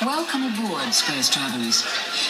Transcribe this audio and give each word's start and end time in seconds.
Welcome 0.00 0.44
aboard, 0.44 0.94
space 0.94 1.28
travelers. 1.28 1.82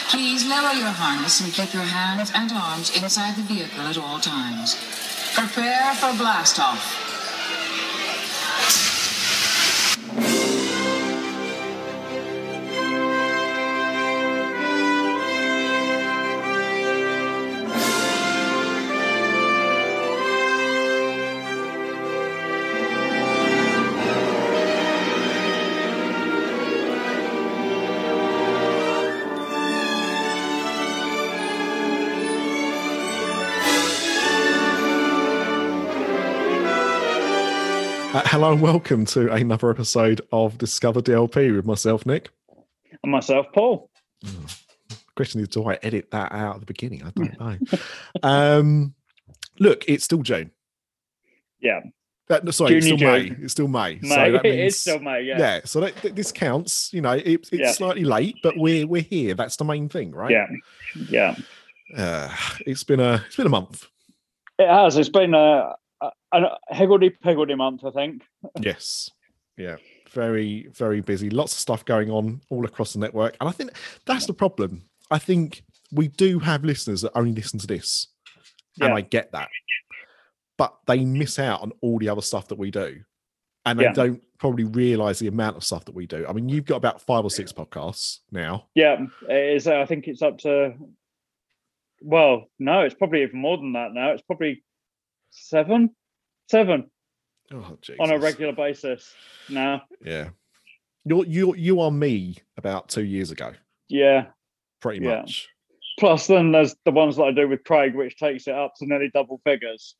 Please 0.09 0.43
lower 0.43 0.73
your 0.73 0.89
harness 0.89 1.39
and 1.41 1.53
keep 1.53 1.71
your 1.71 1.83
hands 1.83 2.31
and 2.33 2.51
arms 2.51 2.89
inside 2.97 3.35
the 3.35 3.43
vehicle 3.43 3.81
at 3.81 3.95
all 3.95 4.19
times. 4.19 4.75
Prepare 5.35 5.93
for 5.93 6.17
blast 6.17 6.59
hello 38.39 38.53
and 38.53 38.61
welcome 38.61 39.03
to 39.03 39.29
another 39.33 39.69
episode 39.69 40.21
of 40.31 40.57
Discover 40.57 41.01
DLP 41.01 41.53
with 41.53 41.65
myself, 41.65 42.05
Nick. 42.05 42.29
And 43.03 43.11
myself, 43.11 43.47
Paul. 43.53 43.89
Question 45.17 45.41
is, 45.41 45.49
do 45.49 45.69
I 45.69 45.77
edit 45.83 46.09
that 46.11 46.31
out 46.31 46.53
at 46.53 46.59
the 46.61 46.65
beginning? 46.65 47.03
I 47.03 47.09
don't 47.09 47.37
know. 47.73 47.79
um, 48.23 48.93
look, 49.59 49.83
it's 49.89 50.05
still 50.05 50.21
June. 50.21 50.51
Yeah. 51.59 51.81
Uh, 52.29 52.39
no, 52.41 52.51
sorry, 52.51 52.77
it's 52.77 52.85
still 52.85 52.95
June, 52.95 53.11
May. 53.11 53.35
It's 53.43 53.51
still 53.51 53.67
May. 53.67 53.99
May. 54.01 54.07
So 54.07 54.31
that 54.31 54.43
means, 54.45 54.73
is 54.73 54.79
still 54.79 54.99
May, 54.99 55.23
yeah. 55.23 55.37
yeah. 55.37 55.59
So 55.65 55.81
that, 55.81 55.97
th- 55.97 56.15
this 56.15 56.31
counts. 56.31 56.93
You 56.93 57.01
know, 57.01 57.11
it, 57.11 57.25
it's 57.25 57.51
Yeah. 57.51 57.71
slightly 57.73 58.05
late, 58.05 58.37
but 58.41 58.55
we're 58.55 58.87
we're 58.87 59.01
here. 59.01 59.33
That's 59.33 59.57
the 59.57 59.65
main 59.65 59.89
thing, 59.89 60.11
right? 60.11 60.31
Yeah. 60.31 60.47
Yeah. 61.09 61.35
Uh, 61.93 62.33
it's 62.65 62.85
been 62.85 63.01
a 63.01 63.21
it's 63.27 63.35
been 63.35 63.47
a 63.47 63.49
month. 63.49 63.85
It 64.57 64.69
has. 64.69 64.95
It's 64.95 65.09
been 65.09 65.33
a, 65.33 65.75
a, 66.01 66.09
a 66.33 66.75
higgledy 66.75 67.09
piggledy 67.09 67.55
month, 67.55 67.83
I 67.85 67.91
think. 67.91 68.23
Yes. 68.59 69.09
Yeah. 69.57 69.75
Very, 70.11 70.67
very 70.73 71.01
busy. 71.01 71.29
Lots 71.29 71.51
of 71.53 71.59
stuff 71.59 71.83
going 71.85 72.09
on 72.09 72.41
all 72.49 72.65
across 72.65 72.93
the 72.93 72.99
network. 72.99 73.35
And 73.41 73.49
I 73.49 73.51
think 73.51 73.71
that's 74.05 74.25
the 74.25 74.33
problem. 74.33 74.83
I 75.11 75.19
think 75.19 75.63
we 75.91 76.07
do 76.07 76.39
have 76.39 76.63
listeners 76.63 77.01
that 77.01 77.11
only 77.15 77.33
listen 77.33 77.59
to 77.59 77.67
this. 77.67 78.07
And 78.81 78.93
I 78.93 79.01
get 79.01 79.33
that. 79.33 79.49
But 80.57 80.73
they 80.87 81.03
miss 81.03 81.37
out 81.39 81.61
on 81.61 81.73
all 81.81 81.99
the 81.99 82.07
other 82.09 82.21
stuff 82.21 82.47
that 82.47 82.57
we 82.57 82.71
do. 82.71 83.01
And 83.65 83.77
they 83.77 83.83
Yeah. 83.83 83.93
don't 83.93 84.23
probably 84.37 84.63
realize 84.63 85.19
the 85.19 85.27
amount 85.27 85.57
of 85.57 85.63
stuff 85.65 85.83
that 85.85 85.95
we 85.95 86.07
do. 86.07 86.25
I 86.27 86.31
mean, 86.31 86.47
you've 86.47 86.65
got 86.65 86.77
about 86.77 87.01
five 87.01 87.25
or 87.25 87.29
six 87.29 87.51
podcasts 87.51 88.19
now. 88.31 88.67
Yeah. 88.75 89.05
It 89.27 89.55
is. 89.57 89.67
I 89.67 89.85
think 89.85 90.07
it's 90.07 90.21
up 90.21 90.37
to, 90.39 90.73
well, 92.01 92.45
no, 92.57 92.81
it's 92.81 92.95
probably 92.95 93.23
even 93.23 93.39
more 93.41 93.57
than 93.57 93.73
that 93.73 93.93
now. 93.93 94.11
It's 94.11 94.21
probably 94.21 94.63
seven, 95.31 95.95
seven 96.49 96.89
Oh, 97.51 97.77
on 97.99 98.11
a 98.11 98.19
regular 98.19 98.53
basis 98.53 99.13
now. 99.49 99.81
Yeah. 100.03 100.29
You're 101.05 101.25
you 101.25 101.55
you 101.55 101.79
are 101.81 101.89
me 101.91 102.35
about 102.57 102.89
two 102.89 103.03
years 103.03 103.31
ago, 103.31 103.53
Yeah. 103.87 104.27
pretty 104.81 105.03
Yeah. 105.03 105.21
much. 105.21 105.47
Plus, 105.99 106.27
then 106.27 106.51
there's 106.51 106.75
the 106.85 106.91
ones 106.91 107.15
that 107.17 107.23
I 107.23 107.31
do 107.31 107.47
with 107.49 107.63
Craig, 107.63 107.95
which 107.95 108.17
takes 108.17 108.47
it 108.47 108.53
up 108.53 108.73
to 108.77 108.85
nearly 108.85 109.09
double 109.13 109.41
figures. 109.43 109.95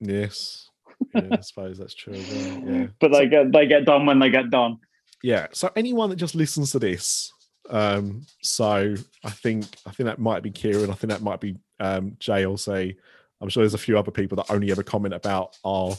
Yes. 0.00 0.68
Yeah, 1.14 1.28
I 1.32 1.40
suppose 1.40 1.78
that's 1.78 1.94
true 1.94 2.12
well. 2.14 2.62
Yeah. 2.66 2.86
But 3.00 3.12
they 3.12 3.26
get 3.28 3.52
they 3.52 3.66
get 3.66 3.84
done 3.84 4.06
when 4.06 4.18
they 4.18 4.30
get 4.30 4.50
done. 4.50 4.78
yeah 5.22 5.46
so 5.52 5.70
anyone 5.76 6.10
that 6.10 6.16
just 6.16 6.34
listens 6.34 6.72
to 6.72 6.78
this 6.78 7.32
um 7.70 8.26
so 8.42 8.94
i 9.24 9.30
think 9.30 9.64
i 9.86 9.90
think 9.90 10.06
that 10.06 10.18
might 10.18 10.42
be 10.42 10.50
kieran 10.50 10.90
i 10.90 10.94
think 10.94 11.10
that 11.10 11.22
might 11.22 11.40
be 11.40 11.56
um 11.80 12.14
jay 12.20 12.44
say 12.56 12.94
i'm 13.40 13.48
sure 13.48 13.62
there's 13.62 13.74
a 13.74 13.78
few 13.78 13.98
other 13.98 14.10
people 14.10 14.36
that 14.36 14.50
only 14.50 14.70
ever 14.70 14.82
comment 14.82 15.14
about 15.14 15.56
our 15.64 15.96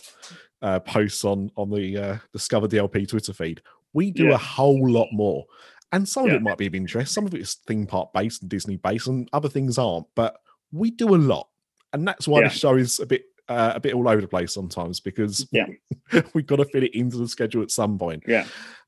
uh 0.62 0.80
posts 0.80 1.24
on 1.26 1.50
on 1.58 1.70
the 1.70 1.98
uh 1.98 2.18
discover 2.34 2.68
dlp 2.68 3.08
twitter 3.08 3.34
feed 3.34 3.62
we 3.94 4.12
do 4.12 4.26
Yeah. 4.26 4.34
a 4.36 4.38
whole 4.38 4.90
lot 4.90 5.08
more 5.12 5.46
and 5.92 6.08
some 6.08 6.26
of 6.28 6.34
it 6.34 6.42
might 6.42 6.58
be 6.58 6.66
of 6.68 6.76
interest 6.76 7.14
some 7.14 7.26
of 7.26 7.34
it 7.34 7.42
is 7.42 7.56
theme 7.68 7.86
park 7.86 8.12
based 8.14 8.42
and 8.42 8.50
disney 8.50 8.78
based 8.78 9.08
and 9.08 9.30
other 9.34 9.50
things 9.50 9.78
aren't 9.78 10.08
but 10.16 10.38
we 10.72 10.92
do 10.92 11.16
a 11.16 11.18
lot 11.18 11.48
and 11.94 12.08
that's 12.08 12.28
why 12.28 12.42
Yeah. 12.42 12.48
the 12.50 12.54
show 12.54 12.76
is 12.76 13.00
a 13.00 13.06
bit 13.06 13.24
uh, 13.48 13.74
a 13.76 13.80
bit 13.80 13.94
all 13.94 14.08
over 14.10 14.20
the 14.22 14.28
place 14.28 14.52
sometimes 14.54 15.00
because 15.00 15.48
Yeah. 15.52 15.68
we've 16.34 16.48
got 16.48 16.56
to 16.56 16.66
fit 16.66 16.84
it 16.84 16.96
into 16.98 17.18
the 17.18 17.28
schedule 17.28 17.62
at 17.62 17.70
some 17.70 18.00
point 18.00 18.24
Yeah. 18.28 18.48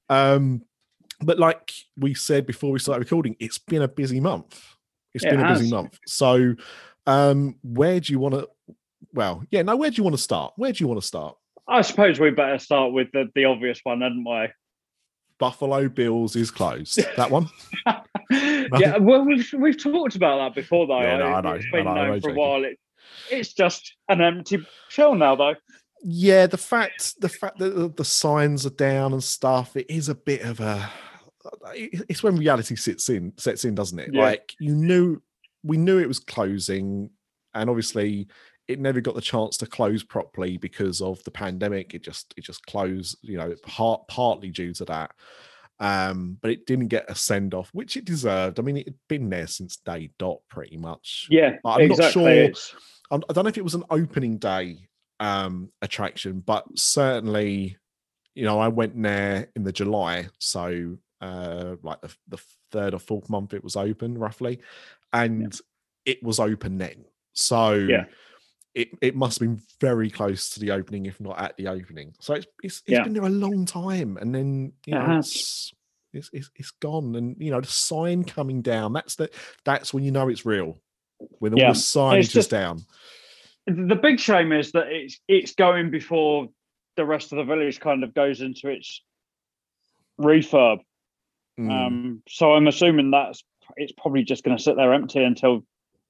um, 0.09 0.63
but 1.21 1.37
like 1.39 1.71
we 1.97 2.13
said 2.15 2.45
before 2.47 2.71
we 2.71 2.79
started 2.79 2.99
recording, 2.99 3.35
it's 3.39 3.57
been 3.57 3.81
a 3.81 3.87
busy 3.87 4.19
month. 4.19 4.61
It's 5.15 5.23
It 5.23 5.31
been 5.31 5.39
a 5.39 5.49
busy 5.53 5.69
month. 5.71 5.97
So, 6.05 6.53
um, 7.07 7.55
where 7.63 7.99
do 7.99 8.13
you 8.13 8.19
want 8.19 8.35
to? 8.35 8.47
Well, 9.13 9.43
yeah. 9.49 9.63
Now, 9.63 9.75
where 9.75 9.89
do 9.89 9.95
you 9.97 10.03
want 10.03 10.15
to 10.15 10.21
start? 10.21 10.53
Where 10.57 10.71
do 10.71 10.83
you 10.83 10.87
want 10.87 11.01
to 11.01 11.07
start? 11.07 11.35
I 11.67 11.81
suppose 11.81 12.19
we 12.19 12.29
better 12.29 12.59
start 12.59 12.93
with 12.93 13.11
the, 13.11 13.29
the 13.35 13.45
obvious 13.45 13.79
one, 13.83 14.01
hadn't 14.01 14.23
we? 14.23 14.47
Buffalo 15.39 15.89
Bills 15.89 16.35
is 16.35 16.51
closed. 16.51 16.99
That 17.15 17.29
one. 17.29 17.49
yeah, 18.31 18.97
well, 18.97 19.23
we've 19.23 19.47
we've 19.57 19.81
talked 19.81 20.15
about 20.15 20.37
that 20.37 20.55
before, 20.55 20.87
though. 20.87 21.01
Yeah, 21.01 21.17
no, 21.17 21.25
I 21.25 21.41
know, 21.41 21.51
It's 21.51 21.65
I 21.73 21.77
been 21.77 21.87
I'm 21.87 21.95
known 21.95 22.07
only 22.07 22.21
for 22.21 22.31
a 22.31 22.33
while. 22.33 22.63
It, 22.63 22.79
it's 23.31 23.53
just 23.53 23.95
an 24.09 24.21
empty 24.21 24.65
shell 24.89 25.15
now, 25.15 25.35
though. 25.35 25.55
yeah, 26.03 26.47
the 26.47 26.57
fact 26.57 27.19
the 27.21 27.29
fact 27.29 27.59
that 27.59 27.75
the, 27.75 27.89
the 27.89 28.05
signs 28.05 28.65
are 28.65 28.71
down 28.71 29.13
and 29.13 29.23
stuff. 29.23 29.75
It 29.75 29.89
is 29.89 30.09
a 30.09 30.15
bit 30.15 30.41
of 30.41 30.59
a. 30.59 30.89
It's 31.73 32.23
when 32.23 32.35
reality 32.37 32.75
sits 32.75 33.09
in, 33.09 33.33
sets 33.37 33.63
in, 33.63 33.75
doesn't 33.75 33.99
it? 33.99 34.09
Yeah. 34.11 34.23
Like 34.23 34.53
you 34.59 34.75
knew, 34.75 35.21
we 35.67 35.77
knew 35.77 35.99
it 35.99 36.07
was 36.07 36.19
closing, 36.19 37.09
and 37.53 37.69
obviously 37.69 38.27
it 38.67 38.79
never 38.79 38.99
got 38.99 39.15
the 39.15 39.21
chance 39.21 39.55
to 39.57 39.65
close 39.65 40.03
properly 40.03 40.57
because 40.57 41.01
of 41.01 41.23
the 41.23 41.31
pandemic. 41.31 41.93
It 41.93 42.03
just 42.03 42.33
it 42.37 42.43
just 42.43 42.65
closed, 42.65 43.17
you 43.21 43.37
know, 43.37 43.53
part, 43.63 44.07
partly 44.07 44.49
due 44.49 44.73
to 44.73 44.85
that. 44.85 45.11
Um, 45.79 46.37
but 46.41 46.49
it 46.51 46.65
didn't 46.65 46.87
get 46.87 47.09
a 47.09 47.13
send 47.15 47.53
off, 47.53 47.69
which 47.71 47.97
it 47.97 48.05
deserved. 48.05 48.59
I 48.59 48.63
mean, 48.63 48.77
it 48.77 48.87
had 48.87 48.95
been 49.07 49.29
there 49.29 49.45
since 49.47 49.77
day 49.77 50.09
dot, 50.17 50.39
pretty 50.49 50.75
much. 50.77 51.27
Yeah, 51.29 51.57
I'm 51.63 51.81
not 51.99 52.11
sure- 52.11 52.23
I'm- 53.11 53.23
I 53.29 53.33
don't 53.33 53.43
know 53.45 53.49
if 53.49 53.57
it 53.59 53.63
was 53.63 53.75
an 53.75 53.83
opening 53.89 54.37
day 54.37 54.87
um 55.19 55.71
attraction, 55.81 56.41
but 56.41 56.65
certainly, 56.77 57.77
you 58.35 58.43
know, 58.45 58.59
I 58.59 58.67
went 58.67 59.01
there 59.01 59.49
in 59.55 59.63
the 59.63 59.71
July, 59.71 60.27
so 60.39 60.97
uh 61.21 61.75
like 61.81 62.01
the, 62.01 62.13
the 62.27 62.37
third 62.71 62.93
or 62.93 62.99
fourth 62.99 63.27
month 63.29 63.53
it 63.53 63.63
was 63.63 63.75
open 63.75 64.17
roughly, 64.17 64.59
and 65.13 65.59
it 66.05 66.21
was 66.23 66.39
open 66.39 66.77
then. 66.77 67.05
So 67.33 67.73
Yeah. 67.73 68.05
it, 68.73 68.89
it 69.01 69.15
must 69.15 69.39
have 69.39 69.47
been 69.47 69.61
very 69.81 70.09
close 70.09 70.49
to 70.51 70.59
the 70.59 70.71
opening, 70.71 71.05
if 71.05 71.19
not 71.19 71.39
at 71.39 71.57
the 71.57 71.67
opening. 71.67 72.13
So 72.19 72.33
it's 72.35 72.47
it's, 72.63 72.77
it's 72.85 72.89
Yeah. 72.89 73.03
been 73.03 73.13
there 73.13 73.23
a 73.23 73.29
long 73.29 73.65
time, 73.65 74.17
and 74.17 74.33
then 74.33 74.73
you 74.85 74.95
It 74.95 74.99
know 75.07 75.17
it's, 75.19 75.73
it's 76.13 76.29
it's 76.33 76.49
it's 76.55 76.71
gone, 76.71 77.15
and 77.15 77.35
you 77.39 77.51
know 77.51 77.61
the 77.61 77.67
sign 77.67 78.23
coming 78.23 78.61
down. 78.61 78.93
That's 78.93 79.15
the 79.15 79.29
that's 79.65 79.93
when 79.93 80.03
you 80.03 80.11
know 80.11 80.29
it's 80.29 80.45
real. 80.45 80.79
When 81.39 81.53
all 81.53 81.59
Yeah. 81.59 81.71
the 81.73 81.77
signage 81.79 82.19
is 82.19 82.33
just- 82.33 82.49
down. 82.51 82.81
the 83.65 83.95
big 83.95 84.19
shame 84.19 84.51
is 84.53 84.71
that 84.71 84.87
it's 84.87 85.19
it's 85.27 85.53
going 85.55 85.91
before 85.91 86.47
the 86.95 87.05
rest 87.05 87.31
of 87.33 87.37
the 87.37 87.43
village 87.43 87.79
kind 87.79 88.03
of 88.03 88.13
goes 88.13 88.41
into 88.41 88.69
its 88.69 89.01
refurb. 90.19 90.79
Mm. 91.59 91.71
Um, 91.71 92.23
so 92.27 92.53
I'm 92.53 92.67
assuming 92.67 93.11
that's 93.11 93.43
it's 93.75 93.91
probably 93.93 94.23
just 94.23 94.43
going 94.43 94.55
to 94.57 94.61
sit 94.63 94.75
there 94.77 94.93
empty 94.93 95.23
until 95.23 95.63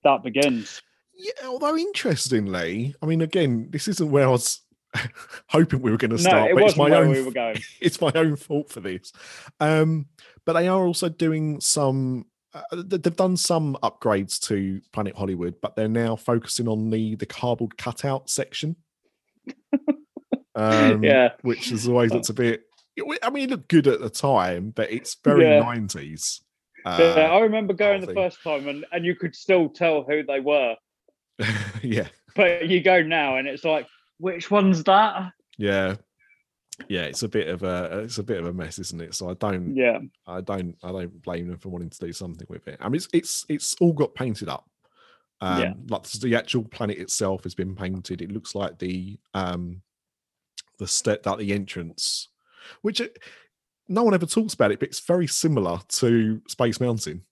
that 0.03 0.23
begins. 0.23 0.81
Yeah, 1.16 1.47
although 1.47 1.75
interestingly, 1.75 2.94
I 3.01 3.06
mean, 3.07 3.22
again, 3.22 3.69
this 3.72 3.88
isn't 3.88 4.12
where 4.12 4.28
I 4.28 4.31
was 4.31 4.62
hoping 5.50 5.81
we 5.81 5.91
were 5.91 5.97
going 5.97 6.12
to 6.12 6.18
start. 6.18 6.44
No, 6.44 6.47
it 6.50 6.53
but 6.56 6.63
it's 6.63 6.78
my 6.78 6.90
where 6.90 7.03
own. 7.03 7.09
we 7.09 7.22
were 7.23 7.31
going. 7.31 7.57
It's 7.81 8.00
my 8.00 8.12
own 8.13 8.35
fault 8.35 8.69
for 8.69 8.79
this. 8.81 9.12
Um, 9.59 10.06
but 10.45 10.53
they 10.53 10.68
are 10.68 10.85
also 10.85 11.09
doing 11.09 11.59
some. 11.59 12.25
Uh, 12.54 12.62
they've 12.83 13.15
done 13.15 13.36
some 13.38 13.77
upgrades 13.83 14.39
to 14.48 14.80
Planet 14.94 15.15
Hollywood, 15.15 15.56
but 15.62 15.75
they're 15.75 15.88
now 15.88 16.15
focusing 16.15 16.68
on 16.68 16.89
the 16.89 17.15
the 17.15 17.25
cardboard 17.25 17.77
cutout 17.77 18.30
section. 18.30 18.75
um, 20.56 21.03
Yeah. 21.03 21.33
which 21.42 21.69
has 21.69 21.88
always 21.88 22.12
looked 22.13 22.30
a 22.30 22.33
bit. 22.33 22.63
I 23.21 23.30
mean, 23.30 23.44
it 23.44 23.50
looked 23.51 23.68
good 23.69 23.88
at 23.88 24.00
the 24.00 24.10
time, 24.10 24.71
but 24.71 24.92
it's 24.92 25.15
very 25.24 25.44
Yeah. 25.44 25.60
Nineties. 26.89 27.16
yeah, 27.18 27.31
I 27.31 27.39
remember 27.39 27.74
going 27.74 28.01
the 28.01 28.13
first 28.13 28.42
time, 28.44 28.68
and 28.68 28.86
and 28.92 29.06
you 29.06 29.16
could 29.16 29.36
still 29.36 29.69
tell 29.69 30.04
who 30.04 30.24
they 30.24 30.39
were. 30.39 30.75
yeah, 31.84 32.07
But 32.36 32.68
you 32.68 32.81
go 32.81 33.01
now, 33.04 33.38
and 33.38 33.48
it's 33.48 33.63
like, 33.63 33.88
which 34.19 34.50
one's 34.50 34.84
that? 34.86 35.31
yeah, 35.57 35.95
yeah. 36.88 37.04
It's 37.04 37.24
a 37.24 37.28
bit 37.30 37.48
of 37.48 37.63
a 37.63 38.01
it's 38.04 38.18
a 38.18 38.24
bit 38.24 38.39
of 38.39 38.48
a 38.48 38.54
mess, 38.54 38.80
isn't 38.80 39.01
it? 39.01 39.13
So 39.16 39.30
I 39.30 39.34
don't 39.36 39.75
Yeah, 39.75 40.00
I 40.25 40.42
don't 40.42 40.75
I 40.84 40.92
don't 40.92 41.22
blame 41.22 41.48
them 41.48 41.57
for 41.57 41.69
wanting 41.69 41.89
to 41.92 42.06
do 42.06 42.13
something 42.13 42.48
with 42.50 42.68
it. 42.68 42.78
I 42.81 42.86
mean, 42.89 42.95
it's 42.95 43.07
it's 43.13 43.45
it's 43.50 43.75
all 43.80 43.94
got 43.94 44.16
painted 44.16 44.50
up. 44.50 44.69
Um, 45.39 45.60
Yeah. 45.60 45.74
like 45.89 46.04
the 46.04 46.36
actual 46.36 46.63
planet 46.63 46.98
itself 46.98 47.44
has 47.44 47.54
been 47.54 47.75
painted. 47.75 48.22
It 48.22 48.31
looks 48.31 48.56
like 48.56 48.80
the 48.80 49.19
um 49.34 49.81
the 50.80 50.88
step 50.88 51.24
that 51.24 51.38
the 51.39 51.54
entrance, 51.54 52.30
which 52.81 53.01
no 53.88 54.04
one 54.04 54.13
ever 54.13 54.25
talks 54.25 54.54
about 54.54 54.72
it, 54.72 54.80
but 54.80 54.89
it's 54.89 55.00
very 55.00 55.28
similar 55.28 55.80
to 55.88 56.42
Space 56.48 56.80
Mountain, 56.80 57.24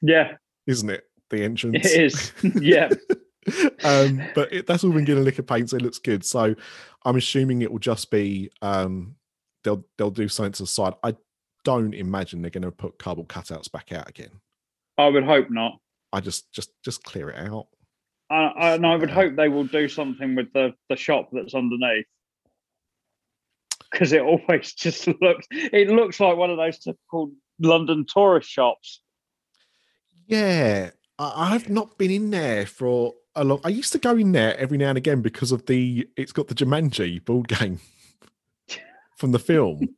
Yeah, 0.00 0.34
isn't 0.66 0.90
it? 0.90 1.04
The 1.30 1.44
entrance. 1.44 1.86
it 1.86 2.00
is. 2.00 2.32
yeah, 2.60 2.88
um, 3.84 4.22
but 4.34 4.52
it, 4.52 4.66
that's 4.66 4.84
all 4.84 4.92
been 4.92 5.04
getting 5.04 5.22
a 5.22 5.24
lick 5.24 5.38
of 5.38 5.46
paint, 5.46 5.70
so 5.70 5.76
it 5.76 5.82
looks 5.82 5.98
good. 5.98 6.24
So 6.24 6.54
I'm 7.04 7.16
assuming 7.16 7.62
it 7.62 7.72
will 7.72 7.78
just 7.78 8.10
be 8.10 8.50
um, 8.60 9.16
they'll 9.64 9.84
they'll 9.98 10.10
do 10.10 10.28
something 10.28 10.52
to 10.52 10.62
the 10.62 10.66
side. 10.66 10.94
I 11.02 11.16
don't 11.64 11.94
imagine 11.94 12.42
they're 12.42 12.50
going 12.50 12.62
to 12.62 12.70
put 12.72 12.98
cardboard 12.98 13.28
cutouts 13.28 13.70
back 13.70 13.92
out 13.92 14.08
again. 14.08 14.30
I 14.98 15.08
would 15.08 15.24
hope 15.24 15.50
not. 15.50 15.78
I 16.12 16.20
just 16.20 16.52
just 16.52 16.70
just 16.84 17.02
clear 17.04 17.30
it 17.30 17.38
out. 17.38 17.68
I, 18.30 18.34
I, 18.34 18.74
and 18.74 18.86
I 18.86 18.96
would 18.96 19.10
hope 19.10 19.36
they 19.36 19.48
will 19.48 19.64
do 19.64 19.88
something 19.88 20.34
with 20.34 20.52
the 20.52 20.74
the 20.88 20.96
shop 20.96 21.30
that's 21.32 21.54
underneath. 21.54 22.06
Because 23.92 24.12
it 24.12 24.22
always 24.22 24.72
just 24.76 25.06
looks, 25.20 25.46
it 25.50 25.88
looks 25.88 26.18
like 26.18 26.36
one 26.36 26.50
of 26.50 26.56
those 26.56 26.78
typical 26.78 27.32
London 27.60 28.06
tourist 28.08 28.48
shops. 28.50 29.02
Yeah, 30.26 30.90
I, 31.18 31.54
I've 31.54 31.68
not 31.68 31.98
been 31.98 32.10
in 32.10 32.30
there 32.30 32.66
for 32.66 33.14
a 33.34 33.44
long. 33.44 33.60
I 33.64 33.68
used 33.68 33.92
to 33.92 33.98
go 33.98 34.16
in 34.16 34.32
there 34.32 34.56
every 34.58 34.78
now 34.78 34.88
and 34.90 34.98
again 34.98 35.20
because 35.22 35.52
of 35.52 35.66
the. 35.66 36.08
It's 36.16 36.32
got 36.32 36.48
the 36.48 36.54
Jumanji 36.54 37.24
board 37.24 37.48
game 37.48 37.80
from 39.18 39.32
the 39.32 39.38
film. 39.38 39.94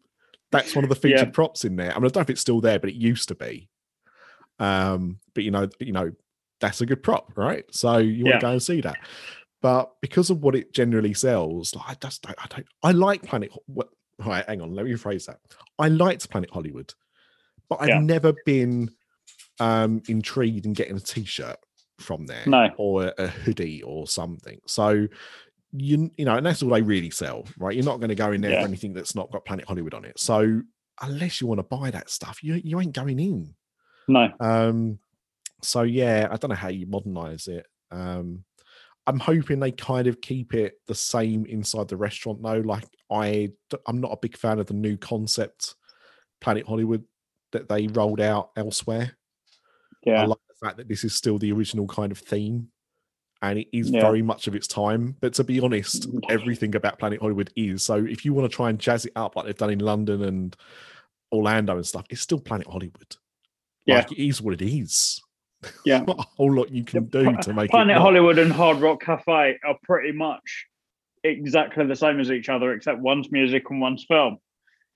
That's 0.50 0.74
one 0.74 0.84
of 0.84 0.90
the 0.90 1.08
Yeah. 1.08 1.16
featured 1.18 1.34
props 1.34 1.64
in 1.64 1.76
there. 1.76 1.90
I 1.90 1.94
mean, 1.94 2.06
I 2.06 2.08
don't 2.08 2.16
know 2.16 2.20
if 2.22 2.30
it's 2.30 2.40
still 2.40 2.60
there, 2.60 2.78
but 2.78 2.90
it 2.90 2.96
used 2.96 3.28
to 3.28 3.34
be. 3.34 3.68
Um, 4.58 5.18
but 5.34 5.42
you 5.44 5.50
know, 5.50 5.68
you 5.80 5.92
know, 5.92 6.12
that's 6.60 6.80
a 6.80 6.86
good 6.86 7.02
prop, 7.02 7.36
right? 7.36 7.64
So 7.72 7.98
you 7.98 8.24
want 8.24 8.34
Yeah. 8.34 8.38
to 8.38 8.46
go 8.46 8.50
and 8.52 8.62
see 8.62 8.80
that. 8.82 8.98
But 9.64 9.92
because 10.02 10.28
of 10.28 10.42
what 10.42 10.54
it 10.54 10.74
generally 10.74 11.14
sells, 11.14 11.74
like, 11.74 11.88
I 11.88 11.94
just 11.94 12.20
don't, 12.20 12.36
I 12.38 12.46
don't. 12.48 12.66
I 12.82 12.90
like 12.92 13.22
Planet. 13.22 13.50
What? 13.64 13.88
All 14.22 14.28
right, 14.28 14.44
hang 14.46 14.60
on. 14.60 14.74
Let 14.74 14.84
me 14.84 14.92
rephrase 14.92 15.24
that. 15.24 15.38
I 15.78 15.88
liked 15.88 16.28
Planet 16.28 16.50
Hollywood, 16.50 16.92
but 17.70 17.78
I've 17.80 17.88
Yeah. 17.88 17.98
never 18.00 18.34
been 18.44 18.90
um 19.60 20.02
intrigued 20.06 20.66
in 20.66 20.74
getting 20.74 20.98
a 20.98 21.00
t-shirt 21.00 21.56
from 21.98 22.26
there 22.26 22.44
No. 22.46 22.68
or 22.76 23.04
a, 23.06 23.14
a 23.16 23.26
hoodie 23.28 23.82
or 23.82 24.06
something. 24.06 24.60
So 24.66 25.08
you 25.72 26.10
you 26.18 26.26
know, 26.26 26.36
and 26.36 26.44
that's 26.44 26.62
all 26.62 26.68
they 26.68 26.82
really 26.82 27.08
sell, 27.08 27.46
right? 27.56 27.74
You're 27.74 27.86
not 27.86 28.00
going 28.00 28.10
to 28.10 28.14
go 28.14 28.32
in 28.32 28.42
there 28.42 28.50
Yeah. 28.52 28.60
for 28.60 28.68
anything 28.68 28.92
that's 28.92 29.14
not 29.14 29.30
got 29.32 29.46
Planet 29.46 29.64
Hollywood 29.66 29.94
on 29.94 30.04
it. 30.04 30.20
So 30.20 30.60
unless 31.00 31.40
you 31.40 31.46
want 31.46 31.60
to 31.60 31.76
buy 31.78 31.90
that 31.90 32.10
stuff, 32.10 32.44
you 32.44 32.60
you 32.62 32.78
ain't 32.82 32.92
going 32.92 33.18
in. 33.18 33.54
No, 34.08 34.28
Um, 34.40 34.98
so 35.62 35.84
yeah, 35.84 36.28
I 36.30 36.36
don't 36.36 36.50
know 36.50 36.54
how 36.54 36.68
you 36.68 36.84
modernize 36.86 37.46
it. 37.48 37.66
Um, 37.90 38.44
I'm 39.06 39.18
hoping 39.18 39.60
they 39.60 39.70
kind 39.72 40.06
of 40.06 40.20
keep 40.20 40.54
it 40.54 40.80
the 40.86 40.94
same 40.94 41.44
inside 41.46 41.88
the 41.88 41.96
restaurant 41.96 42.42
though. 42.42 42.60
Like 42.60 42.84
I, 43.10 43.50
I'm 43.86 44.00
not 44.00 44.12
a 44.12 44.18
big 44.20 44.36
fan 44.36 44.58
of 44.58 44.66
the 44.66 44.74
new 44.74 44.96
concept 44.96 45.74
Planet 46.40 46.66
Hollywood 46.66 47.04
that 47.52 47.68
they 47.68 47.86
rolled 47.88 48.20
out 48.20 48.50
elsewhere. 48.56 49.16
Yeah, 50.04 50.22
I 50.22 50.26
like 50.26 50.38
the 50.48 50.66
fact 50.66 50.76
that 50.78 50.88
this 50.88 51.04
is 51.04 51.14
still 51.14 51.38
the 51.38 51.52
original 51.52 51.86
kind 51.86 52.12
of 52.12 52.18
theme, 52.18 52.68
and 53.42 53.58
it 53.58 53.68
is 53.72 53.90
Yeah. 53.90 54.00
very 54.00 54.22
much 54.22 54.46
of 54.46 54.54
its 54.54 54.66
time. 54.66 55.16
But 55.20 55.34
to 55.34 55.44
be 55.44 55.60
honest, 55.60 56.10
mm. 56.10 56.20
everything 56.30 56.74
about 56.74 56.98
Planet 56.98 57.20
Hollywood 57.20 57.50
is. 57.56 57.82
So 57.82 58.04
if 58.04 58.24
you 58.24 58.32
want 58.34 58.50
to 58.50 58.54
try 58.54 58.70
and 58.70 58.78
jazz 58.78 59.06
it 59.06 59.12
up 59.16 59.36
like 59.36 59.46
they've 59.46 59.56
done 59.56 59.70
in 59.70 59.78
London 59.78 60.22
and 60.24 60.56
Orlando 61.32 61.76
and 61.76 61.86
stuff, 61.86 62.06
it's 62.10 62.20
still 62.20 62.40
Planet 62.40 62.66
Hollywood. 62.66 63.16
Yeah. 63.86 63.98
Like 63.98 64.12
it 64.12 64.22
is 64.26 64.40
what 64.40 64.54
it 64.54 64.62
is. 64.62 65.20
Yeah. 65.84 66.00
not 66.06 66.18
a 66.18 66.22
whole 66.36 66.52
lot 66.54 66.70
you 66.70 66.84
can 66.84 67.04
do 67.06 67.36
to 67.42 67.52
make 67.52 67.70
Planet 67.70 67.96
it. 67.96 68.00
Hollywood 68.00 68.38
and 68.38 68.52
Hard 68.52 68.78
Rock 68.78 69.02
Cafe 69.02 69.58
are 69.64 69.78
pretty 69.84 70.12
much 70.12 70.66
exactly 71.22 71.86
the 71.86 71.96
same 71.96 72.20
as 72.20 72.30
each 72.30 72.48
other, 72.48 72.72
except 72.72 73.00
one's 73.00 73.30
music 73.32 73.70
and 73.70 73.80
one's 73.80 74.04
film. 74.04 74.38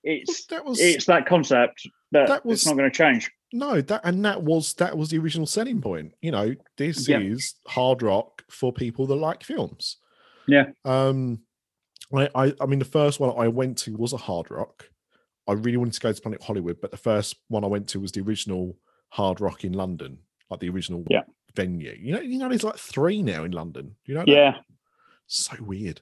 It's 0.03 0.45
That 0.47 0.63
was 0.65 0.79
it's 0.79 1.05
that 1.05 1.25
concept 1.25 1.87
that, 2.11 2.27
That 2.27 2.45
was- 2.45 2.59
it's 2.59 2.65
not 2.67 2.77
going 2.77 2.89
to 2.89 2.95
change. 2.95 3.29
no 3.51 3.81
that, 3.81 4.01
and 4.03 4.23
that 4.25 4.41
was 4.43 4.73
that 4.75 4.97
was 4.97 5.09
the 5.09 5.17
original 5.17 5.45
selling 5.47 5.81
point. 5.81 6.13
You 6.21 6.31
know, 6.31 6.55
this 6.77 7.07
Yeah. 7.09 7.19
is 7.19 7.55
hard 7.67 8.01
rock 8.01 8.43
for 8.49 8.71
people 8.71 9.07
that 9.07 9.15
like 9.15 9.43
films. 9.43 9.97
Yeah. 10.47 10.67
Um, 10.85 11.39
I, 12.13 12.29
I 12.33 12.53
I 12.61 12.65
mean, 12.65 12.79
the 12.79 12.85
first 12.85 13.19
one 13.19 13.33
I 13.37 13.47
went 13.49 13.77
to 13.79 13.95
was 13.97 14.13
a 14.13 14.17
hard 14.17 14.49
rock. 14.49 14.89
I 15.47 15.53
really 15.53 15.77
wanted 15.77 15.93
to 15.93 15.99
go 15.99 16.13
to 16.13 16.21
Planet 16.21 16.43
Hollywood, 16.43 16.77
but 16.81 16.91
the 16.91 16.97
first 16.97 17.35
one 17.49 17.63
I 17.63 17.67
went 17.67 17.87
to 17.89 17.99
was 17.99 18.11
the 18.11 18.21
original 18.21 18.77
hard 19.09 19.41
rock 19.41 19.63
in 19.65 19.73
London, 19.73 20.19
like 20.49 20.59
the 20.59 20.69
original 20.69 21.03
Yeah. 21.09 21.23
venue. 21.55 21.95
You 21.99 22.13
know, 22.13 22.21
you 22.21 22.37
know, 22.37 22.49
there's 22.49 22.63
like 22.63 22.77
three 22.77 23.21
now 23.21 23.43
in 23.43 23.51
London. 23.51 23.95
You 24.05 24.15
know, 24.15 24.21
that? 24.21 24.27
Yeah, 24.29 24.57
so 25.27 25.55
weird. 25.61 26.01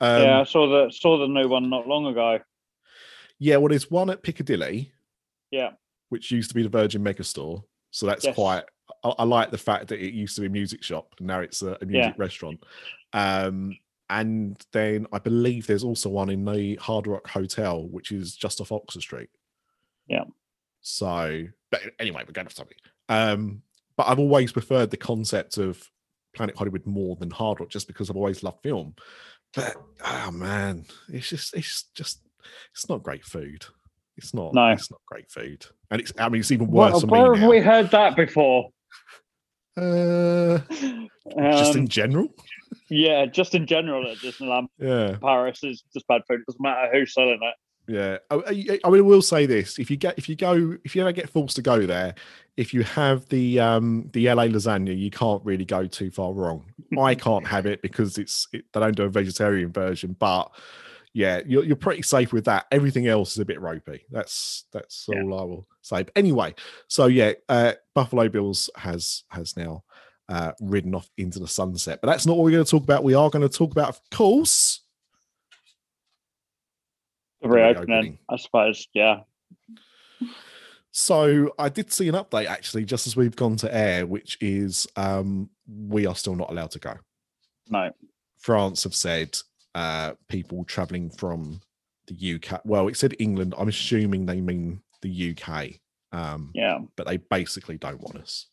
Um, 0.00 0.22
yeah. 0.22 0.40
I 0.40 0.44
saw 0.44 0.66
the 0.68 0.90
saw 0.90 1.18
the 1.18 1.26
new 1.28 1.48
one 1.48 1.68
not 1.70 1.86
long 1.86 2.06
ago. 2.06 2.38
yeah. 3.38 3.56
Well, 3.56 3.68
there's 3.68 3.90
one 3.90 4.10
at 4.10 4.22
Piccadilly, 4.22 4.92
Yeah, 5.50 5.70
which 6.08 6.30
used 6.30 6.48
to 6.50 6.54
be 6.54 6.62
the 6.62 6.68
Virgin 6.68 7.02
Megastore. 7.04 7.62
So 7.90 8.06
that's 8.06 8.24
Yes. 8.24 8.34
quite. 8.34 8.64
I, 9.04 9.08
I 9.10 9.24
like 9.24 9.50
the 9.50 9.58
fact 9.58 9.88
that 9.88 10.00
it 10.00 10.12
used 10.14 10.34
to 10.36 10.40
be 10.42 10.46
a 10.46 10.50
music 10.50 10.82
shop 10.82 11.14
and 11.18 11.26
now 11.26 11.40
it's 11.40 11.62
a, 11.62 11.76
a 11.80 11.86
music 11.86 12.14
restaurant. 12.18 12.62
Um, 13.12 13.76
and 14.10 14.62
then 14.72 15.06
I 15.12 15.18
believe 15.18 15.66
there's 15.66 15.84
also 15.84 16.08
one 16.10 16.28
in 16.30 16.44
the 16.44 16.76
Hard 16.76 17.06
Rock 17.06 17.26
Hotel, 17.28 17.86
which 17.88 18.12
is 18.12 18.34
just 18.36 18.60
off 18.60 18.70
Oxford 18.72 19.00
Street. 19.02 19.30
Yeah. 20.06 20.24
So, 20.80 21.44
but 21.70 21.80
anyway, 21.98 22.22
we're 22.26 22.32
going 22.32 22.46
to 22.48 22.54
something. 22.54 22.76
Um, 23.08 23.62
but 23.96 24.08
I've 24.08 24.18
always 24.18 24.52
preferred 24.52 24.90
the 24.90 24.96
concept 24.96 25.58
of 25.58 25.82
Planet 26.34 26.56
Hollywood 26.56 26.86
more 26.86 27.16
than 27.16 27.30
Hard 27.30 27.60
Rock, 27.60 27.68
just 27.68 27.86
because 27.86 28.08
I've 28.10 28.16
always 28.16 28.42
loved 28.42 28.62
film. 28.62 28.94
But 29.54 29.74
oh 30.04 30.30
man, 30.30 30.86
it's 31.08 31.28
just 31.28 31.54
it's 31.54 31.84
just 31.94 32.20
it's 32.72 32.88
not 32.88 33.02
great 33.02 33.24
food. 33.24 33.64
It's 34.16 34.34
not. 34.34 34.52
No. 34.54 34.68
it's 34.68 34.90
not 34.90 35.00
great 35.06 35.30
food, 35.30 35.64
and 35.90 36.00
it's. 36.00 36.12
I 36.18 36.28
mean, 36.28 36.40
it's 36.40 36.50
even 36.52 36.68
worse 36.68 37.00
for 37.00 37.06
where 37.06 37.32
me 37.32 37.38
have 37.38 37.42
now. 37.44 37.50
we 37.50 37.60
heard 37.60 37.90
that 37.90 38.16
before? 38.16 38.70
Uh, 39.74 40.58
just 41.52 41.74
in 41.76 41.82
Um, 41.82 41.88
general. 41.88 42.28
yeah, 42.90 43.24
just 43.24 43.54
in 43.54 43.66
general 43.66 44.06
at 44.10 44.18
Disneyland 44.18 44.66
Yeah, 44.78 45.16
Paris 45.20 45.64
is 45.64 45.82
just 45.94 46.06
bad 46.08 46.20
food. 46.28 46.40
It 46.40 46.46
Doesn't 46.46 46.60
matter 46.60 46.90
who's 46.92 47.14
selling 47.14 47.38
it. 47.42 47.54
Yeah. 47.88 48.18
I, 48.30 48.36
I, 48.36 48.78
I 48.84 48.88
will 48.88 49.22
say 49.22 49.46
this: 49.46 49.78
if 49.78 49.90
you 49.90 49.96
get, 49.96 50.18
if 50.18 50.28
you 50.28 50.36
go, 50.36 50.76
if 50.84 50.94
you 50.94 51.02
ever 51.02 51.12
get 51.12 51.28
forced 51.30 51.56
to 51.56 51.62
go 51.62 51.84
there, 51.86 52.14
if 52.56 52.72
you 52.74 52.82
have 52.82 53.28
the 53.28 53.60
um 53.60 54.08
the 54.12 54.26
LA 54.26 54.44
lasagna, 54.44 54.96
you 54.96 55.10
can't 55.10 55.44
really 55.44 55.64
go 55.64 55.86
too 55.86 56.10
far 56.10 56.32
wrong. 56.32 56.64
I 56.98 57.14
can't 57.26 57.46
have 57.46 57.66
it 57.66 57.82
because 57.82 58.18
it's 58.18 58.46
it, 58.52 58.64
they 58.72 58.80
don't 58.80 58.96
do 58.96 59.04
a 59.04 59.08
vegetarian 59.08 59.72
version, 59.72 60.16
but 60.18 60.50
yeah, 61.14 61.40
you're 61.46 61.64
you're 61.64 61.76
pretty 61.76 62.02
safe 62.02 62.32
with 62.32 62.44
that. 62.46 62.66
Everything 62.70 63.06
else 63.06 63.32
is 63.32 63.38
a 63.38 63.44
bit 63.44 63.60
ropey. 63.60 64.04
That's 64.10 64.64
that's 64.72 65.06
Yeah. 65.10 65.22
all 65.22 65.40
I 65.40 65.44
will 65.44 65.66
say. 65.82 66.02
But 66.04 66.12
anyway, 66.16 66.54
so 66.88 67.06
yeah, 67.06 67.32
uh, 67.48 67.72
Buffalo 67.94 68.28
Bills 68.28 68.70
has 68.76 69.24
has 69.28 69.56
now 69.56 69.84
uh, 70.28 70.52
ridden 70.60 70.94
off 70.94 71.10
into 71.18 71.38
the 71.38 71.48
sunset. 71.48 71.98
But 72.00 72.08
that's 72.08 72.24
not 72.26 72.36
what 72.36 72.44
we're 72.44 72.52
going 72.52 72.64
to 72.64 72.70
talk 72.70 72.84
about. 72.84 73.04
We 73.04 73.14
are 73.14 73.28
going 73.28 73.46
to 73.46 73.54
talk 73.54 73.72
about, 73.72 73.90
of 73.90 74.00
course, 74.10 74.81
reopening. 77.42 78.18
I 78.28 78.36
suppose. 78.36 78.88
Yeah, 78.94 79.20
So 80.92 81.54
I 81.58 81.70
did 81.70 81.90
see 81.90 82.08
an 82.08 82.14
update 82.14 82.46
actually, 82.46 82.84
just 82.84 83.06
as 83.06 83.16
we've 83.16 83.34
gone 83.34 83.56
to 83.56 83.74
air, 83.74 84.06
which 84.06 84.36
is 84.40 84.86
um, 84.96 85.48
we 85.66 86.06
are 86.06 86.14
still 86.14 86.36
not 86.36 86.50
allowed 86.50 86.70
to 86.72 86.78
go. 86.78 86.94
no, 87.70 87.90
France 88.38 88.82
have 88.84 88.94
said 88.94 89.38
uh, 89.74 90.12
people 90.28 90.64
traveling 90.64 91.10
from 91.10 91.60
the 92.08 92.34
UK. 92.34 92.60
Well, 92.64 92.88
it 92.88 92.96
said 92.96 93.16
England. 93.18 93.54
I'm 93.56 93.68
assuming 93.68 94.26
they 94.26 94.40
mean 94.40 94.82
the 95.00 95.36
UK, 95.36 95.70
um, 96.12 96.50
yeah, 96.54 96.78
but 96.96 97.06
they 97.06 97.16
basically 97.16 97.78
don't 97.78 98.00
want 98.00 98.18
us, 98.18 98.48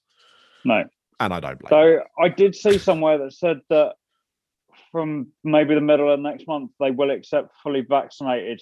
no. 0.63 0.85
and 1.19 1.33
I 1.33 1.39
don't 1.39 1.59
blame. 1.59 1.69
them. 1.69 1.99
So 2.17 2.23
I 2.23 2.29
did 2.29 2.55
see 2.55 2.77
somewhere 2.77 3.17
that 3.17 3.33
said 3.33 3.59
that 3.69 3.95
from 4.91 5.27
maybe 5.43 5.75
the 5.75 5.81
middle 5.81 6.11
of 6.11 6.19
next 6.19 6.47
month 6.47 6.71
they 6.79 6.91
will 6.91 7.11
accept 7.11 7.53
fully 7.61 7.81
vaccinated 7.81 8.61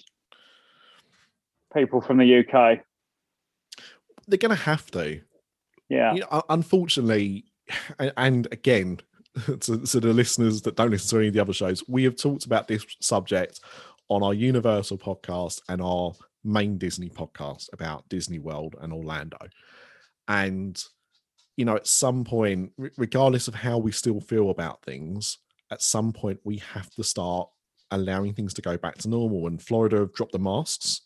people 1.74 2.00
from 2.00 2.18
the 2.18 2.38
UK. 2.38 2.80
They're 4.26 4.38
going 4.38 4.56
to 4.56 4.62
have 4.62 4.90
to. 4.92 5.20
Yeah, 5.88 6.14
You 6.14 6.20
know, 6.20 6.42
unfortunately, 6.50 7.44
and, 7.98 8.46
again, 8.52 9.00
to, 9.46 9.78
to 9.78 10.00
the 10.00 10.12
listeners 10.12 10.62
that 10.62 10.76
don't 10.76 10.90
listen 10.90 11.10
to 11.10 11.18
any 11.18 11.28
of 11.28 11.34
the 11.34 11.40
other 11.40 11.52
shows, 11.52 11.82
we 11.88 12.04
have 12.04 12.16
talked 12.16 12.44
about 12.44 12.68
this 12.68 12.84
subject 13.00 13.60
on 14.08 14.22
our 14.22 14.34
Universal 14.34 14.98
podcast 14.98 15.60
and 15.68 15.80
our 15.80 16.12
main 16.44 16.78
Disney 16.78 17.08
podcast 17.08 17.72
about 17.72 18.08
Disney 18.08 18.38
World 18.38 18.76
and 18.80 18.92
Orlando. 18.92 19.38
And, 20.26 20.82
you 21.56 21.64
know, 21.64 21.76
at 21.76 21.86
some 21.86 22.24
point, 22.24 22.72
regardless 22.96 23.48
of 23.48 23.54
how 23.54 23.78
we 23.78 23.92
still 23.92 24.20
feel 24.20 24.50
about 24.50 24.82
things, 24.82 25.38
at 25.70 25.82
some 25.82 26.12
point 26.12 26.40
we 26.44 26.58
have 26.58 26.90
to 26.90 27.04
start 27.04 27.48
allowing 27.90 28.34
things 28.34 28.54
to 28.54 28.62
go 28.62 28.76
back 28.76 28.96
to 28.98 29.08
normal. 29.08 29.46
And 29.46 29.62
Florida 29.62 29.98
have 29.98 30.14
dropped 30.14 30.32
the 30.32 30.38
masks. 30.38 31.02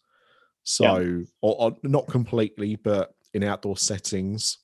So, 0.64 1.24
or, 1.40 1.56
or 1.58 1.76
not 1.82 2.06
completely, 2.08 2.76
but 2.76 3.14
in 3.34 3.42
outdoor 3.42 3.76
settings, 3.76 4.58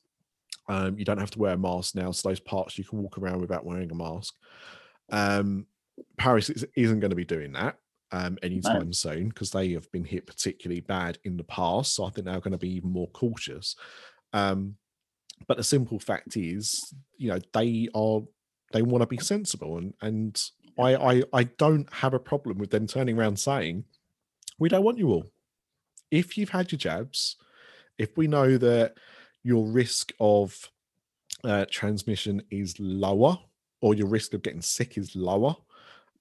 um, 0.69 0.99
you 0.99 1.05
don't 1.05 1.19
have 1.19 1.31
to 1.33 1.39
wear 1.39 1.55
a 1.55 1.59
mask 1.59 1.95
now. 1.95 2.11
So 2.13 2.29
those 2.29 2.41
parts 2.41 2.79
you 2.79 2.85
can 2.85 3.03
walk 3.03 3.19
around 3.19 3.41
without 3.41 3.65
wearing 3.65 3.91
a 3.91 3.95
mask. 3.95 4.35
Um, 5.11 5.67
Paris 6.17 6.51
is, 6.51 6.65
isn't 6.77 7.01
going 7.01 7.11
to 7.11 7.17
be 7.17 7.25
doing 7.25 7.53
that. 7.53 7.77
um, 8.13 8.39
anytime 8.43 8.93
soon 8.93 9.29
because 9.29 9.51
they 9.51 9.73
have 9.73 9.91
been 9.93 10.05
hit 10.05 10.27
particularly 10.27 10.81
bad 10.81 11.19
in 11.25 11.37
the 11.37 11.45
past. 11.45 11.95
So 11.95 12.05
I 12.05 12.11
think 12.11 12.27
they're 12.27 12.41
going 12.41 12.53
to 12.53 12.59
be 12.59 12.75
even 12.75 12.91
more 12.91 13.09
cautious. 13.09 13.77
Um, 14.33 14.77
but 15.47 15.57
the 15.57 15.65
simple 15.65 15.99
fact 15.99 16.37
is, 16.37 16.95
you 17.17 17.29
know, 17.29 17.39
they 17.53 17.89
are 17.95 18.21
they 18.73 18.83
want 18.83 19.03
to 19.03 19.07
be 19.07 19.19
sensible, 19.19 19.79
and 19.79 19.95
and 20.01 20.43
I, 20.79 20.95
I 20.97 21.23
I 21.33 21.45
don't 21.45 21.91
have 21.93 22.15
a 22.15 22.19
problem 22.19 22.59
with 22.59 22.71
them 22.71 22.87
turning 22.87 23.19
around 23.19 23.39
saying, 23.39 23.85
we 24.59 24.69
don't 24.69 24.85
want 24.85 24.99
you 24.99 25.11
all. 25.11 25.31
If 26.11 26.37
you've 26.39 26.51
had 26.51 26.73
your 26.73 26.79
jabs, 26.79 27.37
if 27.99 28.17
we 28.17 28.27
know 28.27 28.57
that 28.59 28.95
your 29.43 29.67
risk 29.67 30.13
of 30.21 30.71
uh, 31.45 31.67
transmission 31.71 32.43
is 32.51 32.79
lower 32.79 33.39
or 33.81 33.95
your 33.95 34.09
risk 34.09 34.35
of 34.35 34.43
getting 34.43 34.63
sick 34.63 34.97
is 34.99 35.15
lower, 35.15 35.55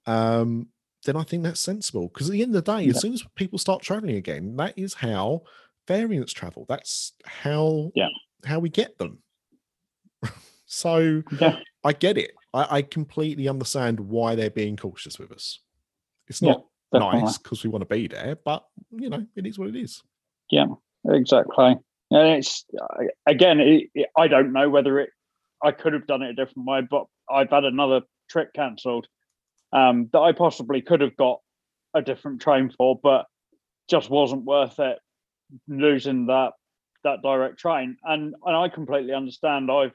um, 0.06 0.68
then 1.06 1.16
I 1.16 1.24
think 1.24 1.44
that's 1.44 1.60
sensible. 1.60 2.08
Because 2.08 2.30
at 2.30 2.34
the 2.34 2.42
end 2.42 2.56
of 2.56 2.64
the 2.66 2.72
day, 2.78 2.84
Yeah. 2.84 2.92
as 2.92 3.02
soon 3.02 3.14
as 3.14 3.24
people 3.36 3.60
start 3.60 3.82
traveling 3.82 4.16
again, 4.16 4.56
that 4.58 4.78
is 4.78 4.94
how 4.94 5.44
variants 5.88 6.34
travel. 6.34 6.66
That's 6.68 7.14
how 7.26 7.92
Yeah. 7.96 8.10
how 8.46 8.60
we 8.60 8.70
get 8.70 8.98
them. 8.98 9.20
so 10.66 11.24
Yeah. 11.40 11.60
I 11.84 11.94
get 11.94 12.18
it. 12.18 12.32
I, 12.54 12.78
I 12.78 12.82
completely 12.82 13.48
understand 13.48 14.00
why 14.00 14.36
they're 14.36 14.50
being 14.50 14.76
cautious 14.78 15.18
with 15.18 15.32
us. 15.32 15.60
It's 16.28 16.42
not 16.42 16.66
Definitely. 16.92 17.22
nice 17.22 17.38
because 17.38 17.64
we 17.64 17.70
want 17.70 17.82
to 17.88 17.94
be 17.94 18.08
there, 18.08 18.38
but 18.44 18.66
you 18.92 19.10
know, 19.10 19.26
it 19.36 19.46
is 19.46 19.60
what 19.60 19.68
it 19.68 19.76
is. 19.76 20.02
Yeah, 20.50 20.68
exactly. 21.06 21.78
And 22.12 22.28
it's 22.38 22.66
again, 23.26 23.60
it, 23.60 23.90
it, 23.94 24.10
I 24.16 24.28
don't 24.28 24.54
know 24.54 24.70
whether 24.70 25.00
it. 25.00 25.10
I 25.64 25.72
could 25.72 25.94
have 25.94 26.08
done 26.08 26.22
it 26.22 26.30
a 26.30 26.34
different 26.34 26.68
way, 26.68 26.82
but 26.90 27.06
I've 27.30 27.50
had 27.50 27.66
another 27.66 28.02
trip 28.30 28.54
cancelled 28.54 29.08
um, 29.74 30.10
that 30.14 30.20
I 30.20 30.32
possibly 30.32 30.82
could 30.82 31.02
have 31.02 31.18
got 31.18 31.40
a 31.94 32.02
different 32.02 32.42
train 32.42 32.72
for, 32.78 33.00
but 33.02 33.26
just 33.90 34.10
wasn't 34.10 34.46
worth 34.46 34.80
it 34.80 35.00
losing 35.68 36.28
that 36.28 36.54
that 37.04 37.22
direct 37.22 37.60
train. 37.60 37.98
And 38.04 38.36
and 38.46 38.56
I 38.56 38.70
completely 38.70 39.14
understand. 39.14 39.70
I've 39.72 39.94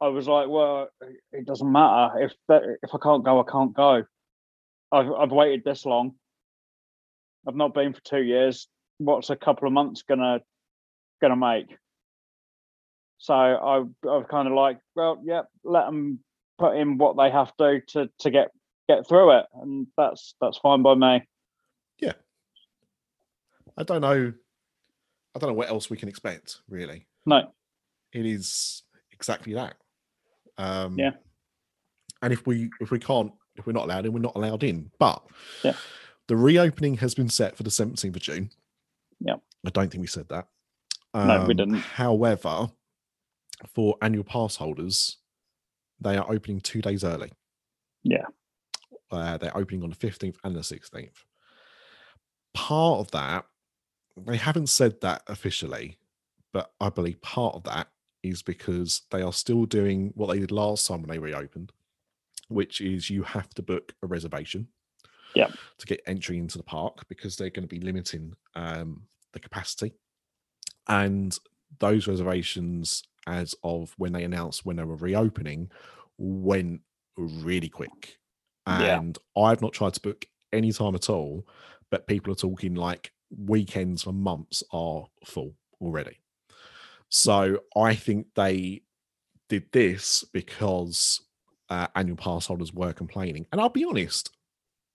I 0.00 0.08
was 0.08 0.28
like, 0.28 0.48
well, 0.48 0.88
it 1.32 1.46
doesn't 1.46 1.70
matter 1.70 2.20
if 2.20 2.32
that, 2.48 2.62
if 2.82 2.90
I 2.94 2.98
can't 3.02 3.24
go, 3.24 3.40
I 3.40 3.50
can't 3.50 3.74
go. 3.74 4.04
I've 4.94 5.10
I've 5.12 5.32
waited 5.32 5.64
this 5.64 5.84
long. 5.84 6.14
I've 7.46 7.56
not 7.56 7.74
been 7.74 7.92
for 7.92 8.00
two 8.02 8.22
years. 8.22 8.68
What's 8.98 9.30
a 9.30 9.36
couple 9.36 9.66
of 9.66 9.72
months 9.72 10.02
gonna 10.02 10.40
gonna 11.20 11.36
make? 11.36 11.76
So 13.18 13.34
I 13.34 13.78
I 13.78 13.82
was 14.02 14.26
kind 14.30 14.46
of 14.46 14.54
like, 14.54 14.78
well, 14.94 15.20
yeah, 15.24 15.42
let 15.64 15.86
them 15.86 16.20
put 16.58 16.76
in 16.76 16.98
what 16.98 17.16
they 17.16 17.30
have 17.30 17.54
to 17.56 17.80
to 17.88 18.08
to 18.20 18.30
get 18.30 18.48
get 18.88 19.08
through 19.08 19.38
it, 19.38 19.46
and 19.54 19.86
that's 19.96 20.34
that's 20.40 20.58
fine 20.58 20.82
by 20.82 20.94
me. 20.94 21.26
Yeah, 21.98 22.12
I 23.76 23.82
don't 23.82 24.00
know. 24.00 24.32
I 25.34 25.38
don't 25.40 25.50
know 25.50 25.54
what 25.54 25.68
else 25.68 25.90
we 25.90 25.96
can 25.96 26.08
expect, 26.08 26.60
really. 26.68 27.08
No, 27.26 27.52
It 28.12 28.24
is 28.24 28.84
exactly 29.10 29.54
that. 29.54 29.74
Um, 30.58 30.96
Yeah. 30.96 31.12
And 32.22 32.32
if 32.32 32.46
we 32.46 32.70
if 32.80 32.92
we 32.92 33.00
can't 33.00 33.32
if 33.56 33.66
we're 33.66 33.72
not 33.72 33.84
allowed 33.84 34.06
in, 34.06 34.12
we're 34.12 34.20
not 34.20 34.36
allowed 34.36 34.62
in. 34.62 34.90
But 34.98 35.22
Yeah. 35.62 35.76
the 36.28 36.36
reopening 36.36 36.98
has 36.98 37.14
been 37.14 37.28
set 37.28 37.56
for 37.56 37.62
the 37.62 37.70
17th 37.70 38.16
of 38.16 38.22
June. 38.22 38.50
Yeah. 39.20 39.36
I 39.66 39.70
don't 39.70 39.90
think 39.90 40.02
we 40.02 40.06
said 40.08 40.28
that. 40.28 40.48
No, 41.14 41.24
we 41.46 41.52
Um, 41.52 41.56
didn't. 41.56 41.74
However, 41.74 42.72
for 43.68 43.96
annual 44.02 44.24
pass 44.24 44.56
holders, 44.56 45.18
they 46.00 46.16
are 46.16 46.30
opening 46.30 46.60
two 46.60 46.82
days 46.82 47.04
early. 47.04 47.32
Yeah. 48.02 48.26
Uh, 49.10 49.38
they're 49.38 49.56
opening 49.56 49.82
on 49.84 49.90
the 49.90 49.96
15th 49.96 50.36
and 50.42 50.56
the 50.56 50.64
16th. 50.64 51.24
Part 52.52 53.00
of 53.00 53.10
that, 53.12 53.46
they 54.16 54.36
haven't 54.36 54.68
said 54.68 55.00
that 55.00 55.22
officially, 55.28 55.98
but 56.52 56.72
I 56.80 56.88
believe 56.90 57.20
part 57.22 57.54
of 57.54 57.62
that 57.64 57.88
is 58.22 58.42
because 58.42 59.02
they 59.10 59.22
are 59.22 59.32
still 59.32 59.66
doing 59.66 60.12
what 60.14 60.28
they 60.32 60.38
did 60.40 60.50
last 60.50 60.86
time 60.86 61.02
when 61.02 61.10
they 61.10 61.18
reopened, 61.18 61.72
which 62.48 62.80
is 62.80 63.10
you 63.10 63.22
have 63.22 63.48
to 63.54 63.62
book 63.62 63.92
a 64.02 64.06
reservation 64.06 64.68
Yeah. 65.34 65.48
to 65.78 65.86
get 65.86 66.00
entry 66.06 66.38
into 66.38 66.58
the 66.58 66.64
park 66.64 67.06
because 67.08 67.36
they're 67.36 67.50
going 67.50 67.68
to 67.68 67.74
be 67.74 67.80
limiting 67.80 68.34
um, 68.54 69.04
the 69.32 69.40
capacity. 69.40 69.92
And 70.88 71.36
those 71.78 72.06
reservations, 72.06 73.02
as 73.26 73.54
of 73.64 73.94
when 73.96 74.12
they 74.12 74.24
announced 74.24 74.64
when 74.66 74.76
they 74.76 74.84
were 74.84 74.96
reopening, 74.96 75.70
went 76.18 76.80
really 77.16 77.68
quick. 77.68 78.18
Yeah. 78.66 78.98
And 78.98 79.18
I've 79.36 79.62
not 79.62 79.72
tried 79.72 79.94
to 79.94 80.00
book 80.00 80.26
any 80.52 80.72
time 80.72 80.94
at 80.94 81.10
all, 81.10 81.46
but 81.90 82.06
people 82.06 82.32
are 82.32 82.36
talking 82.36 82.74
like 82.74 83.12
weekends 83.36 84.02
for 84.04 84.12
months 84.12 84.62
are 84.72 85.06
full 85.24 85.54
already. 85.80 86.20
So 87.08 87.60
I 87.76 87.94
think 87.94 88.28
they 88.34 88.82
did 89.48 89.70
this 89.72 90.24
because 90.32 91.20
uh, 91.70 91.86
annual 91.94 92.16
pass 92.16 92.46
holders 92.46 92.72
were 92.72 92.92
complaining. 92.92 93.46
And 93.52 93.60
I'll 93.60 93.68
be 93.68 93.84
honest, 93.84 94.30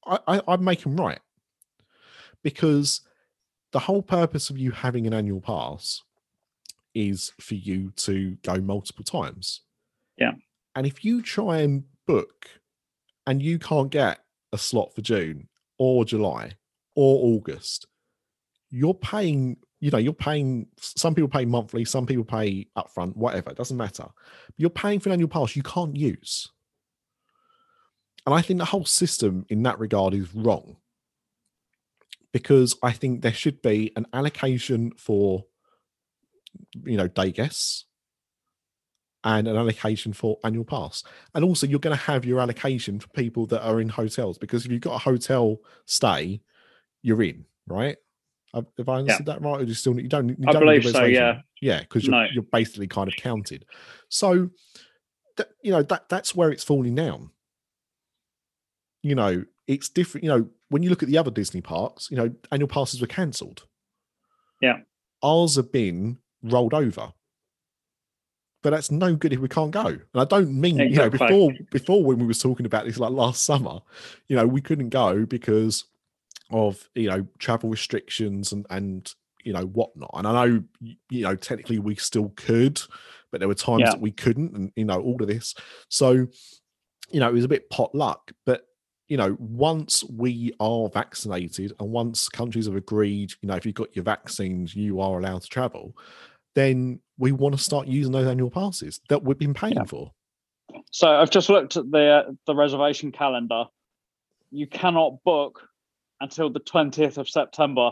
I, 0.06 0.20
I, 0.28 0.42
I'd 0.48 0.62
make 0.62 0.82
them 0.82 0.96
right 0.96 1.20
because 2.44 3.02
the 3.72 3.80
whole 3.80 4.02
purpose 4.02 4.50
of 4.50 4.58
you 4.58 4.72
having 4.72 5.06
an 5.08 5.14
annual 5.14 5.42
pass 5.42 6.02
is 6.96 7.32
for 7.40 7.56
you 7.56 7.92
to 7.98 8.38
go 8.44 8.56
multiple 8.56 9.04
times. 9.04 9.62
Yeah. 10.18 10.32
And 10.76 10.88
if 10.88 11.04
you 11.06 11.22
try 11.22 11.60
and 11.60 11.84
book 12.08 12.48
and 13.28 13.42
you 13.42 13.60
can't 13.60 13.90
get 13.90 14.20
a 14.52 14.58
slot 14.58 14.94
for 14.96 15.02
June 15.02 15.48
or 15.78 16.06
July 16.06 16.54
or 16.96 17.36
August, 17.36 17.88
you're 18.72 18.94
paying, 18.94 19.58
you 19.80 19.92
know, 19.92 19.98
you're 19.98 20.14
paying, 20.14 20.68
some 20.80 21.16
people 21.16 21.30
pay 21.30 21.46
monthly, 21.46 21.86
some 21.86 22.06
people 22.06 22.24
pay 22.24 22.68
upfront, 22.78 23.16
whatever, 23.16 23.52
it 23.52 23.58
doesn't 23.58 23.78
matter. 23.78 24.04
But 24.06 24.56
you're 24.58 24.70
paying 24.70 25.00
for 25.00 25.10
an 25.10 25.14
annual 25.14 25.30
pass 25.30 25.56
you 25.56 25.64
can't 25.64 25.96
use. 25.96 26.50
And 28.26 28.36
I 28.36 28.42
think 28.42 28.60
the 28.60 28.66
whole 28.66 28.86
system 28.86 29.46
in 29.50 29.64
that 29.64 29.80
regard 29.80 30.14
is 30.14 30.34
wrong 30.36 30.78
because 32.32 32.76
I 32.84 32.92
think 32.92 33.22
there 33.22 33.34
should 33.34 33.62
be 33.62 33.92
an 33.96 34.06
allocation 34.14 34.92
for, 34.98 35.46
you 36.86 36.98
know, 36.98 37.08
day 37.08 37.32
guests 37.32 37.86
and 39.24 39.48
an 39.48 39.56
allocation 39.58 40.14
for 40.14 40.38
annual 40.44 40.64
pass. 40.64 41.04
And 41.34 41.44
also, 41.44 41.68
you're 41.68 41.80
going 41.80 41.98
to 41.98 42.04
have 42.04 42.26
your 42.26 42.40
allocation 42.40 43.00
for 43.00 43.08
people 43.10 43.46
that 43.48 43.66
are 43.66 43.82
in 43.82 43.90
hotels 43.90 44.38
because 44.38 44.66
if 44.66 44.72
you've 44.72 44.82
got 44.82 44.96
a 44.96 45.00
hotel 45.00 45.58
stay, 45.86 46.42
you're 47.02 47.24
in, 47.24 47.46
right? 47.68 47.98
Have 48.54 48.66
have 48.78 48.90
I 48.90 48.98
understood 49.00 49.28
that 49.28 49.42
right? 49.42 49.62
Or 49.62 49.64
do 49.64 49.66
you 49.66 49.74
still 49.74 50.00
you 50.00 50.08
don't? 50.08 50.30
You 50.30 50.36
I 50.48 50.52
don't 50.54 50.62
believe 50.62 50.84
so, 50.84 51.02
reservation? 51.02 51.44
yeah, 51.62 51.80
because 51.82 52.06
you're 52.06 52.16
No. 52.16 52.28
you're 52.34 52.44
basically 52.44 52.88
kind 52.88 53.08
of 53.08 53.16
counted. 53.16 53.66
So, 54.10 54.50
that, 55.38 55.50
you 55.62 55.72
know 55.72 55.84
that 55.84 56.10
that's 56.10 56.36
where 56.36 56.52
it's 56.52 56.64
falling 56.64 56.96
down. 56.96 57.30
You 59.04 59.16
know, 59.16 59.44
it's 59.68 59.90
different. 59.90 60.24
You 60.24 60.30
know, 60.32 60.50
when 60.70 60.84
you 60.84 60.90
look 60.90 61.04
at 61.04 61.10
the 61.10 61.18
other 61.18 61.32
Disney 61.32 61.62
parks, 61.62 62.10
you 62.12 62.18
know, 62.18 62.32
annual 62.52 62.68
passes 62.68 63.02
were 63.02 63.08
cancelled. 63.08 63.64
Yeah. 64.62 64.80
ours 65.24 65.56
have 65.56 65.72
been 65.72 66.18
rolled 66.44 66.74
over. 66.74 67.14
But 68.62 68.72
that's 68.72 68.92
no 68.92 69.16
good 69.16 69.32
if 69.32 69.40
we 69.40 69.48
can't 69.48 69.72
go. 69.72 69.86
And 69.86 70.02
I 70.16 70.26
don't 70.26 70.52
mean, 70.60 70.78
you 70.80 70.98
know, 70.98 71.10
before 71.10 71.54
before 71.72 72.04
when 72.04 72.20
we 72.20 72.26
was 72.26 72.40
talking 72.40 72.66
about 72.66 72.86
this 72.86 72.98
like 72.98 73.12
last 73.12 73.46
summer, 73.46 73.80
you 74.28 74.36
know, 74.36 74.46
we 74.46 74.60
couldn't 74.60 74.90
go 74.90 75.26
because 75.26 75.86
of 76.52 76.90
you 76.96 77.08
know 77.10 77.26
travel 77.38 77.70
restrictions 77.70 78.52
and 78.52 78.66
and 78.70 79.14
you 79.46 79.54
know 79.54 79.64
whatnot. 79.64 80.12
And 80.14 80.28
I 80.28 80.46
know 80.46 80.64
you 81.10 81.24
know 81.24 81.36
technically 81.36 81.80
we 81.80 81.96
still 81.96 82.34
could, 82.36 82.82
but 83.32 83.40
there 83.40 83.48
were 83.48 83.56
times 83.56 83.84
Yeah. 83.86 83.92
that 83.92 84.02
we 84.02 84.12
couldn't, 84.12 84.54
and 84.54 84.74
you 84.76 84.84
know 84.84 85.00
all 85.02 85.22
of 85.22 85.30
this. 85.30 85.56
So 85.88 86.12
you 87.12 87.20
know 87.22 87.30
it 87.30 87.34
was 87.34 87.46
a 87.46 87.50
bit 87.50 87.70
pot 87.70 87.96
luck, 87.96 88.32
but 88.46 88.66
you 89.10 89.18
know 89.18 89.36
once 89.40 90.04
we 90.06 90.54
are 90.60 90.88
vaccinated 90.90 91.74
and 91.80 91.92
once 91.92 92.30
countries 92.30 92.68
have 92.68 92.76
agreed, 92.76 93.34
you 93.42 93.48
know 93.50 93.56
if 93.56 93.66
you've 93.66 93.76
got 93.76 93.96
your 93.96 94.06
vaccines, 94.06 94.76
you 94.76 95.02
are 95.02 95.20
allowed 95.20 95.42
to 95.42 95.48
travel. 95.50 95.98
Then 96.56 97.00
we 97.18 97.32
want 97.32 97.56
to 97.56 97.62
start 97.62 97.88
using 97.88 98.12
those 98.12 98.28
annual 98.28 98.50
passes 98.50 99.02
that 99.10 99.24
we've 99.24 99.38
been 99.38 99.54
paying 99.54 99.76
Yeah. 99.76 99.84
for. 99.84 100.12
So 100.92 101.10
I've 101.10 101.30
just 101.32 101.50
looked 101.50 101.76
at 101.78 101.90
the 101.92 102.06
uh, 102.28 102.32
the 102.46 102.56
reservation 102.56 103.12
calendar. 103.12 103.66
You 104.52 104.68
cannot 104.68 105.24
book 105.24 105.68
until 106.22 106.50
the 106.50 106.60
twentieth 106.60 107.18
of 107.18 107.28
September. 107.28 107.92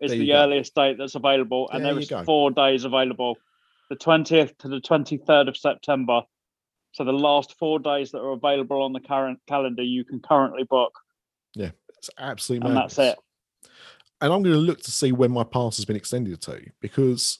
Is 0.00 0.12
the 0.12 0.28
go. 0.28 0.34
earliest 0.34 0.76
date 0.76 0.96
that's 0.96 1.16
available, 1.16 1.68
and 1.70 1.84
There 1.84 1.90
there 1.92 1.94
you 2.00 2.02
is 2.04 2.08
go. 2.08 2.22
four 2.22 2.52
days 2.52 2.84
available. 2.84 3.36
The 3.90 3.96
twentieth 3.96 4.56
to 4.58 4.68
the 4.68 4.80
twenty 4.80 5.16
third 5.16 5.48
of 5.48 5.56
September. 5.56 6.22
So 6.92 7.04
the 7.04 7.12
last 7.12 7.54
four 7.58 7.78
days 7.78 8.10
that 8.12 8.18
are 8.20 8.32
available 8.32 8.82
on 8.82 8.92
the 8.92 9.00
current 9.00 9.38
calendar, 9.46 9.82
you 9.82 10.04
can 10.04 10.20
currently 10.20 10.64
book, 10.64 10.92
Yeah, 11.54 11.70
It's 11.98 12.10
absolutely 12.18 12.68
and 12.68 12.76
that's 12.76 12.98
it. 12.98 13.16
and 14.20 14.32
I'm 14.32 14.42
going 14.42 14.54
to 14.54 14.60
look 14.60 14.80
to 14.82 14.90
see 14.90 15.12
when 15.12 15.30
my 15.30 15.44
pass 15.44 15.76
has 15.76 15.84
been 15.84 15.96
extended 15.96 16.40
to 16.42 16.60
because 16.80 17.38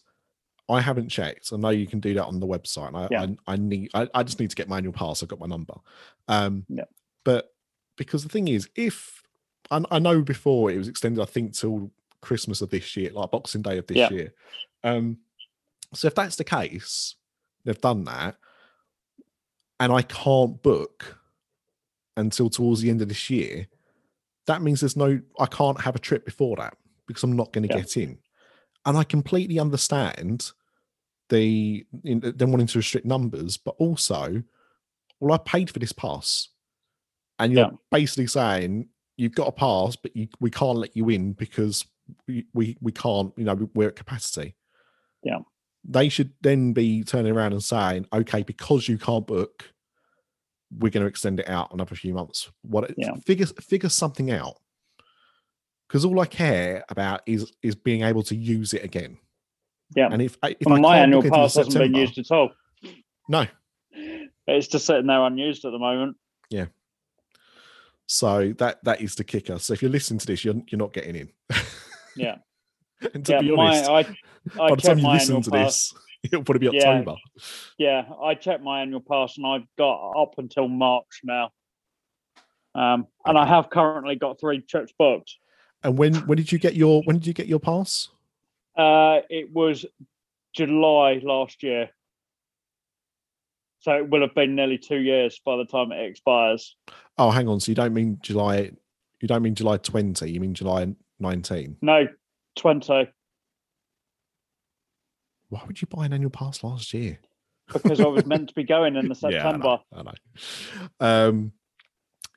I 0.69 0.81
haven't 0.81 1.09
checked. 1.09 1.51
I 1.53 1.57
know 1.57 1.71
you 1.71 1.87
can 1.87 1.99
do 2.01 2.13
that 2.15 2.27
on 2.27 2.41
the 2.41 2.47
website. 2.47 2.89
And 2.89 2.97
I, 2.97 3.09
Yeah. 3.11 3.23
I, 3.49 3.55
I 3.55 3.57
need, 3.57 3.91
I, 3.95 4.07
I 4.15 4.23
just 4.23 4.39
need 4.39 4.51
to 4.51 4.57
get 4.57 4.69
my 4.69 4.77
annual 4.77 4.93
pass. 4.93 5.23
I've 5.23 5.29
got 5.31 5.41
my 5.41 5.47
number. 5.47 5.75
Um, 6.29 6.67
Yeah. 6.69 6.85
But 7.25 7.53
because 7.97 8.23
the 8.23 8.29
thing 8.29 8.49
is, 8.49 8.69
if 8.77 9.23
I, 9.71 9.83
I 9.91 9.99
know 9.99 10.21
before 10.23 10.71
it 10.71 10.77
was 10.79 10.89
extended, 10.89 11.23
I 11.23 11.25
think, 11.27 11.55
till 11.55 11.91
Christmas 12.21 12.61
of 12.61 12.69
this 12.71 12.97
year, 12.97 13.11
like 13.13 13.31
Boxing 13.31 13.63
Day 13.63 13.79
of 13.79 13.87
this 13.87 13.97
Yeah. 13.97 14.11
year. 14.11 14.35
Um, 14.85 15.19
so 15.95 16.07
if 16.07 16.15
that's 16.15 16.37
the 16.37 16.45
case, 16.45 17.15
they've 17.65 17.81
done 17.81 18.05
that, 18.05 18.37
and 19.81 19.93
I 19.93 20.03
can't 20.03 20.63
book 20.63 21.19
until 22.17 22.51
towards 22.51 22.81
the 22.81 22.91
end 22.91 23.01
of 23.03 23.09
this 23.09 23.31
year. 23.31 23.67
That 24.47 24.63
means 24.63 24.81
there's 24.81 24.97
no, 24.97 25.21
I 25.39 25.47
can't 25.47 25.81
have 25.81 25.95
a 25.95 26.01
trip 26.01 26.25
before 26.25 26.57
that 26.57 26.77
because 27.07 27.23
I'm 27.23 27.37
not 27.37 27.53
going 27.53 27.69
to 27.69 27.75
Yeah. 27.75 27.83
get 27.83 27.97
in. 27.97 28.19
And 28.87 28.97
I 28.97 29.05
completely 29.05 29.59
understand 29.59 30.51
the 31.29 31.87
them 32.03 32.51
wanting 32.51 32.67
to 32.69 32.79
restrict 32.79 33.07
numbers, 33.07 33.57
but 33.59 33.75
also, 33.79 34.43
well, 35.21 35.35
I 35.35 35.39
paid 35.39 35.71
for 35.71 35.79
this 35.79 35.93
pass, 35.93 36.49
and 37.39 37.53
you're 37.53 37.67
Yeah. 37.67 37.77
basically 37.91 38.29
saying 38.29 38.89
you've 39.19 39.35
got 39.35 39.49
a 39.49 39.53
pass, 39.53 39.95
but 39.97 40.17
you, 40.17 40.29
we 40.41 40.51
can't 40.51 40.79
let 40.79 40.97
you 40.97 41.09
in 41.11 41.35
because 41.35 41.85
we, 42.27 42.47
we 42.55 42.79
we 42.81 42.93
can't, 42.93 43.35
you 43.37 43.45
know, 43.45 43.69
we're 43.75 43.89
at 43.89 43.97
capacity. 43.97 44.55
Yeah. 45.23 45.41
They 45.91 46.09
should 46.11 46.33
then 46.43 46.75
be 46.75 47.03
turning 47.03 47.33
around 47.33 47.53
and 47.55 47.65
saying, 47.65 48.07
okay, 48.13 48.43
because 48.43 48.87
you 48.89 48.99
can't 48.99 49.27
book, 49.27 49.73
we're 50.71 50.91
going 50.91 51.03
to 51.03 51.09
extend 51.09 51.41
it 51.41 51.49
out 51.49 51.73
another 51.73 51.95
few 51.95 52.13
months. 52.13 52.51
What 52.63 52.93
Yeah. 52.99 53.15
figure 53.27 53.47
figure 53.47 53.89
something 53.89 54.31
out? 54.31 54.57
Because 55.89 56.05
all 56.05 56.21
I 56.21 56.27
care 56.27 56.85
about 56.91 57.23
is 57.27 57.51
is 57.63 57.75
being 57.75 58.03
able 58.03 58.23
to 58.25 58.37
use 58.37 58.75
it 58.75 58.85
again. 58.85 59.17
Yeah. 59.97 60.09
And 60.13 60.21
if 60.21 60.37
if 60.43 60.59
Well, 60.67 60.79
my 60.79 60.99
annual 60.99 61.23
pass 61.23 61.55
hasn't 61.55 61.75
been 61.79 61.95
used 61.95 62.19
at 62.19 62.31
all. 62.31 62.51
no, 63.29 63.47
It's 64.47 64.69
just 64.69 64.85
sitting 64.85 65.07
there 65.07 65.23
unused 65.23 65.65
at 65.65 65.71
the 65.73 65.79
moment. 65.79 66.19
Yeah. 66.51 66.67
So 68.07 68.53
that 68.59 68.85
that 68.85 69.01
is 69.01 69.15
the 69.15 69.25
kicker. 69.25 69.59
So 69.59 69.73
if 69.73 69.81
you're 69.81 69.91
listening 69.91 70.19
to 70.19 70.27
this, 70.27 70.45
you're 70.45 70.57
you're 70.71 70.79
not 70.79 70.93
getting 70.93 71.17
in. 71.17 71.31
Yeah. 72.17 72.39
and 73.15 73.25
to 73.27 73.33
yeah, 73.33 73.41
be 73.41 73.55
my 73.55 73.67
honest, 73.85 73.91
I 73.91 73.99
I 74.65 74.69
by 74.71 74.75
the 74.77 74.83
time 74.83 74.99
you 74.99 75.09
listen 75.09 75.43
to 75.43 75.51
pass. 75.51 75.91
this, 75.91 75.95
it'll 76.33 76.43
probably 76.45 76.69
be 76.71 76.77
Yeah. 76.77 76.89
October. 76.89 77.17
Yeah, 77.79 78.05
I 78.23 78.35
checked 78.35 78.63
my 78.63 78.83
annual 78.83 79.01
pass 79.01 79.37
and 79.37 79.47
I've 79.47 79.67
got 79.77 80.13
up 80.21 80.35
until 80.39 80.69
March 80.69 81.21
now. 81.23 81.51
Um, 82.75 83.07
and 83.25 83.37
I 83.37 83.47
have 83.47 83.71
currently 83.71 84.17
got 84.17 84.39
three 84.41 84.61
trips 84.61 84.93
booked. 84.99 85.35
And 85.83 85.97
when 85.99 86.15
when 86.27 86.37
did 86.37 86.51
you 86.53 86.59
get 86.59 86.75
your 86.75 87.03
when 87.05 87.17
did 87.19 87.27
you 87.27 87.33
get 87.33 87.47
your 87.47 87.61
pass? 87.61 88.09
Uh, 88.77 89.21
it 89.29 89.53
was 89.53 89.85
July 90.55 91.21
last 91.23 91.63
year. 91.63 91.91
So 93.81 93.93
it 93.97 94.11
will 94.11 94.23
have 94.23 94.35
been 94.35 94.57
nearly 94.57 94.77
two 94.79 94.99
years 94.99 95.41
by 95.45 95.57
the 95.57 95.65
time 95.65 95.93
it 95.93 96.05
expires. 96.05 96.77
Oh, 97.17 97.31
hang 97.31 97.47
on. 97.49 97.61
So 97.61 97.71
you 97.71 97.77
don't 97.77 97.95
mean 97.95 98.19
July? 98.23 98.73
You 99.21 99.29
don't 99.29 99.43
mean 99.43 99.55
July 99.55 99.77
twenty? 99.77 100.31
You 100.33 100.41
mean 100.41 100.55
July 100.55 100.95
nineteen? 101.21 101.77
No, 101.81 102.07
20, 102.59 103.09
Why 105.49 105.63
would 105.67 105.81
you 105.81 105.89
buy 105.89 106.07
an 106.07 106.13
annual 106.13 106.31
pass 106.31 106.63
last 106.63 106.93
year? 106.93 107.19
because 107.73 108.01
I 108.01 108.07
was 108.07 108.27
meant 108.27 108.49
to 108.49 108.55
be 108.55 108.65
going 108.65 108.97
in 108.97 109.09
the 109.09 109.19
Yeah, 109.23 109.29
I 109.49 109.53
know, 109.53 109.79
September. 109.79 109.79
I 109.93 110.03
know. 110.03 110.09
Um, 111.01 111.53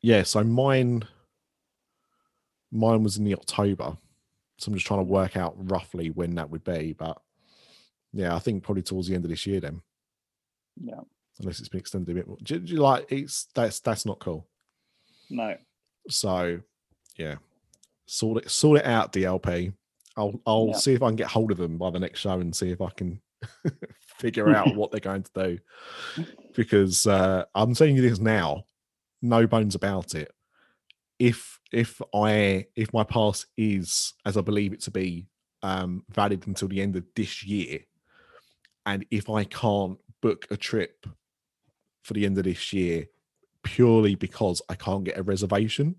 yeah. 0.01 0.23
So 0.23 0.43
mine, 0.43 1.03
mine 2.71 3.03
was 3.03 3.17
in 3.17 3.23
the 3.23 3.35
October. 3.35 3.97
So 4.57 4.69
I'm 4.69 4.75
just 4.75 4.85
trying 4.85 4.99
to 4.99 5.11
work 5.11 5.35
out 5.37 5.55
roughly 5.57 6.09
when 6.09 6.35
that 6.35 6.49
would 6.49 6.63
be. 6.63 6.93
But 6.97 7.17
yeah, 8.13 8.35
I 8.35 8.39
think 8.39 8.63
probably 8.63 8.83
towards 8.83 9.07
the 9.07 9.15
end 9.15 9.25
of 9.25 9.29
this 9.29 9.47
year 9.47 9.59
then. 9.59 9.81
Yeah. 10.81 10.99
Unless 11.39 11.59
it's 11.59 11.69
been 11.69 11.79
extended 11.79 12.11
a 12.11 12.15
bit 12.15 12.27
more. 12.27 12.37
Do, 12.43 12.59
do 12.59 12.73
you 12.73 12.79
like 12.79 13.11
it's 13.11 13.47
that's 13.55 13.79
that's 13.79 14.05
not 14.05 14.19
cool. 14.19 14.47
No. 15.29 15.55
So 16.09 16.59
yeah, 17.17 17.35
sort 18.05 18.43
it 18.43 18.51
sort 18.51 18.79
it 18.79 18.85
out, 18.85 19.13
DLP. 19.13 19.73
I'll 20.17 20.41
I'll 20.45 20.67
Yeah. 20.67 20.73
see 20.73 20.93
if 20.93 21.01
I 21.03 21.07
can 21.09 21.15
get 21.15 21.27
hold 21.27 21.51
of 21.51 21.57
them 21.57 21.77
by 21.77 21.89
the 21.89 21.99
next 21.99 22.19
show 22.19 22.39
and 22.39 22.55
see 22.55 22.69
if 22.71 22.81
I 22.81 22.89
can 22.91 23.21
figure 24.19 24.53
out 24.53 24.75
what 24.75 24.91
they're 24.91 24.99
going 24.99 25.23
to 25.23 25.31
do. 25.33 25.59
Because 26.53 27.07
uh, 27.07 27.45
I'm 27.55 27.73
telling 27.73 27.95
you 27.95 28.01
this 28.01 28.19
now, 28.19 28.65
no 29.21 29.47
bones 29.47 29.75
about 29.75 30.15
it. 30.15 30.31
If 31.19 31.59
if 31.71 32.01
I 32.13 32.65
if 32.75 32.91
my 32.93 33.03
pass 33.03 33.45
is 33.57 34.13
as 34.25 34.35
I 34.37 34.41
believe 34.41 34.73
it 34.73 34.81
to 34.81 34.91
be 34.91 35.27
um, 35.63 36.03
valid 36.09 36.47
until 36.47 36.67
the 36.67 36.81
end 36.81 36.95
of 36.95 37.05
this 37.15 37.43
year, 37.45 37.79
and 38.85 39.05
if 39.11 39.29
I 39.29 39.43
can't 39.45 39.97
book 40.21 40.47
a 40.51 40.57
trip 40.57 41.05
for 42.03 42.13
the 42.13 42.25
end 42.25 42.37
of 42.37 42.43
this 42.43 42.73
year 42.73 43.05
purely 43.63 44.15
because 44.15 44.61
I 44.69 44.75
can't 44.75 45.03
get 45.03 45.17
a 45.17 45.23
reservation. 45.23 45.95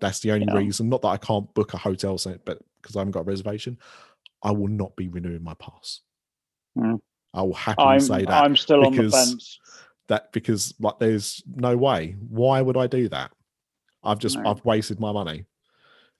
That's 0.00 0.20
the 0.20 0.32
only 0.32 0.46
Yeah. 0.46 0.54
reason. 0.54 0.88
Not 0.88 1.02
that 1.02 1.08
I 1.08 1.16
can't 1.18 1.52
book 1.52 1.74
a 1.74 1.76
hotel, 1.76 2.18
but 2.44 2.58
because 2.80 2.96
I 2.96 3.00
haven't 3.00 3.12
got 3.12 3.20
a 3.20 3.24
reservation, 3.24 3.78
I 4.42 4.50
will 4.52 4.68
not 4.68 4.96
be 4.96 5.08
renewing 5.08 5.42
my 5.42 5.54
pass. 5.54 6.00
Mm. 6.76 7.00
I 7.34 7.42
will 7.42 7.54
happily 7.54 7.86
I'm 7.86 8.00
say 8.00 8.24
that 8.24 8.44
I'm 8.44 8.56
still 8.56 8.84
on 8.86 8.94
the 8.94 9.10
fence. 9.10 9.58
that 10.08 10.32
because 10.32 10.74
like 10.80 10.98
there's 10.98 11.42
no 11.54 11.76
way. 11.76 12.16
Why 12.28 12.60
would 12.60 12.76
I 12.76 12.86
do 12.86 13.08
that? 13.08 13.30
I've 14.02 14.18
just 14.18 14.38
No. 14.38 14.50
I've 14.50 14.64
wasted 14.64 14.98
my 14.98 15.12
money. 15.12 15.44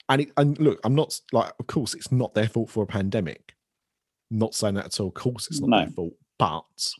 And 0.09 0.23
it, 0.23 0.33
and 0.37 0.59
look, 0.59 0.81
I'm 0.85 0.95
not 0.95 1.19
like 1.33 1.53
of 1.59 1.67
course 1.67 1.95
it's 1.95 2.13
not 2.13 2.35
their 2.35 2.49
fault 2.49 2.71
for 2.71 2.83
a 2.83 2.87
pandemic. 2.87 3.55
Not 4.31 4.55
saying 4.55 4.75
that 4.75 4.87
at 4.87 5.01
all. 5.01 5.09
Of 5.09 5.15
course 5.15 5.49
it's 5.49 5.61
not 5.61 5.77
their 5.77 5.91
fault, 5.91 6.15
but 6.39 6.93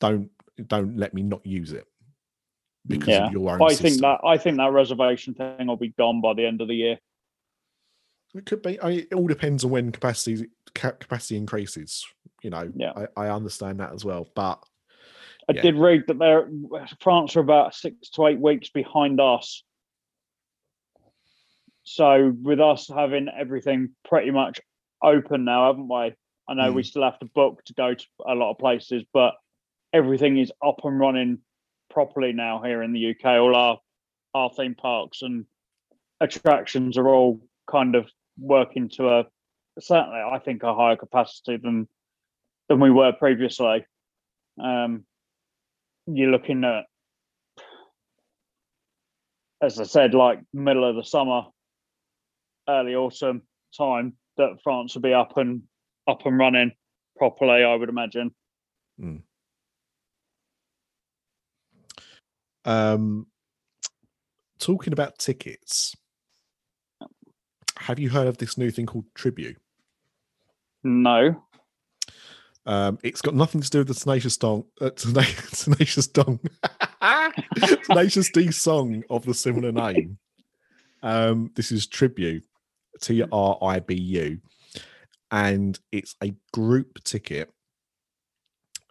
don't 0.00 0.30
don't 0.66 0.96
let 0.96 1.14
me 1.14 1.22
not 1.22 1.44
use 1.46 1.72
it 1.72 1.86
because 2.86 3.08
Yeah. 3.08 3.26
of 3.26 3.32
your 3.32 3.50
own 3.50 3.62
I 3.62 3.74
think 3.74 4.00
that 4.00 4.20
I 4.24 4.38
think 4.38 4.56
that 4.56 4.72
reservation 4.72 5.34
thing 5.34 5.66
will 5.66 5.76
be 5.76 5.90
gone 5.90 6.20
by 6.20 6.34
the 6.34 6.46
end 6.46 6.60
of 6.60 6.68
the 6.68 6.74
year. 6.74 6.98
It 8.34 8.46
could 8.46 8.62
be. 8.62 8.80
I 8.80 8.88
mean, 8.88 8.98
it 9.10 9.14
all 9.14 9.26
depends 9.26 9.64
on 9.64 9.70
when 9.70 9.92
capacity 9.92 10.48
capacity 10.74 11.36
increases. 11.36 12.04
You 12.42 12.50
know, 12.50 12.70
Yeah. 12.76 12.92
I, 13.16 13.26
I 13.26 13.30
understand 13.30 13.80
that 13.80 13.92
as 13.92 14.04
well. 14.04 14.28
But 14.34 14.62
I 15.48 15.54
Yeah. 15.54 15.62
did 15.62 15.76
read 15.76 16.04
that 16.08 16.18
they're 16.18 16.48
France 17.00 17.36
are 17.36 17.40
about 17.40 17.74
six 17.74 18.10
to 18.10 18.26
eight 18.26 18.38
weeks 18.38 18.70
behind 18.70 19.20
us. 19.20 19.64
So 21.84 22.34
with 22.42 22.60
us 22.60 22.86
having 22.86 23.28
everything 23.28 23.94
pretty 24.04 24.30
much 24.30 24.60
open 25.02 25.44
now, 25.44 25.68
haven't 25.68 25.88
we? 25.88 26.14
I 26.48 26.54
know 26.54 26.72
we 26.72 26.82
hmm. 26.82 26.86
still 26.86 27.02
have 27.02 27.18
to 27.20 27.26
book 27.26 27.64
to 27.64 27.74
go 27.74 27.94
to 27.94 28.06
a 28.26 28.34
lot 28.34 28.50
of 28.50 28.58
places, 28.58 29.04
but 29.12 29.34
everything 29.92 30.38
is 30.38 30.52
up 30.64 30.80
and 30.84 30.98
running 30.98 31.38
properly 31.90 32.32
now 32.32 32.62
here 32.62 32.82
in 32.82 32.92
the 32.92 33.10
UK. 33.10 33.24
All 33.24 33.56
our 33.56 33.80
our 34.34 34.50
theme 34.50 34.74
parks 34.74 35.22
and 35.22 35.46
attractions 36.20 36.98
are 36.98 37.08
all 37.08 37.40
kind 37.66 37.94
of 37.94 38.10
working 38.38 38.88
to 38.90 39.08
a 39.08 39.24
certainly 39.80 40.18
I 40.18 40.38
think 40.38 40.62
a 40.62 40.74
higher 40.74 40.96
capacity 40.96 41.56
than 41.56 41.88
than 42.68 42.80
we 42.80 42.90
were 42.90 43.12
previously. 43.12 43.84
Um, 44.62 45.04
you're 46.06 46.30
looking 46.30 46.64
at, 46.64 46.84
as 49.62 49.78
I 49.78 49.84
said, 49.84 50.14
like 50.14 50.40
middle 50.52 50.88
of 50.88 50.96
the 50.96 51.04
summer, 51.04 51.42
early 52.68 52.94
autumn 52.94 53.42
time 53.76 54.14
that 54.36 54.58
France 54.62 54.94
will 54.94 55.02
be 55.02 55.14
up 55.14 55.36
and 55.36 55.62
up 56.06 56.26
and 56.26 56.38
running 56.38 56.72
properly. 57.16 57.64
I 57.64 57.74
would 57.74 57.88
imagine. 57.88 58.34
um, 62.68 63.26
talking 64.58 64.92
about 64.92 65.18
tickets, 65.18 65.96
have 67.78 67.98
you 67.98 68.10
heard 68.10 68.26
of 68.26 68.38
this 68.38 68.58
new 68.58 68.70
thing 68.70 68.86
called 68.86 69.04
Tribu? 69.14 69.54
No, 70.84 71.42
Um, 72.66 72.98
it's 73.02 73.22
got 73.22 73.34
nothing 73.34 73.60
to 73.62 73.70
do 73.70 73.78
with 73.78 73.88
the 73.88 73.94
Tenacious 73.94 74.36
Dong, 74.36 74.64
uh, 74.80 74.90
Tena- 74.90 75.64
Tenacious 75.64 76.06
Dong, 76.06 76.38
Tenacious 77.86 78.30
D 78.30 78.50
song 78.52 79.02
of 79.08 79.24
the 79.24 79.34
similar 79.34 79.72
name. 79.72 80.18
Um, 81.02 81.50
this 81.56 81.72
is 81.72 81.86
Tribu, 81.86 82.40
T 83.00 83.24
R 83.32 83.58
I 83.62 83.80
B 83.80 83.94
U, 83.94 84.38
and 85.30 85.78
it's 85.92 86.14
a 86.22 86.34
group 86.52 87.02
ticket. 87.04 87.50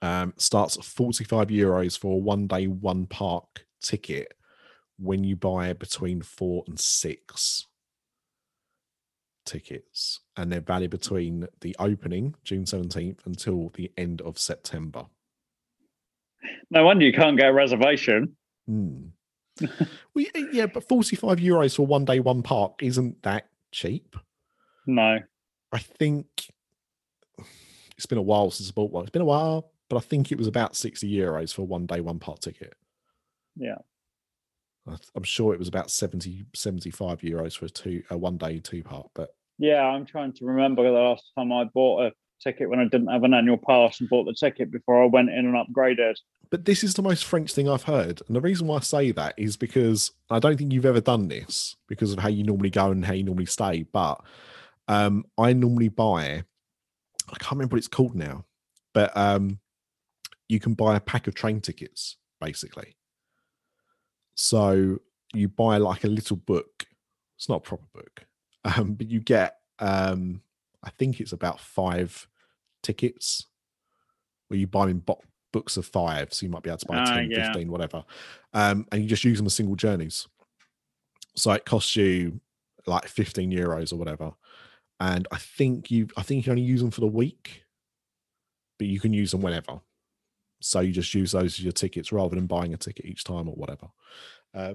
Um, 0.01 0.33
starts 0.37 0.77
at 0.77 0.83
45 0.83 1.47
euros 1.47 1.97
for 1.97 2.13
a 2.13 2.17
one 2.17 2.45
day, 2.47 2.67
one 2.67 3.05
park 3.07 3.65
ticket 3.81 4.33
when 4.99 5.23
you 5.23 5.35
buy 5.35 5.73
between 5.73 6.21
four 6.21 6.63
and 6.67 6.79
six 6.79 7.65
tickets, 9.47 10.19
and 10.35 10.51
they're 10.51 10.61
valid 10.61 10.91
between 10.91 11.47
the 11.61 11.75
opening 11.79 12.35
June 12.43 12.65
17th 12.65 13.25
until 13.25 13.69
the 13.75 13.91
end 13.97 14.21
of 14.21 14.37
September. 14.37 15.05
no 16.69 16.85
wonder 16.85 17.05
you 17.05 17.13
can't 17.13 17.37
get 17.37 17.49
a 17.49 17.53
reservation. 17.53 18.35
Hmm. 18.67 19.07
well, 20.13 20.25
yeah, 20.51 20.67
but 20.67 20.87
45 20.87 21.39
euros 21.39 21.75
for 21.75 21.87
one 21.87 22.05
day, 22.05 22.19
one 22.19 22.43
park 22.43 22.83
isn't 22.83 23.23
that 23.23 23.49
cheap. 23.71 24.15
No, 24.85 25.19
I 25.71 25.79
think 25.79 26.27
it's 27.97 28.05
been 28.05 28.17
a 28.17 28.21
while 28.21 28.51
since 28.51 28.69
I 28.69 28.73
bought 28.73 28.91
one. 28.91 29.03
It's 29.03 29.11
been 29.11 29.21
a 29.21 29.25
while, 29.25 29.71
but 29.89 29.97
I 29.97 30.01
think 30.01 30.31
it 30.31 30.37
was 30.37 30.47
about 30.47 30.75
60 30.75 31.11
euros 31.11 31.53
for 31.53 31.63
one 31.63 31.85
day, 31.85 31.99
one 32.01 32.19
park 32.19 32.39
ticket. 32.39 32.75
Yeah. 33.55 33.77
I'm 35.15 35.23
sure 35.23 35.53
it 35.53 35.59
was 35.59 35.67
about 35.67 35.91
70, 35.91 36.45
75 36.53 37.19
euros 37.21 37.57
for 37.57 37.65
a 37.65 37.69
two 37.69 38.03
a 38.09 38.17
one 38.17 38.37
day 38.37 38.59
two 38.59 38.83
part. 38.83 39.09
But 39.13 39.35
Yeah, 39.57 39.81
I'm 39.81 40.05
trying 40.05 40.33
to 40.33 40.45
remember 40.45 40.83
the 40.83 40.91
last 40.91 41.23
time 41.37 41.51
I 41.51 41.65
bought 41.65 42.07
a 42.07 42.11
ticket 42.41 42.69
when 42.69 42.79
I 42.79 42.85
didn't 42.85 43.07
have 43.07 43.23
an 43.23 43.33
annual 43.33 43.57
pass 43.57 43.99
and 43.99 44.09
bought 44.09 44.25
the 44.25 44.33
ticket 44.33 44.71
before 44.71 45.01
I 45.01 45.07
went 45.07 45.29
in 45.29 45.45
and 45.45 45.55
upgraded. 45.55 46.15
but 46.49 46.65
this 46.65 46.83
is 46.83 46.93
the 46.93 47.01
most 47.01 47.25
French 47.25 47.53
thing 47.53 47.67
I've 47.67 47.83
heard, 47.83 48.21
and 48.27 48.35
the 48.35 48.41
reason 48.41 48.67
why 48.67 48.77
I 48.77 48.81
say 48.81 49.11
that 49.11 49.33
is 49.37 49.57
because 49.57 50.11
I 50.29 50.39
don't 50.39 50.57
think 50.57 50.71
you've 50.71 50.85
ever 50.85 51.01
done 51.01 51.27
this 51.27 51.75
because 51.87 52.13
of 52.13 52.19
how 52.19 52.29
you 52.29 52.43
normally 52.43 52.69
go 52.69 52.91
and 52.91 53.03
how 53.03 53.13
you 53.13 53.23
normally 53.23 53.47
stay. 53.47 53.83
But 53.91 54.21
um, 54.87 55.25
I 55.37 55.53
normally 55.53 55.89
buy, 55.89 56.43
I 57.29 57.37
can't 57.39 57.53
remember 57.53 57.73
what 57.73 57.79
it's 57.79 57.87
called 57.87 58.15
now, 58.15 58.45
but 58.93 59.15
um, 59.17 59.59
you 60.47 60.59
can 60.59 60.75
buy 60.75 60.95
a 60.95 61.01
pack 61.01 61.27
of 61.27 61.33
train 61.33 61.59
tickets 61.61 62.17
basically. 62.39 62.95
So 64.35 64.99
you 65.33 65.49
buy 65.49 65.77
like 65.77 66.03
a 66.03 66.07
little 66.07 66.37
book. 66.37 66.85
It's 67.37 67.49
not 67.49 67.57
a 67.57 67.61
proper 67.61 67.87
book, 67.93 68.26
um, 68.75 68.93
but 68.93 69.07
you 69.07 69.19
get, 69.19 69.57
um, 69.79 70.41
I 70.83 70.89
think 70.91 71.19
it's 71.19 71.33
about 71.33 71.59
five 71.59 72.27
tickets 72.83 73.45
where 74.47 74.59
you 74.59 74.67
buy 74.67 74.81
them 74.81 74.91
in 74.91 74.99
bo- 74.99 75.21
books 75.51 75.77
of 75.77 75.85
five. 75.85 76.33
So 76.33 76.45
you 76.45 76.51
might 76.51 76.63
be 76.63 76.69
able 76.69 76.77
to 76.79 76.85
buy 76.85 76.97
Ah, 76.97 77.15
10, 77.15 77.31
yeah. 77.31 77.51
15, 77.53 77.71
whatever. 77.71 78.03
Um, 78.53 78.85
and 78.91 79.01
you 79.01 79.07
just 79.09 79.23
use 79.23 79.37
them 79.37 79.45
as 79.47 79.53
single 79.55 79.75
journeys. 79.75 80.27
So 81.35 81.51
it 81.51 81.65
costs 81.65 81.95
you 81.95 82.39
like 82.85 83.07
15 83.07 83.51
euros 83.51 83.91
or 83.91 83.97
whatever. 83.97 84.31
And 84.99 85.27
I 85.31 85.37
think 85.37 85.91
you, 85.91 86.07
I 86.17 86.23
think 86.23 86.45
you 86.45 86.51
only 86.51 86.63
use 86.63 86.81
them 86.81 86.91
for 86.91 87.01
the 87.01 87.07
week, 87.07 87.63
but 88.79 88.87
you 88.87 88.99
can 88.99 89.13
use 89.13 89.31
them 89.31 89.41
whenever. 89.41 89.79
So 90.59 90.79
you 90.79 90.91
just 90.91 91.13
use 91.13 91.33
those 91.33 91.59
as 91.59 91.63
your 91.63 91.71
tickets 91.73 92.11
rather 92.11 92.35
than 92.35 92.47
buying 92.47 92.73
a 92.73 92.77
ticket 92.77 93.05
each 93.05 93.23
time 93.23 93.47
or 93.47 93.53
whatever. 93.55 93.87
Uh, 94.55 94.73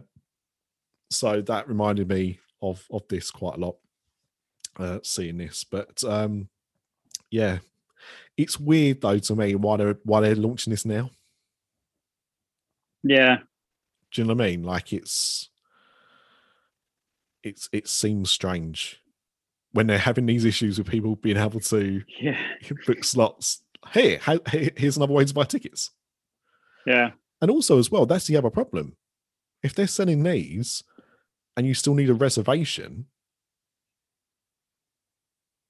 so 1.10 1.40
that 1.42 1.68
reminded 1.68 2.08
me 2.08 2.38
of 2.62 2.86
of 2.90 3.02
this 3.08 3.30
quite 3.30 3.56
a 3.56 3.60
lot, 3.60 3.76
uh, 4.78 5.00
seeing 5.02 5.36
this. 5.38 5.64
But 5.64 6.02
um, 6.04 6.48
yeah, 7.30 7.58
it's 8.36 8.58
weird 8.60 9.00
though 9.02 9.18
to 9.18 9.36
me 9.36 9.54
why 9.56 9.76
they're 9.76 9.98
why 10.04 10.20
they're 10.20 10.34
launching 10.36 10.70
this 10.70 10.86
now. 10.86 11.10
Yeah, 13.04 13.38
Do 14.12 14.20
you 14.22 14.28
know 14.28 14.34
what 14.34 14.44
I 14.44 14.50
mean? 14.50 14.62
Like 14.62 14.92
it's 14.92 15.48
it's 17.42 17.68
it 17.72 17.88
seems 17.88 18.30
strange 18.30 19.00
when 19.72 19.86
they're 19.88 19.98
having 19.98 20.26
these 20.26 20.44
issues 20.44 20.78
with 20.78 20.86
people 20.88 21.16
being 21.16 21.36
able 21.36 21.58
to 21.60 22.02
yeah, 22.20 22.38
book 22.86 23.02
slots. 23.04 23.62
Ha- 23.84 24.38
here- 24.50 24.70
here's 24.76 24.96
another 24.96 25.12
way 25.14 25.24
to 25.24 25.34
buy 25.34 25.44
tickets. 25.44 25.90
yeah. 26.86 27.10
And 27.40 27.50
also, 27.50 27.76
as 27.80 27.90
well, 27.90 28.06
that's 28.06 28.28
the 28.28 28.36
other 28.36 28.50
problem. 28.50 28.96
If 29.64 29.74
they're 29.74 29.88
selling 29.88 30.22
these 30.22 30.84
and 31.56 31.66
you 31.66 31.74
still 31.74 31.94
need 31.94 32.10
a 32.10 32.14
reservation, 32.14 33.06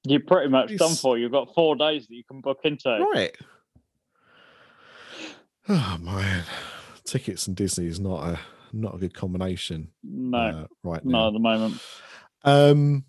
You're 0.05 0.21
pretty 0.21 0.49
much 0.49 0.77
done 0.77 0.95
for. 0.95 1.17
You've 1.17 1.33
got 1.33 1.55
four 1.55 1.77
days 1.77 2.07
that 2.09 2.15
you 2.15 2.25
can 2.25 2.41
book 2.41 2.59
into. 2.65 3.07
right? 3.15 3.37
Oh 5.69 5.97
man, 6.01 6.43
tickets 7.05 7.47
and 7.47 7.55
Disney 7.57 7.87
is 7.87 8.01
not 8.01 8.25
a 8.29 8.41
not 8.73 8.95
a 8.95 8.99
good 8.99 9.15
combination 9.15 9.89
No, 10.03 10.39
uh, 10.39 10.67
right 10.83 11.05
no, 11.05 11.19
now. 11.19 11.27
at 11.29 11.33
the 11.35 11.39
moment. 11.39 11.75
Um, 12.45 13.05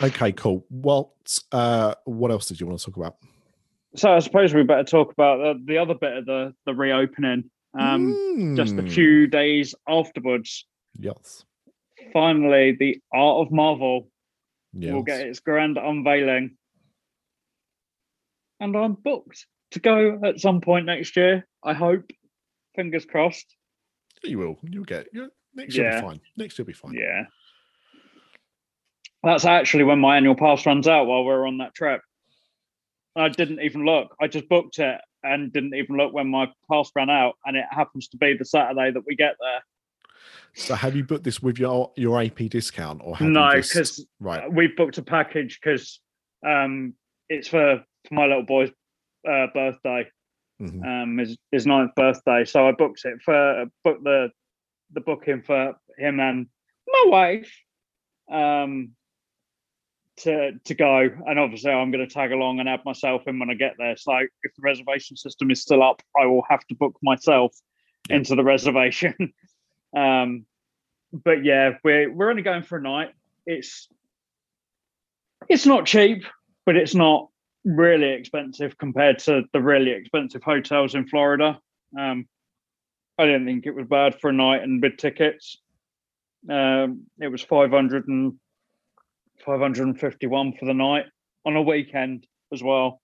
okay, 0.00 0.30
cool. 0.32 0.64
What 0.68 1.08
uh, 1.50 1.94
what 2.04 2.30
else 2.30 2.46
did 2.46 2.60
you 2.60 2.66
want 2.68 2.78
to 2.78 2.84
talk 2.84 2.96
about? 2.96 3.16
So 3.96 4.12
I 4.12 4.20
suppose 4.20 4.54
we 4.54 4.62
better 4.62 4.84
talk 4.84 5.10
about 5.12 5.38
the, 5.38 5.64
the 5.72 5.78
other 5.78 5.94
bit 5.94 6.18
of 6.18 6.26
the 6.26 6.54
the 6.66 6.74
reopening. 6.74 7.50
Um, 7.76 8.54
just 8.56 8.78
a 8.78 8.82
Hmm, 8.82 8.88
few 8.88 9.26
days 9.26 9.74
afterwards, 9.88 10.66
Yes. 10.98 11.44
Finally, 12.12 12.76
the 12.78 13.00
Art 13.12 13.46
of 13.46 13.52
Marvel 13.52 14.08
Yes. 14.72 14.92
will 14.92 15.02
get 15.02 15.20
its 15.26 15.40
grand 15.40 15.78
unveiling, 15.78 16.56
and 18.60 18.76
I'm 18.76 18.94
booked 18.94 19.46
to 19.72 19.80
go 19.80 20.20
at 20.24 20.38
some 20.40 20.60
point 20.60 20.86
next 20.86 21.16
year. 21.16 21.46
I 21.64 21.72
hope. 21.72 22.10
Fingers 22.76 23.04
crossed. 23.04 23.56
You 24.22 24.38
will. 24.38 24.58
You'll 24.62 24.84
get. 24.84 25.08
You'll, 25.12 25.30
next 25.54 25.74
year 25.76 25.90
will 25.90 25.96
be 25.96 26.06
fine. 26.06 26.20
Next 26.36 26.56
year 26.58 26.64
will 26.64 26.68
be 26.68 26.72
fine. 26.72 26.92
Yeah. 26.94 27.24
That's 29.24 29.44
actually 29.44 29.84
when 29.84 29.98
my 29.98 30.16
annual 30.16 30.36
pass 30.36 30.64
runs 30.64 30.86
out 30.86 31.06
while 31.06 31.24
we're 31.24 31.46
on 31.46 31.58
that 31.58 31.74
trip. 31.74 32.00
I 33.16 33.28
didn't 33.28 33.60
even 33.60 33.84
look. 33.84 34.14
I 34.20 34.28
just 34.28 34.48
booked 34.48 34.78
it 34.78 35.00
and 35.22 35.52
didn't 35.52 35.74
even 35.74 35.96
look 35.96 36.12
when 36.12 36.28
my 36.28 36.48
pass 36.70 36.90
ran 36.94 37.10
out. 37.10 37.34
And 37.44 37.56
it 37.56 37.66
happens 37.70 38.08
to 38.08 38.16
be 38.16 38.36
the 38.36 38.44
Saturday 38.44 38.92
that 38.92 39.04
we 39.06 39.16
get 39.16 39.34
there. 39.40 39.62
So 40.54 40.74
have 40.74 40.96
you 40.96 41.04
booked 41.04 41.24
this 41.24 41.42
with 41.42 41.58
your 41.58 41.92
your 41.96 42.20
AP 42.20 42.38
discount 42.50 43.00
or 43.04 43.16
have 43.16 43.28
No, 43.28 43.52
just, 43.52 43.72
because 43.72 44.06
right? 44.18 44.52
we've 44.52 44.76
booked 44.76 44.98
a 44.98 45.02
package 45.02 45.58
because 45.62 46.00
um, 46.46 46.94
it's 47.28 47.48
for, 47.48 47.84
for 48.08 48.14
my 48.14 48.26
little 48.26 48.42
boy's 48.42 48.70
uh, 49.28 49.46
birthday, 49.54 50.08
mhm. 50.60 50.84
um, 50.84 51.18
his, 51.18 51.36
his 51.52 51.66
ninth 51.66 51.94
birthday. 51.94 52.44
So 52.44 52.68
I 52.68 52.72
booked 52.72 53.04
it 53.04 53.20
for 53.22 53.66
booked 53.84 54.04
the 54.04 54.30
the 54.92 55.00
booking 55.00 55.42
for 55.42 55.74
him 55.98 56.18
and 56.18 56.46
my 56.88 57.04
wife 57.06 57.52
um, 58.30 58.90
to 60.18 60.52
to 60.64 60.74
go. 60.74 61.08
And 61.26 61.38
obviously, 61.38 61.70
I'm 61.70 61.90
going 61.90 62.06
to 62.06 62.12
tag 62.12 62.32
along 62.32 62.60
and 62.60 62.68
add 62.68 62.84
myself 62.84 63.22
in 63.26 63.38
when 63.38 63.50
I 63.50 63.54
get 63.54 63.74
there. 63.78 63.96
So 63.96 64.12
if 64.16 64.54
the 64.56 64.62
reservation 64.62 65.16
system 65.16 65.50
is 65.50 65.62
still 65.62 65.82
up, 65.82 66.02
I 66.20 66.26
will 66.26 66.44
have 66.48 66.66
to 66.66 66.74
book 66.74 66.96
myself 67.02 67.52
into 68.08 68.34
the 68.34 68.44
reservation. 68.44 69.14
um, 69.96 70.46
but 71.12 71.44
yeah, 71.44 71.72
we're 71.82 72.12
we're 72.12 72.30
only 72.30 72.42
going 72.42 72.62
for 72.62 72.78
a 72.78 72.82
night. 72.82 73.10
It's 73.46 73.88
it's 75.48 75.66
not 75.66 75.86
cheap, 75.86 76.24
but 76.66 76.76
it's 76.76 76.94
not 76.94 77.28
really 77.64 78.10
expensive 78.10 78.78
compared 78.78 79.18
to 79.20 79.42
the 79.52 79.60
really 79.60 79.90
expensive 79.90 80.42
hotels 80.42 80.94
in 80.94 81.06
Florida. 81.06 81.58
Um, 81.98 82.26
I 83.18 83.26
didn't 83.26 83.46
think 83.46 83.66
it 83.66 83.74
was 83.74 83.86
bad 83.86 84.18
for 84.20 84.30
a 84.30 84.32
night 84.32 84.62
and 84.62 84.82
with 84.82 84.96
tickets. 84.96 85.58
Um, 86.48 87.02
it 87.20 87.28
was 87.28 87.42
500 87.42 88.08
and 88.08 88.34
551 89.44 90.54
for 90.54 90.64
the 90.64 90.72
night 90.72 91.04
on 91.44 91.56
a 91.56 91.62
weekend 91.62 92.26
as 92.52 92.62
well. 92.62 93.02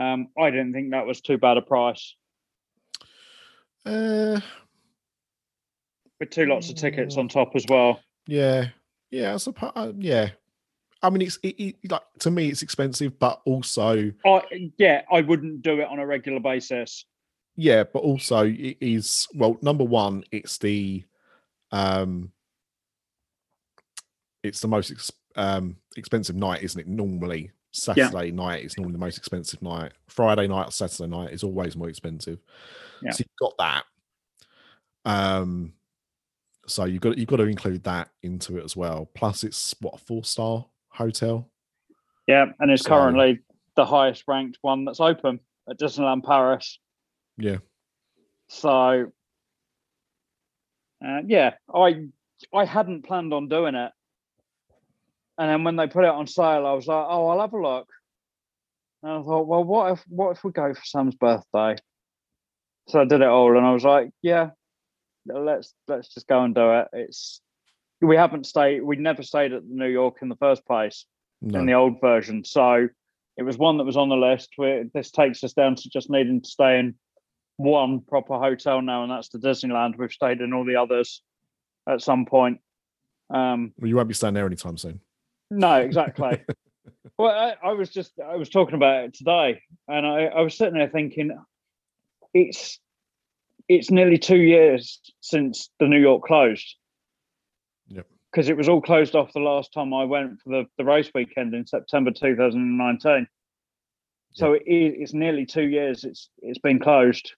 Um, 0.00 0.28
I 0.38 0.50
didn't 0.50 0.72
think 0.72 0.90
that 0.90 1.06
was 1.06 1.20
too 1.20 1.38
bad 1.38 1.56
a 1.56 1.62
price 1.62 2.16
Uh, 3.84 4.40
with 6.20 6.30
two 6.30 6.46
lots 6.46 6.70
of 6.70 6.76
tickets 6.76 7.16
on 7.16 7.28
top 7.28 7.52
as 7.54 7.64
well. 7.68 8.00
yeah, 8.26 8.68
yeah. 9.10 9.34
I 9.34 9.36
suppose. 9.38 9.72
Uh, 9.74 9.92
yeah. 9.98 10.30
I 11.02 11.10
mean, 11.10 11.22
it's 11.22 11.38
it, 11.42 11.60
it, 11.60 11.76
like 11.90 12.02
to 12.20 12.30
me, 12.30 12.48
it's 12.48 12.62
expensive, 12.62 13.18
but 13.18 13.42
also 13.44 14.10
I, 14.24 14.70
yeah, 14.78 15.02
I 15.12 15.20
wouldn't 15.20 15.60
do 15.62 15.80
it 15.80 15.88
on 15.88 15.98
a 15.98 16.06
regular 16.06 16.40
basis. 16.40 17.04
yeah, 17.56 17.84
but 17.84 17.98
also 17.98 18.46
it 18.46 18.78
is 18.80 19.28
well. 19.34 19.58
Number 19.60 19.84
one, 19.84 20.24
it's 20.32 20.56
the 20.56 21.04
um, 21.72 22.32
it's 24.42 24.60
the 24.60 24.68
most 24.68 24.90
ex- 24.90 25.12
um 25.36 25.76
expensive 25.96 26.36
night, 26.36 26.62
isn't 26.62 26.80
it? 26.80 26.88
Normally, 26.88 27.50
Saturday 27.72 28.30
night 28.30 28.64
is 28.64 28.78
normally 28.78 28.92
the 28.92 28.98
most 28.98 29.18
expensive 29.18 29.60
night. 29.60 29.92
Friday 30.06 30.46
night 30.46 30.68
or 30.68 30.72
Saturday 30.72 31.10
night 31.10 31.32
is 31.32 31.42
always 31.42 31.76
more 31.76 31.90
expensive. 31.90 32.38
Yeah. 33.02 33.10
So 33.10 33.24
you've 33.24 33.52
got 33.58 33.58
that. 33.58 33.84
Um, 35.04 35.74
so 36.66 36.84
you've 36.84 37.00
got 37.00 37.18
you've 37.18 37.28
got 37.28 37.36
to 37.36 37.44
include 37.44 37.84
that 37.84 38.10
into 38.22 38.58
it 38.58 38.64
as 38.64 38.76
well. 38.76 39.10
Plus, 39.14 39.44
it's 39.44 39.74
what 39.80 39.94
a 39.94 39.98
four 39.98 40.24
star 40.24 40.66
hotel. 40.90 41.50
Yeah, 42.26 42.46
and 42.60 42.70
it's 42.70 42.82
So- 42.84 42.90
currently 42.90 43.40
the 43.76 43.84
highest 43.84 44.24
ranked 44.28 44.58
one 44.62 44.84
that's 44.84 45.00
open 45.00 45.40
at 45.68 45.78
Disneyland 45.78 46.24
Paris. 46.24 46.78
Yeah. 47.36 47.58
So, 48.48 49.12
uh, 51.04 51.20
yeah, 51.26 51.54
I 51.74 52.06
I 52.52 52.64
hadn't 52.64 53.02
planned 53.04 53.32
on 53.32 53.48
doing 53.48 53.74
it, 53.74 53.92
and 55.38 55.50
then 55.50 55.64
when 55.64 55.76
they 55.76 55.86
put 55.86 56.04
it 56.04 56.10
on 56.10 56.26
sale, 56.26 56.66
I 56.66 56.72
was 56.72 56.86
like, 56.86 57.06
oh, 57.08 57.28
I'll 57.28 57.40
have 57.40 57.52
a 57.52 57.60
look. 57.60 57.88
And 59.02 59.12
I 59.12 59.22
thought, 59.22 59.46
well, 59.46 59.64
what 59.64 59.92
if 59.92 60.04
what 60.08 60.36
if 60.36 60.44
we 60.44 60.52
go 60.52 60.72
for 60.72 60.84
Sam's 60.84 61.14
birthday? 61.16 61.76
So 62.88 63.00
I 63.00 63.04
did 63.06 63.22
it 63.22 63.26
all, 63.28 63.56
and 63.56 63.66
I 63.66 63.72
was 63.72 63.84
like, 63.84 64.10
yeah, 64.22 64.50
let's 65.26 65.74
let's 65.88 66.12
just 66.12 66.26
go 66.26 66.42
and 66.42 66.54
do 66.54 66.72
it. 66.72 66.88
It's 66.92 67.40
we 68.00 68.16
haven't 68.16 68.46
stayed, 68.46 68.82
we 68.82 68.96
never 68.96 69.22
stayed 69.22 69.52
at 69.52 69.64
New 69.64 69.88
York 69.88 70.16
in 70.20 70.28
the 70.28 70.36
first 70.36 70.66
place 70.66 71.06
No. 71.40 71.60
in 71.60 71.66
the 71.66 71.72
old 71.74 72.00
version. 72.00 72.44
So 72.44 72.88
it 73.36 73.42
was 73.42 73.56
one 73.56 73.78
that 73.78 73.84
was 73.84 73.96
on 73.96 74.08
the 74.08 74.16
list. 74.16 74.50
Where 74.56 74.84
this 74.92 75.10
takes 75.10 75.42
us 75.44 75.52
down 75.54 75.76
to 75.76 75.88
just 75.88 76.10
needing 76.10 76.42
to 76.42 76.48
stay 76.48 76.78
in 76.78 76.94
one 77.56 78.00
proper 78.00 78.38
hotel 78.38 78.82
now, 78.82 79.02
and 79.02 79.10
that's 79.12 79.28
the 79.28 79.38
Disneyland. 79.38 79.96
We've 79.96 80.12
stayed 80.12 80.40
in 80.40 80.52
all 80.52 80.64
the 80.64 80.76
others 80.76 81.22
at 81.88 82.02
some 82.02 82.26
point. 82.26 82.58
Um, 83.30 83.72
well, 83.78 83.88
you 83.88 83.96
won't 83.96 84.08
be 84.08 84.14
staying 84.14 84.34
there 84.34 84.46
anytime 84.46 84.76
soon. 84.76 85.00
no, 85.50 85.76
exactly. 85.76 86.42
well, 87.18 87.30
I, 87.30 87.68
I 87.68 87.72
was 87.72 87.90
just 87.90 88.12
I 88.20 88.36
was 88.36 88.50
talking 88.50 88.74
about 88.74 89.04
it 89.04 89.14
today, 89.14 89.62
and 89.88 90.06
I, 90.06 90.24
I 90.26 90.40
was 90.42 90.56
sitting 90.58 90.74
there 90.74 90.90
thinking, 90.90 91.30
it's 92.34 92.78
it's 93.68 93.90
nearly 93.90 94.18
two 94.18 94.40
years 94.40 95.00
since 95.20 95.70
the 95.80 95.86
New 95.86 96.00
York 96.00 96.22
closed. 96.24 96.76
Yep. 97.88 98.06
Because 98.30 98.48
it 98.48 98.56
was 98.56 98.68
all 98.68 98.80
closed 98.80 99.14
off 99.14 99.32
the 99.32 99.40
last 99.40 99.72
time 99.72 99.94
I 99.94 100.04
went 100.04 100.40
for 100.42 100.50
the, 100.50 100.64
the 100.76 100.84
race 100.84 101.10
weekend 101.14 101.54
in 101.54 101.66
September 101.66 102.10
2019. 102.10 103.26
So 104.32 104.54
it, 104.54 104.62
it's 104.66 105.14
nearly 105.14 105.46
two 105.46 105.68
years 105.68 106.04
it's 106.04 106.28
it's 106.38 106.58
been 106.58 106.80
closed. 106.80 107.34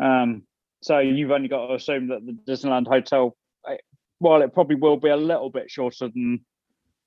Um, 0.00 0.44
so 0.80 0.98
you've 1.00 1.32
only 1.32 1.48
got 1.48 1.66
to 1.66 1.74
assume 1.74 2.08
that 2.08 2.24
the 2.24 2.36
Disneyland 2.48 2.86
Hotel, 2.86 3.36
eh, 3.68 3.76
while 4.18 4.42
it 4.42 4.54
probably 4.54 4.76
will 4.76 4.98
be 4.98 5.08
a 5.08 5.16
little 5.16 5.50
bit 5.50 5.70
shorter 5.70 6.08
than 6.08 6.44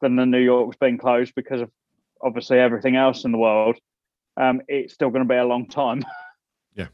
than 0.02 0.16
the 0.18 0.26
New 0.26 0.40
York's 0.40 0.78
been 0.78 0.98
closed 0.98 1.34
because 1.36 1.62
of 1.62 1.72
obviously 2.22 2.60
everything 2.60 2.96
else 2.96 3.24
in 3.24 3.32
the 3.32 3.38
world, 3.38 3.78
um, 4.38 4.62
it's 4.68 4.94
still 4.94 5.10
going 5.10 5.24
to 5.24 5.30
be 5.30 5.38
a 5.38 5.46
long 5.46 5.68
time. 5.68 6.04
Yeah. 6.76 6.86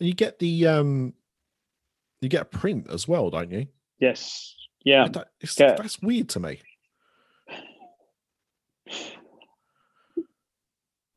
And 0.00 0.08
you 0.08 0.14
get 0.14 0.38
the 0.38 0.66
um, 0.66 1.14
you 2.20 2.28
get 2.28 2.42
a 2.42 2.46
print 2.46 2.88
as 2.90 3.06
well, 3.08 3.30
don't 3.30 3.50
you? 3.50 3.66
yes. 4.00 4.54
Yeah. 4.84 5.08
That- 5.08 5.28
it's- 5.40 5.58
Yeah. 5.58 5.76
That's 5.76 6.02
weird 6.02 6.28
to 6.30 6.40
me. 6.40 6.60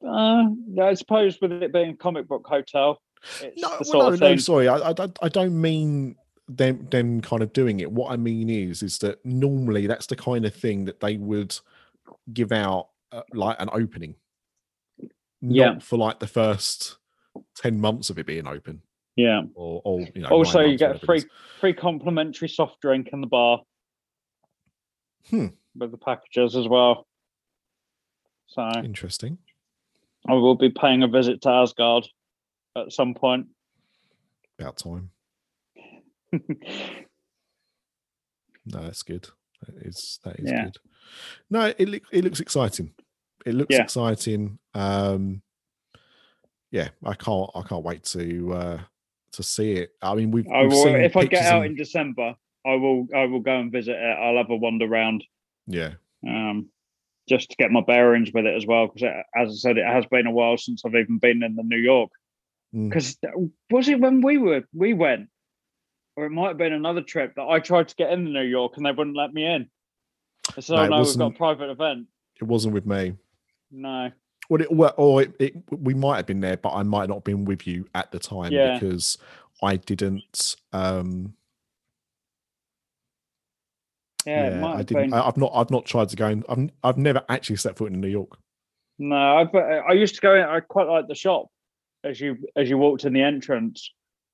Uh, 0.07 0.45
yeah, 0.69 0.85
I 0.85 0.93
suppose 0.93 1.39
with 1.41 1.51
it 1.51 1.73
being 1.73 1.89
a 1.91 1.95
comic 1.95 2.27
book 2.27 2.45
hotel, 2.47 3.01
it's 3.41 3.61
No, 3.61 3.77
well, 3.93 4.11
no, 4.11 4.15
no, 4.15 4.35
sorry. 4.37 4.67
I, 4.67 4.89
I, 4.89 4.93
don't- 4.93 5.19
I 5.21 5.29
don't 5.29 5.59
mean 5.59 6.15
them 6.47 6.87
them 6.89 7.19
kind 7.19 7.43
of 7.43 7.51
doing 7.51 7.81
it. 7.81 7.91
What 7.91 8.11
I 8.11 8.15
mean 8.15 8.49
is, 8.49 8.83
is 8.83 8.99
that 8.99 9.25
normally 9.25 9.85
that's 9.87 10.05
the 10.07 10.15
kind 10.15 10.45
of 10.45 10.53
thing 10.55 10.85
that 10.85 11.01
they 11.01 11.17
would 11.17 11.57
give 12.31 12.51
out 12.53 12.89
uh, 13.11 13.23
like 13.33 13.57
an 13.59 13.69
opening, 13.73 14.15
not 15.41 15.55
Yeah. 15.55 15.79
for 15.79 15.97
like 15.97 16.19
the 16.19 16.27
first 16.27 16.97
ten 17.55 17.79
months 17.79 18.09
of 18.09 18.17
it 18.19 18.25
being 18.25 18.47
open, 18.47 18.81
Yeah. 19.15 19.43
or, 19.55 19.81
or 19.85 20.01
you 20.15 20.21
know. 20.21 20.29
Also, 20.29 20.61
you 20.61 20.77
get 20.77 20.95
a 20.95 20.99
free 21.05 21.23
free 21.59 21.73
complimentary 21.73 22.49
soft 22.49 22.79
drink 22.81 23.09
in 23.13 23.21
the 23.21 23.27
bar. 23.27 23.61
Hmm. 25.29 25.47
With 25.75 25.91
the 25.91 25.97
packages 25.97 26.55
as 26.55 26.67
well. 26.67 27.05
So 28.47 28.67
interesting. 28.83 29.37
I 30.27 30.33
will 30.33 30.55
be 30.55 30.69
paying 30.69 31.03
a 31.03 31.07
visit 31.07 31.41
to 31.41 31.49
Asgard 31.49 32.07
at 32.75 32.91
some 32.91 33.13
point. 33.13 33.47
About 34.59 34.77
time. 34.77 35.11
No, 38.69 38.81
that's 38.81 39.03
good. 39.03 39.27
That 39.65 39.75
is 39.87 40.19
that 40.23 40.39
is 40.39 40.49
Yeah. 40.51 40.65
good. 40.65 40.77
No, 41.49 41.73
it 41.77 42.03
it 42.11 42.23
looks 42.23 42.39
exciting. 42.39 42.93
It 43.45 43.53
looks 43.55 43.73
Yeah. 43.73 43.83
exciting. 43.83 44.59
Um 44.73 45.41
yeah, 46.71 46.89
I 47.05 47.13
can't 47.13 47.49
I 47.55 47.61
can't 47.61 47.83
wait 47.83 48.03
to 48.05 48.53
uh 48.53 48.79
to 49.33 49.43
see 49.43 49.73
it. 49.73 49.91
I 50.01 50.15
mean 50.15 50.31
we've, 50.31 50.47
I 50.47 50.63
we've 50.63 50.71
will, 50.71 50.83
seen 50.83 50.95
if 50.97 51.15
I 51.15 51.25
get 51.25 51.45
out 51.45 51.63
and- 51.63 51.71
in 51.71 51.75
December, 51.75 52.35
I 52.65 52.75
will 52.75 53.07
I 53.15 53.25
will 53.25 53.39
go 53.39 53.57
and 53.59 53.71
visit 53.71 53.95
it. 53.95 54.17
I'll 54.19 54.37
have 54.37 54.49
a 54.49 54.55
wander 54.55 54.85
around, 54.85 55.23
yeah. 55.67 55.93
um, 56.27 56.69
just 57.29 57.49
to 57.51 57.55
get 57.57 57.71
my 57.71 57.81
bearings 57.81 58.31
with 58.33 58.45
it 58.45 58.55
as 58.55 58.65
well. 58.65 58.87
Because 58.87 59.23
as 59.35 59.49
I 59.49 59.53
said, 59.53 59.77
it 59.77 59.85
has 59.85 60.05
been 60.07 60.27
a 60.27 60.31
while 60.31 60.57
since 60.57 60.83
I've 60.85 60.95
even 60.95 61.17
been 61.17 61.43
in 61.43 61.55
the 61.55 61.63
New 61.63 61.77
York. 61.77 62.11
Mm. 62.75 62.89
Because 62.89 63.17
was 63.69 63.87
it 63.87 63.99
when 63.99 64.21
we 64.21 64.37
were 64.37 64.63
we 64.73 64.93
went, 64.93 65.29
or 66.15 66.25
it 66.25 66.31
might 66.31 66.49
have 66.49 66.57
been 66.57 66.73
another 66.73 67.01
trip 67.01 67.35
that 67.35 67.47
I 67.47 67.59
tried 67.59 67.87
to 67.89 67.95
get 67.95 68.11
in 68.11 68.25
the 68.25 68.31
New 68.31 68.43
York 68.43 68.73
and 68.75 68.85
they 68.85 68.91
wouldn't 68.91 69.15
let 69.15 69.33
me 69.33 69.45
in. 69.45 69.69
No, 70.57 70.75
"Oh 70.75 70.83
it 70.83 70.89
no, 70.89 71.01
we've 71.01 71.17
got 71.17 71.33
a 71.33 71.37
private 71.37 71.69
event." 71.69 72.07
It 72.41 72.45
wasn't 72.45 72.73
with 72.73 72.85
me. 72.85 73.13
No, 73.71 74.11
Well, 74.49 74.61
it, 74.61 74.71
well 74.71 74.93
or 74.97 75.21
it, 75.23 75.33
it, 75.39 75.53
we 75.71 75.93
might 75.93 76.17
have 76.17 76.25
been 76.25 76.39
there, 76.39 76.57
but 76.57 76.73
I 76.73 76.83
might 76.83 77.09
not 77.09 77.15
have 77.15 77.23
been 77.23 77.45
with 77.45 77.67
you 77.67 77.85
at 77.95 78.11
the 78.11 78.19
time 78.19 78.53
Yeah. 78.53 78.73
because 78.79 79.17
I 79.61 79.75
didn't. 79.77 80.55
um 80.73 81.33
yeah, 84.25 84.59
Yeah, 84.59 84.67
I 84.67 84.77
didn't. 84.83 85.11
been. 85.11 85.13
I, 85.13 85.27
I've 85.27 85.37
not. 85.37 85.51
I've 85.53 85.71
not 85.71 85.85
tried 85.85 86.09
to 86.09 86.15
go. 86.15 86.27
In, 86.27 86.43
I've 86.49 86.69
I've 86.83 86.97
never 86.97 87.23
actually 87.29 87.55
set 87.57 87.77
foot 87.77 87.91
in 87.91 88.01
New 88.01 88.07
York. 88.09 88.37
No, 88.99 89.15
I 89.15 89.43
I 89.89 89.93
used 89.93 90.15
to 90.15 90.21
go 90.21 90.35
in. 90.35 90.41
I 90.43 90.59
quite 90.59 90.87
like 90.87 91.07
the 91.07 91.15
shop 91.15 91.47
as 92.03 92.19
you 92.19 92.37
as 92.55 92.69
you 92.69 92.77
walked 92.77 93.05
in 93.05 93.13
the 93.13 93.21
entrance. 93.21 93.91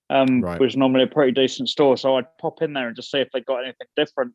Um, 0.09 0.41
Right. 0.41 0.59
was 0.59 0.75
normally 0.75 1.03
a 1.03 1.07
pretty 1.07 1.31
decent 1.31 1.69
store, 1.69 1.97
so 1.97 2.17
I'd 2.17 2.25
pop 2.39 2.61
in 2.61 2.73
there 2.73 2.87
and 2.87 2.95
just 2.95 3.09
see 3.09 3.19
if 3.19 3.29
they 3.33 3.41
got 3.41 3.63
anything 3.63 3.87
different. 3.95 4.33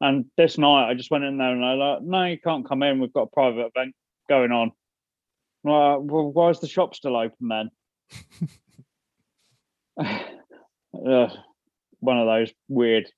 And 0.00 0.26
this 0.36 0.58
night, 0.58 0.88
I 0.88 0.94
just 0.94 1.10
went 1.10 1.24
in 1.24 1.38
there 1.38 1.50
and 1.50 1.64
I 1.64 1.72
like, 1.74 2.02
no, 2.02 2.24
you 2.24 2.38
can't 2.38 2.66
come 2.66 2.82
in. 2.82 3.00
We've 3.00 3.12
got 3.12 3.22
a 3.22 3.26
private 3.26 3.70
event 3.74 3.94
going 4.28 4.52
on. 4.52 4.70
I'm 5.64 6.06
well, 6.06 6.32
why 6.32 6.50
is 6.50 6.60
the 6.60 6.68
shop 6.68 6.94
still 6.94 7.16
open 7.16 7.48
then? 7.48 7.70
Ugh, 9.98 11.30
one 12.00 12.18
of 12.18 12.26
those 12.26 12.52
weird, 12.68 13.10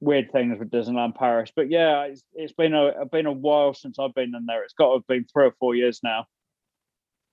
weird 0.00 0.30
things 0.32 0.58
with 0.58 0.70
Disneyland 0.70 1.16
Paris. 1.16 1.50
But 1.54 1.70
yeah, 1.70 2.02
it's, 2.04 2.22
it's 2.34 2.52
been 2.52 2.74
a 2.74 3.06
been 3.06 3.26
a 3.26 3.32
while 3.32 3.74
since 3.74 3.98
I've 3.98 4.14
been 4.14 4.34
in 4.34 4.46
there. 4.46 4.62
It's 4.62 4.74
got 4.74 4.88
to 4.88 4.94
have 4.94 5.06
been 5.06 5.24
three 5.32 5.46
or 5.46 5.54
four 5.58 5.74
years 5.74 6.00
now 6.02 6.26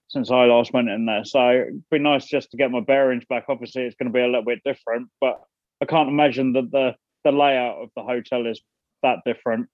since 0.09 0.31
I 0.31 0.45
last 0.45 0.73
went 0.73 0.89
in 0.89 1.05
there. 1.05 1.25
So 1.25 1.49
it'd 1.49 1.83
be 1.91 1.99
nice 1.99 2.25
just 2.25 2.51
to 2.51 2.57
get 2.57 2.71
my 2.71 2.79
bearings 2.79 3.25
back. 3.29 3.45
Obviously, 3.49 3.83
it's 3.83 3.95
going 3.95 4.11
to 4.11 4.17
be 4.17 4.21
a 4.21 4.27
little 4.27 4.45
bit 4.45 4.61
different, 4.63 5.09
but 5.19 5.41
I 5.81 5.85
can't 5.85 6.09
imagine 6.09 6.53
that 6.53 6.71
the 6.71 6.95
the 7.23 7.31
layout 7.31 7.81
of 7.81 7.89
the 7.95 8.03
hotel 8.03 8.45
is 8.45 8.61
that 9.03 9.19
different. 9.25 9.67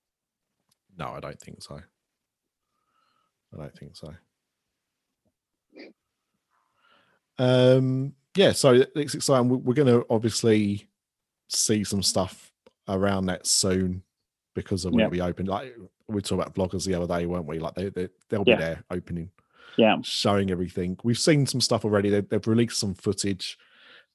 No, 0.98 1.10
I 1.10 1.20
don't 1.20 1.40
think 1.40 1.62
so. 1.62 1.82
I 3.54 3.58
don't 3.62 3.78
think 3.78 3.96
so. 3.96 4.14
Um, 7.38 8.14
yeah, 8.36 8.52
so 8.52 8.84
it's 8.96 9.16
exciting. 9.16 9.50
We- 9.50 9.58
We're 9.58 9.74
going 9.74 9.88
to 9.88 10.06
obviously 10.10 10.88
see 11.50 11.84
some 11.84 12.04
stuff 12.04 12.52
around 12.88 13.26
that 13.28 13.46
soon 13.48 14.04
because 14.56 14.86
of 14.86 14.94
when 14.94 15.02
Yeah. 15.06 15.10
be 15.10 15.22
open. 15.22 15.46
Like 15.46 15.76
we 16.08 16.22
talked 16.22 16.42
about 16.42 16.54
vloggers 16.56 16.86
the 16.86 16.94
other 16.96 17.08
day, 17.08 17.26
weren't 17.26 17.46
we? 17.48 17.60
Like 17.60 17.76
they, 17.76 17.90
they 17.90 18.10
they'll 18.30 18.44
be 18.44 18.52
Yeah. 18.52 18.58
there 18.58 18.84
opening, 18.92 19.32
Yeah, 19.78 19.98
showing 20.04 20.52
everything. 20.52 20.98
We've 21.04 21.18
seen 21.18 21.46
some 21.46 21.62
stuff 21.62 21.86
already. 21.86 22.10
They've, 22.10 22.28
they've 22.28 22.48
released 22.48 22.80
some 22.80 22.94
footage, 22.94 23.58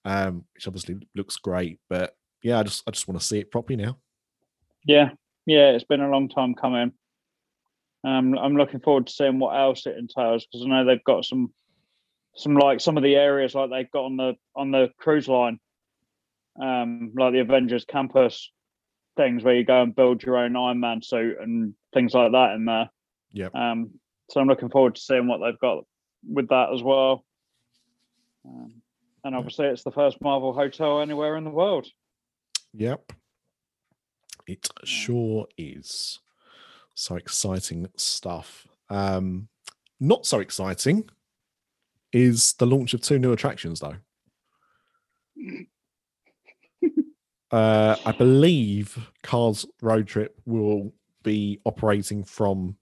um, 0.04 0.44
which 0.54 0.66
obviously 0.66 0.96
looks 1.14 1.36
great. 1.36 1.80
But 1.88 2.16
yeah, 2.42 2.60
I 2.60 2.62
just 2.62 2.82
I 2.86 2.92
just 2.92 3.08
want 3.08 3.20
to 3.20 3.26
see 3.26 3.38
it 3.40 3.50
properly 3.50 3.76
now. 3.76 3.98
yeah, 4.84 5.10
yeah. 5.46 5.70
It's 5.70 5.84
been 5.84 6.00
a 6.00 6.10
long 6.10 6.28
time 6.28 6.54
coming. 6.54 6.92
Um, 8.04 8.38
I'm 8.38 8.56
looking 8.56 8.80
forward 8.80 9.06
to 9.08 9.12
seeing 9.12 9.38
what 9.38 9.56
else 9.56 9.86
it 9.86 9.96
entails 9.96 10.46
because 10.46 10.64
I 10.64 10.68
know 10.68 10.84
they've 10.84 11.02
got 11.04 11.24
some, 11.24 11.52
some 12.36 12.54
like 12.54 12.80
some 12.80 12.96
of 12.96 13.02
the 13.02 13.16
areas 13.16 13.54
like 13.54 13.70
they've 13.70 13.90
got 13.90 14.04
on 14.04 14.16
the 14.16 14.34
on 14.54 14.70
the 14.70 14.88
cruise 14.98 15.28
line, 15.28 15.58
um, 16.62 17.12
like 17.16 17.32
the 17.32 17.40
Avengers 17.40 17.84
campus 17.84 18.50
things 19.18 19.42
where 19.42 19.56
you 19.56 19.64
go 19.64 19.82
and 19.82 19.94
build 19.94 20.22
your 20.22 20.38
own 20.38 20.56
Iron 20.56 20.80
Man 20.80 21.02
suit 21.02 21.36
and 21.40 21.74
things 21.92 22.14
like 22.14 22.32
that 22.32 22.54
in 22.54 22.64
there. 22.64 22.88
Yeah. 23.32 23.48
Um, 23.52 23.90
so 24.30 24.40
I'm 24.40 24.46
looking 24.46 24.70
forward 24.70 24.94
to 24.94 25.00
seeing 25.00 25.26
what 25.26 25.38
they've 25.38 25.58
got 25.58 25.84
with 26.26 26.48
that 26.48 26.72
as 26.72 26.82
well. 26.82 27.24
Um, 28.46 28.74
and 29.24 29.34
obviously, 29.34 29.66
it's 29.66 29.82
the 29.82 29.90
first 29.90 30.20
Marvel 30.22 30.54
hotel 30.54 31.00
anywhere 31.00 31.36
in 31.36 31.44
the 31.44 31.50
world. 31.50 31.86
Yep. 32.72 33.12
It 34.46 34.68
sure 34.84 35.46
is. 35.58 36.20
So 36.98 37.14
exciting 37.14 37.86
stuff. 37.94 38.66
Um, 38.90 39.46
not 40.00 40.26
so 40.26 40.40
exciting 40.40 41.08
is 42.12 42.54
the 42.54 42.66
launch 42.66 42.92
of 42.92 43.00
two 43.00 43.20
new 43.20 43.30
attractions, 43.30 43.78
though. 43.78 43.94
uh, 47.52 47.94
I 48.04 48.10
believe 48.10 48.98
Cars 49.22 49.64
Road 49.80 50.08
Trip 50.08 50.40
will 50.44 50.92
be 51.22 51.60
operating 51.64 52.24
from 52.24 52.76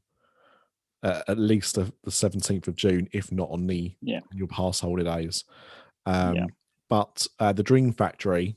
uh, 1.03 1.21
at 1.29 1.39
least 1.39 1.75
the, 1.75 1.93
the 2.03 2.11
17th 2.11 2.69
of 2.69 2.75
June, 2.75 3.11
if 3.13 3.31
not 3.31 3.51
on 3.51 3.67
the 3.67 3.95
Yeah. 4.01 4.21
your 4.33 4.49
pass 4.49 4.81
holidays. 4.81 5.45
Um, 6.07 6.35
Yeah. 6.37 6.47
But 6.89 7.27
uh, 7.39 7.53
the 7.53 7.63
Dream 7.63 7.93
Factory, 7.93 8.57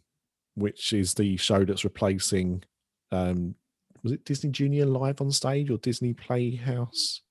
which 0.55 0.93
is 0.93 1.15
the 1.15 1.35
show 1.35 1.65
that's 1.65 1.83
replacing, 1.83 2.63
um, 3.11 3.55
was 4.03 4.11
it 4.11 4.25
Disney 4.25 4.49
Junior 4.51 4.85
Live 4.85 5.21
on 5.21 5.31
Stage 5.31 5.69
or 5.69 5.77
Disney 5.77 6.13
Playhouse? 6.13 7.21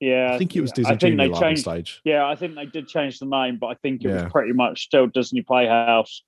Yeah, 0.00 0.32
I 0.32 0.38
think 0.38 0.56
it 0.56 0.60
was 0.62 0.72
I 0.72 0.74
Disney 0.76 0.88
think 0.90 1.00
Junior 1.00 1.16
they 1.16 1.28
Live 1.32 1.40
changed. 1.42 1.68
on 1.68 1.74
Stage. 1.74 2.00
Yeah, 2.04 2.26
I 2.26 2.34
think 2.34 2.54
they 2.54 2.66
did 2.66 2.88
change 2.88 3.18
the 3.18 3.26
name, 3.26 3.58
but 3.60 3.66
I 3.68 3.74
think 3.82 4.02
it 4.04 4.08
Yeah. 4.08 4.24
was 4.24 4.32
pretty 4.32 4.52
much 4.54 4.82
still 4.84 5.06
Disney 5.06 5.42
Playhouse. 5.42 6.22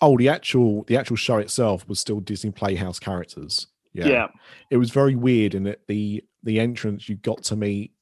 Oh, 0.00 0.16
the 0.16 0.28
actual 0.28 0.84
the 0.84 0.96
actual 0.96 1.16
show 1.16 1.38
itself 1.38 1.88
was 1.88 1.98
still 2.00 2.20
Disney 2.20 2.50
Playhouse 2.50 2.98
characters. 2.98 3.66
Yeah. 3.92 4.06
Yeah, 4.08 4.26
It 4.70 4.76
was 4.78 4.90
very 4.90 5.14
weird 5.14 5.54
in 5.54 5.62
that 5.64 5.86
the 5.86 6.24
the 6.42 6.58
entrance 6.60 7.08
you 7.08 7.14
got 7.16 7.42
to 7.44 7.56
meet 7.56 7.92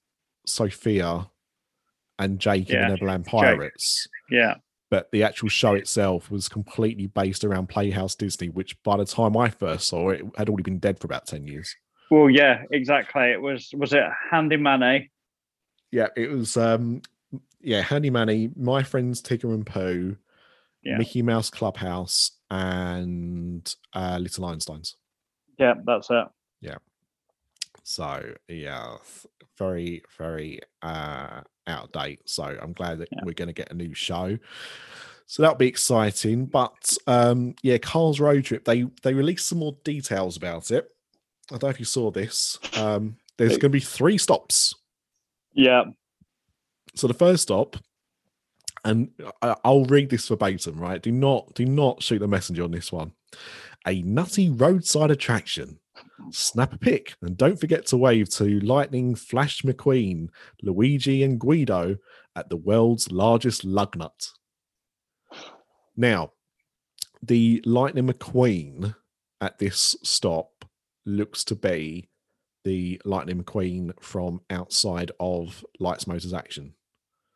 Sofia 0.47 1.29
and 2.19 2.39
Jake 2.39 2.69
in 2.71 2.77
Yeah, 2.77 2.83
the 2.89 2.95
Neverland 2.95 3.27
Pirates. 3.27 4.07
yeah, 4.31 4.55
but 4.93 5.11
the 5.11 5.23
actual 5.23 5.49
show 5.49 5.73
itself 5.73 6.31
was 6.31 6.51
completely 6.51 7.07
based 7.07 7.45
around 7.45 7.71
Playhouse 7.71 8.15
Disney, 8.15 8.51
which 8.51 8.81
by 8.83 8.99
the 8.99 9.07
time 9.07 9.39
I 9.39 9.49
first 9.49 9.89
saw 9.89 10.11
it, 10.11 10.21
had 10.37 10.51
already 10.51 10.65
been 10.65 10.81
dead 10.81 11.01
for 11.01 11.07
about 11.07 11.27
10 11.27 11.47
years. 11.47 11.75
Well, 12.11 12.29
yeah, 12.29 12.65
exactly. 12.71 13.23
It 13.23 13.41
was 13.41 13.71
was 13.73 13.95
it 13.95 14.05
Handy 14.31 14.59
Manny, 14.59 15.11
yeah, 15.91 16.09
it 16.15 16.31
was 16.31 16.59
um 16.59 17.01
yeah, 17.63 17.81
Handy 17.81 18.11
Manny, 18.11 18.51
my 18.55 18.83
friends 18.83 19.23
Tigger 19.23 19.55
and 19.55 19.65
Pooh, 19.65 20.17
Yeah. 20.83 20.99
Mickey 20.99 21.23
Mouse 21.23 21.49
Clubhouse, 21.49 22.33
and 22.51 23.75
uh 23.95 24.19
Little 24.21 24.45
Einsteins. 24.45 24.97
Yeah, 25.59 25.73
that's 25.87 26.11
it. 26.11 26.27
So 27.83 28.35
yeah, 28.49 28.97
very, 29.59 30.03
very 30.19 30.61
uh 30.83 31.41
out 31.67 31.85
of 31.85 31.93
date. 31.93 32.21
So 32.27 32.45
I'm 32.45 32.73
glad 32.73 32.99
that 32.99 33.09
Yeah. 33.13 33.21
we're 33.25 33.35
gonna 33.35 33.53
get 33.53 33.71
a 33.71 33.75
new 33.75 33.95
show. 33.95 34.39
So 35.27 35.43
that'll 35.43 35.57
be 35.57 35.69
exciting. 35.69 36.47
But 36.47 36.97
um 37.07 37.55
yeah, 37.63 37.79
Cars 37.79 38.21
Road 38.21 38.45
Trip, 38.45 38.65
they 38.65 38.85
they 39.03 39.15
released 39.15 39.47
some 39.49 39.59
more 39.59 39.77
details 39.85 40.37
about 40.37 40.71
it. 40.71 40.89
I 41.51 41.55
don't 41.59 41.65
know 41.65 41.69
if 41.71 41.79
you 41.81 41.85
saw 41.87 42.11
this. 42.11 42.59
Um 42.77 43.17
there's 43.39 43.59
gonna 43.59 43.71
be 43.71 43.81
three 43.81 44.19
stops. 44.19 44.75
Yeah, 45.55 45.85
So 46.95 47.07
the 47.09 47.15
first 47.15 47.43
stop, 47.45 47.77
and 48.85 49.11
I- 49.43 49.57
I'll 49.65 49.85
read 49.85 50.11
this 50.11 50.29
verbatim, 50.29 50.79
right? 50.79 51.01
Do 51.03 51.11
not 51.13 51.55
do 51.55 51.65
not 51.65 52.03
shoot 52.03 52.19
the 52.21 52.29
messenger 52.29 52.63
on 52.65 52.71
this 52.71 52.91
one. 52.93 53.13
A 53.87 54.03
nutty 54.03 54.49
roadside 54.51 55.11
attraction. 55.11 55.79
Snap 56.31 56.73
a 56.73 56.79
pic 56.79 57.15
and 57.23 57.37
don't 57.37 57.59
forget 57.59 57.87
to 57.87 57.97
wave 57.97 58.29
to 58.31 58.61
Lightning 58.61 59.15
Flash 59.15 59.63
McQueen, 59.63 60.29
Luigi, 60.63 61.23
and 61.23 61.39
Guido 61.39 61.97
at 62.37 62.49
the 62.49 62.57
world's 62.57 63.11
largest 63.11 63.65
lug 63.65 63.97
nut. 63.97 64.29
Now, 65.97 66.33
the 67.23 67.63
Lightning 67.65 68.09
McQueen 68.09 68.95
at 69.41 69.59
this 69.59 69.97
stop 70.03 70.65
looks 71.05 71.45
to 71.45 71.55
be 71.55 72.09
the 72.65 73.01
Lightning 73.05 73.43
McQueen 73.43 73.93
from 74.01 74.41
outside 74.51 75.11
of 75.21 75.65
Lights 75.81 76.07
Motors 76.07 76.33
Action. 76.33 76.75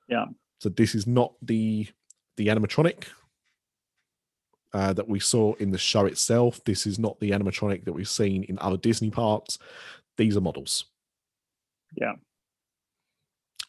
Yeah. 0.08 0.26
So 0.60 0.68
this 0.68 0.94
is 0.94 1.06
not 1.06 1.34
the 1.42 1.88
the 2.36 2.48
animatronic 2.48 3.04
uh, 4.76 4.92
that 4.92 5.08
we 5.08 5.18
saw 5.18 5.54
in 5.54 5.70
the 5.70 5.78
show 5.78 6.04
itself. 6.04 6.62
This 6.64 6.86
is 6.86 6.98
not 6.98 7.18
the 7.18 7.30
animatronic 7.30 7.86
that 7.86 7.94
we've 7.94 8.06
seen 8.06 8.44
in 8.44 8.58
other 8.58 8.76
Disney 8.76 9.10
parks. 9.10 9.58
These 10.18 10.36
are 10.36 10.42
models. 10.42 10.84
Yeah. 11.94 12.12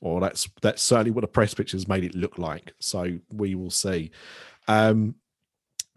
Or 0.02 0.20
that's 0.20 0.50
that's 0.62 0.84
certainly 0.84 1.12
what 1.12 1.22
the 1.22 1.30
press 1.30 1.54
pictures 1.54 1.88
made 1.88 2.04
it 2.04 2.14
look 2.14 2.38
like. 2.38 2.74
So 2.80 3.20
we 3.32 3.56
will 3.56 3.70
see. 3.70 4.12
Um, 4.68 5.16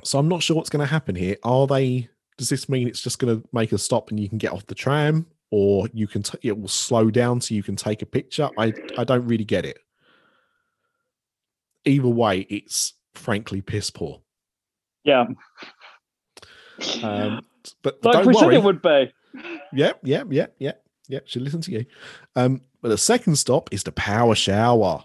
so 0.05 0.20
I'm 0.20 0.29
not 0.29 0.44
sure 0.44 0.55
what's 0.55 0.70
going 0.70 0.87
to 0.87 0.90
happen 0.90 1.16
here. 1.16 1.37
Are 1.42 1.66
they? 1.66 2.09
Does 2.38 2.49
this 2.49 2.68
mean 2.68 2.87
it's 2.87 3.03
just 3.03 3.18
going 3.18 3.42
to 3.42 3.49
make 3.53 3.73
a 3.73 3.79
stop 3.79 4.11
and 4.11 4.20
you 4.20 4.29
can 4.29 4.38
get 4.38 4.53
off 4.53 4.66
the 4.66 4.77
tram, 4.77 5.27
or 5.51 5.88
you 5.92 6.07
can 6.07 6.23
t- 6.23 6.38
it 6.42 6.59
will 6.59 6.68
slow 6.68 7.11
down 7.11 7.40
so 7.40 7.57
you 7.57 7.64
can 7.64 7.75
take 7.75 8.01
a 8.01 8.07
picture? 8.07 8.49
I 8.57 8.73
I 8.96 9.03
don't 9.03 9.27
really 9.27 9.44
get 9.44 9.66
it. 9.66 9.81
Either 11.85 12.09
way, 12.09 12.46
it's 12.49 12.94
frankly 13.14 13.61
piss 13.61 13.90
poor. 13.90 14.20
Yeah. 15.04 15.26
Um, 17.02 17.42
but 17.82 18.02
like 18.04 18.12
don't 18.14 18.26
we 18.26 18.34
worry. 18.34 18.54
said 18.54 18.54
it 18.54 18.62
would 18.62 18.82
be. 18.82 19.12
Yeah, 19.72 19.92
yeah, 20.02 20.24
yeah, 20.28 20.46
yeah, 20.58 20.72
yeah. 21.08 21.20
Should 21.26 21.42
listen 21.42 21.60
to 21.62 21.72
you. 21.72 21.84
Um, 22.36 22.62
but 22.80 22.88
the 22.88 22.98
second 22.98 23.36
stop 23.36 23.68
is 23.72 23.82
the 23.84 23.92
power 23.92 24.34
shower. 24.34 25.04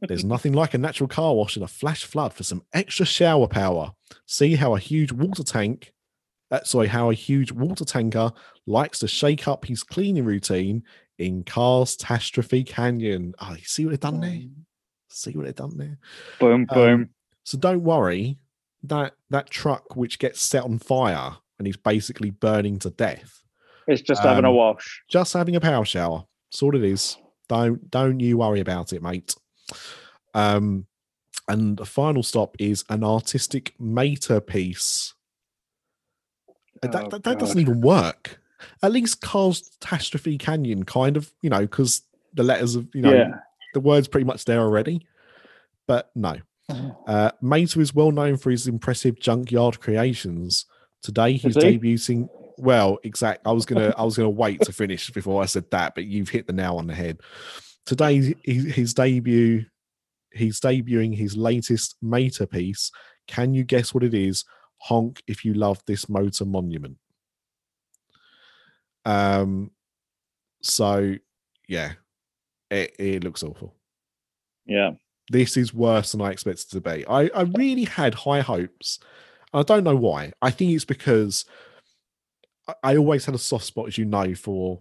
There's 0.00 0.24
nothing 0.34 0.52
like 0.52 0.74
a 0.74 0.78
natural 0.78 1.08
car 1.08 1.34
wash 1.34 1.56
and 1.56 1.64
a 1.64 1.68
flash 1.68 2.04
flood 2.04 2.32
for 2.32 2.42
some 2.42 2.62
extra 2.72 3.06
shower 3.06 3.46
power. 3.46 3.92
See 4.26 4.56
how 4.56 4.74
a 4.74 4.78
huge 4.80 5.12
water 5.12 5.44
tank, 5.44 5.92
uh, 6.50 6.64
sorry, 6.64 6.88
how 6.88 7.10
a 7.10 7.14
huge 7.14 7.52
water 7.52 7.84
tanker 7.84 8.32
likes 8.66 8.98
to 9.00 9.08
shake 9.08 9.46
up 9.48 9.64
his 9.64 9.82
cleaning 9.82 10.24
routine 10.24 10.82
in 11.18 11.44
Cars 11.44 11.96
Catastrophe 11.96 12.64
Canyon. 12.64 13.34
Oh, 13.40 13.52
you 13.54 13.64
see 13.64 13.84
what 13.84 13.90
they've 13.92 14.00
done 14.00 14.20
there? 14.20 14.40
See 15.08 15.32
what 15.32 15.46
they've 15.46 15.54
done 15.54 15.78
there? 15.78 15.98
Boom, 16.40 16.66
Um, 16.68 16.74
boom. 16.74 17.10
So 17.44 17.56
don't 17.56 17.82
worry, 17.82 18.38
that 18.88 19.14
that 19.30 19.50
truck 19.50 19.96
which 19.96 20.18
gets 20.18 20.40
set 20.40 20.64
on 20.64 20.78
fire 20.78 21.36
and 21.58 21.66
he's 21.66 21.76
basically 21.76 22.30
burning 22.30 22.78
to 22.78 22.90
death 22.90 23.42
it's 23.86 24.02
just 24.02 24.22
having 24.22 24.44
a 24.44 24.50
um, 24.50 24.56
wash. 24.56 25.02
just 25.08 25.32
having 25.32 25.56
a 25.56 25.60
power 25.60 25.84
shower. 25.84 26.24
That's 26.50 26.62
all 26.62 26.74
it 26.74 26.84
is. 26.84 27.16
Don't 27.48 27.90
don't 27.90 28.20
you 28.20 28.38
worry 28.38 28.60
about 28.60 28.92
it, 28.92 29.02
mate. 29.02 29.34
Um, 30.34 30.86
and 31.48 31.76
the 31.76 31.86
final 31.86 32.22
stop 32.22 32.56
is 32.58 32.84
an 32.88 33.04
artistic 33.04 33.74
Mater 33.78 34.40
piece. 34.40 35.14
Uh, 36.82 36.88
that, 36.88 37.04
Oh, 37.04 37.08
that, 37.10 37.22
that 37.24 37.38
doesn't 37.38 37.60
even 37.60 37.80
work. 37.80 38.40
At 38.82 38.92
least 38.92 39.20
Cars 39.20 39.70
Catastrophe 39.80 40.38
Canyon, 40.38 40.84
kind 40.84 41.16
of, 41.16 41.32
you 41.40 41.50
know, 41.50 41.60
because 41.60 42.02
the 42.34 42.42
letters 42.42 42.74
of, 42.74 42.88
you 42.92 43.02
know, 43.02 43.12
yeah. 43.12 43.30
the 43.74 43.80
word's 43.80 44.08
pretty 44.08 44.24
much 44.24 44.44
there 44.44 44.60
already. 44.60 45.06
But 45.86 46.10
no, 46.16 46.36
uh, 47.06 47.30
Mater 47.40 47.80
is 47.80 47.94
well 47.94 48.10
known 48.12 48.36
for 48.36 48.50
his 48.50 48.66
impressive 48.66 49.18
junkyard 49.20 49.80
creations. 49.80 50.66
Today 51.02 51.34
he's 51.34 51.54
he? 51.54 51.78
debuting. 51.78 52.28
Well, 52.58 52.98
exact. 53.04 53.46
I 53.46 53.52
was 53.52 53.66
gonna, 53.66 53.94
I 53.98 54.04
was 54.04 54.16
gonna 54.16 54.30
wait 54.30 54.62
to 54.62 54.72
finish 54.72 55.10
before 55.10 55.42
I 55.42 55.46
said 55.46 55.70
that, 55.70 55.94
but 55.94 56.04
you've 56.04 56.30
hit 56.30 56.46
the 56.46 56.52
nail 56.52 56.78
on 56.78 56.86
the 56.86 56.94
head. 56.94 57.20
Today, 57.84 58.34
he- 58.42 58.70
his 58.70 58.94
debut, 58.94 59.64
he's 60.32 60.60
debuting 60.60 61.16
his 61.16 61.36
latest 61.36 61.96
Mater 62.02 62.46
piece. 62.46 62.90
Can 63.28 63.54
you 63.54 63.64
guess 63.64 63.94
what 63.94 64.02
it 64.04 64.14
is? 64.14 64.44
Honk 64.78 65.22
if 65.26 65.44
you 65.44 65.54
love 65.54 65.80
this 65.86 66.08
motor 66.08 66.44
monument. 66.44 66.96
Um, 69.04 69.70
so 70.62 71.14
yeah, 71.68 71.92
it, 72.70 72.94
it 72.98 73.24
looks 73.24 73.42
awful 73.44 73.74
Yeah. 74.66 74.92
This 75.30 75.56
is 75.56 75.74
worse 75.74 76.12
than 76.12 76.20
I 76.20 76.30
expected 76.30 76.70
to 76.70 76.80
be. 76.80 77.06
I, 77.06 77.28
I 77.34 77.42
really 77.42 77.84
had 77.84 78.14
high 78.14 78.40
hopes. 78.40 78.98
I 79.52 79.62
don't 79.62 79.84
know 79.84 79.96
why. 79.96 80.32
I 80.42 80.50
think 80.50 80.72
it's 80.72 80.84
because 80.84 81.44
I, 82.68 82.74
I 82.82 82.96
always 82.96 83.24
had 83.24 83.34
a 83.34 83.38
soft 83.38 83.64
spot, 83.64 83.88
as 83.88 83.98
you 83.98 84.04
know, 84.04 84.34
for 84.34 84.80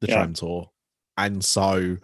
the 0.00 0.08
Yeah. 0.08 0.16
tram 0.16 0.34
tour. 0.34 0.70
And 1.18 1.44
so, 1.44 1.96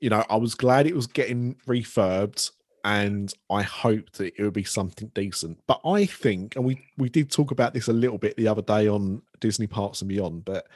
you 0.00 0.10
know, 0.10 0.24
I 0.30 0.36
was 0.36 0.54
glad 0.54 0.86
it 0.86 0.94
was 0.94 1.06
getting 1.06 1.56
refurbed 1.66 2.50
and 2.84 3.32
I 3.50 3.62
hoped 3.62 4.18
that 4.18 4.34
it 4.36 4.42
would 4.42 4.52
be 4.52 4.64
something 4.64 5.10
decent. 5.14 5.58
But 5.66 5.80
I 5.84 6.04
think, 6.06 6.56
and 6.56 6.64
we 6.64 6.84
we 6.98 7.08
did 7.08 7.30
talk 7.30 7.50
about 7.50 7.74
this 7.74 7.88
a 7.88 7.92
little 7.92 8.18
bit 8.18 8.36
the 8.36 8.48
other 8.48 8.62
day 8.62 8.88
on 8.88 9.22
Disney 9.40 9.66
Parks 9.66 10.02
and 10.02 10.08
Beyond, 10.08 10.44
but 10.44 10.66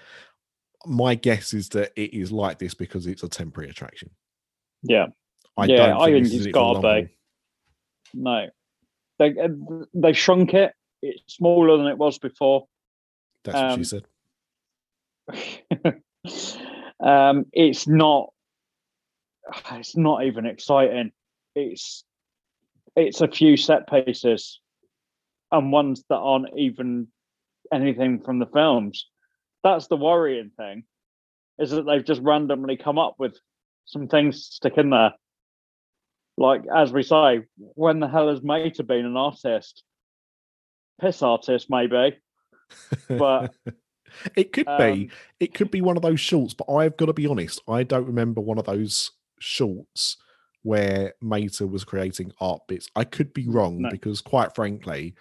my 0.84 1.16
guess 1.16 1.52
is 1.52 1.68
that 1.70 1.92
it 1.96 2.14
is 2.14 2.30
like 2.30 2.58
this 2.58 2.74
because 2.74 3.06
it's 3.08 3.24
a 3.24 3.28
temporary 3.28 3.70
attraction. 3.70 4.10
Yeah. 4.82 5.06
I 5.56 5.66
Yeah, 5.66 5.88
don't 5.88 6.00
I 6.02 6.04
think 6.12 6.24
this 6.24 6.34
it's 6.34 6.34
it 6.34 6.38
for 6.38 6.44
the 6.44 6.52
gotta 6.52 6.86
long 6.86 7.04
be. 7.04 7.16
No. 8.14 8.46
They 9.18 9.38
uh, 9.38 9.48
they 9.94 10.12
shrunk 10.12 10.54
it. 10.54 10.72
It's 11.02 11.34
smaller 11.34 11.76
than 11.78 11.86
it 11.86 11.98
was 11.98 12.18
before. 12.18 12.66
That's 13.44 13.54
what 13.54 13.86
she 13.86 13.96
Um, 15.28 15.44
said. 15.84 16.02
um, 17.00 17.46
it's 17.52 17.86
not. 17.86 18.30
It's 19.72 19.96
not 19.96 20.24
even 20.24 20.44
exciting. 20.46 21.12
It's 21.54 22.04
it's 22.96 23.20
a 23.20 23.28
few 23.28 23.56
set 23.56 23.88
pieces, 23.88 24.60
and 25.52 25.70
ones 25.72 26.02
that 26.08 26.16
aren't 26.16 26.58
even 26.58 27.08
anything 27.72 28.20
from 28.22 28.38
the 28.40 28.46
films. 28.46 29.06
That's 29.62 29.86
the 29.86 29.96
worrying 29.96 30.50
thing, 30.56 30.84
is 31.58 31.70
that 31.70 31.82
they've 31.86 32.04
just 32.04 32.22
randomly 32.22 32.76
come 32.76 32.98
up 32.98 33.14
with 33.18 33.38
some 33.84 34.08
things 34.08 34.48
to 34.48 34.54
stick 34.56 34.78
in 34.78 34.90
there. 34.90 35.12
Like 36.36 36.62
as 36.74 36.92
we 36.92 37.02
say, 37.02 37.42
when 37.56 38.00
the 38.00 38.08
hell 38.08 38.28
has 38.28 38.42
Mater 38.42 38.82
been 38.82 39.06
an 39.06 39.16
artist? 39.16 39.82
Piss 41.00 41.22
artist, 41.22 41.68
maybe. 41.70 42.16
but, 43.08 43.54
it 44.34 44.52
could 44.52 44.66
be. 44.66 44.72
Um, 44.82 45.08
It 45.40 45.54
could 45.54 45.70
be 45.70 45.80
one 45.82 45.96
of 45.96 46.02
those 46.02 46.20
shorts, 46.20 46.54
but 46.54 46.70
I've 46.72 46.96
got 46.96 47.06
to 47.06 47.12
be 47.12 47.26
honest. 47.26 47.60
I 47.68 47.82
don't 47.82 48.06
remember 48.06 48.40
one 48.40 48.58
of 48.58 48.64
those 48.66 49.12
shorts 49.38 50.16
where 50.62 51.14
Mater 51.20 51.66
was 51.66 51.84
creating 51.84 52.32
art 52.40 52.62
bits. 52.66 52.88
I 52.96 53.04
could 53.04 53.32
be 53.32 53.46
wrong 53.46 53.82
No. 53.82 53.90
because, 53.90 54.20
quite 54.20 54.54
frankly, 54.54 55.14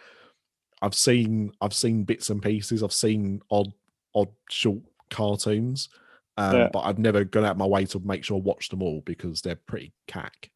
I've 0.82 0.96
seen 0.96 1.52
I've 1.62 1.74
seen 1.74 2.04
bits 2.04 2.30
and 2.30 2.42
pieces. 2.42 2.84
I've 2.84 2.94
seen 2.94 3.42
odd 3.52 3.72
odd 4.14 4.30
short 4.50 4.82
cartoons, 5.10 5.90
um, 6.38 6.56
Yeah. 6.56 6.70
but 6.72 6.80
I've 6.82 7.00
never 7.00 7.24
gone 7.26 7.46
out 7.46 7.58
my 7.58 7.66
way 7.66 7.86
to 7.86 8.00
make 8.00 8.24
sure 8.24 8.38
I 8.38 8.42
watch 8.42 8.70
them 8.70 8.82
all 8.82 9.02
because 9.02 9.42
they're 9.42 9.56
pretty 9.56 9.94
cack. 10.08 10.52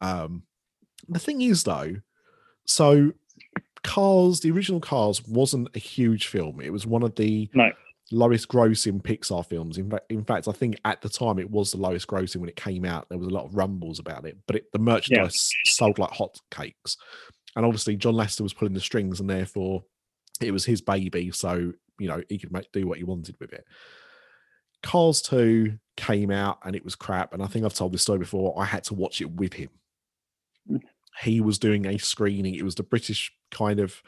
Um, 0.00 0.42
the 1.08 1.18
thing 1.18 1.42
is, 1.42 1.64
though, 1.64 1.96
so 2.66 3.12
Cars, 3.82 4.40
the 4.40 4.50
original 4.50 4.80
Cars, 4.80 5.26
wasn't 5.26 5.68
a 5.74 5.78
huge 5.78 6.26
film. 6.26 6.60
It 6.60 6.72
was 6.72 6.86
one 6.86 7.02
of 7.02 7.14
the 7.16 7.48
No. 7.54 7.70
lowest 8.12 8.48
grossing 8.48 9.02
Pixar 9.02 9.44
films. 9.46 9.78
In 9.78 9.90
fact, 9.90 10.10
in 10.10 10.24
fact, 10.24 10.48
I 10.48 10.52
think 10.52 10.76
at 10.84 11.00
the 11.00 11.08
time 11.08 11.38
it 11.38 11.50
was 11.50 11.72
the 11.72 11.78
lowest 11.78 12.06
grossing 12.06 12.36
when 12.36 12.48
it 12.48 12.56
came 12.56 12.84
out. 12.84 13.08
There 13.08 13.18
was 13.18 13.28
a 13.28 13.32
lot 13.34 13.44
of 13.46 13.54
rumbles 13.56 13.98
about 13.98 14.26
it, 14.26 14.36
but 14.46 14.56
it, 14.56 14.64
the 14.72 14.78
merchandise 14.78 15.50
sold 15.64 15.98
like 15.98 16.10
hot 16.10 16.38
cakes. 16.50 16.96
And 17.56 17.64
obviously, 17.64 17.96
John 17.96 18.14
Lasseter 18.14 18.42
was 18.42 18.52
pulling 18.54 18.74
the 18.74 18.80
strings, 18.80 19.18
and 19.20 19.28
therefore, 19.28 19.84
it 20.40 20.52
was 20.52 20.64
his 20.64 20.80
baby. 20.80 21.30
So 21.32 21.72
you 21.98 22.08
know 22.08 22.22
he 22.28 22.38
could 22.38 22.52
make 22.52 22.70
do 22.72 22.86
what 22.86 22.98
he 22.98 23.04
wanted 23.04 23.36
with 23.40 23.52
it. 23.52 23.64
Cars 24.82 25.20
2 25.22 25.78
came 25.96 26.30
out 26.30 26.58
and 26.64 26.74
it 26.74 26.82
was 26.82 26.94
crap. 26.94 27.34
And 27.34 27.42
I 27.42 27.46
think 27.46 27.64
I've 27.66 27.74
told 27.74 27.92
this 27.92 28.00
story 28.00 28.18
before. 28.20 28.54
I 28.58 28.64
had 28.64 28.84
to 28.84 28.94
watch 28.94 29.20
it 29.20 29.30
with 29.30 29.52
him. 29.52 29.68
He 31.22 31.40
was 31.40 31.58
doing 31.58 31.86
a 31.86 31.98
screening. 31.98 32.54
It 32.54 32.64
was 32.64 32.74
the 32.74 32.82
British 32.82 33.32
kind 33.50 33.80
of, 33.80 34.02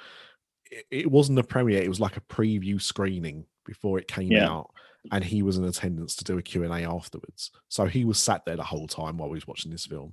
it- 0.90 1.10
wasn't 1.10 1.38
a 1.38 1.44
premiere, 1.44 1.82
it 1.82 1.88
was 1.88 2.00
like 2.00 2.16
a 2.16 2.20
preview 2.22 2.80
screening 2.80 3.44
before 3.66 3.98
it 3.98 4.08
came 4.08 4.30
Yeah. 4.32 4.48
out. 4.48 4.70
And 5.10 5.24
he 5.24 5.42
was 5.42 5.56
in 5.58 5.64
attendance 5.64 6.14
to 6.16 6.24
do 6.24 6.38
a 6.38 6.42
Q&A 6.42 6.68
afterwards. 6.86 7.50
So 7.68 7.86
he 7.86 8.04
was 8.04 8.18
sat 8.18 8.44
there 8.44 8.54
the 8.56 8.62
whole 8.62 8.86
time 8.86 9.18
while 9.18 9.28
we 9.28 9.36
was 9.36 9.48
watching 9.48 9.72
this 9.72 9.84
film. 9.86 10.12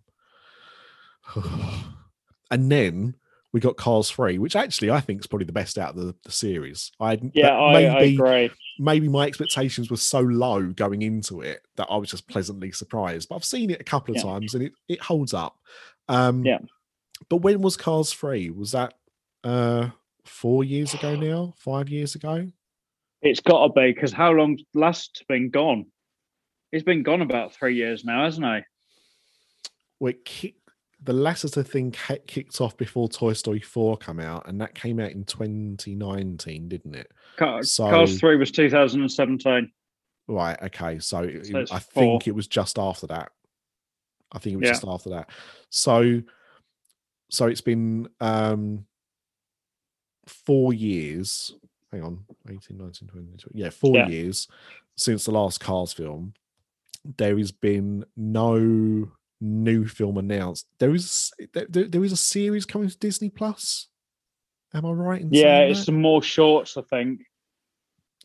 and 2.52 2.72
then 2.72 3.16
we 3.52 3.60
got 3.60 3.78
Cars 3.78 4.10
3, 4.12 4.38
which 4.40 4.56
actually 4.56 4.92
I 4.92 5.00
think 5.00 5.22
is 5.22 5.28
probably 5.28 5.46
the 5.46 5.52
best 5.54 5.78
out 5.78 5.92
of 5.92 5.96
the, 5.96 6.16
the 6.24 6.32
series. 6.32 6.92
I 7.00 7.20
Yeah, 7.34 7.50
I, 7.58 7.84
I 7.84 8.00
agree. 8.02 8.52
Maybe 8.80 9.08
my 9.10 9.26
expectations 9.26 9.92
were 9.92 9.98
so 9.98 10.20
low 10.22 10.68
going 10.68 11.02
into 11.02 11.42
it 11.42 11.62
that 11.76 11.88
I 11.90 11.98
was 11.98 12.10
just 12.10 12.28
pleasantly 12.28 12.72
surprised. 12.72 13.30
But 13.30 13.36
I've 13.36 13.46
seen 13.46 13.70
it 13.70 13.82
a 13.82 13.84
couple 13.84 14.16
of 14.16 14.18
Yeah. 14.24 14.32
times 14.32 14.56
and 14.56 14.64
it, 14.64 14.74
it 14.88 15.02
holds 15.02 15.34
up. 15.34 15.58
Um, 16.08 16.46
Yeah. 16.46 16.60
But 17.28 17.38
when 17.38 17.62
was 17.62 17.76
Cars 17.76 18.14
3? 18.14 18.50
Was 18.52 18.72
that 18.72 18.94
uh, 19.44 19.90
four 20.26 20.64
years 20.64 20.94
ago 20.94 21.16
now? 21.20 21.54
Five 21.58 21.90
years 21.90 22.16
ago? 22.16 22.48
It's 23.22 23.42
got 23.42 23.68
to 23.68 23.74
be 23.74 23.92
because 23.92 24.14
how 24.14 24.32
long 24.32 24.58
last 24.74 25.26
been 25.28 25.50
gone? 25.50 25.88
It's 26.72 26.84
been 26.86 27.04
gone 27.04 27.22
about 27.22 27.54
three 27.54 27.76
years 27.76 28.06
now, 28.06 28.24
hasn't 28.24 28.46
he? 28.46 28.62
Well, 30.00 30.14
it 30.14 30.56
the 31.02 31.14
Lasseter 31.14 31.66
thing 31.66 31.92
kicked 32.28 32.60
off 32.60 32.76
before 32.76 33.08
Toy 33.08 33.34
Story 33.34 33.62
4 33.62 33.98
came 33.98 34.20
out, 34.20 34.48
and 34.48 34.60
that 34.60 34.76
came 34.76 35.00
out 35.00 35.12
in 35.12 35.24
2019, 35.24 36.68
didn't 36.68 36.96
it? 36.96 37.12
Car- 37.38 37.64
So- 37.64 37.90
Cars 37.90 38.20
three 38.20 38.36
was 38.36 38.52
2017. 38.52 39.72
Right. 40.28 40.62
Okay. 40.64 41.00
So, 41.00 41.24
it- 41.24 41.46
So 41.48 41.66
I 41.76 41.80
four. 41.80 42.04
think 42.04 42.28
it 42.28 42.36
was 42.36 42.48
just 42.48 42.78
after 42.78 43.08
that. 43.08 43.32
I 44.32 44.40
think 44.40 44.56
it 44.56 44.58
was 44.58 44.66
Yeah. 44.68 44.72
just 44.74 44.86
after 44.86 45.10
that. 45.12 45.30
So, 45.70 46.22
so 47.32 47.48
it's 47.48 47.62
been 47.62 48.10
um 48.20 48.86
four 50.28 50.74
years. 50.74 51.56
Hang 51.92 52.04
on, 52.04 52.26
18, 52.48 52.78
19, 52.78 53.08
20, 53.08 53.26
20 53.38 53.58
yeah, 53.60 53.70
four 53.72 53.96
Yeah. 53.96 54.08
years 54.08 54.48
since 54.96 55.26
the 55.26 55.32
last 55.32 55.60
Cars 55.60 55.94
film. 55.94 56.34
There 57.18 57.38
has 57.38 57.52
been 57.52 58.06
no 58.16 59.12
new 59.42 59.86
film 59.88 60.18
announced. 60.18 60.68
There 60.80 60.94
is 60.94 61.32
there, 61.54 61.66
there- 61.70 62.04
is 62.04 62.12
a 62.12 62.18
series 62.18 62.66
coming 62.66 62.90
to 62.90 62.98
Disney 62.98 63.30
Plus. 63.30 63.88
Am 64.74 64.86
I 64.86 64.92
right 64.92 65.22
in 65.22 65.30
Yeah, 65.34 65.60
it's 65.62 65.80
that? 65.80 65.86
some 65.86 66.02
more 66.02 66.22
shorts. 66.22 66.78
I 66.78 66.82
think 66.90 67.22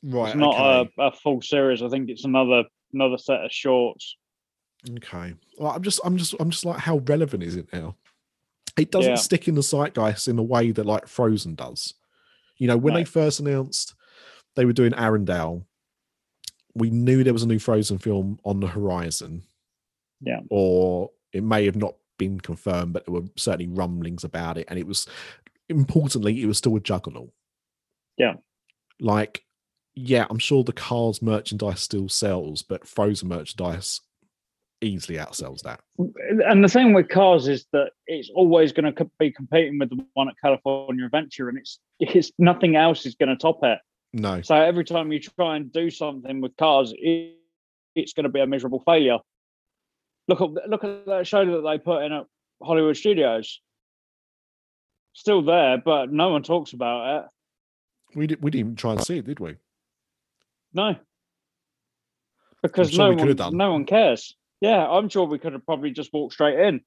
right. 0.02 0.28
it's 0.28 0.36
not 0.36 0.54
okay. 0.82 0.90
a, 0.98 1.02
a 1.04 1.12
full 1.12 1.40
series. 1.40 1.82
I 1.82 1.88
think 1.88 2.10
it's 2.10 2.24
another 2.24 2.64
another 2.92 3.16
set 3.18 3.44
of 3.44 3.50
shorts. 3.50 4.16
Okay. 4.98 5.34
Well, 5.58 5.72
I'm 5.72 5.82
just, 5.82 6.00
I'm 6.04 6.16
just, 6.18 6.34
I'm 6.38 6.50
just 6.50 6.64
like, 6.66 6.78
how 6.78 6.98
relevant 6.98 7.42
is 7.42 7.56
it 7.56 7.72
now? 7.72 7.96
It 8.76 8.90
doesn't 8.90 9.12
Yeah. 9.12 9.16
stick 9.16 9.48
in 9.48 9.54
the 9.54 9.62
zeitgeist 9.62 10.28
in 10.28 10.36
the 10.36 10.42
way 10.42 10.72
that 10.72 10.84
like 10.84 11.06
Frozen 11.08 11.54
does. 11.54 11.94
You 12.58 12.68
know, 12.68 12.76
when 12.76 12.92
No. 12.92 13.00
they 13.00 13.04
first 13.04 13.40
announced 13.40 13.94
they 14.56 14.64
were 14.66 14.72
doing 14.74 14.92
Arendelle, 14.92 15.64
we 16.74 16.90
knew 16.90 17.24
there 17.24 17.32
was 17.32 17.42
a 17.44 17.48
new 17.48 17.58
Frozen 17.58 17.98
film 17.98 18.38
on 18.44 18.60
the 18.60 18.66
horizon. 18.66 19.42
Yeah. 20.24 20.40
Or 20.50 21.10
it 21.32 21.42
may 21.42 21.64
have 21.66 21.76
not 21.76 21.94
been 22.18 22.40
confirmed, 22.40 22.92
but 22.92 23.04
there 23.04 23.14
were 23.14 23.28
certainly 23.36 23.68
rumblings 23.68 24.24
about 24.24 24.58
it. 24.58 24.66
And 24.68 24.78
it 24.78 24.86
was 24.86 25.06
importantly, 25.68 26.42
it 26.42 26.46
was 26.46 26.58
still 26.58 26.76
a 26.76 26.80
juggernaut. 26.80 27.30
Yeah. 28.16 28.34
Like, 29.00 29.44
yeah, 29.94 30.26
I'm 30.30 30.38
sure 30.38 30.64
the 30.64 30.72
Cars 30.72 31.22
merchandise 31.22 31.80
still 31.80 32.08
sells, 32.08 32.62
but 32.62 32.86
Frozen 32.86 33.28
merchandise 33.28 34.00
easily 34.84 35.18
outsells 35.18 35.62
that. 35.62 35.80
Mm, 35.98 36.12
and 36.46 36.62
the 36.62 36.68
thing 36.68 36.92
with 36.92 37.08
cars 37.08 37.48
is 37.48 37.66
that 37.72 37.90
it's 38.06 38.30
always 38.34 38.72
going 38.72 38.92
to 38.92 39.10
be 39.18 39.30
competing 39.30 39.78
with 39.78 39.90
the 39.90 40.04
one 40.14 40.28
at 40.28 40.34
California 40.42 41.04
Adventure, 41.04 41.48
and 41.48 41.58
it's 41.58 41.80
it's 41.98 42.32
nothing 42.38 42.76
else 42.76 43.06
is 43.06 43.14
going 43.14 43.30
to 43.30 43.36
top 43.36 43.60
it. 43.62 43.78
No. 44.12 44.42
So 44.42 44.54
every 44.54 44.84
time 44.84 45.10
you 45.10 45.20
try 45.20 45.56
and 45.56 45.72
do 45.72 45.90
something 45.90 46.40
with 46.40 46.56
cars, 46.56 46.94
it, 46.96 47.36
it's 47.96 48.12
going 48.12 48.24
to 48.24 48.30
be 48.30 48.40
a 48.40 48.46
miserable 48.46 48.82
failure. 48.86 49.18
Look 50.28 50.40
at 50.40 50.68
look 50.68 50.84
at 50.84 51.06
that 51.06 51.26
show 51.26 51.44
that 51.44 51.68
they 51.68 51.78
put 51.78 52.02
in 52.04 52.12
at 52.12 52.26
Hollywood 52.62 52.96
Studios. 52.96 53.60
Still 55.12 55.42
there, 55.42 55.78
but 55.78 56.10
no 56.12 56.30
one 56.30 56.42
talks 56.42 56.72
about 56.72 57.24
it. 57.24 58.16
We 58.16 58.26
did, 58.26 58.42
we 58.42 58.50
didn't 58.50 58.60
even 58.66 58.76
try 58.76 58.92
and 58.92 59.04
see 59.04 59.18
it, 59.18 59.26
did 59.26 59.38
we? 59.40 59.56
No, 60.72 60.96
because 62.62 62.90
sure 62.90 63.14
no 63.14 63.24
one 63.24 63.36
done. 63.36 63.56
no 63.56 63.72
one 63.72 63.84
cares. 63.84 64.34
Yeah, 64.60 64.88
I'm 64.88 65.08
sure 65.08 65.24
we 65.26 65.38
could 65.38 65.52
have 65.52 65.64
probably 65.66 65.90
just 65.90 66.12
walked 66.12 66.34
straight 66.34 66.58
in. 66.58 66.80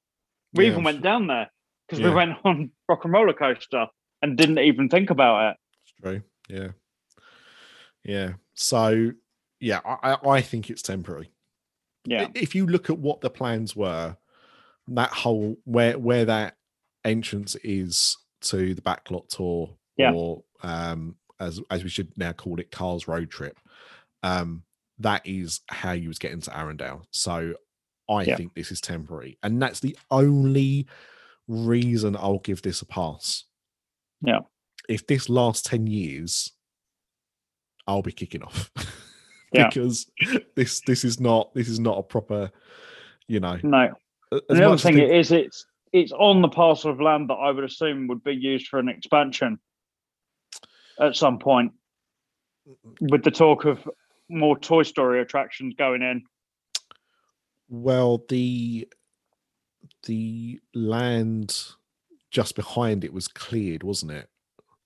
We 0.54 0.64
Yeah, 0.64 0.72
even 0.72 0.84
went 0.84 1.02
down 1.02 1.26
there 1.26 1.50
because 1.86 2.00
Yeah. 2.00 2.08
we 2.10 2.14
went 2.14 2.32
on 2.44 2.70
Rock 2.88 3.04
and 3.04 3.12
Roller 3.12 3.32
Coaster 3.34 3.86
and 4.20 4.36
didn't 4.36 4.58
even 4.58 4.88
think 4.88 5.10
about 5.10 5.52
it. 5.52 5.56
It's 5.84 5.92
true. 6.02 6.22
Yeah. 6.48 6.68
Yeah. 8.04 8.32
So, 8.54 9.12
yeah, 9.60 9.80
I- 9.84 10.18
I 10.26 10.40
think 10.40 10.70
it's 10.70 10.82
temporary. 10.82 11.30
Yeah, 12.08 12.28
If 12.34 12.54
you 12.54 12.66
look 12.66 12.88
at 12.90 12.98
what 12.98 13.20
the 13.20 13.30
plans 13.30 13.76
were, 13.76 14.16
that 14.88 15.10
whole 15.10 15.56
where 15.64 15.98
where 15.98 16.24
that 16.24 16.56
entrance 17.04 17.54
is 17.62 18.16
to 18.40 18.74
the 18.74 18.80
backlot 18.82 19.28
tour, 19.28 19.76
Yeah. 19.96 20.12
or 20.12 20.42
um, 20.62 21.16
as 21.38 21.60
as 21.70 21.84
we 21.84 21.90
should 21.90 22.16
now 22.16 22.32
call 22.32 22.58
it, 22.60 22.70
Cars 22.70 23.06
Road 23.06 23.30
Trip. 23.30 23.58
Um, 24.22 24.64
that 24.98 25.22
is 25.26 25.60
how 25.68 25.92
you 25.92 26.08
was 26.08 26.18
getting 26.18 26.40
to 26.40 26.50
Arendelle. 26.50 27.04
So 27.10 27.54
I 28.08 28.22
Yeah. 28.24 28.36
think 28.36 28.54
this 28.54 28.72
is 28.72 28.80
temporary, 28.80 29.38
and 29.42 29.60
that's 29.60 29.80
the 29.80 29.96
only 30.10 30.86
reason 31.46 32.16
I'll 32.16 32.38
give 32.40 32.62
this 32.62 32.80
a 32.82 32.86
pass. 32.86 33.44
Yeah. 34.22 34.40
If 34.88 35.06
this 35.06 35.28
lasts 35.28 35.68
ten 35.68 35.86
years, 35.86 36.52
I'll 37.86 38.02
be 38.02 38.12
kicking 38.12 38.42
off 38.42 38.70
Yeah. 39.52 39.68
because 39.68 40.10
this 40.54 40.80
this 40.80 41.04
is 41.04 41.20
not 41.20 41.54
this 41.54 41.68
is 41.68 41.80
not 41.80 41.98
a 41.98 42.02
proper, 42.02 42.50
you 43.26 43.40
know. 43.40 43.58
no. 43.62 43.94
as 44.32 44.40
the 44.48 44.66
other 44.66 44.78
thing 44.78 44.98
is, 44.98 45.32
it's 45.32 45.66
it's 45.92 46.12
on 46.12 46.42
the 46.42 46.48
parcel 46.48 46.90
of 46.90 47.00
land 47.00 47.30
that 47.30 47.34
I 47.34 47.50
would 47.50 47.64
assume 47.64 48.08
would 48.08 48.22
be 48.22 48.34
used 48.34 48.68
for 48.68 48.78
an 48.78 48.88
expansion 48.88 49.58
at 51.00 51.16
some 51.16 51.38
point, 51.38 51.72
with 53.00 53.22
the 53.22 53.30
talk 53.30 53.64
of 53.64 53.88
more 54.28 54.58
Toy 54.58 54.82
Story 54.82 55.20
attractions 55.20 55.74
going 55.78 56.02
in. 56.02 56.24
Well, 57.68 58.24
the 58.28 58.88
the 60.04 60.60
land 60.74 61.56
just 62.30 62.54
behind 62.54 63.04
it 63.04 63.12
was 63.12 63.28
cleared, 63.28 63.82
wasn't 63.82 64.12
it? 64.12 64.28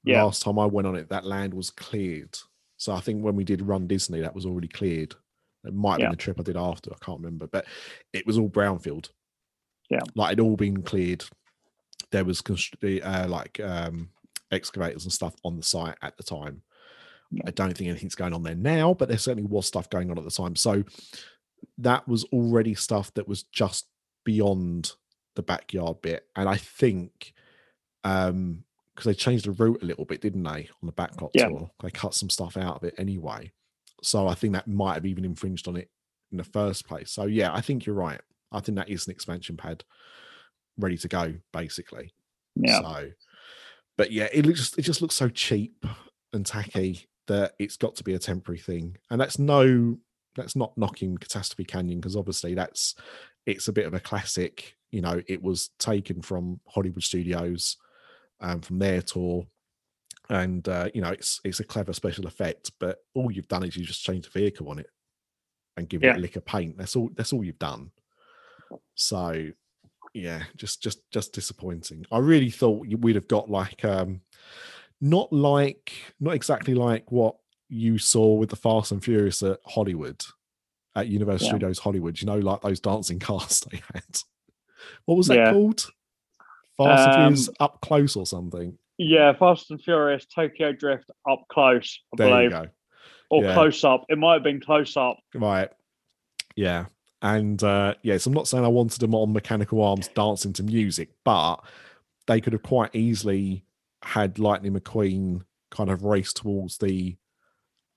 Yeah. 0.04 0.24
Last 0.24 0.42
time 0.42 0.58
I 0.58 0.66
went 0.66 0.86
on 0.86 0.96
it, 0.96 1.08
that 1.10 1.24
land 1.24 1.54
was 1.54 1.70
cleared. 1.70 2.38
So 2.82 2.92
I 2.92 3.00
think 3.00 3.22
when 3.22 3.36
we 3.36 3.44
did 3.44 3.62
Run 3.62 3.86
Disney, 3.86 4.20
that 4.22 4.34
was 4.34 4.44
already 4.44 4.66
cleared. 4.66 5.14
It 5.64 5.72
might 5.72 5.92
have 5.92 6.00
Yeah. 6.00 6.06
been 6.06 6.12
the 6.12 6.16
trip 6.16 6.40
I 6.40 6.42
did 6.42 6.56
after. 6.56 6.90
I 6.92 6.96
can't 7.04 7.20
remember, 7.20 7.46
but 7.46 7.64
it 8.12 8.26
was 8.26 8.38
all 8.38 8.50
brownfield. 8.50 9.10
Yeah. 9.88 10.00
like 10.14 10.32
it'd 10.32 10.40
all 10.40 10.56
been 10.56 10.82
cleared. 10.82 11.22
There 12.12 12.24
was 12.24 12.42
uh, 12.82 13.26
like 13.28 13.60
um, 13.60 14.08
excavators 14.50 15.04
and 15.04 15.12
stuff 15.12 15.34
on 15.44 15.56
the 15.56 15.62
site 15.62 15.96
at 16.02 16.16
the 16.16 16.22
time. 16.22 16.62
Yeah. 17.30 17.42
I 17.46 17.50
don't 17.50 17.76
think 17.76 17.90
anything's 17.90 18.14
going 18.14 18.32
on 18.32 18.42
there 18.42 18.54
now, 18.54 18.94
but 18.94 19.08
there 19.08 19.18
certainly 19.18 19.46
was 19.48 19.66
stuff 19.66 19.90
going 19.90 20.10
on 20.10 20.18
at 20.18 20.24
the 20.24 20.30
time. 20.30 20.56
So 20.56 20.82
that 21.78 22.08
was 22.08 22.24
already 22.32 22.74
stuff 22.74 23.12
that 23.14 23.28
was 23.28 23.42
just 23.44 23.86
beyond 24.24 24.92
the 25.36 25.42
backyard 25.42 26.00
bit. 26.02 26.26
And 26.36 26.48
I 26.48 26.56
think 26.56 27.34
um 28.02 28.64
because 28.94 29.06
they 29.06 29.14
changed 29.14 29.46
the 29.46 29.52
route 29.52 29.82
a 29.82 29.86
little 29.86 30.04
bit, 30.04 30.20
didn't 30.20 30.42
they, 30.42 30.68
on 30.82 30.86
the 30.86 30.92
backlot 30.92 31.30
Yeah. 31.34 31.48
tour? 31.48 31.70
They 31.82 31.90
cut 31.90 32.14
some 32.14 32.28
stuff 32.30 32.56
out 32.56 32.76
of 32.76 32.84
it 32.84 32.94
anyway. 32.98 33.52
So 34.02 34.26
I 34.26 34.34
think 34.34 34.52
that 34.52 34.68
might 34.68 34.94
have 34.94 35.06
even 35.06 35.24
infringed 35.24 35.68
on 35.68 35.76
it 35.76 35.88
in 36.30 36.38
the 36.38 36.44
first 36.44 36.86
place. 36.86 37.10
So 37.10 37.24
yeah, 37.26 37.54
I 37.54 37.60
think 37.60 37.86
you're 37.86 37.94
right. 37.94 38.20
I 38.50 38.60
think 38.60 38.76
that 38.76 38.90
is 38.90 39.06
an 39.06 39.12
expansion 39.12 39.56
pad 39.56 39.84
ready 40.76 40.98
to 40.98 41.08
go, 41.08 41.34
basically. 41.52 42.12
Yeah, 42.56 42.80
So, 42.80 43.10
but 43.96 44.10
yeah, 44.12 44.28
it 44.32 44.44
looks 44.44 44.58
just 44.60 44.78
it 44.78 44.82
just 44.82 45.00
looks 45.00 45.14
so 45.14 45.28
cheap 45.28 45.86
and 46.32 46.44
tacky 46.44 47.08
that 47.28 47.52
it's 47.58 47.76
got 47.76 47.94
to 47.96 48.04
be 48.04 48.14
a 48.14 48.18
temporary 48.18 48.58
thing, 48.58 48.96
and 49.10 49.20
that's 49.20 49.38
no, 49.38 49.96
that's 50.36 50.56
not 50.56 50.76
knocking 50.76 51.16
Catastrophe 51.16 51.64
Canyon 51.64 52.00
because 52.00 52.16
obviously 52.16 52.54
that's 52.54 52.94
it's 53.46 53.68
a 53.68 53.72
bit 53.72 53.86
of 53.86 53.94
a 53.94 54.00
classic. 54.00 54.76
You 54.90 55.00
know, 55.00 55.22
it 55.28 55.42
was 55.42 55.70
taken 55.78 56.20
from 56.20 56.60
Hollywood 56.66 57.02
Studios, 57.02 57.76
um, 58.42 58.60
from 58.60 58.78
their 58.78 59.00
tour, 59.02 59.46
and 60.28 60.66
uh, 60.68 60.88
you 60.94 61.00
know 61.00 61.10
it's 61.10 61.40
it's 61.44 61.60
a 61.60 61.64
clever 61.64 61.92
special 61.92 62.26
effect. 62.26 62.72
But 62.78 62.98
all 63.14 63.30
you've 63.30 63.48
done 63.48 63.64
is 63.64 63.76
you 63.76 63.84
just 63.84 64.04
change 64.04 64.24
the 64.30 64.38
vehicle 64.38 64.68
on 64.68 64.78
it 64.78 64.88
and 65.76 65.88
give 65.88 66.02
it 66.02 66.16
a 66.16 66.20
lick 66.20 66.36
of 66.36 66.44
paint. 66.44 66.76
That's 66.76 66.96
all. 66.96 67.10
That's 67.14 67.32
all 67.32 67.44
you've 67.44 67.58
done. 67.58 67.90
So 68.94 69.46
yeah 70.14 70.42
just 70.56 70.82
just 70.82 70.98
just 71.10 71.32
disappointing 71.32 72.04
i 72.12 72.18
really 72.18 72.50
thought 72.50 72.86
we'd 72.98 73.14
have 73.16 73.28
got 73.28 73.48
like 73.50 73.82
um 73.82 74.20
not 75.00 75.32
like 75.32 75.90
not 76.20 76.34
exactly 76.34 76.74
like 76.74 77.10
what 77.10 77.34
you 77.70 77.96
saw 77.96 78.34
with 78.34 78.50
the 78.50 78.56
fast 78.56 78.92
and 78.92 79.02
furious 79.02 79.42
at 79.42 79.58
hollywood 79.64 80.22
at 80.94 81.08
Universal 81.08 81.46
Yeah. 81.46 81.50
Studios 81.52 81.78
Hollywood. 81.78 82.20
You 82.20 82.26
know, 82.26 82.38
like 82.38 82.60
those 82.60 82.80
dancing 82.80 83.18
cars 83.28 83.60
they 83.70 83.80
had. 83.94 84.18
What 85.06 85.16
was 85.16 85.28
that 85.28 85.36
Yeah. 85.36 85.52
called? 85.52 85.86
Fast 86.76 87.06
and 87.08 87.14
Um, 87.26 87.34
Furious 87.34 87.50
Up 87.60 87.80
Close 87.80 88.16
or 88.16 88.26
something. 88.26 88.78
Yeah, 88.98 89.32
Fast 89.34 89.70
and 89.70 89.82
Furious 89.82 90.26
Tokyo 90.26 90.72
Drift 90.72 91.10
up 91.28 91.44
close, 91.48 92.00
I 92.12 92.16
There 92.16 92.42
you 92.44 92.50
go. 92.50 92.66
or 93.30 93.42
Yeah. 93.44 93.54
close 93.54 93.82
up. 93.84 94.04
It 94.08 94.18
might 94.18 94.34
have 94.34 94.42
been 94.42 94.60
close 94.60 94.96
up. 94.96 95.18
Right. 95.34 95.70
Yeah. 96.56 96.86
And 97.22 97.62
uh 97.62 97.94
yes, 98.02 98.26
I'm 98.26 98.32
not 98.32 98.48
saying 98.48 98.64
I 98.64 98.68
wanted 98.68 99.00
them 99.00 99.14
on 99.14 99.32
mechanical 99.32 99.82
arms 99.82 100.08
dancing 100.08 100.52
to 100.54 100.62
music, 100.62 101.10
but 101.24 101.56
they 102.26 102.40
could 102.40 102.52
have 102.52 102.62
quite 102.62 102.94
easily 102.94 103.64
had 104.02 104.38
Lightning 104.38 104.74
McQueen 104.74 105.42
kind 105.70 105.88
of 105.90 106.04
race 106.04 106.32
towards 106.32 106.78
the 106.78 107.16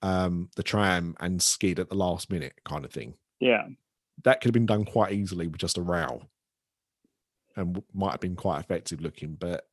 um 0.02 0.48
the 0.56 0.62
tram 0.62 1.16
and 1.20 1.42
skid 1.42 1.78
at 1.78 1.88
the 1.88 1.94
last 1.96 2.30
minute 2.30 2.54
kind 2.64 2.84
of 2.84 2.92
thing. 2.92 3.14
Yeah, 3.40 3.66
That 4.24 4.40
could 4.40 4.48
have 4.48 4.54
been 4.54 4.66
done 4.66 4.84
quite 4.84 5.12
easily 5.12 5.46
with 5.48 5.60
just 5.60 5.76
a 5.78 5.82
row. 5.82 6.22
And 7.56 7.82
might 7.94 8.12
have 8.12 8.20
been 8.20 8.36
quite 8.36 8.60
effective 8.60 9.00
looking, 9.00 9.34
but 9.34 9.64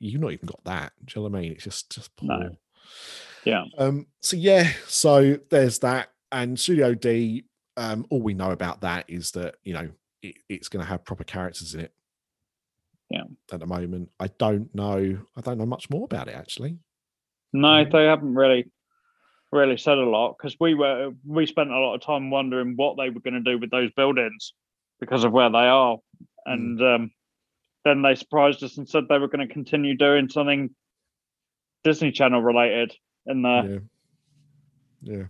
you've 0.00 0.20
not 0.20 0.32
even 0.32 0.46
got 0.46 0.64
that. 0.64 0.92
Do 1.04 1.20
you 1.20 1.22
know 1.26 1.30
what 1.30 1.38
I 1.38 1.42
mean? 1.42 1.52
It's 1.52 1.64
just 1.64 1.90
just 1.92 2.14
poor. 2.16 2.28
No. 2.28 2.56
Yeah. 3.44 3.64
Um, 3.78 4.06
so 4.20 4.36
yeah, 4.36 4.70
so 4.86 5.38
there's 5.50 5.78
that. 5.80 6.08
And 6.32 6.58
Studio 6.58 6.94
D, 6.94 7.44
um, 7.76 8.06
all 8.10 8.22
we 8.22 8.34
know 8.34 8.50
about 8.50 8.80
that 8.80 9.04
is 9.08 9.32
that, 9.32 9.56
you 9.64 9.74
know, 9.74 9.90
it, 10.22 10.36
it's 10.48 10.68
gonna 10.68 10.84
have 10.84 11.04
proper 11.04 11.24
characters 11.24 11.74
in 11.74 11.80
it. 11.80 11.92
Yeah. 13.10 13.24
At 13.52 13.60
the 13.60 13.66
moment. 13.66 14.10
I 14.18 14.28
don't 14.38 14.74
know, 14.74 15.18
I 15.36 15.40
don't 15.42 15.58
know 15.58 15.66
much 15.66 15.90
more 15.90 16.04
about 16.04 16.28
it 16.28 16.34
actually. 16.34 16.78
no, 17.52 17.68
Mhm. 17.68 17.92
they 17.92 18.04
haven't 18.06 18.34
really, 18.34 18.70
really 19.52 19.76
said 19.76 19.98
a 19.98 20.08
lot 20.08 20.36
because 20.36 20.56
we 20.58 20.74
were 20.74 21.12
we 21.24 21.46
spent 21.46 21.70
a 21.70 21.78
lot 21.78 21.94
of 21.94 22.00
time 22.00 22.30
wondering 22.30 22.74
what 22.76 22.96
they 22.96 23.10
were 23.10 23.20
going 23.20 23.34
to 23.34 23.40
do 23.52 23.58
with 23.58 23.70
those 23.70 23.92
buildings 23.92 24.54
because 25.00 25.22
of 25.22 25.32
where 25.32 25.50
they 25.50 25.58
are, 25.68 25.98
and 26.46 26.80
um, 26.82 27.10
then 27.84 28.02
they 28.02 28.14
surprised 28.14 28.62
us 28.62 28.76
and 28.78 28.88
said 28.88 29.04
they 29.08 29.18
were 29.18 29.28
going 29.28 29.46
to 29.46 29.52
continue 29.52 29.96
doing 29.96 30.28
something 30.28 30.70
Disney 31.84 32.12
Channel 32.12 32.42
related 32.42 32.94
in 33.26 33.42
there. 33.42 33.64
yeah. 33.64 33.78
Yeah. 35.02 35.24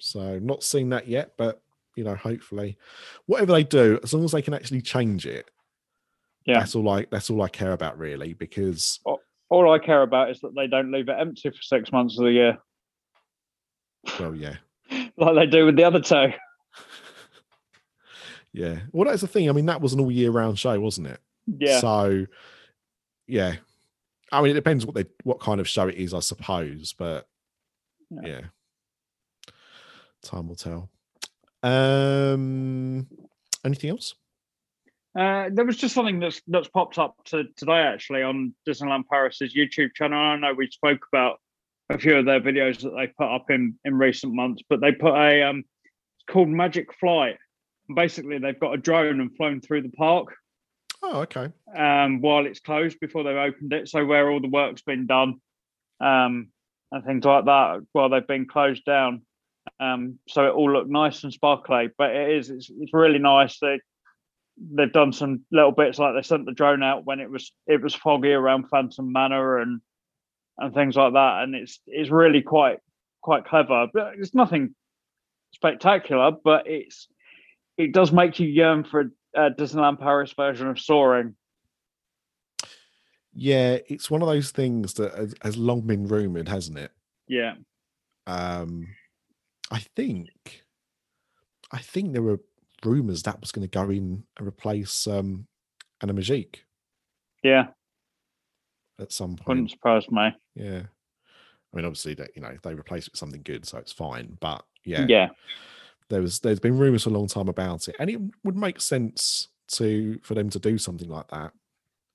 So 0.00 0.38
not 0.38 0.62
seen 0.62 0.88
that 0.90 1.06
yet, 1.06 1.32
but 1.36 1.60
you 1.96 2.04
know, 2.04 2.14
hopefully 2.14 2.78
whatever 3.26 3.52
they 3.52 3.64
do, 3.64 4.00
as 4.02 4.14
long 4.14 4.24
as 4.24 4.32
they 4.32 4.42
can 4.42 4.54
actually 4.54 4.80
change 4.80 5.26
it, 5.26 5.50
Yeah. 6.46 6.60
that's 6.60 6.74
all 6.74 6.88
I 6.88 7.06
that's 7.10 7.28
all 7.30 7.42
I 7.42 7.48
care 7.48 7.72
about 7.72 7.98
really, 7.98 8.32
because 8.32 9.00
All 9.50 9.70
I 9.70 9.78
care 9.78 10.00
about 10.02 10.30
is 10.30 10.40
that 10.40 10.54
they 10.54 10.66
don't 10.66 10.90
leave 10.90 11.10
it 11.10 11.16
empty 11.18 11.50
for 11.50 11.60
six 11.62 11.92
months 11.92 12.18
of 12.18 12.24
the 12.24 12.32
year 12.32 12.58
well, 14.18 14.34
yeah. 14.34 14.56
like 15.16 15.34
they 15.36 15.46
do 15.46 15.66
with 15.66 15.76
the 15.76 15.84
other 15.84 16.00
two. 16.00 16.32
Yeah. 18.52 18.80
Well, 18.92 19.08
that's 19.08 19.22
the 19.22 19.26
thing. 19.28 19.48
I 19.48 19.52
mean, 19.52 19.66
that 19.66 19.80
was 19.80 19.92
an 19.92 20.00
all 20.00 20.10
year 20.12 20.30
round 20.30 20.58
show, 20.58 20.78
wasn't 20.78 21.06
it? 21.08 21.20
Yeah, 21.58 21.80
So, 21.80 22.26
yeah. 23.26 23.56
I 24.30 24.40
mean, 24.40 24.52
it 24.52 24.54
depends 24.54 24.86
what 24.86 24.94
they 24.94 25.04
what 25.24 25.40
kind 25.40 25.60
of 25.60 25.68
show 25.68 25.88
it 25.88 25.96
is, 25.96 26.14
I 26.14 26.20
suppose. 26.20 26.94
But 26.94 27.28
Yeah. 28.10 28.28
yeah, 28.28 28.40
time 30.22 30.48
will 30.48 30.54
tell. 30.54 30.88
Um, 31.62 33.06
anything 33.64 33.90
else? 33.90 34.14
Uh, 35.18 35.50
there 35.52 35.66
was 35.66 35.76
just 35.76 35.94
something 35.94 36.20
that's 36.20 36.40
that's 36.46 36.68
popped 36.68 36.98
up 36.98 37.16
to, 37.26 37.44
today 37.56 37.80
actually 37.80 38.22
on 38.22 38.54
Disneyland 38.66 39.04
Paris's 39.12 39.54
YouTube 39.54 39.94
channel. 39.94 40.18
I 40.18 40.36
know 40.36 40.54
we 40.54 40.68
spoke 40.70 41.06
about 41.12 41.38
a 41.90 41.98
few 41.98 42.16
of 42.16 42.24
their 42.24 42.40
videos 42.40 42.80
that 42.82 42.90
they 42.96 43.08
put 43.18 43.32
up 43.32 43.50
in 43.50 43.78
in 43.84 43.94
recent 43.98 44.34
months, 44.34 44.62
but 44.68 44.80
they 44.80 44.92
put 44.92 45.14
a 45.14 45.42
um, 45.42 45.58
it's 45.58 46.32
called 46.32 46.48
Magic 46.48 46.88
Flight. 46.98 47.36
Basically, 47.94 48.38
they've 48.38 48.58
got 48.58 48.74
a 48.74 48.78
drone 48.78 49.20
and 49.20 49.34
flown 49.36 49.60
through 49.60 49.82
the 49.82 49.90
park 49.90 50.34
Oh, 51.02 51.20
okay. 51.22 51.48
um, 51.76 52.20
while 52.20 52.46
it's 52.46 52.60
closed 52.60 52.98
before 53.00 53.24
they've 53.24 53.36
opened 53.36 53.72
it. 53.72 53.88
So 53.88 54.04
where 54.04 54.30
all 54.30 54.40
the 54.40 54.48
work's 54.48 54.82
been 54.82 55.06
done 55.06 55.40
um, 56.00 56.48
and 56.90 57.04
things 57.04 57.24
like 57.24 57.44
that 57.46 57.80
while 57.92 58.08
they've 58.08 58.26
been 58.26 58.46
closed 58.46 58.84
down. 58.84 59.22
Um, 59.80 60.18
so 60.28 60.46
it 60.46 60.50
all 60.54 60.72
looked 60.72 60.90
nice 60.90 61.22
and 61.24 61.32
sparkly. 61.32 61.88
But 61.96 62.14
it 62.14 62.30
is 62.36 62.50
it's, 62.50 62.70
it's 62.70 62.92
really 62.94 63.18
nice. 63.18 63.58
They 63.58 63.80
they've 64.74 64.92
done 64.92 65.12
some 65.12 65.44
little 65.50 65.72
bits 65.72 65.98
like 65.98 66.14
they 66.14 66.22
sent 66.22 66.46
the 66.46 66.52
drone 66.52 66.82
out 66.82 67.04
when 67.04 67.20
it 67.20 67.30
was 67.30 67.52
it 67.66 67.80
was 67.80 67.94
foggy 67.94 68.32
around 68.32 68.68
Phantom 68.68 69.10
Manor 69.10 69.58
and 69.58 69.80
and 70.58 70.74
things 70.74 70.96
like 70.96 71.14
that. 71.14 71.42
And 71.42 71.54
it's 71.54 71.80
it's 71.86 72.10
really 72.10 72.42
quite 72.42 72.78
quite 73.22 73.44
clever. 73.44 73.86
But 73.92 74.14
it's 74.18 74.34
nothing 74.34 74.74
spectacular, 75.54 76.32
but 76.44 76.66
it's 76.66 77.08
it 77.84 77.92
does 77.92 78.12
make 78.12 78.38
you 78.38 78.48
yearn 78.48 78.84
for 78.84 79.10
a, 79.34 79.50
Disneyland 79.50 79.98
Paris 80.00 80.32
version 80.32 80.68
of 80.68 80.78
Soaring. 80.78 81.34
Yeah, 83.34 83.78
it's 83.88 84.10
one 84.10 84.20
of 84.22 84.28
those 84.28 84.50
things 84.50 84.94
that 84.94 85.34
has, 85.42 85.56
long 85.56 85.80
been 85.82 86.06
rumored, 86.06 86.48
hasn't 86.48 86.78
it? 86.78 86.90
Yeah. 87.28 87.54
Um, 88.26 88.88
I 89.70 89.78
think, 89.96 90.62
I 91.72 91.78
think 91.78 92.12
there 92.12 92.22
were 92.22 92.40
rumors 92.84 93.22
that 93.22 93.40
was 93.40 93.50
going 93.50 93.66
to 93.66 93.70
go 93.70 93.88
in 93.90 94.24
and 94.38 94.46
replace 94.46 95.06
um, 95.06 95.46
Animagique 96.02 96.56
Yeah, 97.42 97.68
at 99.00 99.12
some 99.12 99.36
point. 99.36 99.48
wouldn't 99.48 99.70
surprise 99.70 100.10
me. 100.10 100.36
Yeah. 100.54 100.82
I 100.82 101.76
mean, 101.76 101.86
obviously, 101.86 102.12
that 102.14 102.32
you 102.36 102.42
know 102.42 102.54
they 102.62 102.74
replace 102.74 103.06
it 103.06 103.12
with 103.14 103.18
something 103.18 103.40
good, 103.42 103.66
so 103.66 103.78
it's 103.78 103.92
fine. 103.92 104.36
But 104.40 104.62
yeah, 104.84 105.06
Yeah, 105.08 105.28
there 106.12 106.20
was 106.22 106.40
there's 106.40 106.60
been 106.60 106.78
rumors 106.78 107.04
for 107.04 107.10
a 107.10 107.12
long 107.14 107.26
time 107.26 107.48
about 107.48 107.88
it, 107.88 107.96
and 107.98 108.10
it 108.10 108.20
would 108.44 108.56
make 108.56 108.80
sense 108.80 109.48
to 109.68 110.20
for 110.22 110.34
them 110.34 110.50
to 110.50 110.58
do 110.58 110.76
something 110.76 111.08
like 111.08 111.26
that. 111.28 111.52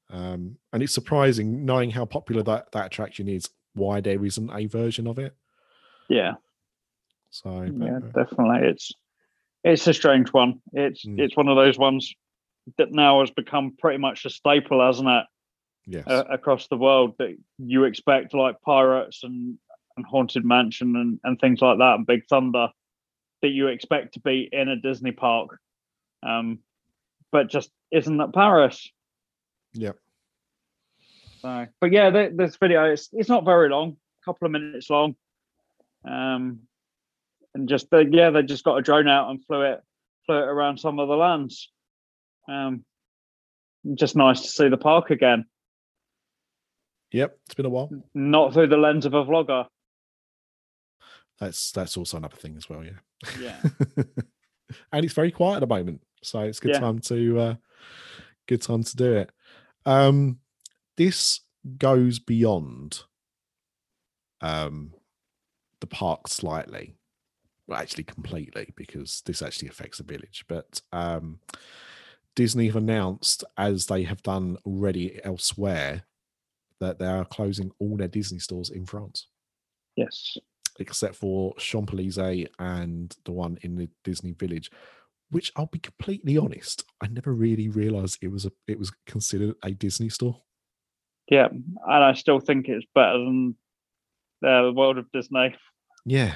Um, 0.10 0.58
and 0.72 0.84
it's 0.84 0.94
surprising, 0.94 1.66
knowing 1.66 1.90
how 1.90 2.06
popular 2.06 2.44
that 2.44 2.72
that 2.72 2.86
attraction 2.86 3.28
is, 3.28 3.50
why 3.74 4.00
there 4.00 4.24
isn't 4.24 4.52
a 4.52 4.68
version 4.68 5.08
of 5.08 5.20
it. 5.20 5.36
yeah, 6.10 6.34
So 7.32 7.50
but, 7.76 7.86
yeah, 7.86 7.98
uh, 7.98 8.24
definitely. 8.24 8.70
It's 8.70 8.92
it's 9.64 9.88
a 9.88 9.94
strange 9.94 10.32
one. 10.32 10.62
It's 10.74 11.04
Mm. 11.04 11.20
it's 11.20 11.36
one 11.36 11.48
of 11.50 11.58
those 11.58 11.78
ones 11.78 12.14
that 12.78 12.92
now 12.92 13.20
has 13.22 13.32
become 13.32 13.76
pretty 13.80 13.98
much 13.98 14.26
a 14.26 14.30
staple, 14.30 14.86
hasn't 14.86 15.10
it, 15.10 15.26
yes, 15.88 16.08
uh, 16.08 16.24
across 16.30 16.68
the 16.68 16.78
world 16.78 17.16
that 17.18 17.36
you 17.58 17.86
expect 17.86 18.34
like 18.34 18.62
Pirates 18.62 19.24
and 19.24 19.58
and 19.98 20.06
Haunted 20.06 20.46
Mansion 20.46 20.96
and 20.96 21.20
and 21.24 21.40
things 21.40 21.62
like 21.62 21.80
that 21.80 21.96
and 21.96 22.06
Big 22.06 22.28
Thunder 22.28 22.70
that 23.42 23.50
you 23.50 23.68
expect 23.68 24.14
to 24.14 24.20
be 24.20 24.48
in 24.52 24.70
a 24.70 24.76
Disney 24.76 25.12
park, 25.12 25.60
um, 26.24 26.60
but 27.32 27.50
just 27.50 27.70
isn't 27.92 28.20
at 28.20 28.34
Paris. 28.34 28.90
Yep. 29.74 29.98
So, 31.42 31.68
but 31.80 31.92
yeah, 31.92 32.10
th- 32.10 32.34
this 32.36 32.58
video 32.58 32.86
it's 32.86 33.10
it's 33.14 33.30
not 33.30 33.46
very 33.46 33.70
long, 33.70 33.98
a 34.22 34.26
couple 34.26 34.46
of 34.46 34.52
minutes 34.52 34.90
long, 34.90 35.16
um, 36.04 36.60
and 37.54 37.70
just 37.70 37.88
yeah, 37.92 38.32
they 38.32 38.44
just 38.44 38.64
got 38.64 38.78
a 38.78 38.82
drone 38.82 39.08
out 39.08 39.30
and 39.30 39.44
flew 39.46 39.62
it 39.62 39.82
flew 40.26 40.38
it 40.38 40.48
around 40.48 40.80
some 40.80 41.00
of 41.00 41.08
the 41.08 41.16
lands. 41.16 41.72
Um, 42.50 42.84
just 43.94 44.16
nice 44.16 44.42
to 44.42 44.48
see 44.48 44.68
the 44.68 44.78
park 44.78 45.12
again, 45.12 45.46
yep, 47.12 47.38
it's 47.46 47.56
been 47.56 47.66
a 47.66 47.70
while. 47.70 47.90
not 48.14 48.54
through 48.54 48.68
the 48.68 48.78
lens 48.78 49.06
of 49.06 49.14
a 49.14 49.24
vlogger. 49.24 49.68
That's 51.40 51.72
that's 51.72 51.98
also 51.98 52.18
another 52.18 52.36
thing 52.38 52.56
as 52.58 52.70
well. 52.70 52.84
Yeah. 52.84 53.00
Yeah, 53.40 53.62
and 54.92 55.06
it's 55.06 55.14
very 55.14 55.32
quiet 55.32 55.58
at 55.58 55.60
the 55.62 55.68
moment, 55.68 56.02
so 56.24 56.42
it's 56.42 56.60
good 56.60 56.74
Yeah. 56.74 56.80
time 56.80 57.00
to 57.00 57.40
uh, 57.40 57.56
good 58.48 58.62
time 58.62 58.84
to 58.84 58.96
do 58.96 59.14
it. 59.14 59.32
Um, 59.86 60.40
this 60.98 61.42
goes 61.78 62.20
beyond 62.20 63.04
um, 64.42 64.94
the 65.80 65.88
park 65.88 66.28
slightly, 66.28 66.96
well, 67.68 67.80
actually 67.80 68.04
completely, 68.04 68.74
because 68.76 69.22
this 69.26 69.42
actually 69.42 69.70
affects 69.70 69.98
the 70.00 70.04
village. 70.04 70.46
But 70.48 70.82
um, 70.92 71.40
Disney 72.36 72.68
have 72.68 72.76
announced, 72.76 73.44
as 73.58 73.88
they 73.88 74.04
have 74.04 74.22
done 74.24 74.58
already 74.66 75.20
elsewhere, 75.24 76.04
that 76.80 77.00
they 77.00 77.08
are 77.08 77.26
closing 77.26 77.72
all 77.80 77.98
their 77.98 78.08
Disney 78.08 78.40
stores 78.40 78.70
in 78.70 78.86
France 78.86 79.28
yes, 79.98 80.38
except 80.80 81.16
for 81.16 81.54
Champs 81.56 81.94
Elysees 81.94 82.48
and 82.60 83.16
the 83.26 83.32
one 83.32 83.58
in 83.62 83.76
the 83.76 83.90
Disney 84.04 84.34
Village, 84.34 84.70
which 85.30 85.52
I'll 85.56 85.66
be 85.68 85.80
completely 85.80 86.38
honest, 86.38 86.84
I 87.02 87.08
never 87.08 87.34
really 87.34 87.70
realized 87.70 88.20
it 88.22 88.32
was 88.32 88.46
a 88.46 88.52
it 88.68 88.80
was 88.80 88.92
considered 89.06 89.56
a 89.64 89.72
Disney 89.72 90.10
store. 90.10 90.42
yeah, 91.30 91.48
and 91.50 92.04
I 92.04 92.14
still 92.14 92.40
think 92.40 92.68
it's 92.70 92.86
better 92.96 93.18
than 93.18 93.56
the 94.42 94.72
world 94.76 94.98
of 94.98 95.12
Disney. 95.12 95.56
Yeah, 96.06 96.36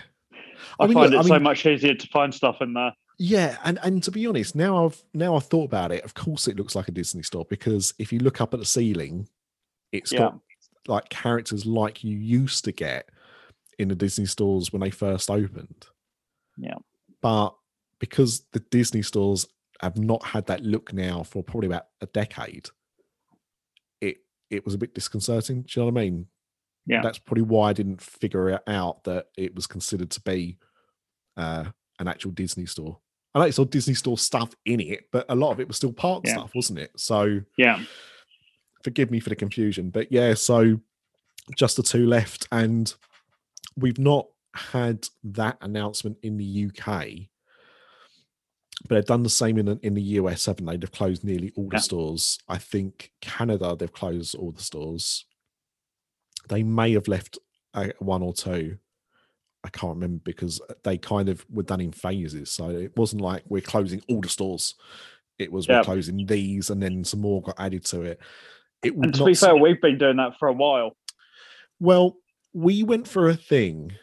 I, 0.79 0.85
mean, 0.87 0.93
find 0.95 1.11
look, 1.11 1.21
it 1.21 1.25
I 1.25 1.27
so 1.27 1.33
mean- 1.35 1.43
much 1.43 1.65
easier 1.65 1.93
to 1.93 2.07
find 2.07 2.33
stuff 2.33 2.57
in 2.61 2.73
there. 2.73 2.93
yeah, 3.19 3.57
and 3.63 3.79
and 3.83 4.03
to 4.03 4.11
be 4.11 4.25
honest, 4.27 4.55
now 4.55 4.85
I've 4.85 5.01
now 5.13 5.35
I've 5.35 5.45
thought 5.45 5.65
about 5.65 5.91
it. 5.91 6.03
Of 6.03 6.13
course, 6.13 6.47
it 6.47 6.57
looks 6.57 6.75
like 6.75 6.87
a 6.87 6.91
Disney 6.91 7.23
store 7.23 7.45
because 7.49 7.93
if 7.99 8.11
you 8.11 8.19
look 8.19 8.41
up 8.41 8.53
at 8.53 8.59
the 8.59 8.65
ceiling, 8.65 9.29
it's 9.91 10.11
Yeah. 10.11 10.19
got 10.19 10.39
like 10.87 11.09
characters 11.09 11.65
like 11.65 12.03
you 12.03 12.17
used 12.17 12.65
to 12.65 12.71
get 12.71 13.07
in 13.81 13.87
the 13.89 13.95
Disney 13.95 14.25
stores 14.25 14.71
when 14.71 14.81
they 14.81 14.89
first 14.91 15.29
opened. 15.29 15.87
Yeah. 16.57 16.75
but 17.21 17.55
because 17.99 18.45
the 18.51 18.59
Disney 18.71 19.01
stores 19.01 19.45
have 19.81 19.97
not 19.97 20.23
had 20.23 20.45
that 20.47 20.63
look 20.63 20.91
now 20.93 21.23
for 21.23 21.43
probably 21.43 21.67
about 21.67 21.85
a 22.01 22.05
decade, 22.07 22.69
it 23.99 24.17
it 24.49 24.65
was 24.65 24.73
a 24.73 24.77
bit 24.77 24.93
disconcerting. 24.93 25.61
Do 25.63 25.67
you 25.79 25.81
know 25.85 25.91
what 25.91 25.99
I 26.01 26.03
mean? 26.03 26.27
Yeah. 26.85 27.01
That's 27.01 27.19
probably 27.19 27.43
why 27.43 27.69
I 27.69 27.73
didn't 27.73 28.01
figure 28.01 28.49
it 28.49 28.61
out 28.67 29.03
that 29.05 29.27
it 29.37 29.55
was 29.55 29.67
considered 29.67 30.09
to 30.11 30.21
be 30.21 30.57
uh, 31.37 31.65
an 31.99 32.07
actual 32.07 32.31
Disney 32.31 32.65
store. 32.65 32.99
I 33.33 33.39
know 33.39 33.45
it 33.45 33.53
saw 33.53 33.63
Disney 33.63 33.93
store 33.93 34.17
stuff 34.17 34.53
in 34.65 34.79
it, 34.81 35.05
but 35.11 35.25
a 35.29 35.35
lot 35.35 35.51
of 35.51 35.59
it 35.59 35.67
was 35.67 35.77
still 35.77 35.93
park 35.93 36.23
Yeah. 36.25 36.33
stuff, 36.33 36.51
wasn't 36.55 36.79
it? 36.79 36.91
So 36.97 37.41
Yeah. 37.57 37.83
forgive 38.83 39.09
me 39.11 39.19
for 39.19 39.29
the 39.29 39.35
confusion. 39.35 39.89
But 39.89 40.11
yeah, 40.11 40.33
so 40.33 40.81
just 41.55 41.77
the 41.77 41.83
two 41.83 42.05
left, 42.07 42.47
and 42.51 42.93
we've 43.75 43.99
not 43.99 44.27
had 44.53 45.07
that 45.23 45.57
announcement 45.61 46.17
in 46.23 46.37
the 46.37 46.67
UK. 46.69 47.07
But 48.87 48.95
they've 48.95 49.05
done 49.05 49.23
the 49.23 49.29
same 49.29 49.57
in 49.59 49.65
the, 49.67 49.79
in 49.83 49.93
the 49.93 50.01
US, 50.01 50.45
haven't 50.47 50.65
they? 50.65 50.75
They've 50.77 50.91
closed 50.91 51.23
nearly 51.23 51.51
all 51.55 51.69
the 51.69 51.75
Yeah. 51.77 51.81
stores. 51.81 52.39
I 52.47 52.57
think 52.57 53.11
Canada, 53.21 53.75
they've 53.77 53.91
closed 53.91 54.33
all 54.35 54.51
the 54.51 54.61
stores. 54.63 55.25
They 56.49 56.63
may 56.63 56.93
have 56.93 57.07
left 57.07 57.37
uh, 57.73 57.89
one 57.99 58.21
or 58.23 58.33
two. 58.33 58.77
I 59.63 59.69
can't 59.69 59.93
remember 59.93 60.21
because 60.25 60.59
they 60.83 60.97
kind 60.97 61.29
of 61.29 61.45
were 61.49 61.61
done 61.63 61.79
in 61.81 61.91
phases. 61.91 62.49
So 62.49 62.69
it 62.69 62.97
wasn't 62.97 63.21
like 63.21 63.43
we're 63.47 63.61
closing 63.61 64.01
all 64.09 64.19
the 64.21 64.27
stores. 64.29 64.73
It 65.37 65.51
was 65.51 65.67
Yeah. 65.67 65.77
we're 65.77 65.83
closing 65.83 66.25
these 66.25 66.71
and 66.71 66.81
then 66.81 67.03
some 67.03 67.21
more 67.21 67.41
got 67.43 67.59
added 67.59 67.85
to 67.85 68.01
it. 68.01 68.19
It 68.83 68.95
And 68.95 69.13
to 69.13 69.25
be 69.25 69.35
fair, 69.35 69.55
we've 69.55 69.79
been 69.79 69.99
doing 69.99 70.17
that 70.17 70.37
for 70.39 70.47
a 70.47 70.53
while. 70.53 70.97
well, 71.79 72.17
we 72.53 72.83
went 72.83 73.07
for 73.07 73.29
a 73.29 73.35
thing. 73.35 73.93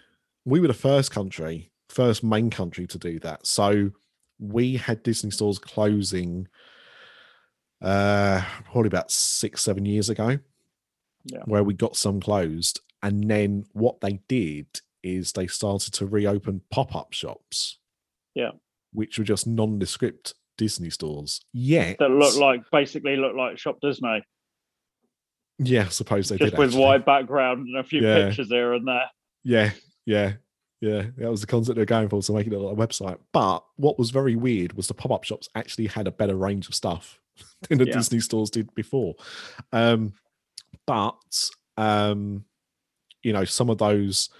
We 0.44 0.60
were 0.60 0.68
the 0.68 0.74
first 0.74 1.10
country, 1.10 1.70
first 1.88 2.24
main 2.24 2.50
country 2.50 2.86
to 2.86 2.98
do 2.98 3.18
that. 3.20 3.46
So 3.46 3.90
we 4.38 4.76
had 4.76 5.02
Disney 5.02 5.30
stores 5.30 5.58
closing 5.58 6.48
uh 7.80 8.42
probably 8.64 8.88
about 8.88 9.10
six, 9.10 9.62
seven 9.62 9.84
years 9.84 10.08
ago. 10.08 10.38
Yeah. 11.24 11.42
Where 11.44 11.64
we 11.64 11.74
got 11.74 11.96
some 11.96 12.20
closed. 12.20 12.80
And 13.02 13.30
then 13.30 13.64
what 13.72 14.00
they 14.00 14.20
did 14.28 14.66
is 15.02 15.32
they 15.32 15.46
started 15.46 15.92
to 15.94 16.06
reopen 16.06 16.62
pop-up 16.70 17.12
shops. 17.12 17.78
Yeah. 18.34 18.52
Which 18.92 19.18
were 19.18 19.24
just 19.24 19.46
nondescript 19.46 20.34
Disney 20.56 20.90
stores. 20.90 21.40
Yeah. 21.52 21.94
That 21.98 22.10
look 22.10 22.36
like 22.36 22.62
basically 22.72 23.16
look 23.16 23.36
like 23.36 23.58
Shop 23.58 23.78
Disney, 23.80 24.22
Yeah, 25.58 25.82
I 25.86 25.88
suppose 25.88 26.28
they 26.28 26.36
just 26.38 26.50
did. 26.52 26.58
with 26.58 26.68
actually. 26.70 26.84
white 26.84 27.04
background 27.06 27.66
and 27.66 27.76
a 27.78 27.82
few 27.84 28.02
Yeah. 28.02 28.26
pictures 28.28 28.48
here 28.48 28.72
and 28.74 28.86
there. 28.86 29.10
Yeah, 29.44 29.70
yeah, 30.06 30.34
yeah. 30.80 31.06
That 31.16 31.30
was 31.30 31.40
the 31.40 31.46
concept 31.46 31.76
they 31.76 31.82
were 31.82 31.86
going 31.86 32.08
for 32.08 32.22
to 32.22 32.32
make 32.32 32.46
it 32.46 32.52
like 32.56 32.72
a 32.78 32.86
website. 32.86 33.18
But 33.32 33.64
what 33.76 33.98
was 33.98 34.10
very 34.10 34.36
weird 34.36 34.74
was 34.74 34.86
the 34.86 34.94
pop 34.94 35.10
up 35.10 35.24
shops 35.24 35.48
actually 35.54 35.86
had 35.88 36.06
a 36.06 36.12
better 36.12 36.36
range 36.36 36.68
of 36.68 36.74
stuff 36.74 37.18
than 37.68 37.78
the 37.78 37.86
Yeah. 37.86 37.94
Disney 37.94 38.20
stores 38.20 38.50
did 38.50 38.72
before. 38.74 39.14
Um, 39.72 40.12
but 40.86 41.50
um, 41.76 42.44
you 43.22 43.32
know, 43.32 43.44
some 43.44 43.68
of 43.70 43.78
those 43.78 44.30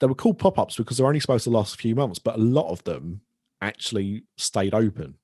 they 0.00 0.06
were 0.06 0.14
called 0.14 0.38
pop 0.38 0.58
ups 0.58 0.76
because 0.76 0.96
they're 0.96 1.06
only 1.06 1.18
supposed 1.20 1.44
to 1.44 1.50
last 1.50 1.74
a 1.74 1.78
few 1.78 1.94
months, 1.94 2.18
but 2.20 2.36
a 2.36 2.42
lot 2.42 2.70
of 2.70 2.82
them 2.84 3.20
actually 3.60 4.22
stayed 4.36 4.72
open. 4.74 5.14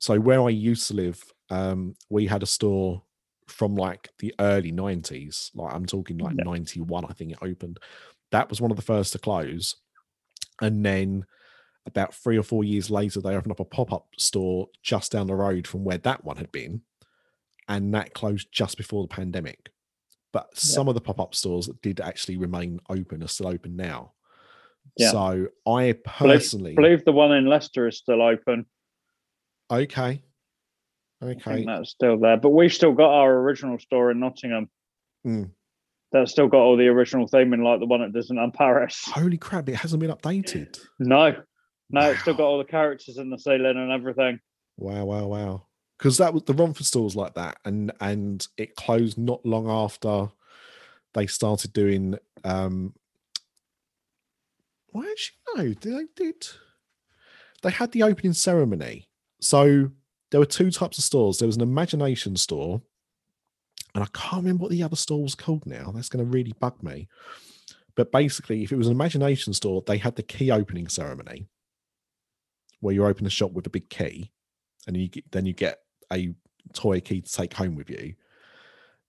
So 0.00 0.18
where 0.20 0.42
I 0.42 0.50
used 0.50 0.86
to 0.88 0.94
live, 0.94 1.22
um, 1.48 1.94
we 2.10 2.26
had 2.26 2.42
a 2.42 2.46
store 2.46 3.02
from 3.46 3.74
like 3.76 4.08
the 4.18 4.34
early 4.40 4.72
90s 4.72 5.50
like 5.54 5.74
i'm 5.74 5.84
talking 5.86 6.18
like 6.18 6.34
Yeah. 6.36 6.44
91 6.44 7.04
i 7.04 7.12
think 7.12 7.32
it 7.32 7.38
opened 7.42 7.78
that 8.30 8.48
was 8.48 8.60
one 8.60 8.70
of 8.70 8.76
the 8.76 8.82
first 8.82 9.12
to 9.12 9.18
close 9.18 9.76
and 10.62 10.84
then 10.84 11.24
about 11.86 12.14
three 12.14 12.38
or 12.38 12.42
four 12.42 12.64
years 12.64 12.90
later 12.90 13.20
they 13.20 13.34
opened 13.36 13.52
up 13.52 13.60
a 13.60 13.64
pop-up 13.64 14.06
store 14.18 14.68
just 14.82 15.12
down 15.12 15.26
the 15.26 15.34
road 15.34 15.66
from 15.66 15.84
where 15.84 15.98
that 15.98 16.24
one 16.24 16.36
had 16.38 16.50
been 16.52 16.80
and 17.68 17.92
that 17.94 18.14
closed 18.14 18.48
just 18.50 18.76
before 18.78 19.02
the 19.02 19.08
pandemic 19.14 19.70
but 20.32 20.56
some 20.58 20.88
of 20.88 20.94
the 20.94 21.00
pop-up 21.00 21.34
stores 21.34 21.66
that 21.66 21.80
did 21.82 22.00
actually 22.00 22.36
remain 22.36 22.80
open 22.88 23.22
are 23.22 23.28
still 23.28 23.48
open 23.48 23.76
now 23.76 24.12
Yeah. 24.96 25.10
so 25.10 25.46
i 25.66 25.92
personally 26.06 26.74
believe 26.74 27.04
the 27.04 27.12
one 27.12 27.32
in 27.32 27.44
Leicester 27.46 27.86
is 27.88 27.98
still 27.98 28.22
open. 28.22 28.64
okay 29.70 30.22
I 31.22 31.26
okay 31.26 31.54
think 31.54 31.66
that's 31.66 31.90
still 31.90 32.18
there. 32.18 32.36
But 32.36 32.50
we've 32.50 32.72
still 32.72 32.92
got 32.92 33.10
our 33.10 33.32
original 33.32 33.78
store 33.78 34.10
in 34.10 34.20
Nottingham. 34.20 34.68
Mm. 35.26 35.50
That's 36.12 36.30
still 36.30 36.48
got 36.48 36.58
all 36.58 36.76
the 36.76 36.88
original 36.88 37.28
theming 37.28 37.64
like 37.64 37.80
the 37.80 37.86
one 37.86 38.02
at 38.02 38.12
Disneyland 38.12 38.54
Paris. 38.54 39.02
holy 39.06 39.38
crap 39.38 39.68
it 39.68 39.76
hasn't 39.76 40.00
been 40.00 40.10
updated 40.10 40.78
No. 40.98 41.36
No, 41.90 42.10
it's 42.10 42.20
still 42.22 42.34
got 42.34 42.44
all 42.44 42.58
the 42.58 42.64
characters 42.64 43.18
in 43.18 43.30
the 43.30 43.38
ceiling 43.38 43.76
and 43.76 43.92
everything. 43.92 44.40
Wow, 44.76 45.04
wow, 45.04 45.26
wow. 45.26 45.66
Because 45.98 46.18
that 46.18 46.32
was 46.32 46.42
the 46.44 46.54
Romford 46.54 46.86
store 46.86 47.04
was 47.04 47.14
like 47.14 47.34
that, 47.34 47.58
and 47.64 47.92
and 48.00 48.46
it 48.56 48.74
closed 48.74 49.18
not 49.18 49.44
long 49.44 49.68
after 49.68 50.30
they 51.12 51.26
started 51.26 51.72
doing 51.72 52.18
um 52.42 52.92
well 54.92 55.08
actually 55.08 55.36
no, 55.56 55.74
they 55.80 56.04
did 56.16 56.46
they 57.62 57.70
had 57.70 57.92
the 57.92 58.02
opening 58.02 58.34
ceremony. 58.34 59.08
So 59.40 59.90
there 60.34 60.40
were 60.40 60.46
two 60.46 60.72
types 60.72 60.98
of 60.98 61.04
stores. 61.04 61.38
There 61.38 61.46
was 61.46 61.54
an 61.54 61.62
imagination 61.62 62.34
store, 62.34 62.82
and 63.94 64.02
I 64.02 64.08
can't 64.12 64.42
remember 64.42 64.62
what 64.62 64.72
the 64.72 64.82
other 64.82 64.96
store 64.96 65.22
was 65.22 65.36
called 65.36 65.64
now. 65.64 65.92
That's 65.94 66.08
going 66.08 66.24
to 66.24 66.28
really 66.28 66.52
bug 66.58 66.82
me. 66.82 67.06
But 67.94 68.10
basically, 68.10 68.64
if 68.64 68.72
it 68.72 68.76
was 68.76 68.88
an 68.88 68.94
imagination 68.94 69.52
store, 69.52 69.84
they 69.86 69.96
had 69.96 70.16
the 70.16 70.24
key 70.24 70.50
opening 70.50 70.88
ceremony 70.88 71.46
where 72.80 72.92
you 72.92 73.06
open 73.06 73.26
a 73.26 73.30
shop 73.30 73.52
with 73.52 73.68
a 73.68 73.70
big 73.70 73.88
key 73.88 74.32
and 74.88 74.96
you 74.96 75.08
then 75.30 75.46
you 75.46 75.52
get 75.52 75.78
a 76.12 76.34
toy 76.72 76.98
key 76.98 77.20
to 77.20 77.32
take 77.32 77.54
home 77.54 77.76
with 77.76 77.88
you. 77.88 78.14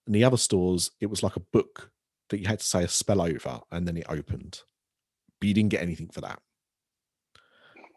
And 0.06 0.14
the 0.14 0.22
other 0.22 0.36
stores, 0.36 0.92
it 1.00 1.06
was 1.06 1.24
like 1.24 1.34
a 1.34 1.40
book 1.40 1.90
that 2.30 2.38
you 2.38 2.46
had 2.46 2.60
to 2.60 2.64
say 2.64 2.84
a 2.84 2.88
spell 2.88 3.20
over 3.20 3.62
and 3.72 3.84
then 3.84 3.96
it 3.96 4.06
opened. 4.08 4.60
But 5.40 5.48
you 5.48 5.54
didn't 5.54 5.72
get 5.72 5.82
anything 5.82 6.08
for 6.08 6.20
that. 6.20 6.40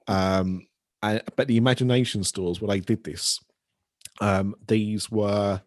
Um, 0.08 0.66
but 1.02 1.48
the 1.48 1.58
imagination 1.58 2.24
stores, 2.24 2.62
where 2.62 2.70
they 2.70 2.80
did 2.80 3.04
this, 3.04 3.40
um, 4.22 4.56
these 4.68 5.10
were 5.10 5.62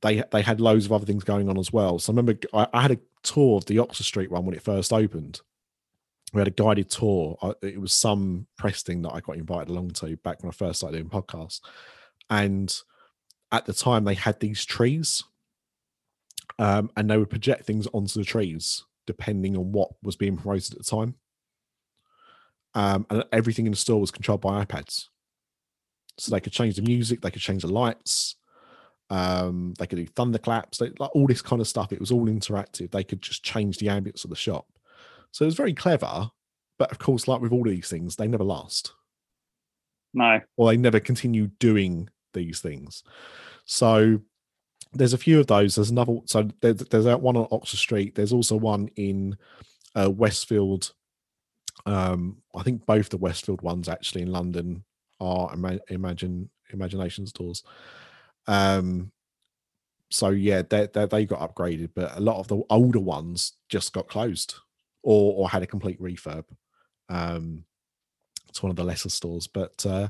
they 0.00 0.22
they 0.30 0.42
had 0.42 0.60
loads 0.60 0.86
of 0.86 0.92
other 0.92 1.06
things 1.06 1.24
going 1.24 1.48
on 1.48 1.58
as 1.58 1.72
well. 1.72 1.98
So 1.98 2.12
I 2.12 2.16
remember 2.16 2.38
I, 2.52 2.66
I 2.72 2.82
had 2.82 2.90
a 2.92 2.98
tour 3.22 3.56
of 3.56 3.66
the 3.66 3.78
Oxford 3.78 4.04
Street 4.04 4.30
one 4.30 4.44
when 4.44 4.54
it 4.54 4.62
first 4.62 4.92
opened. 4.92 5.40
We 6.32 6.40
had 6.40 6.48
a 6.48 6.52
guided 6.52 6.90
tour. 6.90 7.36
I, 7.42 7.52
it 7.62 7.80
was 7.80 7.92
some 7.92 8.46
press 8.56 8.82
thing 8.82 9.02
that 9.02 9.12
I 9.12 9.20
got 9.20 9.36
invited 9.36 9.68
along 9.68 9.90
to 9.90 10.16
back 10.16 10.42
when 10.42 10.50
I 10.50 10.52
first 10.52 10.80
started 10.80 10.96
doing 10.96 11.10
podcasts. 11.10 11.60
And 12.30 12.74
at 13.52 13.66
the 13.66 13.74
time, 13.74 14.04
they 14.04 14.14
had 14.14 14.40
these 14.40 14.64
trees, 14.64 15.24
um, 16.58 16.90
and 16.96 17.10
they 17.10 17.18
would 17.18 17.28
project 17.30 17.64
things 17.64 17.86
onto 17.92 18.18
the 18.18 18.24
trees 18.24 18.84
depending 19.04 19.56
on 19.56 19.72
what 19.72 19.90
was 20.02 20.16
being 20.16 20.36
promoted 20.36 20.72
at 20.72 20.78
the 20.78 20.84
time. 20.84 21.16
Um, 22.74 23.06
and 23.10 23.24
everything 23.32 23.66
in 23.66 23.72
the 23.72 23.76
store 23.78 24.00
was 24.00 24.10
controlled 24.10 24.40
by 24.40 24.64
iPads. 24.64 25.06
So 26.18 26.30
they 26.30 26.40
could 26.40 26.52
change 26.52 26.76
the 26.76 26.82
music, 26.82 27.20
they 27.20 27.30
could 27.30 27.42
change 27.42 27.62
the 27.62 27.68
lights, 27.68 28.36
um, 29.10 29.74
they 29.78 29.86
could 29.86 29.96
do 29.96 30.06
thunderclaps, 30.06 30.78
they, 30.78 30.90
like 30.98 31.14
all 31.14 31.26
this 31.26 31.42
kind 31.42 31.60
of 31.60 31.68
stuff. 31.68 31.92
It 31.92 32.00
was 32.00 32.10
all 32.10 32.26
interactive. 32.26 32.90
They 32.90 33.04
could 33.04 33.20
just 33.22 33.42
change 33.44 33.78
the 33.78 33.86
ambience 33.88 34.24
of 34.24 34.30
the 34.30 34.36
shop. 34.36 34.66
So 35.32 35.44
it 35.44 35.46
was 35.46 35.54
very 35.54 35.74
clever. 35.74 36.30
But 36.78 36.90
of 36.90 36.98
course, 36.98 37.28
like 37.28 37.40
with 37.40 37.52
all 37.52 37.64
these 37.64 37.88
things, 37.88 38.16
they 38.16 38.26
never 38.26 38.44
last 38.44 38.92
No. 40.14 40.40
or 40.56 40.70
they 40.70 40.76
never 40.76 40.98
continue 41.00 41.48
doing 41.60 42.08
these 42.34 42.60
things. 42.60 43.02
So 43.64 44.20
there's 44.92 45.12
a 45.12 45.18
few 45.18 45.40
of 45.40 45.46
those. 45.46 45.74
There's 45.74 45.90
another. 45.90 46.18
So 46.26 46.48
there's, 46.60 46.76
there's 46.76 47.04
that 47.04 47.20
one 47.20 47.36
on 47.36 47.48
Oxford 47.50 47.78
Street. 47.78 48.14
There's 48.14 48.32
also 48.32 48.56
one 48.56 48.88
in 48.96 49.36
uh, 49.94 50.10
Westfield. 50.10 50.92
Um, 51.86 52.38
I 52.54 52.62
think 52.62 52.86
both 52.86 53.08
the 53.08 53.16
Westfield 53.16 53.62
ones 53.62 53.88
actually 53.88 54.22
in 54.22 54.32
London 54.32 54.84
are 55.20 55.52
ima- 55.52 55.80
Imagine 55.88 56.50
Imagination 56.70 57.26
stores. 57.26 57.62
Um, 58.46 59.12
so 60.10 60.28
yeah, 60.30 60.62
they 60.62 60.88
they 60.92 61.06
they 61.06 61.24
got 61.24 61.40
upgraded, 61.40 61.90
but 61.94 62.16
a 62.16 62.20
lot 62.20 62.38
of 62.38 62.48
the 62.48 62.62
older 62.70 63.00
ones 63.00 63.54
just 63.68 63.92
got 63.92 64.08
closed 64.08 64.54
or 65.02 65.34
or 65.34 65.48
had 65.48 65.62
a 65.62 65.66
complete 65.66 66.00
refurb. 66.00 66.44
Um, 67.08 67.64
it's 68.48 68.62
one 68.62 68.70
of 68.70 68.76
the 68.76 68.84
lesser 68.84 69.08
stores, 69.08 69.46
but 69.46 69.84
uh, 69.86 70.08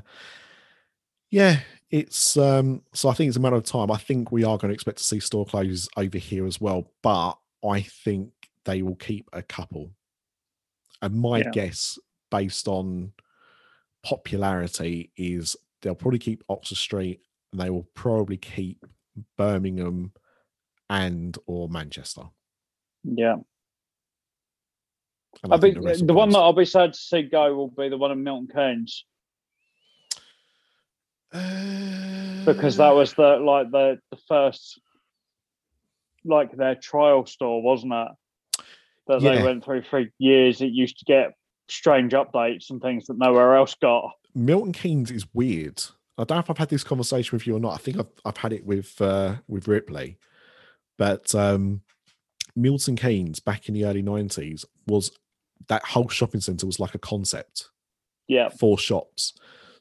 yeah, 1.29 1.61
it's 1.89 2.37
um, 2.37 2.81
so 2.93 3.09
I 3.09 3.13
think 3.13 3.29
it's 3.29 3.37
a 3.37 3.39
matter 3.39 3.55
of 3.55 3.63
time. 3.63 3.89
I 3.89 3.97
think 3.97 4.31
we 4.31 4.43
are 4.43 4.57
going 4.57 4.69
to 4.69 4.75
expect 4.75 4.97
to 4.97 5.03
see 5.03 5.19
store 5.19 5.45
closures 5.45 5.87
over 5.95 6.17
here 6.17 6.45
as 6.45 6.59
well, 6.59 6.91
but 7.01 7.37
I 7.67 7.81
think 7.81 8.31
they 8.65 8.81
will 8.81 8.95
keep 8.95 9.29
a 9.33 9.41
couple. 9.41 9.91
And 11.03 11.15
my 11.19 11.39
Yeah. 11.39 11.49
guess, 11.51 11.99
based 12.31 12.67
on 12.67 13.11
popularity, 14.03 15.11
is 15.17 15.57
they'll 15.81 15.95
probably 15.95 16.17
keep 16.19 16.43
Oxford 16.47 16.77
Street 16.77 17.21
and 17.51 17.59
they 17.59 17.69
will 17.69 17.83
probably 17.93 18.37
keep 18.37 18.85
Birmingham 19.37 20.13
and 20.89 21.37
or 21.45 21.67
Manchester. 21.67 22.23
Yeah. 23.03 23.35
And 25.43 25.51
I 25.51 25.57
I 25.57 25.59
think 25.59 25.75
think 25.75 25.85
will 25.85 26.05
the 26.07 26.13
one 26.13 26.29
that 26.29 26.39
I'll 26.39 26.53
be 26.53 26.63
sad 26.63 26.93
to 26.93 26.99
see 26.99 27.23
go 27.23 27.53
will 27.53 27.67
be 27.67 27.89
the 27.89 27.97
one 27.97 28.11
in 28.11 28.23
Milton 28.23 28.47
Keynes 28.47 29.05
because 32.45 32.77
that 32.77 32.91
Uh, 32.91 32.95
was 32.95 33.13
the 33.13 33.37
like 33.37 33.71
the 33.71 33.99
the 34.09 34.17
first 34.27 34.79
like 36.23 36.55
their 36.55 36.75
trial 36.75 37.25
store, 37.25 37.61
wasn't 37.61 37.91
it? 37.91 38.07
That 39.07 39.21
Yeah. 39.21 39.35
they 39.35 39.43
went 39.43 39.63
through 39.63 39.83
for 39.83 40.05
years. 40.17 40.61
It 40.61 40.71
used 40.71 40.99
to 40.99 41.05
get 41.05 41.33
strange 41.67 42.13
updates 42.13 42.69
and 42.69 42.81
things 42.81 43.05
that 43.07 43.17
nowhere 43.17 43.55
else 43.55 43.75
got. 43.75 44.11
Milton 44.35 44.71
Keynes 44.73 45.11
is 45.11 45.25
weird. 45.33 45.81
I 46.17 46.23
don't 46.23 46.37
know 46.37 46.39
if 46.39 46.49
I've 46.49 46.57
had 46.57 46.69
this 46.69 46.83
conversation 46.83 47.35
with 47.35 47.45
you 47.47 47.55
or 47.55 47.59
not. 47.59 47.73
I 47.73 47.77
think 47.77 47.99
I've 47.99 48.11
I've 48.23 48.37
had 48.37 48.53
it 48.53 48.65
with 48.65 48.99
uh, 49.01 49.35
with 49.47 49.67
Ripley, 49.67 50.17
but 50.97 51.33
um, 51.35 51.81
Milton 52.55 52.95
Keynes 52.95 53.39
back 53.39 53.67
in 53.67 53.73
the 53.73 53.85
early 53.85 54.01
nineties 54.01 54.65
was 54.87 55.11
that 55.67 55.83
whole 55.83 56.09
shopping 56.09 56.41
centre 56.41 56.65
was 56.65 56.79
like 56.79 56.93
a 56.93 56.99
concept 56.99 57.69
Yeah, 58.27 58.49
for 58.49 58.77
shops. 58.77 59.33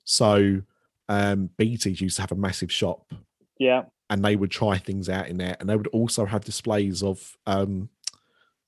So 0.05 0.62
um, 1.09 1.51
BT's 1.59 2.01
used 2.01 2.16
to 2.16 2.23
have 2.23 2.33
a 2.33 2.37
massive 2.37 2.73
shop, 2.73 3.12
yeah, 3.59 3.83
and 4.09 4.25
they 4.25 4.37
would 4.37 4.51
try 4.51 4.79
things 4.79 5.09
out 5.09 5.29
in 5.29 5.37
there, 5.37 5.57
and 5.61 5.68
they 5.68 5.77
would 5.77 5.89
also 5.89 6.25
have 6.25 6.45
displays 6.45 7.03
of 7.03 7.37
um, 7.47 7.91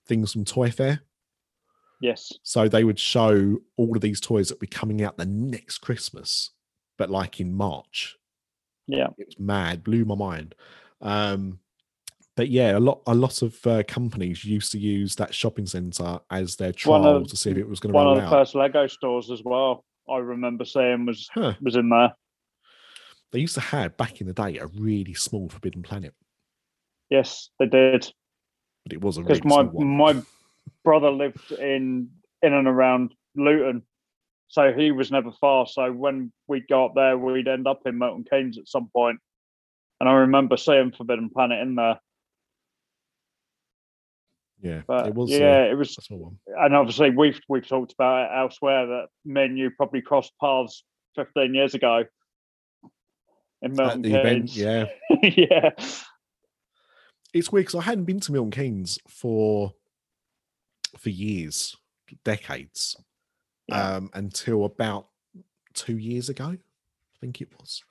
things 0.06 0.32
from 0.32 0.44
Toy 0.44 0.70
Fair. 0.70 1.00
yes, 2.00 2.32
So 2.42 2.68
they 2.68 2.84
would 2.84 2.98
show 2.98 3.58
all 3.76 3.94
of 3.96 4.02
these 4.02 4.20
toys 4.20 4.48
that 4.48 4.54
would 4.56 4.60
be 4.60 4.66
coming 4.66 5.02
out 5.02 5.16
the 5.16 5.26
next 5.26 5.78
Christmas, 5.78 6.50
but 6.98 7.10
like 7.10 7.40
in 7.40 7.54
March. 7.54 8.16
yeah, 8.86 9.08
It 9.18 9.26
was 9.28 9.38
mad, 9.38 9.82
blew 9.84 10.04
my 10.04 10.14
mind. 10.14 10.54
Um, 11.00 11.60
but 12.36 12.48
yeah, 12.48 12.76
a 12.76 12.80
lot 12.80 13.00
a 13.06 13.14
lot 13.14 13.42
of 13.42 13.64
uh, 13.66 13.82
companies 13.86 14.44
used 14.44 14.72
to 14.72 14.78
use 14.78 15.14
that 15.16 15.32
shopping 15.32 15.66
centre 15.66 16.18
as 16.30 16.56
their 16.56 16.72
trial 16.72 17.16
of- 17.18 17.28
to 17.28 17.36
see 17.36 17.50
if 17.50 17.56
it 17.58 17.68
was 17.68 17.78
going 17.80 17.92
to 17.92 17.96
one 17.96 18.08
of 18.08 18.16
the 18.16 18.22
out. 18.22 18.30
first 18.30 18.54
Lego 18.54 18.86
stores 18.88 19.30
as 19.30 19.42
well. 19.44 19.84
I 20.10 20.18
remember 20.18 20.64
seeing 20.64 21.06
was 21.06 21.28
Huh. 21.32 21.54
was 21.62 21.76
in 21.76 21.88
there. 21.88 22.12
They 23.32 23.38
used 23.40 23.54
to 23.54 23.60
have 23.60 23.96
back 23.96 24.20
in 24.20 24.26
the 24.26 24.32
day 24.32 24.58
a 24.58 24.66
really 24.66 25.14
small 25.14 25.48
Forbidden 25.48 25.82
Planet, 25.82 26.14
Yes, 27.10 27.50
they 27.58 27.66
did. 27.66 28.12
But 28.84 28.92
it 28.92 29.00
was 29.00 29.18
a 29.18 29.22
because 29.22 29.44
my 29.44 29.62
one. 29.62 29.86
my 29.88 30.22
brother 30.84 31.10
lived 31.10 31.52
in 31.52 32.10
in 32.42 32.52
and 32.52 32.68
around 32.68 33.14
Luton, 33.34 33.82
so 34.48 34.72
he 34.72 34.92
was 34.92 35.10
never 35.10 35.32
far. 35.32 35.66
So 35.66 35.90
when 35.92 36.32
we'd 36.46 36.68
go 36.68 36.86
up 36.86 36.94
there, 36.94 37.18
we'd 37.18 37.48
end 37.48 37.66
up 37.66 37.82
in 37.86 37.98
Milton 37.98 38.24
Keynes 38.28 38.58
at 38.58 38.68
some 38.68 38.88
point. 38.94 39.18
And 40.00 40.08
I 40.08 40.12
remember 40.12 40.56
seeing 40.56 40.92
Forbidden 40.92 41.30
Planet 41.30 41.62
in 41.62 41.76
there, 41.76 41.98
yeah, 44.64 44.80
but 44.86 45.08
it 45.08 45.14
was 45.14 45.30
yeah, 45.30 45.66
uh, 45.68 45.72
it 45.72 45.74
was. 45.76 45.96
a 45.98 46.02
small 46.02 46.18
one. 46.20 46.38
And 46.58 46.74
obviously, 46.74 47.10
we've 47.10 47.38
we've 47.50 47.66
talked 47.66 47.92
about 47.92 48.24
it 48.24 48.38
elsewhere 48.38 48.86
that 48.86 49.06
me 49.26 49.44
and 49.44 49.58
you 49.58 49.70
probably 49.70 50.00
crossed 50.00 50.32
paths 50.40 50.84
fifteen 51.14 51.54
years 51.54 51.74
ago 51.74 52.04
in 53.60 53.74
Milton 53.74 54.04
event, 54.06 54.48
Keynes. 54.48 54.56
yeah, 54.56 54.86
yeah, 55.22 55.70
it's 57.34 57.52
weird 57.52 57.66
because 57.66 57.80
I 57.80 57.82
hadn't 57.82 58.04
been 58.04 58.20
to 58.20 58.32
Milton 58.32 58.50
Keynes 58.52 58.98
for 59.08 59.74
for 60.98 61.10
years, 61.10 61.76
decades, 62.24 62.96
Yeah. 63.68 63.96
um, 63.96 64.10
until 64.14 64.64
about 64.64 65.08
two 65.74 65.98
years 65.98 66.28
ago, 66.28 66.56
I 66.56 67.18
think 67.20 67.40
it 67.40 67.48
was, 67.60 67.82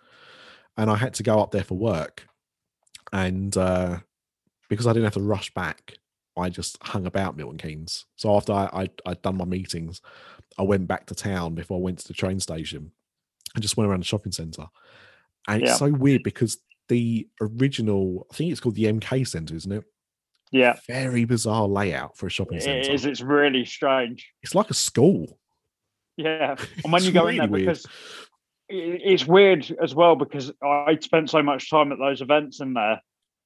and 0.77 0.89
I 0.89 0.95
had 0.95 1.13
to 1.15 1.23
go 1.23 1.39
up 1.39 1.51
there 1.51 1.63
for 1.65 1.75
work, 1.77 2.27
and 3.11 3.55
uh, 3.57 3.99
because 4.69 4.87
I 4.87 4.93
didn't 4.93 5.03
have 5.05 5.13
to 5.15 5.21
rush 5.21 5.53
back, 5.53 5.97
I 6.37 6.49
just 6.49 6.77
hung 6.81 7.05
about 7.05 7.35
Milton 7.35 7.57
Keynes. 7.57 8.05
So 8.15 8.35
after 8.35 8.53
I, 8.53 8.69
I 8.73 8.89
I'd 9.05 9.21
done 9.21 9.37
my 9.37 9.45
meetings, 9.45 10.01
I 10.57 10.61
went 10.63 10.87
back 10.87 11.05
to 11.07 11.15
town 11.15 11.53
before 11.55 11.77
I 11.77 11.81
went 11.81 11.99
to 11.99 12.07
the 12.07 12.13
train 12.13 12.39
station, 12.39 12.91
and 13.53 13.61
just 13.61 13.75
went 13.75 13.89
around 13.89 13.99
the 13.99 14.05
shopping 14.05 14.31
centre, 14.31 14.67
and 15.49 15.61
it's 15.63 15.77
so 15.77 15.91
weird 15.91 16.23
because 16.23 16.57
the 16.89 17.27
original, 17.41 18.27
I 18.31 18.35
think 18.35 18.51
it's 18.51 18.59
called 18.59 18.75
the 18.75 18.85
MK 18.85 19.27
Centre, 19.27 19.55
isn't 19.55 19.71
it? 19.71 19.83
yeah. 20.51 20.75
Very 20.87 21.25
bizarre 21.25 21.67
layout 21.67 22.15
for 22.17 22.27
a 22.27 22.29
shopping 22.29 22.57
It 22.57 22.63
centre. 22.63 22.91
is. 22.91 23.05
It's 23.05 23.21
really 23.21 23.65
strange. 23.65 24.31
It's 24.43 24.53
like 24.53 24.69
a 24.69 24.73
school. 24.75 25.39
Yeah, 26.17 26.55
and 26.83 26.93
when 26.93 27.03
you 27.03 27.11
go 27.11 27.27
in 27.27 27.37
there, 27.37 27.47
weird. 27.47 27.65
because 27.65 27.85
it's 28.69 29.25
weird 29.25 29.75
as 29.81 29.95
well 29.95 30.15
because 30.15 30.51
I 30.63 30.97
spent 31.01 31.29
so 31.29 31.41
much 31.41 31.69
time 31.69 31.91
at 31.91 31.97
those 31.97 32.21
events 32.21 32.59
in 32.59 32.73
there 32.75 33.01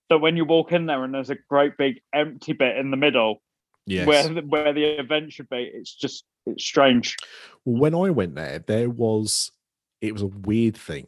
that 0.09 0.19
when 0.19 0.35
you 0.37 0.45
walk 0.45 0.71
in 0.73 0.85
there 0.85 1.03
and 1.03 1.13
there's 1.13 1.29
a 1.29 1.37
great 1.49 1.77
big 1.77 2.01
empty 2.13 2.53
bit 2.53 2.77
in 2.77 2.91
the 2.91 2.97
middle 2.97 3.41
Yes. 3.85 4.05
where 4.05 4.27
the, 4.27 4.41
where 4.41 4.73
the 4.73 4.99
event 4.99 5.31
should 5.31 5.47
be, 5.49 5.69
it's 5.73 5.95
just 5.95 6.25
it's 6.45 6.63
strange. 6.65 7.15
Well, 7.63 7.79
when 7.79 7.95
I 7.95 8.09
went 8.09 8.35
there, 8.35 8.59
there 8.59 8.89
was 8.89 9.49
it 10.01 10.11
was 10.11 10.21
a 10.23 10.27
weird 10.27 10.75
thing. 10.75 11.07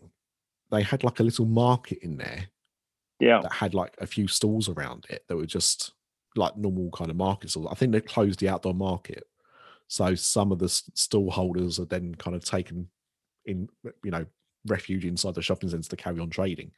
They 0.72 0.84
had 0.84 1.04
like 1.04 1.20
a 1.20 1.24
little 1.24 1.46
market 1.46 2.00
in 2.02 2.18
there 2.18 2.48
Yeah, 3.20 3.42
that 3.42 3.54
had 3.54 3.74
like 3.74 3.96
a 4.00 4.08
few 4.08 4.28
stalls 4.28 4.70
around 4.70 5.06
it 5.10 5.24
that 5.28 5.36
were 5.36 5.46
just 5.46 5.94
like 6.36 6.56
normal 6.58 6.92
kind 6.92 7.10
of 7.10 7.18
markets. 7.18 7.58
I 7.58 7.74
think 7.76 7.92
they 7.92 8.02
closed 8.02 8.40
the 8.40 8.50
outdoor 8.50 8.76
market, 8.76 9.26
so 9.88 10.14
some 10.16 10.52
of 10.52 10.60
the 10.60 10.70
stall 10.70 11.32
holders 11.32 11.80
are 11.80 11.86
then 11.86 12.16
kind 12.16 12.36
of 12.36 12.46
taken 12.46 12.90
in, 13.46 13.68
you 14.04 14.12
know, 14.12 14.26
refuge 14.68 15.06
inside 15.06 15.36
the 15.36 15.42
shopping 15.42 15.70
centre 15.70 15.90
to 15.90 15.96
carry 15.96 16.20
on 16.20 16.30
trading. 16.30 16.72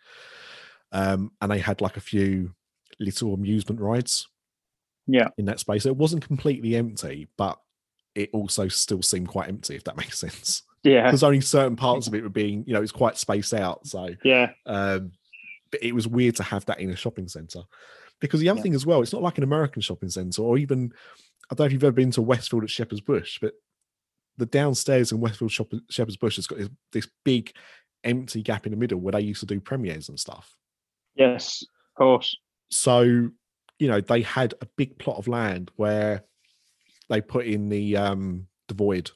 Um, 0.92 1.32
and 1.42 1.52
they 1.52 1.60
had 1.60 1.82
like 1.82 1.98
a 1.98 2.02
few 2.02 2.54
little 3.00 3.34
amusement 3.34 3.80
rides 3.80 4.28
yeah, 5.08 5.28
in 5.38 5.46
that 5.46 5.60
space. 5.60 5.86
It 5.86 5.96
wasn't 5.96 6.26
completely 6.26 6.76
empty, 6.76 7.28
but 7.38 7.60
it 8.16 8.30
also 8.34 8.68
still 8.68 9.02
seemed 9.02 9.28
quite 9.28 9.50
empty, 9.50 9.76
if 9.76 9.84
that 9.86 9.98
makes 9.98 10.20
sense. 10.26 10.64
Yeah, 10.84 11.04
Because 11.06 11.24
only 11.24 11.42
certain 11.42 11.76
parts 11.76 12.08
of 12.08 12.16
it 12.16 12.24
were 12.24 12.30
being, 12.30 12.64
you 12.68 12.74
know, 12.74 12.82
it's 12.82 12.92
quite 12.92 13.18
spaced 13.18 13.54
out. 13.54 13.86
So 13.88 14.10
yeah, 14.24 14.52
um, 14.66 15.12
but 15.72 15.84
it 15.84 15.94
was 15.94 16.08
weird 16.08 16.36
to 16.38 16.44
have 16.44 16.66
that 16.66 16.80
in 16.80 16.90
a 16.90 16.96
shopping 16.96 17.28
center. 17.28 17.62
Because 18.20 18.40
the 18.40 18.50
other 18.50 18.60
Yeah. 18.60 18.64
thing 18.64 18.76
as 18.76 18.86
well, 18.86 19.02
it's 19.02 19.14
not 19.14 19.22
like 19.22 19.38
an 19.38 19.44
American 19.44 19.82
shopping 19.82 20.10
center 20.10 20.42
or 20.44 20.58
even, 20.58 20.92
I 21.50 21.56
don't 21.56 21.60
know 21.60 21.66
if 21.66 21.72
you've 21.74 21.84
ever 21.84 21.92
been 21.92 22.12
to 22.12 22.22
Westfield 22.22 22.64
at 22.64 22.70
Shepherd's 22.70 23.02
Bush, 23.02 23.40
but 23.42 23.54
the 24.38 24.46
downstairs 24.46 25.12
in 25.12 25.20
Westfield 25.20 25.52
Shop- 25.52 25.74
Shepherd's 25.90 26.18
Bush 26.18 26.36
has 26.38 26.48
got 26.48 26.60
this, 26.60 26.70
this 26.94 27.08
big 27.26 27.52
empty 28.04 28.42
gap 28.42 28.66
in 28.66 28.72
the 28.72 28.78
middle 28.78 29.00
where 29.00 29.12
they 29.14 29.22
used 29.22 29.40
to 29.42 29.46
do 29.46 29.60
premieres 29.60 30.10
and 30.10 30.20
stuff. 30.20 30.56
yes, 31.16 31.64
of 31.64 31.98
course. 31.98 32.36
So, 32.70 33.02
you 33.80 33.88
know, 33.88 34.02
they 34.02 34.22
had 34.22 34.54
a 34.62 34.68
big 34.78 34.98
plot 34.98 35.18
of 35.18 35.28
land 35.28 35.72
where 35.76 36.24
they 37.10 37.20
put 37.22 37.46
in 37.46 37.68
the 37.70 37.98
um 37.98 38.48
the 38.68 38.74
void 38.74 39.12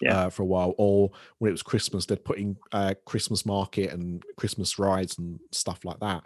Yeah. 0.00 0.16
uh, 0.16 0.30
for 0.30 0.42
a 0.42 0.46
while, 0.46 0.74
or 0.78 1.10
when 1.38 1.50
it 1.50 1.52
was 1.52 1.62
Christmas, 1.62 2.06
they'd 2.06 2.24
put 2.24 2.38
in 2.38 2.56
uh, 2.72 2.94
Christmas 3.04 3.44
market 3.44 3.92
and 3.92 4.22
Christmas 4.36 4.78
rides 4.78 5.18
and 5.18 5.38
stuff 5.52 5.84
like 5.84 6.00
that. 6.00 6.22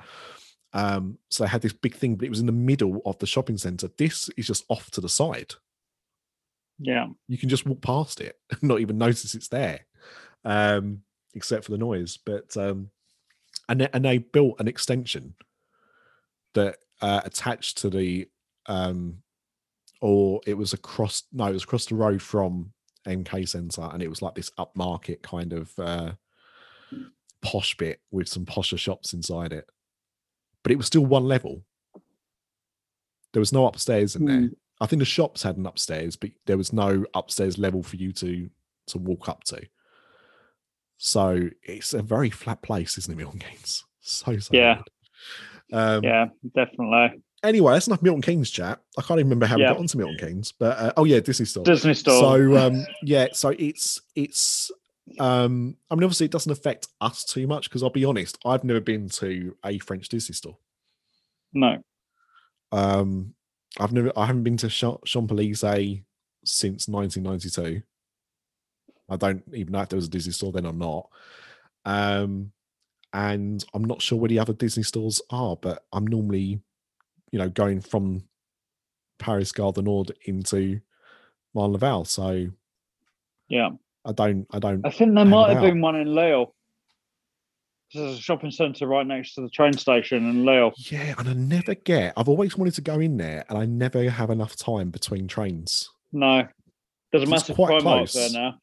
Um, 0.72 1.18
so 1.30 1.44
they 1.44 1.50
had 1.50 1.62
this 1.62 1.72
big 1.72 1.94
thing, 1.94 2.16
but 2.16 2.26
it 2.26 2.30
was 2.30 2.40
in 2.40 2.46
the 2.46 2.52
middle 2.52 3.00
of 3.06 3.18
the 3.18 3.26
shopping 3.26 3.56
center. 3.58 3.88
This 3.96 4.28
is 4.36 4.46
just 4.46 4.64
off 4.68 4.90
to 4.92 5.00
the 5.00 5.08
side. 5.08 5.54
Yeah, 6.78 7.06
You 7.28 7.38
can 7.38 7.48
just 7.48 7.66
walk 7.66 7.80
past 7.80 8.20
it 8.20 8.36
and 8.50 8.62
not 8.64 8.80
even 8.80 8.98
notice 8.98 9.34
it's 9.34 9.48
there, 9.48 9.86
um, 10.44 11.02
except 11.34 11.64
for 11.64 11.70
the 11.70 11.78
noise. 11.78 12.16
But 12.16 12.56
um, 12.56 12.90
and 13.68 13.80
they, 13.80 13.88
and 13.92 14.04
they 14.04 14.18
built 14.18 14.60
an 14.60 14.68
extension 14.68 15.34
that 16.54 16.76
uh, 17.00 17.20
attached 17.24 17.78
to 17.78 17.90
the 17.90 18.28
um, 18.66 19.22
or 20.00 20.40
it 20.46 20.54
was 20.54 20.72
across 20.72 21.22
no, 21.32 21.46
it 21.46 21.52
was 21.52 21.64
across 21.64 21.86
the 21.86 21.94
road 21.94 22.20
from 22.20 22.73
MK 23.06 23.48
Centre, 23.48 23.88
and 23.92 24.02
it 24.02 24.08
was 24.08 24.22
like 24.22 24.34
this 24.34 24.50
upmarket 24.58 25.22
kind 25.22 25.52
of 25.52 25.78
uh, 25.78 26.12
posh 27.42 27.76
bit 27.76 28.00
with 28.10 28.28
some 28.28 28.44
posher 28.44 28.78
shops 28.78 29.12
inside 29.12 29.52
it. 29.52 29.66
But 30.62 30.72
it 30.72 30.76
was 30.76 30.86
still 30.86 31.04
one 31.04 31.24
level. 31.24 31.62
There 33.32 33.40
was 33.40 33.52
no 33.52 33.66
upstairs 33.66 34.16
in 34.16 34.24
there. 34.24 34.36
Mm. 34.36 34.54
I 34.80 34.86
think 34.86 35.00
the 35.00 35.06
shops 35.06 35.42
had 35.42 35.56
an 35.56 35.66
upstairs, 35.66 36.16
but 36.16 36.30
there 36.46 36.56
was 36.56 36.72
no 36.72 37.04
upstairs 37.14 37.58
level 37.58 37.82
for 37.82 37.96
you 37.96 38.12
to 38.12 38.48
to 38.86 38.98
walk 38.98 39.28
up 39.28 39.44
to. 39.44 39.62
So 40.98 41.50
it's 41.62 41.94
a 41.94 42.02
very 42.02 42.30
flat 42.30 42.62
place, 42.62 42.96
isn't 42.98 43.12
it, 43.12 43.16
Milton 43.16 43.40
Keynes? 43.40 43.84
So 44.06 44.36
so 44.36 44.50
Yeah. 44.52 44.82
Um, 45.72 46.04
yeah, 46.04 46.26
definitely. 46.54 47.22
Anyway, 47.44 47.72
that's 47.74 47.86
enough 47.86 48.02
Milton 48.02 48.22
Keynes 48.22 48.50
chat. 48.50 48.80
I 48.98 49.02
can't 49.02 49.20
even 49.20 49.28
remember 49.28 49.46
how 49.46 49.56
Yeah. 49.58 49.68
we 49.70 49.74
got 49.74 49.80
onto 49.80 49.98
Milton 49.98 50.16
Keynes, 50.18 50.52
but 50.52 50.78
uh, 50.78 50.92
oh 50.96 51.04
yeah, 51.04 51.20
Disney 51.20 51.46
Store. 51.46 51.62
Disney 51.64 51.94
store. 51.94 52.18
So 52.20 52.56
um, 52.56 52.84
yeah, 53.02 53.28
so 53.32 53.50
it's 53.50 54.00
it's. 54.16 54.70
Um, 55.20 55.76
I 55.90 55.94
mean, 55.94 56.04
obviously, 56.04 56.24
it 56.26 56.32
doesn't 56.32 56.50
affect 56.50 56.88
us 57.02 57.24
too 57.24 57.46
much 57.46 57.68
because 57.68 57.82
I'll 57.82 57.90
be 57.90 58.06
honest, 58.06 58.38
I've 58.46 58.64
never 58.64 58.80
been 58.80 59.10
to 59.10 59.54
a 59.64 59.78
French 59.80 60.08
Disney 60.08 60.34
store. 60.34 60.56
no, 61.52 61.76
Um, 62.72 63.34
I've 63.78 63.92
never, 63.92 64.10
I 64.16 64.24
haven't 64.24 64.44
been 64.44 64.56
to 64.58 64.68
Champs 64.70 65.14
Elysees 65.14 66.00
since 66.44 66.88
1992. 66.88 67.82
I 69.10 69.16
don't 69.16 69.42
even 69.52 69.72
know 69.72 69.82
if 69.82 69.90
there 69.90 69.98
was 69.98 70.06
a 70.06 70.10
Disney 70.10 70.32
store 70.32 70.52
then 70.52 70.64
or 70.64 70.72
not. 70.72 71.10
Um, 71.84 72.52
and 73.12 73.62
I'm 73.74 73.84
not 73.84 74.00
sure 74.00 74.18
where 74.18 74.28
the 74.30 74.38
other 74.38 74.54
Disney 74.54 74.84
stores 74.84 75.20
are, 75.28 75.54
but 75.56 75.84
I'm 75.92 76.06
normally, 76.06 76.60
you 77.34 77.40
know, 77.40 77.48
going 77.48 77.80
from 77.80 78.22
Paris 79.18 79.50
Gare 79.50 79.72
du 79.72 79.82
Nord 79.82 80.12
into 80.26 80.80
Marne-la-Vallée. 81.52 82.06
So 82.06 82.46
Yeah. 83.48 83.70
I 84.04 84.12
don't, 84.12 84.46
I 84.52 84.60
don't. 84.60 84.86
I 84.86 84.90
think 84.90 85.16
there 85.16 85.24
might 85.24 85.48
have 85.48 85.58
about. 85.58 85.66
been 85.66 85.80
one 85.80 85.96
in 85.96 86.14
Lille. 86.14 86.54
There's 87.92 88.18
a 88.18 88.20
shopping 88.20 88.52
centre 88.52 88.86
right 88.86 89.04
next 89.04 89.34
to 89.34 89.40
the 89.40 89.48
train 89.48 89.72
station 89.72 90.30
in 90.30 90.44
Lille. 90.44 90.72
Yeah, 90.76 91.14
and 91.18 91.28
I 91.28 91.32
never 91.32 91.74
get. 91.74 92.12
I've 92.16 92.28
always 92.28 92.56
wanted 92.56 92.74
to 92.74 92.82
go 92.82 93.00
in 93.00 93.16
there, 93.16 93.44
and 93.48 93.58
I 93.58 93.66
never 93.66 94.08
have 94.08 94.30
enough 94.30 94.54
time 94.54 94.90
between 94.90 95.26
trains. 95.26 95.90
No. 96.12 96.46
There's 97.10 97.24
a 97.24 97.26
massive 97.26 97.56
quite 97.56 97.82
Primark 97.82 98.12
there 98.12 98.30
now. 98.30 98.58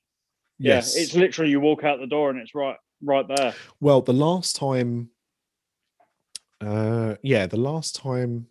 Yes, 0.59 0.95
Yeah, 0.95 1.01
it's 1.03 1.13
literally 1.13 1.51
you 1.51 1.59
walk 1.59 1.83
out 1.83 1.99
the 1.99 2.07
door 2.07 2.29
and 2.29 2.39
it's 2.39 2.55
right 2.55 2.77
right 3.03 3.25
there. 3.35 3.53
Well, 3.81 4.01
the 4.01 4.13
last 4.13 4.55
time, 4.55 5.09
uh, 6.61 7.15
yeah, 7.21 7.47
the 7.47 7.57
last 7.57 7.95
time 7.95 8.47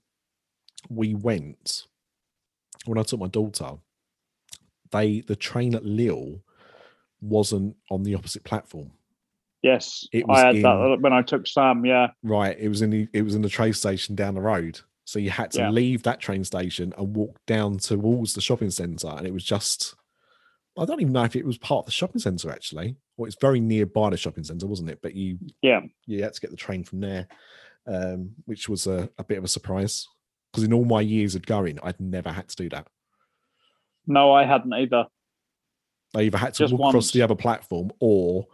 we 0.89 1.15
went, 1.15 1.87
when 2.87 2.99
I 2.99 3.03
took 3.03 3.21
my 3.21 3.29
daughter, 3.29 3.73
they 4.91 5.21
the 5.21 5.37
train 5.37 5.75
at 5.75 5.85
Lille 5.85 6.41
wasn't 7.21 7.77
on 7.91 8.03
the 8.03 8.15
opposite 8.15 8.45
platform. 8.45 8.93
Yes. 9.63 10.07
It 10.13 10.27
was 10.27 10.39
I 10.39 10.47
had 10.47 10.57
in- 10.57 10.63
that 10.63 10.99
when 11.01 11.13
I 11.13 11.23
took 11.23 11.47
Sam, 11.47 11.85
yeah. 11.85 12.09
Right, 12.23 12.57
it 12.59 12.69
was 12.69 12.83
in 12.83 12.91
the 12.91 13.09
it 13.13 13.23
was 13.23 13.35
in 13.35 13.43
the 13.43 13.49
train 13.49 13.73
station 13.73 14.15
down 14.15 14.35
the 14.35 14.41
road. 14.41 14.81
So 15.05 15.19
you 15.19 15.31
had 15.31 15.51
to 15.53 15.61
Yeah. 15.61 15.71
leave 15.71 16.03
that 16.05 16.21
train 16.21 16.45
station 16.45 16.95
and 16.97 17.15
walk 17.17 17.39
down 17.47 17.79
towards 17.79 18.35
the 18.35 18.41
shopping 18.41 18.71
centre, 18.71 19.09
and 19.09 19.27
it 19.27 19.33
was 19.33 19.45
just. 19.45 19.95
I 20.79 20.85
don't 20.85 21.01
even 21.01 21.13
know 21.13 21.25
if 21.25 21.35
it 21.37 21.45
was 21.45 21.59
part 21.59 21.81
of 21.81 21.87
the 21.87 21.91
shopping 21.93 22.21
centre 22.21 22.49
actually, 22.51 22.97
or 23.17 23.27
it's 23.27 23.37
very 23.41 23.59
nearby 23.61 24.09
the 24.09 24.17
shopping 24.17 24.45
centre, 24.45 24.69
wasn't 24.69 24.89
it? 24.89 25.01
But 25.03 25.15
you 25.15 25.39
Yeah. 25.63 25.81
you 26.07 26.23
had 26.23 26.33
to 26.33 26.41
get 26.41 26.51
the 26.53 26.57
train 26.57 26.85
from 26.85 27.01
there, 27.01 27.27
um, 27.87 28.31
which 28.47 28.69
was 28.69 28.87
a, 28.87 29.11
a 29.19 29.25
bit 29.25 29.37
of 29.37 29.45
a 29.45 29.49
surprise 29.49 30.07
because 30.51 30.65
in 30.65 30.73
all 30.73 30.85
my 30.85 31.01
years 31.01 31.35
of 31.35 31.47
going, 31.47 31.79
I'd 31.83 32.01
never 32.01 32.31
had 32.31 32.49
to 32.49 32.57
do 32.57 32.69
that. 32.71 32.87
No, 34.07 34.33
I 34.33 34.45
hadn't 34.45 34.73
either. 34.73 35.07
I 36.17 36.23
either 36.23 36.39
had 36.39 36.55
to 36.55 36.65
Just 36.65 36.75
walk 36.75 36.91
across 36.91 37.13
the 37.13 37.23
other 37.23 37.37
platform 37.37 37.91
or 38.01 38.47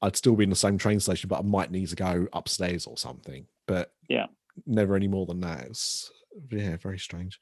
I'd 0.00 0.16
still 0.16 0.36
be 0.36 0.44
in 0.44 0.50
the 0.50 0.56
same 0.56 0.78
train 0.78 1.00
station, 1.00 1.28
but 1.28 1.40
I 1.40 1.42
might 1.42 1.70
need 1.70 1.88
to 1.88 1.96
go 1.96 2.26
upstairs 2.32 2.86
or 2.86 2.96
something. 2.96 3.46
But 3.66 3.92
Yeah. 4.08 4.26
never 4.66 4.96
any 4.96 5.08
more 5.08 5.26
than 5.26 5.40
that. 5.40 5.66
It's 5.66 6.10
yeah, 6.50 6.76
very 6.76 6.98
strange. 6.98 7.40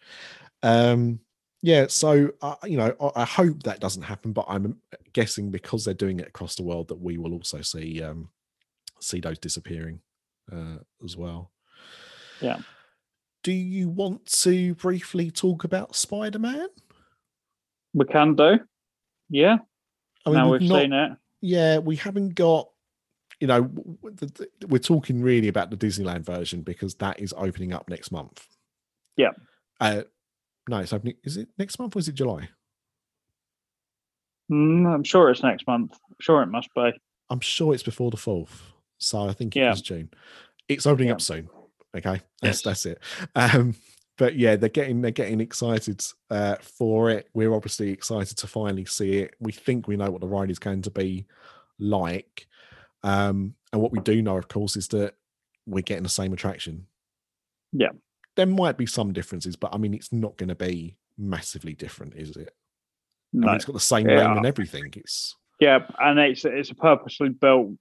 Um, 0.62 1.20
yeah, 1.62 1.86
so 1.88 2.32
uh, 2.40 2.56
you 2.64 2.76
know, 2.76 2.94
I, 3.00 3.22
I 3.22 3.24
hope 3.24 3.62
that 3.62 3.78
doesn't 3.80 4.02
happen, 4.02 4.32
but 4.32 4.46
I'm 4.48 4.78
guessing 5.12 5.50
because 5.50 5.84
they're 5.84 5.94
doing 5.94 6.18
it 6.18 6.26
across 6.28 6.56
the 6.56 6.64
world 6.64 6.88
that 6.88 7.00
we 7.00 7.18
will 7.18 7.32
also 7.32 7.62
see 7.62 8.02
um, 8.02 8.30
see 9.00 9.20
those 9.20 9.38
disappearing 9.38 10.00
uh, 10.52 10.78
as 11.04 11.16
well. 11.16 11.52
Yeah. 12.40 12.58
Do 13.42 13.52
you 13.52 13.88
want 13.88 14.24
to 14.42 14.74
briefly 14.76 15.30
talk 15.30 15.64
about 15.64 15.96
Spider 15.96 16.38
Man? 16.38 16.68
We 17.94 18.04
can 18.06 18.34
do. 18.36 18.60
Yeah. 19.28 19.56
I 20.24 20.30
mean, 20.30 20.34
now 20.38 20.50
we've 20.52 20.60
we've 20.60 20.70
not- 20.70 20.80
seen 20.82 20.92
it. 20.92 21.12
yeah, 21.40 21.78
we 21.78 21.96
haven't 21.96 22.34
got, 22.36 22.68
you 23.40 23.48
know, 23.48 23.62
w- 23.62 23.96
w- 24.02 24.16
the- 24.16 24.48
the- 24.60 24.66
we're 24.68 24.78
talking 24.78 25.20
really 25.22 25.48
about 25.48 25.70
the 25.70 25.76
Disneyland 25.76 26.24
version 26.24 26.62
because 26.62 26.94
that 26.96 27.18
is 27.18 27.34
opening 27.36 27.72
up 27.72 27.88
next 27.90 28.12
month. 28.12 28.46
Yeah. 29.16 29.30
Uh, 29.80 30.02
no, 30.68 30.78
it's 30.78 30.92
opening. 30.92 31.16
Is 31.24 31.36
it 31.36 31.48
next 31.58 31.78
month 31.80 31.96
or 31.96 31.98
is 31.98 32.06
it 32.08 32.14
July? 32.14 32.48
Mm, 34.50 34.86
I'm 34.94 35.02
sure 35.04 35.30
it's 35.30 35.42
next 35.42 35.66
month. 35.66 35.92
I'm 36.08 36.16
sure 36.20 36.42
it 36.42 36.46
must 36.46 36.68
be. 36.74 36.92
I'm 37.30 37.40
sure 37.40 37.74
it's 37.74 37.82
before 37.82 38.10
the 38.12 38.16
fourth, 38.16 38.72
so 38.98 39.28
I 39.28 39.32
think 39.32 39.56
it 39.56 39.60
Yeah. 39.60 39.72
is 39.72 39.82
June. 39.82 40.10
It's 40.68 40.86
opening 40.86 41.08
Yeah. 41.08 41.14
up 41.14 41.20
soon. 41.20 41.48
Okay, 41.94 42.20
that's 42.40 42.58
Yes. 42.58 42.62
that's 42.62 42.86
it. 42.86 42.98
Um, 43.34 43.74
but 44.18 44.36
yeah, 44.36 44.56
they're 44.56 44.68
getting 44.68 45.00
they're 45.02 45.10
getting 45.10 45.40
excited 45.40 46.02
uh, 46.30 46.56
for 46.56 47.10
it. 47.10 47.28
We're 47.34 47.54
obviously 47.54 47.90
excited 47.90 48.36
to 48.38 48.46
finally 48.46 48.84
see 48.84 49.18
it. 49.18 49.34
We 49.40 49.52
think 49.52 49.86
we 49.88 49.96
know 49.96 50.10
what 50.10 50.20
the 50.20 50.28
ride 50.28 50.50
is 50.50 50.58
going 50.58 50.82
to 50.82 50.90
be 50.90 51.26
like, 51.78 52.46
um, 53.02 53.54
and 53.72 53.82
what 53.82 53.92
we 53.92 54.00
do 54.00 54.22
know, 54.22 54.36
of 54.36 54.48
course, 54.48 54.76
is 54.76 54.88
that 54.88 55.14
we're 55.66 55.82
getting 55.82 56.02
the 56.02 56.08
same 56.08 56.32
attraction. 56.32 56.86
Yeah. 57.72 57.88
there 58.36 58.46
might 58.46 58.76
be 58.78 58.86
some 58.86 59.12
differences, 59.12 59.56
but 59.56 59.74
I 59.74 59.78
mean, 59.78 59.92
it's 59.94 60.12
not 60.12 60.36
going 60.38 60.48
to 60.48 60.54
be 60.54 60.96
massively 61.18 61.74
different, 61.74 62.14
is 62.14 62.36
it? 62.36 62.48
I 63.34 63.38
No. 63.38 63.46
mean, 63.48 63.56
it's 63.56 63.64
got 63.66 63.72
the 63.74 63.80
same 63.80 64.08
Yeah. 64.08 64.26
lane 64.28 64.36
and 64.38 64.46
everything. 64.46 64.92
It's 64.96 65.36
Yeah, 65.60 65.86
and 65.98 66.18
it's 66.18 66.44
it's 66.44 66.70
a 66.70 66.74
purposely 66.74 67.28
built 67.30 67.72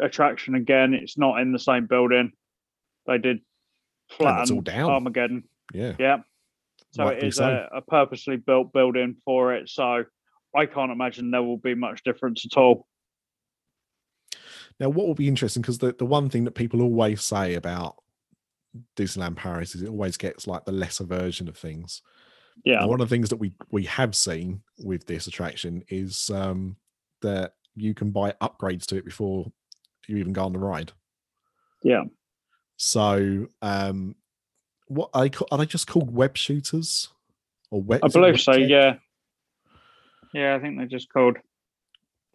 attraction 0.00 0.54
again. 0.54 0.94
It's 0.94 1.18
not 1.18 1.40
in 1.40 1.52
the 1.52 1.58
same 1.58 1.86
building. 1.86 2.32
They 3.06 3.18
did 3.18 3.40
flatten 4.10 4.56
all 4.56 4.62
down. 4.62 4.90
Armageddon. 4.90 5.44
yeah, 5.72 5.94
Yeah. 5.98 6.18
So 6.92 7.04
it 7.04 7.06
Rightfully 7.06 7.28
is 7.28 7.36
so. 7.36 7.68
a, 7.72 7.78
a 7.78 7.80
purposely 7.80 8.36
built 8.36 8.72
building 8.72 9.16
for 9.24 9.54
it. 9.54 9.68
So 9.68 10.04
I 10.54 10.66
can't 10.66 10.92
imagine 10.92 11.30
there 11.30 11.42
will 11.42 11.56
be 11.56 11.74
much 11.74 12.04
difference 12.04 12.44
at 12.44 12.58
all. 12.58 12.86
Now, 14.78 14.88
what 14.88 15.06
will 15.06 15.14
be 15.14 15.28
interesting 15.28 15.62
because 15.62 15.78
the, 15.78 15.94
the 15.98 16.04
one 16.04 16.28
thing 16.28 16.44
that 16.44 16.54
people 16.54 16.82
always 16.82 17.22
say 17.22 17.54
about 17.54 17.96
Disneyland 18.96 19.36
Paris 19.36 19.74
is 19.74 19.82
it 19.82 19.88
always 19.88 20.16
gets 20.16 20.46
like 20.46 20.64
the 20.64 20.72
lesser 20.72 21.04
version 21.04 21.48
of 21.48 21.56
things. 21.56 22.02
Yeah. 22.64 22.80
And 22.80 22.90
one 22.90 23.00
of 23.00 23.08
the 23.08 23.14
things 23.14 23.30
that 23.30 23.36
we 23.36 23.52
we 23.70 23.84
have 23.84 24.14
seen 24.14 24.62
with 24.78 25.06
this 25.06 25.26
attraction 25.26 25.84
is 25.88 26.30
um, 26.30 26.76
that 27.22 27.54
you 27.74 27.94
can 27.94 28.10
buy 28.10 28.32
upgrades 28.42 28.84
to 28.86 28.96
it 28.96 29.04
before 29.04 29.50
you 30.06 30.18
even 30.18 30.32
go 30.32 30.44
on 30.44 30.52
the 30.52 30.58
ride. 30.58 30.92
Yeah. 31.82 32.02
So, 32.84 33.46
um, 33.62 34.16
what 34.88 35.10
are 35.14 35.28
they, 35.28 35.36
are 35.52 35.58
they 35.58 35.66
just 35.66 35.86
called 35.86 36.12
web 36.12 36.36
shooters? 36.36 37.10
Or 37.70 37.80
web, 37.80 38.00
I 38.02 38.08
believe 38.08 38.40
so. 38.40 38.50
web 38.50 38.60
jet? 38.62 38.68
Yeah. 38.68 38.94
Yeah, 40.34 40.56
I 40.56 40.58
think 40.58 40.76
they're 40.78 40.86
just 40.88 41.08
called 41.12 41.36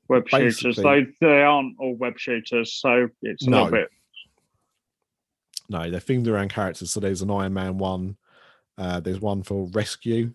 web 0.08 0.26
shooters. 0.30 0.78
They 0.78 1.08
they 1.20 1.42
aren't 1.44 1.76
all 1.80 1.96
web 1.96 2.18
shooters, 2.18 2.72
so 2.72 3.10
it's 3.22 3.46
a 3.46 3.50
No. 3.50 3.64
little 3.66 3.72
bit. 3.80 3.90
No, 5.70 5.92
they're 5.92 6.00
themed 6.00 6.28
around 6.28 6.54
characters. 6.54 6.92
So 6.92 7.02
there's 7.02 7.22
an 7.22 7.30
Iron 7.30 7.54
Man 7.54 7.78
one. 7.78 8.16
Uh, 8.78 9.02
there's 9.02 9.20
one 9.20 9.44
for 9.44 9.68
Rescue, 9.74 10.34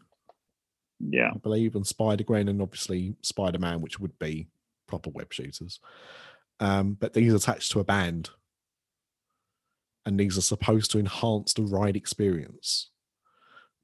Yeah. 1.01 1.31
I 1.35 1.39
believe, 1.39 1.75
and 1.75 1.87
Spider 1.87 2.25
Gwen, 2.25 2.49
and 2.49 2.61
obviously 2.61 3.15
Spider 3.23 3.59
Man, 3.59 3.81
which 3.81 3.99
would 3.99 4.19
be 4.19 4.49
proper 4.87 5.09
web 5.09 5.33
shooters. 5.33 5.81
Um, 6.61 6.99
but 7.01 7.15
these 7.15 7.33
are 7.33 7.37
attached 7.37 7.73
to 7.73 7.81
a 7.81 7.85
band, 7.85 8.29
and 10.05 10.19
these 10.19 10.37
are 10.37 10.43
supposed 10.43 10.91
to 10.91 10.99
enhance 10.99 11.55
the 11.55 11.63
ride 11.63 11.97
experience. 11.97 12.91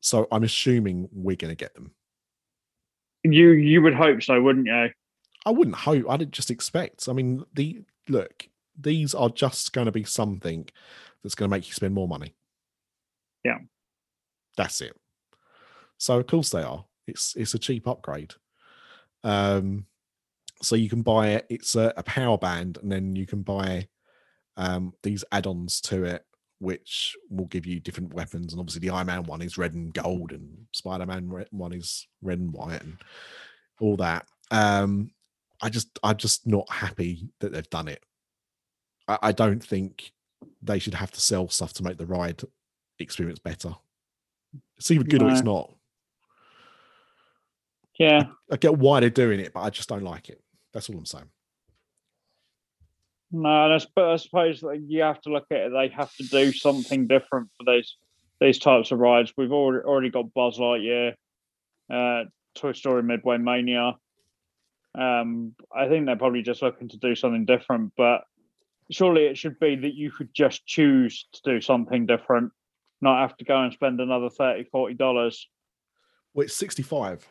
So 0.01 0.27
I'm 0.31 0.45
assuming 0.45 1.09
we're 1.12 1.37
going 1.37 1.51
to 1.51 1.57
get 1.57 1.75
them. 1.75 1.93
You 3.25 3.51
you 3.51 3.83
would 3.83 3.95
hope 3.95 4.23
so, 4.23 4.41
wouldn't 4.41 4.66
you? 4.66 4.89
I 5.45 5.51
wouldn't 5.51 5.77
hope. 5.77 6.07
I'd 6.09 6.33
just 6.33 6.51
expect. 6.51 7.09
I 7.09 7.12
mean, 7.12 7.45
the 7.55 7.83
look, 8.09 8.49
these 8.79 9.14
are 9.14 9.29
just 9.29 9.73
going 9.73 9.87
to 9.87 9.93
be 9.93 10.05
something 10.05 10.69
that's 11.23 11.35
going 11.35 11.51
to 11.51 11.57
make 11.57 11.66
you 11.66 11.75
spend 11.75 11.95
more 11.95 12.09
money. 12.09 12.35
Yeah. 13.45 13.59
that's 14.57 14.81
it. 14.81 14.97
So 15.99 16.19
of 16.19 16.27
course 16.27 16.51
they 16.51 16.62
are. 16.62 16.85
It's 17.07 17.35
it's 17.37 17.55
a 17.55 17.59
cheap 17.59 17.87
upgrade. 17.87 18.35
Um, 19.25 19.87
so 20.62 20.77
you 20.77 20.89
can 20.89 21.03
buy 21.03 21.29
it. 21.29 21.47
It's 21.49 21.75
a, 21.77 21.93
a 21.97 22.03
power 22.03 22.39
band, 22.39 22.79
and 22.83 22.91
then 22.91 23.16
you 23.16 23.27
can 23.27 23.43
buy 23.43 23.89
um 24.59 24.93
these 25.03 25.25
add-ons 25.33 25.81
to 25.83 26.05
it, 26.05 26.27
which 26.59 27.17
will 27.31 27.47
give 27.47 27.65
you 27.65 27.81
different 27.81 28.13
weapons. 28.13 28.53
And 28.53 28.61
obviously, 28.61 28.81
the 28.81 28.91
Iron 28.91 29.07
Man 29.07 29.23
one 29.23 29.41
is 29.41 29.57
red 29.57 29.73
and 29.73 29.95
gold, 29.95 30.33
and 30.33 30.67
Spider 30.73 31.07
Man 31.07 31.33
one 31.51 31.73
is 31.73 32.07
red 32.21 32.39
and 32.39 32.53
white, 32.53 32.83
and 32.83 32.99
all 33.81 33.97
that. 33.97 34.27
Um, 34.51 35.13
I 35.63 35.71
just 35.71 35.99
I'm 36.03 36.17
just 36.17 36.47
not 36.47 36.71
happy 36.71 37.31
that 37.41 37.53
they've 37.53 37.71
done 37.71 37.89
it. 37.89 38.05
I, 39.07 39.19
I 39.23 39.33
don't 39.33 39.65
think 39.65 40.13
they 40.63 40.79
should 40.79 40.95
have 40.95 41.13
to 41.13 41.21
sell 41.21 41.49
stuff 41.49 41.73
to 41.75 41.83
make 41.83 41.97
the 41.97 42.07
ride 42.07 42.43
experience 42.99 43.39
better. 43.39 43.75
It's 44.77 44.91
either 44.91 45.05
good 45.05 45.23
or 45.23 45.31
it's 45.31 45.43
not. 45.43 45.73
Yeah. 47.99 48.25
I 48.51 48.57
get 48.57 48.79
why 48.79 49.01
they're 49.01 49.11
doing 49.11 49.41
it, 49.41 49.53
but 49.53 49.61
I 49.61 49.71
just 49.71 49.89
don't 49.89 50.05
like 50.05 50.29
it. 50.29 50.41
That's 50.73 50.89
all 50.89 50.97
I'm 50.97 51.05
saying. 51.05 51.31
No, 53.31 53.68
that's 53.68 53.87
but 53.95 54.11
I 54.11 54.16
suppose 54.16 54.61
that 54.61 54.83
you 54.87 55.03
have 55.03 55.20
to 55.22 55.31
look 55.31 55.47
at 55.51 55.59
it. 55.59 55.72
They 55.72 55.89
have 55.95 56.14
to 56.16 56.22
do 56.24 56.53
something 56.53 57.07
different 57.07 57.51
for 57.57 57.70
these 57.70 57.97
these 58.41 58.59
types 58.59 58.91
of 58.91 58.99
rides. 58.99 59.33
We've 59.37 59.53
already 59.53 59.85
already 59.85 60.11
got 60.11 60.33
Buzz 60.33 60.59
Lightyear, 60.59 61.14
uh, 61.93 62.24
Toy 62.55 62.72
Story 62.72 63.03
Midway 63.03 63.37
Mania. 63.39 63.97
Um, 64.95 65.55
I 65.74 65.89
think 65.89 66.07
they're 66.07 66.16
probably 66.16 66.43
just 66.43 66.62
looking 66.62 66.89
to 66.89 66.97
do 66.97 67.14
something 67.14 67.45
different, 67.45 67.93
but 67.97 68.22
surely 68.91 69.26
it 69.26 69.37
should 69.37 69.61
be 69.61 69.76
that 69.76 69.95
you 69.95 70.11
could 70.11 70.33
just 70.35 70.66
choose 70.66 71.26
to 71.35 71.41
do 71.45 71.61
something 71.61 72.07
different, 72.07 72.53
not 73.01 73.20
have 73.20 73.37
to 73.37 73.45
go 73.45 73.61
and 73.62 73.72
spend 73.72 74.01
another 74.01 74.31
30 74.31 74.64
40 74.64 74.95
dollars. 74.95 75.49
Well, 76.33 76.45
it's 76.45 76.55
65 76.55 77.31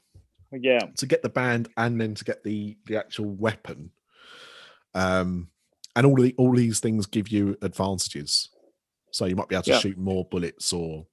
Yeah, 0.51 0.79
to 0.97 1.05
get 1.07 1.23
the 1.23 1.29
band 1.29 1.69
and 1.75 1.99
then 1.99 2.13
to 2.13 2.23
get 2.23 2.43
the 2.43 2.77
the 2.85 2.97
actual 2.97 3.25
weapon. 3.25 3.91
Um, 4.93 5.49
and 5.97 6.05
all 6.05 6.15
the 6.15 6.33
all 6.37 6.53
these 6.55 6.79
things 6.79 7.05
give 7.07 7.27
you 7.27 7.57
advantages. 7.61 8.49
So 9.11 9.25
you 9.25 9.35
might 9.35 9.49
be 9.49 9.55
able 9.55 9.63
to 9.63 9.71
Yeah. 9.71 9.79
shoot 9.79 9.97
more 9.97 10.23
bullets 10.25 10.71
or 10.71 11.05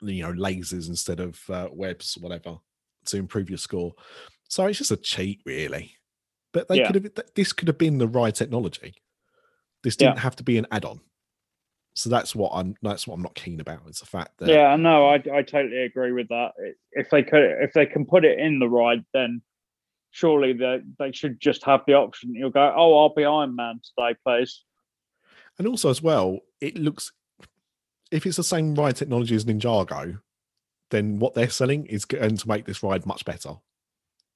you 0.00 0.22
know 0.22 0.32
lasers 0.32 0.88
instead 0.88 1.20
of 1.20 1.38
uh, 1.50 1.68
webs, 1.72 2.16
whatever. 2.18 2.56
to 3.06 3.16
improve 3.18 3.48
your 3.48 3.58
score. 3.58 3.92
So 4.48 4.66
it's 4.66 4.78
just 4.78 4.90
a 4.90 4.96
cheat, 4.96 5.40
really. 5.46 5.92
But 6.52 6.66
they 6.68 6.78
Yeah. 6.78 6.86
could 6.90 6.94
have 6.96 7.12
this 7.36 7.52
could 7.52 7.68
have 7.68 7.78
been 7.78 7.98
the 7.98 8.08
ride 8.08 8.34
technology. 8.34 8.94
This 9.84 9.94
didn't 9.96 10.18
have 10.18 10.34
to 10.36 10.42
be 10.42 10.58
an 10.58 10.66
add-on. 10.72 11.00
So 11.94 12.10
that's 12.10 12.34
what 12.34 12.50
I'm 12.52 12.74
that's 12.82 13.06
what 13.06 13.14
I'm 13.14 13.22
not 13.22 13.34
keen 13.36 13.60
about. 13.60 13.82
It's 13.86 14.00
the 14.00 14.06
fact 14.06 14.38
that 14.38 14.48
Yeah, 14.48 14.74
no, 14.76 15.06
I 15.08 15.14
I 15.32 15.42
totally 15.42 15.82
agree 15.82 16.12
with 16.12 16.28
that. 16.28 16.50
If 16.92 17.10
they 17.10 17.22
could, 17.22 17.42
if 17.62 17.72
they 17.72 17.86
can 17.86 18.04
put 18.06 18.24
it 18.24 18.38
in 18.38 18.58
the 18.58 18.68
ride, 18.68 19.04
then 19.14 19.40
surely 20.10 20.52
they 20.52 20.80
they 20.98 21.12
should 21.12 21.40
just 21.40 21.64
have 21.64 21.82
the 21.86 21.94
option. 21.94 22.34
You'll 22.34 22.50
go, 22.50 22.72
oh, 22.76 22.98
I'll 22.98 23.14
be 23.14 23.24
Iron 23.24 23.54
Man 23.56 23.80
today, 23.96 24.16
please. 24.24 24.64
And 25.58 25.66
also, 25.66 25.88
as 25.90 26.02
well, 26.02 26.40
it 26.60 26.76
looks 26.78 27.12
if 28.10 28.24
it's 28.26 28.36
the 28.36 28.44
same 28.44 28.74
ride 28.74 28.96
technology 28.96 29.34
as 29.34 29.44
Ninjago, 29.44 30.20
then 30.90 31.18
what 31.18 31.34
they're 31.34 31.50
selling 31.50 31.86
is 31.86 32.04
going 32.04 32.36
to 32.36 32.48
make 32.48 32.64
this 32.64 32.82
ride 32.82 33.04
much 33.06 33.24
better 33.24 33.50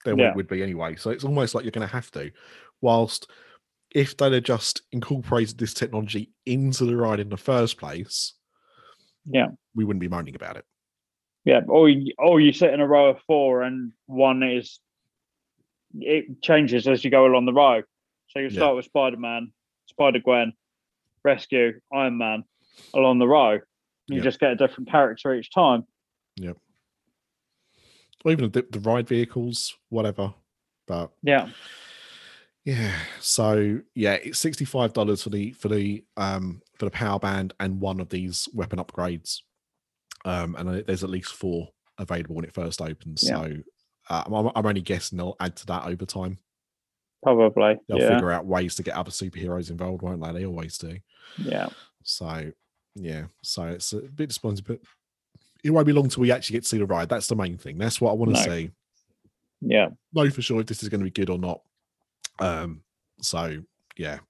than 0.05 0.17
what 0.17 0.25
Yeah. 0.25 0.31
it 0.31 0.37
would 0.37 0.49
be 0.49 0.63
anyway. 0.63 0.97
So 0.97 1.11
it's 1.11 1.25
almost 1.25 1.55
like 1.55 1.65
you're 1.65 1.71
going 1.71 1.87
to 1.87 1.93
have 1.93 2.11
to. 2.13 2.31
Whilst 2.81 3.31
if 3.95 4.17
they'd 4.17 4.33
have 4.33 4.43
just 4.43 4.83
incorporated 4.93 5.59
this 5.59 5.75
technology 5.75 6.33
into 6.47 6.85
the 6.85 6.97
ride 6.97 7.21
in 7.21 7.29
the 7.29 7.37
first 7.37 7.77
place, 7.79 8.35
Yeah. 9.25 9.49
we 9.75 9.85
wouldn't 9.85 10.01
be 10.01 10.09
moaning 10.09 10.35
about 10.35 10.57
it. 10.57 10.65
Yeah, 11.45 11.61
or 11.69 11.89
you, 11.89 12.13
or 12.19 12.41
you 12.41 12.53
sit 12.53 12.73
in 12.75 12.81
a 12.81 12.87
row 12.87 13.11
of 13.11 13.21
four, 13.27 13.63
and 13.63 13.93
one 14.07 14.43
is 14.43 14.79
it 15.99 16.43
changes 16.43 16.87
as 16.87 17.05
you 17.05 17.11
go 17.11 17.27
along 17.27 17.47
the 17.47 17.53
road. 17.53 17.85
So 18.29 18.39
you 18.39 18.47
Yeah. 18.47 18.53
start 18.57 18.77
with 18.77 18.85
Spider 18.85 19.17
Man, 19.17 19.53
Spider 19.87 20.21
Gwen, 20.21 20.53
Rescue, 21.25 21.81
Iron 21.93 22.19
Man 22.19 22.45
along 22.95 23.19
the 23.19 23.27
road. 23.29 23.63
You 24.07 24.17
Yeah. 24.19 24.23
just 24.23 24.41
get 24.41 24.53
a 24.53 24.57
different 24.57 24.91
character 24.91 25.35
each 25.35 25.51
time. 25.53 25.87
Yep. 26.37 26.57
Or 28.25 28.33
even 28.33 28.51
the, 28.51 28.67
the 28.71 28.81
ride 28.81 29.09
vehicles, 29.09 29.77
whatever. 29.89 30.35
But 30.87 31.13
Yeah, 31.23 31.51
Yeah. 32.65 32.93
So 33.21 33.81
yeah, 33.95 34.15
it's 34.15 34.39
sixty 34.39 34.65
five 34.65 34.93
dollars 34.93 35.23
for 35.23 35.31
the 35.31 35.53
for 35.53 35.69
the 35.69 36.05
um 36.17 36.63
for 36.79 36.85
the 36.85 36.91
power 36.91 37.19
band 37.19 37.55
and 37.61 37.81
one 37.81 38.01
of 38.01 38.09
these 38.11 38.49
weapon 38.53 38.79
upgrades. 38.79 39.43
Um, 40.25 40.55
and 40.57 40.85
there's 40.87 41.03
at 41.03 41.11
least 41.11 41.33
four 41.33 41.69
available 41.99 42.35
when 42.37 42.45
it 42.45 42.53
first 42.55 42.83
opens. 42.83 43.23
Yeah. 43.23 43.37
So 43.43 43.57
uh, 44.09 44.25
I'm, 44.27 44.51
I'm 44.55 44.67
only 44.67 44.81
guessing 44.81 45.19
they'll 45.19 45.37
add 45.41 45.57
to 45.57 45.67
that 45.67 45.87
over 45.87 46.05
time. 46.07 46.39
probably. 47.23 47.77
They'll 47.89 47.99
yeah, 47.99 48.09
figure 48.15 48.31
out 48.31 48.47
ways 48.47 48.75
to 48.77 48.83
get 48.83 48.95
other 48.95 49.11
superheroes 49.11 49.71
involved, 49.71 50.03
won't 50.03 50.23
they? 50.23 50.33
They 50.33 50.47
always 50.47 50.79
do. 50.79 50.99
yeah, 51.39 51.67
So 52.03 52.51
yeah, 52.95 53.27
so 53.43 53.65
it's 53.65 53.93
a 53.93 53.99
bit 54.01 54.29
disappointing, 54.29 54.65
but 54.67 54.81
it 55.63 55.71
won't 55.71 55.87
be 55.87 55.93
long 55.93 56.09
till 56.09 56.23
we 56.23 56.33
actually 56.33 56.55
get 56.55 56.63
to 56.63 56.69
see 56.69 56.79
the 56.79 56.87
ride. 56.87 57.09
That's 57.09 57.29
the 57.29 57.37
main 57.37 57.57
thing. 57.59 57.79
That's 57.79 58.01
what 58.01 58.11
I 58.11 58.15
want 58.15 58.35
to 58.35 58.43
No. 58.49 58.55
see. 58.57 58.71
yeah, 59.61 59.89
know 60.13 60.31
for 60.31 60.43
sure 60.43 60.61
if 60.61 60.67
this 60.67 60.83
is 60.83 60.89
going 60.89 61.01
to 61.01 61.05
be 61.05 61.11
good 61.11 61.31
or 61.31 61.39
not. 61.39 61.61
Um, 62.39 62.83
so 63.21 63.63
yeah, 63.97 64.21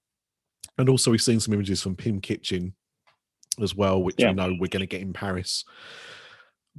and 0.79 0.89
also 0.89 1.11
we've 1.11 1.23
seen 1.23 1.41
some 1.41 1.55
images 1.55 1.81
from 1.83 1.95
Pym 1.97 2.21
Kitchen 2.21 2.75
as 3.63 3.75
well, 3.75 4.03
which 4.03 4.17
Yeah. 4.19 4.29
we 4.31 4.35
know 4.35 4.49
we're 4.59 4.67
going 4.69 4.81
to 4.81 4.87
get 4.87 5.01
in 5.03 5.13
Paris. 5.13 5.65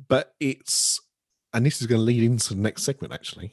But 0.08 0.34
it's 0.40 1.00
and 1.54 1.66
this 1.66 1.82
is 1.82 1.88
going 1.88 2.00
to 2.00 2.06
lead 2.06 2.24
into 2.24 2.54
the 2.54 2.62
next 2.62 2.84
segment 2.84 3.14
actually. 3.14 3.52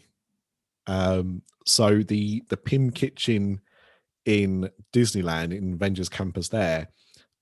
Um, 0.86 1.42
so 1.66 2.02
the 2.02 2.42
the 2.48 2.56
Pym 2.56 2.90
Kitchen 2.90 3.60
in 4.24 4.70
Disneyland 4.92 5.56
in 5.56 5.74
Avengers 5.74 6.08
Campus 6.08 6.48
there 6.48 6.88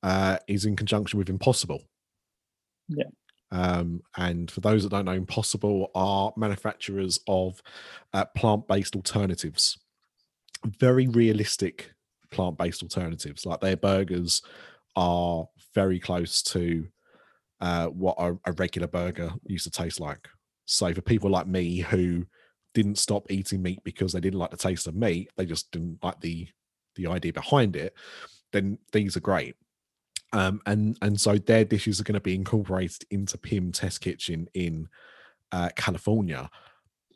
uh, 0.03 0.39
is 0.49 0.65
in 0.65 0.77
conjunction 0.77 1.19
with 1.19 1.29
Impossible. 1.29 1.83
Yeah. 2.89 3.05
Um, 3.53 4.03
and 4.17 4.51
for 4.51 4.61
those 4.61 4.83
that 4.83 4.91
don't 4.91 5.05
know, 5.05 5.13
Impossible 5.13 5.91
are 5.95 6.33
manufacturers 6.37 7.21
of 7.29 7.63
uh, 8.13 8.25
plant-based 8.37 8.97
alternatives, 8.97 9.79
very 10.65 11.07
realistic 11.07 11.93
plant-based 12.31 12.83
alternatives. 12.83 13.47
Like 13.47 13.61
their 13.61 13.77
burgers 13.77 14.43
are 14.97 15.47
very 15.75 16.01
close 16.01 16.43
to 16.43 16.87
uh, 17.61 17.87
what 17.87 18.17
a, 18.19 18.37
a 18.45 18.53
regular 18.53 18.89
burger 18.89 19.33
used 19.45 19.65
to 19.65 19.71
taste 19.71 20.01
like. 20.01 20.29
So 20.67 20.93
for 20.93 21.01
people 21.01 21.31
like 21.31 21.47
me 21.47 21.79
who 21.79 22.27
didn't 22.75 22.99
stop 22.99 23.31
eating 23.31 23.63
meat 23.63 23.81
because 23.85 24.13
they 24.13 24.21
didn't 24.21 24.39
like 24.39 24.51
the 24.51 24.57
taste 24.57 24.87
of 24.87 24.95
meat, 24.95 25.31
they 25.37 25.47
just 25.47 25.71
didn't 25.71 25.99
like 26.03 26.21
the 26.21 26.49
the 26.97 27.07
idea 27.07 27.33
behind 27.33 27.77
it, 27.77 27.95
then 28.53 28.79
these 28.93 29.17
are 29.17 29.21
great. 29.21 29.55
Um, 30.33 30.61
and 30.67 30.99
and 31.03 31.21
so 31.21 31.39
their 31.39 31.65
dishes 31.65 32.01
are 32.01 32.05
going 32.05 32.15
to 32.15 32.21
be 32.21 32.35
incorporated 32.35 33.05
into 33.11 33.39
Pym 33.39 33.73
Test 33.73 34.01
Kitchen 34.01 34.49
in 34.55 34.89
uh, 35.53 35.71
California, 35.77 36.51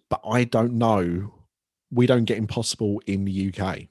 but 0.08 0.20
I 0.24 0.44
don't 0.44 0.74
know. 0.74 1.34
We 1.90 2.06
don't 2.06 2.24
get 2.24 2.38
Impossible 2.38 3.02
in 3.06 3.24
the 3.24 3.52
UK, 3.52 3.88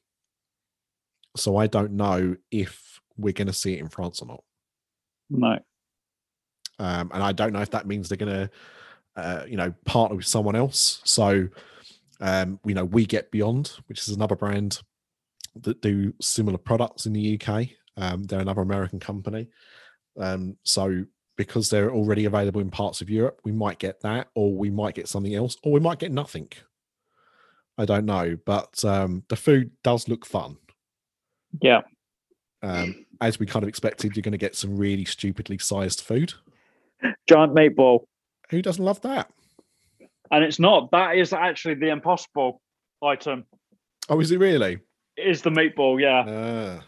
so 1.36 1.58
I 1.58 1.68
don't 1.68 1.92
know 1.92 2.38
if 2.50 3.02
we're 3.18 3.34
going 3.34 3.48
to 3.48 3.54
see 3.54 3.74
it 3.74 3.80
in 3.80 3.90
France 3.90 4.22
or 4.22 4.28
not. 4.28 4.44
no, 5.30 5.60
Um, 6.80 7.12
and 7.14 7.22
I 7.22 7.34
don't 7.34 7.52
know 7.52 7.62
if 7.62 7.72
that 7.72 7.86
means 7.86 8.08
they're 8.08 8.18
going 8.18 8.34
to, 8.34 8.50
uh, 9.16 9.44
you 9.48 9.58
know, 9.58 9.74
partner 9.86 10.16
with 10.16 10.26
someone 10.26 10.56
else. 10.56 11.02
So, 11.04 11.48
um, 12.22 12.60
we 12.64 12.74
know 12.74 12.86
we 12.86 13.06
get 13.06 13.32
Beyond, 13.32 13.72
which 13.88 14.02
is 14.02 14.10
another 14.10 14.36
brand 14.36 14.82
that 15.62 15.82
do 15.82 16.14
similar 16.22 16.58
products 16.58 17.06
in 17.06 17.14
the 17.14 17.40
UK. 17.40 17.70
Um, 17.98 18.24
they're 18.24 18.40
another 18.40 18.62
American 18.62 19.00
company. 19.00 19.48
Um, 20.18 20.58
so 20.64 21.06
because 21.38 21.70
they're 21.70 21.92
already 21.92 22.26
available 22.26 22.60
in 22.60 22.70
parts 22.70 23.02
of 23.02 23.10
Europe, 23.10 23.40
we 23.46 23.52
might 23.52 23.80
get 23.80 24.02
that, 24.02 24.28
or 24.36 24.54
we 24.54 24.70
might 24.70 24.96
get 24.96 25.08
something 25.08 25.34
else, 25.34 25.56
or 25.64 25.72
we 25.72 25.80
might 25.80 26.00
get 26.00 26.12
nothing. 26.12 26.50
I 27.78 27.86
don't 27.86 28.06
know, 28.06 28.38
but 28.46 28.84
um, 28.84 29.24
the 29.30 29.38
food 29.38 29.72
does 29.82 30.10
look 30.10 30.26
fun. 30.26 30.58
yeah, 31.62 31.82
Um, 32.62 33.06
as 33.22 33.40
we 33.40 33.46
kind 33.46 33.64
of 33.64 33.70
expected, 33.70 34.18
you're 34.18 34.22
going 34.22 34.34
to 34.34 34.38
get 34.38 34.58
some 34.58 34.76
really 34.76 35.06
stupidly 35.06 35.58
sized 35.58 36.02
food. 36.02 36.34
giant 37.26 37.56
meatball, 37.56 38.02
Who 38.52 38.62
doesn't 38.62 38.84
love 38.84 39.02
that? 39.02 39.32
and 40.32 40.44
it's 40.44 40.60
not. 40.60 40.92
That 40.92 41.18
is 41.18 41.34
actually 41.34 41.74
the 41.76 41.90
impossible 41.90 42.62
item. 43.04 43.46
Oh, 44.10 44.20
is 44.20 44.30
it 44.32 44.40
really? 44.40 44.78
Is 45.18 45.42
the 45.42 45.50
meatball? 45.50 46.00
Yeah, 46.00 46.20
Uh, 46.20 46.82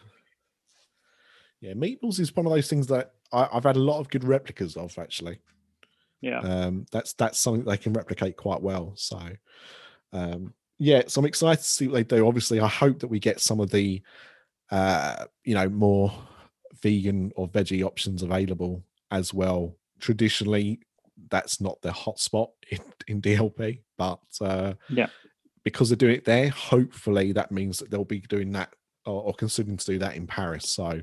yeah, 1.59 1.73
meatballs 1.73 2.19
is 2.19 2.35
one 2.35 2.45
of 2.45 2.51
those 2.51 2.69
things 2.69 2.85
that 2.87 3.13
I, 3.31 3.47
I've 3.51 3.63
had 3.63 3.77
a 3.77 3.79
lot 3.79 3.99
of 3.99 4.09
good 4.09 4.23
replicas 4.23 4.77
of 4.77 4.97
actually. 4.99 5.39
yeah, 6.21 6.39
Um, 6.39 6.85
that's 6.91 7.13
that's 7.13 7.39
something 7.39 7.63
they 7.65 7.77
can 7.77 7.93
replicate 7.93 8.37
quite 8.37 8.61
well. 8.61 8.93
So, 8.95 9.19
um, 10.13 10.53
yeah, 10.77 11.03
so 11.07 11.19
I'm 11.21 11.25
excited 11.25 11.61
to 11.61 11.67
see 11.67 11.87
what 11.87 11.95
they 11.95 12.03
do. 12.15 12.27
Obviously, 12.27 12.59
I 12.59 12.67
hope 12.67 12.99
that 12.99 13.07
we 13.07 13.19
get 13.19 13.39
some 13.39 13.59
of 13.59 13.71
the, 13.71 14.01
uh, 14.71 15.25
you 15.43 15.55
know, 15.55 15.67
more 15.69 16.11
vegan 16.81 17.31
or 17.35 17.47
veggie 17.49 17.83
options 17.83 18.21
available 18.23 18.83
as 19.09 19.33
well. 19.33 19.75
Traditionally, 19.99 20.79
that's 21.29 21.61
not 21.61 21.81
the 21.81 21.89
hotspot 21.91 22.49
in, 22.69 22.79
in 23.07 23.21
DLP, 23.21 23.81
but 23.97 24.19
uh, 24.41 24.73
Yeah. 24.89 25.07
because 25.63 25.89
they're 25.89 25.95
doing 25.95 26.15
it 26.15 26.25
there, 26.25 26.49
hopefully 26.49 27.31
that 27.33 27.51
means 27.51 27.77
that 27.79 27.91
they'll 27.91 28.03
be 28.05 28.21
doing 28.21 28.51
that 28.53 28.73
or, 29.05 29.23
or 29.23 29.33
considering 29.33 29.77
to 29.77 29.85
do 29.85 29.99
that 29.99 30.15
in 30.15 30.27
Paris. 30.27 30.69
So 30.69 31.01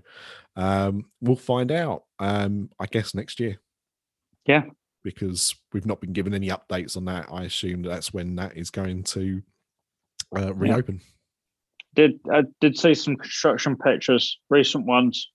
um, 0.56 1.04
we'll 1.20 1.36
find 1.36 1.70
out. 1.72 2.04
Um, 2.18 2.70
I 2.78 2.86
guess 2.86 3.14
next 3.14 3.40
year. 3.40 3.58
Yeah. 4.46 4.64
Because 5.04 5.54
we've 5.72 5.86
not 5.86 6.00
been 6.00 6.12
given 6.12 6.34
any 6.34 6.48
updates 6.48 6.96
on 6.96 7.04
that. 7.06 7.26
I 7.32 7.44
assume 7.44 7.82
that's 7.82 8.12
when 8.12 8.36
that 8.36 8.56
is 8.56 8.70
going 8.70 9.04
to 9.04 9.42
uh, 10.36 10.54
reopen. 10.54 11.00
did 11.94 12.20
I 12.32 12.42
did 12.60 12.78
see 12.78 12.94
some 12.94 13.16
construction 13.16 13.76
pictures, 13.76 14.38
recent 14.50 14.84
ones. 14.86 15.28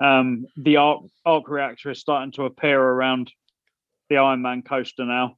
Um, 0.00 0.46
the 0.56 0.76
arc 0.76 1.02
arc 1.24 1.48
reactor 1.48 1.90
is 1.90 2.00
starting 2.00 2.32
to 2.32 2.44
appear 2.44 2.80
around 2.80 3.32
the 4.08 4.18
Iron 4.18 4.42
Man 4.42 4.62
coaster 4.62 5.04
now. 5.04 5.36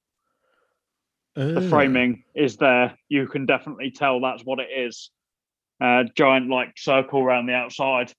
The 1.35 1.63
Ah, 1.65 1.69
framing 1.69 2.25
is 2.35 2.57
there. 2.57 2.97
You 3.09 3.27
can 3.27 3.45
definitely 3.45 3.91
tell 3.91 4.21
that's 4.21 4.43
what 4.43 4.59
it 4.59 4.69
is. 4.75 5.11
Uh, 5.81 6.05
giant 6.17 6.49
like 6.49 6.79
circle 6.79 7.21
around 7.21 7.47
the 7.47 7.53
outside 7.53 8.13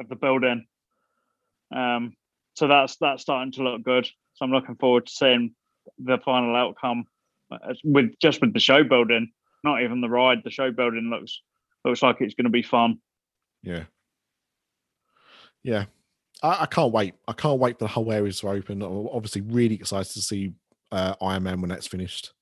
of 0.00 0.08
the 0.08 0.16
building. 0.16 0.66
Um, 1.74 2.14
so 2.54 2.66
that's 2.68 2.96
that's 2.96 3.22
starting 3.22 3.52
to 3.52 3.62
look 3.62 3.82
good. 3.82 4.06
So 4.34 4.44
I'm 4.44 4.50
looking 4.50 4.76
forward 4.76 5.06
to 5.06 5.12
seeing 5.12 5.54
the 5.98 6.18
final 6.24 6.56
outcome 6.56 7.04
uh, 7.50 7.74
with 7.84 8.18
just 8.20 8.40
with 8.40 8.54
the 8.54 8.60
show 8.60 8.82
building, 8.82 9.30
not 9.62 9.82
even 9.82 10.00
the 10.00 10.08
ride. 10.08 10.42
The 10.42 10.50
show 10.50 10.70
building 10.70 11.10
looks 11.10 11.42
looks 11.84 12.02
like 12.02 12.20
it's 12.20 12.34
going 12.34 12.44
to 12.44 12.50
be 12.50 12.62
fun. 12.62 12.98
Yeah. 13.62 13.84
Yeah. 15.62 15.84
I, 16.44 16.62
I 16.62 16.66
can't 16.66 16.92
wait. 16.92 17.14
I 17.26 17.32
can't 17.32 17.58
wait 17.58 17.78
for 17.78 17.84
the 17.86 17.88
whole 17.88 18.12
areas 18.12 18.38
to 18.40 18.48
open. 18.50 18.82
I'm 18.82 19.08
obviously 19.08 19.40
really 19.40 19.74
excited 19.74 20.12
to 20.12 20.20
see 20.22 20.52
uh, 20.92 21.14
Iron 21.20 21.42
Man 21.42 21.60
when 21.60 21.70
that's 21.70 21.86
finished. 21.88 22.32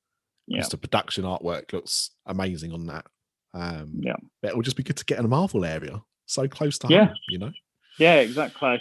Yeah. 0.47 0.59
Just 0.59 0.73
the 0.73 0.77
production 0.77 1.25
artwork 1.25 1.73
looks 1.73 2.11
amazing 2.27 2.73
on 2.73 2.87
that. 2.87 3.07
Um, 3.55 4.01
Yeah. 4.03 4.17
but 4.43 4.51
it 4.51 4.57
will 4.57 4.63
just 4.63 4.77
be 4.77 4.83
good 4.83 4.97
to 4.97 5.05
get 5.05 5.19
in 5.19 5.25
a 5.25 5.29
Marvel 5.29 5.65
area 5.65 6.03
so 6.27 6.49
close 6.49 6.79
to 6.79 6.89
Yeah. 6.89 7.07
home, 7.07 7.15
you 7.29 7.39
know? 7.39 7.53
Yeah, 7.99 8.17
exactly. 8.17 8.81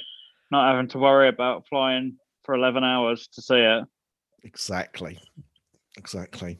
Not 0.49 0.71
having 0.73 0.87
to 0.89 0.97
worry 0.97 1.27
about 1.27 1.67
flying 1.67 2.17
for 2.43 2.55
11 2.55 2.83
hours 2.83 3.27
to 3.33 3.41
see 3.41 3.59
it. 3.59 3.85
Exactly. 4.43 5.19
exactly. 5.97 6.57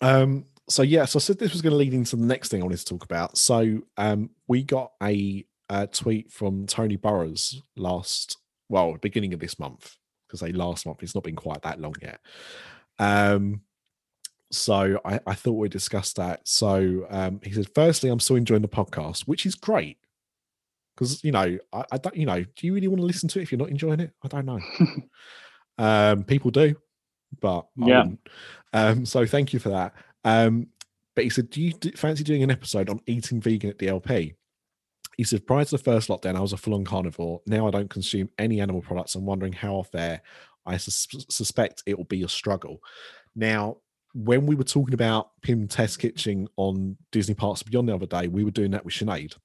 Um, 0.00 0.46
so 0.68 0.82
yeah, 0.82 1.04
so 1.04 1.18
I 1.18 1.20
said 1.20 1.38
this 1.38 1.52
was 1.52 1.62
going 1.62 1.72
to 1.72 1.76
lead 1.76 1.94
into 1.94 2.16
the 2.16 2.24
next 2.24 2.48
thing 2.50 2.60
I 2.60 2.64
wanted 2.64 2.78
to 2.78 2.84
talk 2.84 3.04
about. 3.04 3.36
So 3.38 3.82
um, 3.96 4.30
we 4.46 4.62
got 4.62 4.92
a, 5.02 5.44
a 5.72 5.86
tweet 5.86 6.30
from 6.30 6.66
Tony 6.66 6.96
Burrows 6.96 7.62
last, 7.76 8.36
well, 8.68 8.96
beginning 9.00 9.32
of 9.32 9.40
this 9.40 9.58
month, 9.58 9.96
because 10.26 10.40
they 10.40 10.52
last 10.52 10.84
month. 10.84 11.02
It's 11.02 11.14
not 11.14 11.24
been 11.24 11.34
quite 11.34 11.62
that 11.62 11.80
long 11.80 11.94
yet. 12.02 12.20
Um, 12.98 13.62
so 14.50 15.00
I, 15.02 15.18
I 15.26 15.34
thought 15.34 15.52
we'd 15.54 15.72
discuss 15.72 16.12
that. 16.14 16.46
So 16.46 17.06
um, 17.08 17.40
he 17.42 17.52
said, 17.52 17.70
firstly, 17.74 18.10
I'm 18.10 18.20
still 18.20 18.36
enjoying 18.36 18.60
the 18.60 18.68
podcast, 18.68 19.22
which 19.22 19.46
is 19.46 19.54
great. 19.54 19.96
Because 20.94 21.24
you 21.24 21.32
know, 21.32 21.58
I, 21.72 21.84
I 21.90 21.96
don't, 21.96 22.16
you 22.16 22.26
know, 22.26 22.44
do 22.44 22.66
you 22.66 22.74
really 22.74 22.88
want 22.88 23.00
to 23.00 23.06
listen 23.06 23.30
to 23.30 23.38
it 23.38 23.42
if 23.42 23.50
you're 23.50 23.58
not 23.58 23.70
enjoying 23.70 24.00
it? 24.00 24.12
I 24.22 24.28
don't 24.28 24.44
know. 24.44 24.60
um, 25.78 26.24
people 26.24 26.50
do, 26.50 26.76
but 27.40 27.66
Yeah. 27.76 28.04
Um, 28.74 29.06
so 29.06 29.24
thank 29.24 29.54
you 29.54 29.58
for 29.58 29.70
that. 29.70 29.94
Um, 30.22 30.66
but 31.14 31.24
he 31.24 31.30
said, 31.30 31.48
Do 31.48 31.62
you 31.62 31.72
fancy 31.96 32.24
doing 32.24 32.42
an 32.42 32.50
episode 32.50 32.90
on 32.90 33.00
eating 33.06 33.40
vegan 33.40 33.70
at 33.70 33.78
the 33.78 33.88
LP? 33.88 34.34
He 35.16 35.24
said, 35.24 35.46
Prior 35.46 35.64
to 35.64 35.70
the 35.70 35.78
first 35.78 36.08
lockdown, 36.08 36.36
I 36.36 36.40
was 36.40 36.52
a 36.52 36.56
full 36.56 36.74
on 36.74 36.84
carnivore. 36.84 37.40
Now 37.46 37.66
I 37.66 37.70
don't 37.70 37.90
consume 37.90 38.30
any 38.38 38.60
animal 38.60 38.82
products. 38.82 39.14
I'm 39.14 39.26
wondering 39.26 39.52
how 39.52 39.74
off 39.74 39.90
there. 39.90 40.22
I 40.64 40.76
sus- 40.76 41.08
suspect 41.28 41.82
it 41.86 41.96
will 41.96 42.04
be 42.04 42.22
a 42.22 42.28
struggle. 42.28 42.80
Now, 43.34 43.78
when 44.14 44.46
we 44.46 44.54
were 44.54 44.64
talking 44.64 44.94
about 44.94 45.30
Pym 45.42 45.66
test 45.68 45.98
kitchen 45.98 46.46
on 46.56 46.96
Disney 47.10 47.34
Parks 47.34 47.62
Beyond 47.62 47.88
the 47.88 47.94
other 47.94 48.06
day, 48.06 48.28
we 48.28 48.44
were 48.44 48.50
doing 48.50 48.70
that 48.72 48.84
with 48.84 48.94
Sinead, 48.94 49.36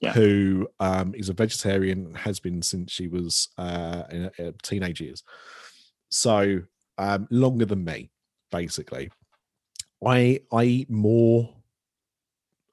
Yeah. 0.00 0.12
who 0.12 0.68
um, 0.80 1.14
is 1.14 1.28
a 1.28 1.32
vegetarian, 1.34 2.14
has 2.14 2.40
been 2.40 2.62
since 2.62 2.92
she 2.92 3.06
was 3.08 3.48
uh, 3.58 4.02
in, 4.10 4.30
in 4.38 4.54
teenage 4.62 5.00
years. 5.00 5.22
So 6.10 6.62
um, 6.98 7.28
longer 7.30 7.64
than 7.64 7.84
me, 7.84 8.10
basically. 8.50 9.10
I 10.04 10.40
I 10.52 10.64
eat 10.64 10.90
more 10.90 11.55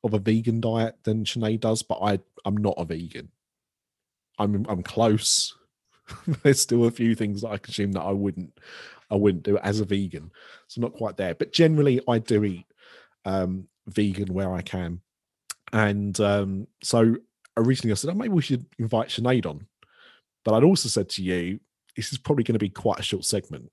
of 0.03 0.13
a 0.13 0.19
vegan 0.19 0.59
diet 0.61 0.95
than 1.03 1.23
Sinead 1.25 1.61
does, 1.61 1.83
but 1.83 1.99
I 2.01 2.19
I'm 2.45 2.57
not 2.57 2.75
a 2.77 2.85
vegan. 2.85 3.29
I'm 4.39 4.65
I'm 4.67 4.83
close. 4.83 5.55
There's 6.43 6.61
still 6.61 6.85
a 6.85 6.91
few 6.91 7.15
things 7.15 7.41
that 7.41 7.49
I 7.51 7.57
consume 7.57 7.93
that 7.93 8.01
I 8.01 8.11
wouldn't 8.11 8.57
I 9.09 9.15
wouldn't 9.15 9.43
do 9.43 9.57
as 9.59 9.79
a 9.79 9.85
vegan. 9.85 10.31
So 10.67 10.81
not 10.81 10.93
quite 10.93 11.17
there. 11.17 11.35
But 11.35 11.53
generally 11.53 12.01
I 12.07 12.19
do 12.19 12.43
eat 12.43 12.65
um 13.25 13.67
vegan 13.87 14.33
where 14.33 14.53
I 14.53 14.61
can. 14.61 15.01
And 15.71 16.19
um 16.19 16.67
so 16.83 17.15
originally 17.55 17.91
I 17.91 17.95
said, 17.95 18.09
oh, 18.09 18.15
maybe 18.15 18.33
we 18.33 18.41
should 18.41 18.65
invite 18.79 19.09
Sinead 19.09 19.45
on. 19.45 19.67
But 20.43 20.55
I'd 20.55 20.63
also 20.63 20.89
said 20.89 21.09
to 21.09 21.23
you, 21.23 21.59
this 21.95 22.11
is 22.11 22.17
probably 22.17 22.43
going 22.43 22.53
to 22.55 22.59
be 22.59 22.69
quite 22.69 22.99
a 22.99 23.03
short 23.03 23.23
segment. 23.23 23.71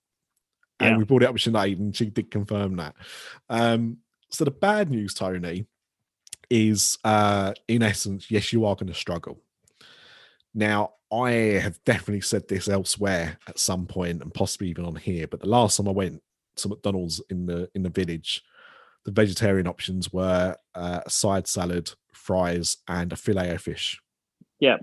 And 0.79 0.91
Yeah. 0.91 0.97
we 0.99 1.05
brought 1.05 1.23
it 1.23 1.27
up 1.27 1.33
with 1.33 1.43
Sinead 1.43 1.79
and 1.79 1.97
she 1.97 2.07
did 2.07 2.31
confirm 2.31 2.77
that. 2.77 2.95
Um, 3.49 3.99
so 4.31 4.45
the 4.45 4.51
bad 4.51 4.91
news, 4.91 5.15
Tony, 5.15 5.67
is 6.51 6.99
uh, 7.05 7.55
in 7.69 7.83
essence, 7.83 8.31
yes, 8.31 8.53
you 8.53 8.65
are 8.67 8.75
going 8.75 8.89
to 8.89 8.95
struggle. 8.95 9.41
Now, 10.53 10.95
I 11.13 11.31
have 11.31 11.83
definitely 11.85 12.21
said 12.21 12.49
this 12.49 12.69
elsewhere 12.69 13.39
at 13.49 13.59
some 13.59 13.87
point 13.87 14.23
and 14.23 14.35
possibly 14.35 14.69
even 14.69 14.85
on 14.85 14.97
here, 14.97 15.27
but 15.27 15.41
the 15.41 15.49
last 15.49 15.77
time 15.77 15.89
I 15.89 15.93
went 15.93 16.23
to 16.57 16.69
McDonald's 16.69 17.23
in 17.31 17.47
the 17.47 17.69
in 17.75 17.83
the 17.83 17.91
village, 17.91 18.43
the 19.05 19.13
vegetarian 19.13 19.67
options 19.67 20.13
were 20.13 20.57
uh, 20.75 21.01
a 21.07 21.11
side 21.11 21.47
salad, 21.47 21.93
fries, 22.13 22.79
and 22.87 23.13
a 23.13 23.17
filet 23.17 23.53
o 23.53 23.59
fish. 23.59 24.01
Yeah, 24.59 24.77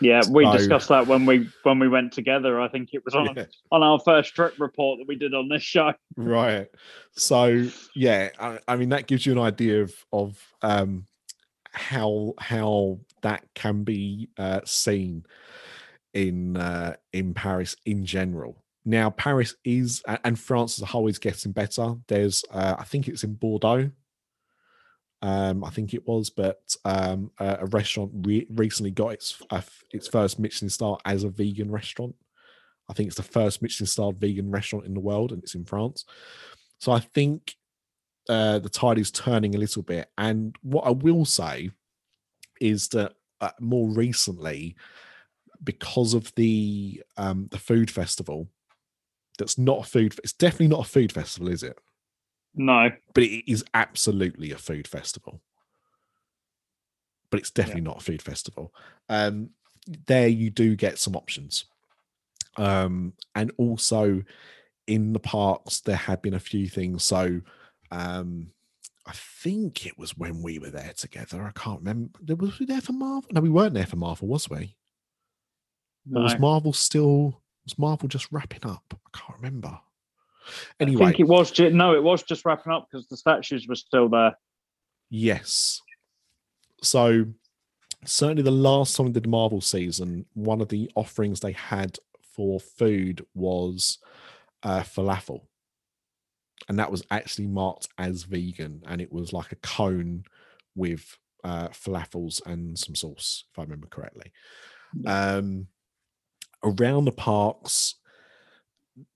we 0.00 0.44
So- 0.44 0.52
discussed 0.56 0.88
that 0.88 1.06
when 1.06 1.26
we 1.26 1.48
when 1.62 1.78
we 1.78 1.88
went 1.88 2.12
together. 2.12 2.60
I 2.60 2.68
think 2.68 2.90
it 2.92 3.04
was 3.04 3.14
on 3.14 3.28
Yeah. 3.36 3.44
on 3.70 3.82
our 3.82 3.98
first 4.00 4.34
trip 4.34 4.54
report 4.58 4.98
that 4.98 5.06
we 5.08 5.16
did 5.16 5.34
on 5.34 5.48
this 5.48 5.62
show. 5.62 5.92
right 6.16 6.68
so 7.12 7.66
yeah 7.94 8.30
I, 8.38 8.58
I 8.68 8.76
mean 8.76 8.88
that 8.90 9.06
gives 9.06 9.24
you 9.26 9.32
an 9.32 9.38
idea 9.38 9.82
of 9.82 9.94
of 10.12 10.38
um 10.62 11.06
how 11.72 12.34
how 12.38 13.00
that 13.22 13.44
can 13.54 13.84
be 13.84 14.28
uh 14.38 14.60
seen 14.64 15.24
in 16.14 16.56
uh 16.56 16.94
in 17.12 17.32
paris 17.34 17.76
in 17.86 18.04
general 18.04 18.62
now 18.84 19.08
paris 19.10 19.54
is 19.64 20.02
and 20.24 20.38
france 20.38 20.78
as 20.78 20.82
a 20.82 20.86
whole 20.86 21.06
is 21.08 21.18
getting 21.18 21.52
better 21.52 21.94
there's 22.08 22.44
uh 22.50 22.74
i 22.78 22.84
think 22.84 23.08
it's 23.08 23.24
in 23.24 23.32
bordeaux 23.34 23.90
um 25.22 25.64
i 25.64 25.70
think 25.70 25.94
it 25.94 26.06
was 26.06 26.30
but 26.30 26.76
um 26.84 27.30
a, 27.38 27.58
a 27.60 27.66
restaurant 27.66 28.10
re- 28.26 28.46
recently 28.50 28.90
got 28.90 29.08
its 29.08 29.40
uh, 29.50 29.60
its 29.92 30.08
first 30.08 30.38
michelin 30.38 30.68
star 30.68 30.98
as 31.04 31.24
a 31.24 31.28
vegan 31.28 31.70
restaurant 31.70 32.14
I 32.88 32.94
think 32.94 33.06
it's 33.06 33.16
the 33.16 33.22
first 33.22 33.62
Michelin 33.62 33.86
starred 33.86 34.20
vegan 34.20 34.50
restaurant 34.50 34.84
in 34.86 34.94
the 34.94 35.00
world, 35.00 35.32
and 35.32 35.42
it's 35.42 35.54
in 35.54 35.64
France. 35.64 36.04
So 36.78 36.92
I 36.92 37.00
think 37.00 37.56
uh, 38.28 38.58
the 38.58 38.68
tide 38.68 38.98
is 38.98 39.10
turning 39.10 39.54
a 39.54 39.58
little 39.58 39.82
bit. 39.82 40.10
And 40.18 40.54
what 40.62 40.86
I 40.86 40.90
will 40.90 41.24
say 41.24 41.70
is 42.60 42.88
that 42.88 43.14
uh, 43.40 43.50
more 43.60 43.88
recently, 43.88 44.76
because 45.64 46.12
of 46.12 46.32
the 46.34 47.02
um, 47.16 47.48
the 47.50 47.58
food 47.58 47.90
festival, 47.90 48.48
that's 49.38 49.58
not 49.58 49.86
a 49.86 49.88
food. 49.88 50.14
It's 50.22 50.32
definitely 50.32 50.68
not 50.68 50.86
a 50.86 50.88
food 50.88 51.12
festival, 51.12 51.48
is 51.48 51.62
it? 51.62 51.78
No, 52.54 52.90
But 53.14 53.24
it 53.24 53.50
is 53.50 53.64
absolutely 53.74 54.52
a 54.52 54.58
food 54.58 54.86
festival. 54.86 55.40
But 57.30 57.40
it's 57.40 57.50
definitely 57.50 57.82
not 57.82 57.98
a 57.98 58.04
food 58.04 58.20
festival. 58.22 58.74
Um, 59.08 59.50
there 60.06 60.28
you 60.28 60.50
do 60.50 60.76
get 60.76 60.98
some 60.98 61.16
options. 61.16 61.64
Um 62.58 63.14
and 63.34 63.50
also 63.56 64.22
in 64.86 65.14
the 65.14 65.18
parks 65.18 65.80
there 65.80 65.96
have 65.96 66.20
been 66.20 66.34
a 66.34 66.38
few 66.40 66.68
things. 66.68 67.02
So 67.02 67.40
um 67.90 68.50
i 69.06 69.12
think 69.12 69.84
it 69.86 69.98
was 69.98 70.16
when 70.16 70.42
we 70.42 70.58
were 70.58 70.70
there 70.70 70.92
together. 70.94 71.42
I 71.42 71.50
can't 71.58 71.78
remember. 71.80 72.10
There- 72.20 72.36
was 72.36 72.58
we 72.60 72.66
there 72.66 72.82
for 72.82 72.92
marvel? 72.92 73.30
No 73.32 73.40
we 73.40 73.48
weren't 73.48 73.74
there 73.74 73.86
for 73.86 73.96
marvel 73.96 74.28
was 74.28 74.50
we? 74.50 74.76
Or 76.14 76.22
was 76.24 76.38
marvel 76.38 76.72
still 76.74 77.40
was 77.64 77.78
marvel 77.78 78.08
just 78.08 78.30
wrapping 78.30 78.68
up? 78.70 78.84
I 78.92 79.18
can't 79.18 79.38
remember 79.40 79.80
I 80.80 80.84
anyway 80.84 81.06
think 81.06 81.20
it 81.20 81.28
was 81.28 81.58
no, 81.58 81.94
it 81.94 82.02
was 82.02 82.22
just 82.22 82.44
wrapping 82.44 82.72
up 82.72 82.88
because 82.90 83.06
the 83.06 83.16
statues 83.16 83.66
were 83.66 83.74
still 83.74 84.08
there. 84.08 84.36
Yes. 85.10 85.80
So 86.82 87.26
certainly 88.04 88.42
the 88.42 88.50
last 88.50 88.96
time 88.96 89.06
we 89.06 89.12
did 89.12 89.26
Marvel 89.26 89.60
season, 89.60 90.26
one 90.34 90.60
of 90.60 90.68
the 90.68 90.90
offerings 90.94 91.40
they 91.40 91.52
had 91.52 91.98
for 92.34 92.58
food 92.58 93.24
was 93.34 93.98
uh, 94.62 94.80
falafel. 94.80 95.42
And 96.68 96.78
that 96.78 96.90
was 96.90 97.04
actually 97.10 97.48
marked 97.48 97.88
as 97.98 98.22
vegan. 98.22 98.82
And 98.86 99.00
it 99.00 99.12
was 99.12 99.32
like 99.32 99.52
a 99.52 99.56
cone 99.56 100.24
with 100.74 101.18
uh, 101.44 101.68
falafels 101.68 102.44
and 102.46 102.78
some 102.78 102.94
sauce, 102.94 103.44
if 103.50 103.58
I 103.58 103.62
remember 103.62 103.88
correctly. 103.88 104.32
Um, 105.06 105.66
around 106.62 107.04
the 107.04 107.12
parks, 107.12 107.96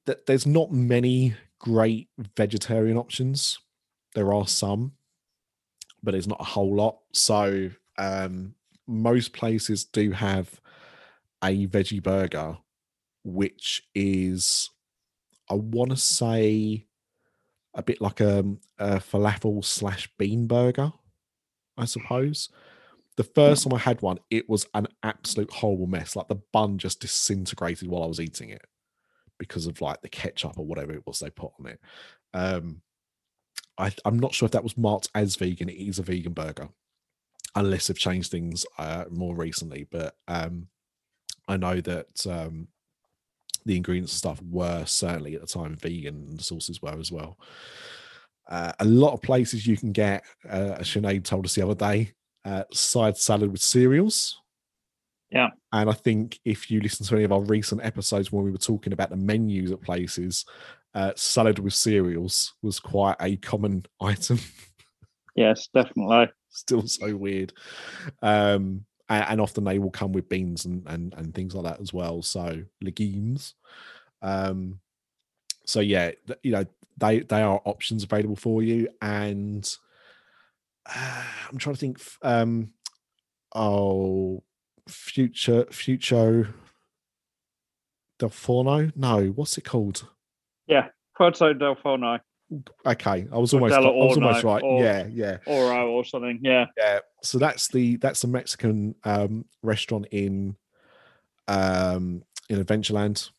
th- 0.07 0.19
there's 0.27 0.47
not 0.47 0.73
many 0.73 1.35
great 1.59 2.09
vegetarian 2.37 2.97
options. 2.97 3.59
There 4.15 4.33
are 4.33 4.47
some, 4.47 4.93
but 6.03 6.15
it's 6.15 6.27
not 6.27 6.41
a 6.41 6.45
whole 6.45 6.75
lot. 6.75 6.99
So 7.13 7.71
um, 7.99 8.55
most 8.87 9.33
places 9.33 9.85
do 9.85 10.13
have 10.13 10.61
a 11.43 11.67
veggie 11.67 12.03
burger, 12.03 12.59
which 13.25 13.83
is, 13.95 14.71
I 15.51 15.55
want 15.55 15.91
to 15.91 15.97
say, 15.97 16.87
a 17.75 17.83
bit 17.83 18.01
like 18.01 18.21
a, 18.21 18.45
a 18.79 18.97
falafel 18.97 19.63
slash 19.65 20.09
bean 20.17 20.47
burger, 20.47 20.93
I 21.77 21.85
suppose. 21.85 22.49
The 23.17 23.25
first 23.25 23.65
time 23.65 23.75
I 23.75 23.79
had 23.79 24.03
one, 24.03 24.19
it 24.31 24.49
was 24.49 24.67
an 24.75 24.89
absolute 25.03 25.51
horrible 25.51 25.87
mess. 25.87 26.17
Like 26.17 26.29
the 26.29 26.41
bun 26.53 26.79
just 26.79 27.01
disintegrated 27.01 27.89
while 27.89 28.03
I 28.03 28.07
was 28.07 28.21
eating 28.21 28.51
it 28.51 28.63
because 29.39 29.67
of 29.67 29.81
like 29.81 30.01
the 30.03 30.09
ketchup 30.09 30.59
or 30.59 30.65
whatever 30.65 30.93
it 30.93 31.03
was 31.07 31.19
they 31.19 31.31
put 31.31 31.53
on 31.59 31.67
it. 31.67 31.81
Um, 32.35 32.83
I, 33.79 33.93
I'm 34.05 34.19
not 34.19 34.35
sure 34.35 34.47
if 34.47 34.53
that 34.53 34.65
was 34.65 34.77
marked 34.77 35.09
as 35.15 35.37
vegan. 35.37 35.69
It 35.69 35.75
is 35.75 35.99
a 35.99 36.03
vegan 36.03 36.33
burger, 36.33 36.69
unless 37.55 37.87
they've 37.87 37.99
changed 37.99 38.31
things 38.31 38.65
uh, 38.79 39.05
more 39.11 39.35
recently. 39.35 39.87
But 39.91 40.15
um, 40.29 40.69
I 41.49 41.57
know 41.57 41.81
that 41.81 42.27
um, 42.27 42.69
the 43.65 43.77
ingredients 43.77 44.13
and 44.13 44.19
stuff 44.19 44.41
were 44.49 44.85
certainly 44.87 45.35
at 45.35 45.43
the 45.43 45.47
time 45.47 45.77
vegan, 45.77 46.27
and 46.29 46.39
the 46.39 46.45
sauces 46.45 46.81
were 46.81 46.99
as 46.99 47.13
well. 47.13 47.39
Uh, 48.49 48.73
a 48.79 48.85
lot 48.85 49.13
of 49.13 49.23
places 49.23 49.67
you 49.67 49.77
can 49.77 49.93
get, 49.93 50.25
uh, 50.49 50.77
Sinead 50.79 51.25
told 51.25 51.45
us 51.45 51.55
the 51.55 51.63
other 51.63 51.75
day, 51.75 52.13
uh, 52.45 52.63
side 52.73 53.17
salad 53.17 53.51
with 53.51 53.61
cereals. 53.61 54.41
Yeah. 55.31 55.49
And 55.73 55.91
I 55.91 55.93
think 55.93 56.39
if 56.45 56.71
you 56.71 56.81
listen 56.81 57.05
to 57.07 57.15
any 57.15 57.25
of 57.25 57.33
our 57.33 57.43
recent 57.43 57.85
episodes 57.85 58.31
when 58.31 58.45
we 58.45 58.51
were 58.51 58.59
talking 58.59 58.93
about 58.93 59.11
the 59.11 59.17
menus 59.17 59.73
at 59.73 59.81
places, 59.83 60.45
uh, 60.95 61.13
salad 61.17 61.59
with 61.59 61.75
cereals 61.75 62.55
was 62.63 62.81
quite 62.81 63.17
a 63.21 63.37
common 63.37 63.85
item. 64.01 64.39
Yes, 65.35 65.69
definitely. 65.75 66.29
Still 66.49 66.87
so 66.87 67.15
weird. 67.17 67.53
Um, 68.23 68.87
and, 69.09 69.41
often 69.41 69.65
they 69.65 69.79
will 69.79 69.91
come 69.91 70.13
with 70.13 70.29
beans 70.29 70.65
and, 70.65 70.83
and 70.87 71.15
and 71.15 71.35
things 71.35 71.55
like 71.55 71.65
that 71.65 71.81
as 71.81 71.93
well. 71.93 72.23
So 72.23 72.63
legumes. 72.81 73.55
Um, 74.23 74.81
so 75.65 75.81
yeah, 75.81 76.13
you 76.43 76.53
know, 76.53 76.65
they 76.97 77.21
they 77.21 77.43
are 77.43 77.61
options 77.65 78.05
available 78.05 78.37
for 78.37 78.63
you, 78.63 78.89
and 79.01 79.69
uh, 80.93 81.25
I'm 81.51 81.59
trying 81.59 81.75
to 81.75 81.81
think. 81.81 82.01
Um, 82.23 82.71
oh, 83.55 84.43
future 84.89 85.67
future 85.71 86.49
del 88.19 88.29
Forno? 88.31 88.91
No, 88.97 89.27
what's 89.29 89.59
it 89.59 89.65
called? 89.65 90.07
yeah 90.67 90.89
Puerto 91.17 91.55
del 91.55 91.77
Forno, 91.77 92.19
Okay, 92.85 93.27
I 93.33 93.39
was 93.39 93.53
almost 93.55 93.75
I 93.75 93.81
was 93.81 94.17
almost 94.17 94.45
right. 94.45 94.63
or- 94.63 94.83
yeah, 94.83 95.07
yeah. 95.11 95.39
Oro 95.47 95.91
or 95.91 96.05
something. 96.05 96.39
Yeah, 96.43 96.67
Yeah, 96.77 97.01
so 97.23 97.39
that's 97.39 97.69
the 97.69 97.97
that's 97.97 98.21
the 98.21 98.29
Mexican 98.29 98.95
um 99.05 99.47
restaurant 99.63 100.07
in 100.13 100.57
um 101.49 102.23
in 102.49 102.63
Adventureland. 102.65 103.31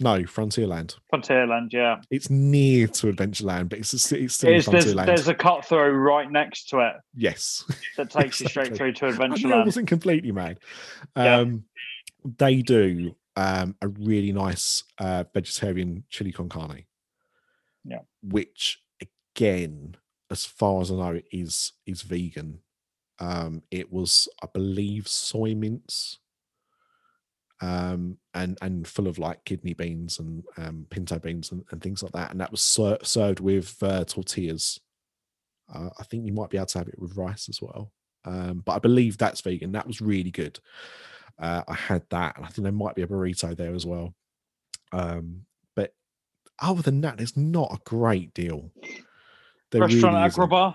No, 0.00 0.22
Frontierland. 0.24 0.96
Frontierland. 1.12 1.72
Yeah, 1.72 2.00
It's 2.10 2.28
near 2.28 2.88
to 2.88 3.12
Adventureland, 3.12 3.68
but 3.68 3.78
it's 3.78 3.94
it's 3.94 4.04
still 4.34 4.50
It's- 4.50 4.66
there's, 4.66 4.86
Frontierland. 4.86 5.06
there's 5.06 5.28
a 5.28 5.34
cut 5.34 5.64
through 5.64 5.92
right 5.92 6.30
next 6.30 6.68
to 6.70 6.80
it 6.80 6.94
yes, 7.14 7.64
that 7.96 8.10
takes 8.10 8.40
you 8.40 8.48
straight 8.48 8.76
through 8.76 8.92
to 8.94 9.06
I 9.06 9.28
knew 9.28 9.52
I 9.52 9.64
wasn't 9.64 9.86
completely 9.88 10.32
mad. 10.32 10.58
Yeah. 11.16 11.36
Um, 11.36 11.64
they 12.38 12.62
do 12.62 13.14
um 13.36 13.76
a 13.82 13.88
really 13.88 14.32
nice 14.32 14.82
uh 14.98 15.24
vegetarian 15.32 16.04
chili 16.08 16.32
con 16.32 16.48
carne. 16.48 16.84
Yeah. 17.84 18.00
which 18.22 18.80
again, 19.36 19.96
as 20.30 20.44
far 20.44 20.80
as 20.80 20.90
I 20.90 20.94
know, 20.94 21.20
is 21.30 21.72
is 21.86 22.02
vegan. 22.02 22.60
Um, 23.20 23.62
it 23.70 23.92
was, 23.92 24.28
I 24.42 24.46
believe, 24.52 25.06
soy 25.06 25.54
mince, 25.54 26.18
um, 27.64 28.18
and 28.34 28.58
and 28.60 28.86
full 28.86 29.08
of 29.08 29.18
like 29.18 29.42
kidney 29.46 29.72
beans 29.72 30.18
and 30.18 30.44
um, 30.58 30.86
pinto 30.90 31.18
beans 31.18 31.50
and, 31.50 31.64
and 31.70 31.82
things 31.82 32.02
like 32.02 32.12
that, 32.12 32.30
and 32.30 32.40
that 32.40 32.50
was 32.50 32.60
ser- 32.60 32.98
served 33.02 33.40
with 33.40 33.82
uh, 33.82 34.04
tortillas. 34.04 34.80
Uh, 35.74 35.88
I 35.98 36.02
think 36.04 36.26
you 36.26 36.32
might 36.32 36.50
be 36.50 36.58
able 36.58 36.66
to 36.66 36.78
have 36.78 36.88
it 36.88 36.98
with 36.98 37.16
rice 37.16 37.48
as 37.48 37.62
well, 37.62 37.90
um, 38.26 38.62
but 38.66 38.72
I 38.72 38.78
believe 38.80 39.16
that's 39.16 39.40
vegan. 39.40 39.72
That 39.72 39.86
was 39.86 40.02
really 40.02 40.30
good. 40.30 40.60
Uh, 41.38 41.62
I 41.66 41.74
had 41.74 42.02
that, 42.10 42.36
and 42.36 42.44
I 42.44 42.48
think 42.48 42.64
there 42.64 42.72
might 42.72 42.96
be 42.96 43.02
a 43.02 43.06
burrito 43.06 43.56
there 43.56 43.74
as 43.74 43.86
well. 43.86 44.14
Um, 44.92 45.46
but 45.74 45.94
other 46.60 46.82
than 46.82 47.00
that, 47.00 47.18
it's 47.18 47.36
not 47.36 47.72
a 47.72 47.80
great 47.88 48.34
deal. 48.34 48.72
There 49.70 49.80
Restaurant 49.80 50.16
really. 50.16 50.48
Agrabah. 50.48 50.74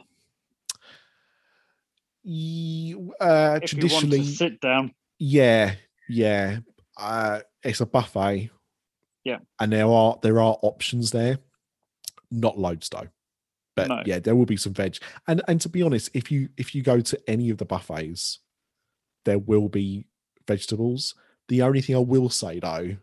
Uh, 3.21 3.59
If 3.61 3.73
you 3.73 3.79
want 3.79 4.01
traditionally, 4.01 4.19
to 4.19 4.25
sit 4.25 4.59
down, 4.59 4.93
yeah, 5.19 5.75
yeah. 6.09 6.59
Uh, 6.99 7.39
it's 7.63 7.81
a 7.81 7.85
buffet. 7.85 8.49
Yeah. 9.25 9.39
and 9.59 9.71
there 9.71 9.87
are 9.87 10.17
there 10.21 10.39
are 10.39 10.57
options 10.61 11.11
there, 11.11 11.39
not 12.31 12.57
loads 12.57 12.89
though. 12.89 13.07
But 13.75 13.87
No. 13.89 14.01
yeah, 14.05 14.19
there 14.19 14.35
will 14.35 14.45
be 14.45 14.57
some 14.57 14.73
veg. 14.73 14.97
And 15.27 15.41
and 15.47 15.59
to 15.61 15.69
be 15.69 15.81
honest, 15.83 16.09
if 16.13 16.31
you 16.31 16.49
if 16.57 16.73
you 16.73 16.81
go 16.83 16.99
to 17.01 17.19
any 17.29 17.49
of 17.49 17.57
the 17.57 17.65
buffets, 17.65 18.39
there 19.25 19.39
will 19.39 19.69
be 19.69 20.07
vegetables. 20.47 21.15
The 21.49 21.61
only 21.63 21.81
thing 21.81 21.95
I 21.95 21.99
will 21.99 22.29
say 22.29 22.59
though, 22.59 22.95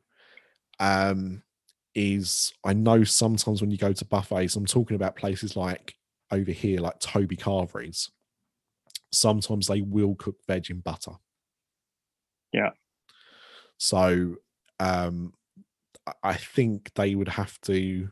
um, 0.80 1.42
is 1.94 2.52
I 2.64 2.72
know 2.72 3.04
sometimes 3.04 3.60
when 3.60 3.70
you 3.70 3.78
go 3.78 3.92
to 3.92 4.04
buffets, 4.04 4.56
I'm 4.56 4.66
talking 4.66 4.96
about 4.96 5.16
places 5.16 5.54
like 5.56 5.94
over 6.30 6.50
here, 6.50 6.80
like 6.80 6.98
Toby 6.98 7.36
Carveries. 7.36 8.10
Sometimes 9.12 9.66
they 9.66 9.82
will 9.82 10.14
cook 10.16 10.36
veg 10.46 10.70
in 10.70 10.80
butter. 10.80 11.12
Yeah. 12.52 12.70
So 13.78 14.36
um 14.80 15.32
I- 16.22 16.34
think 16.34 16.92
they 16.94 17.14
would 17.14 17.28
have 17.28 17.60
to 17.62 18.08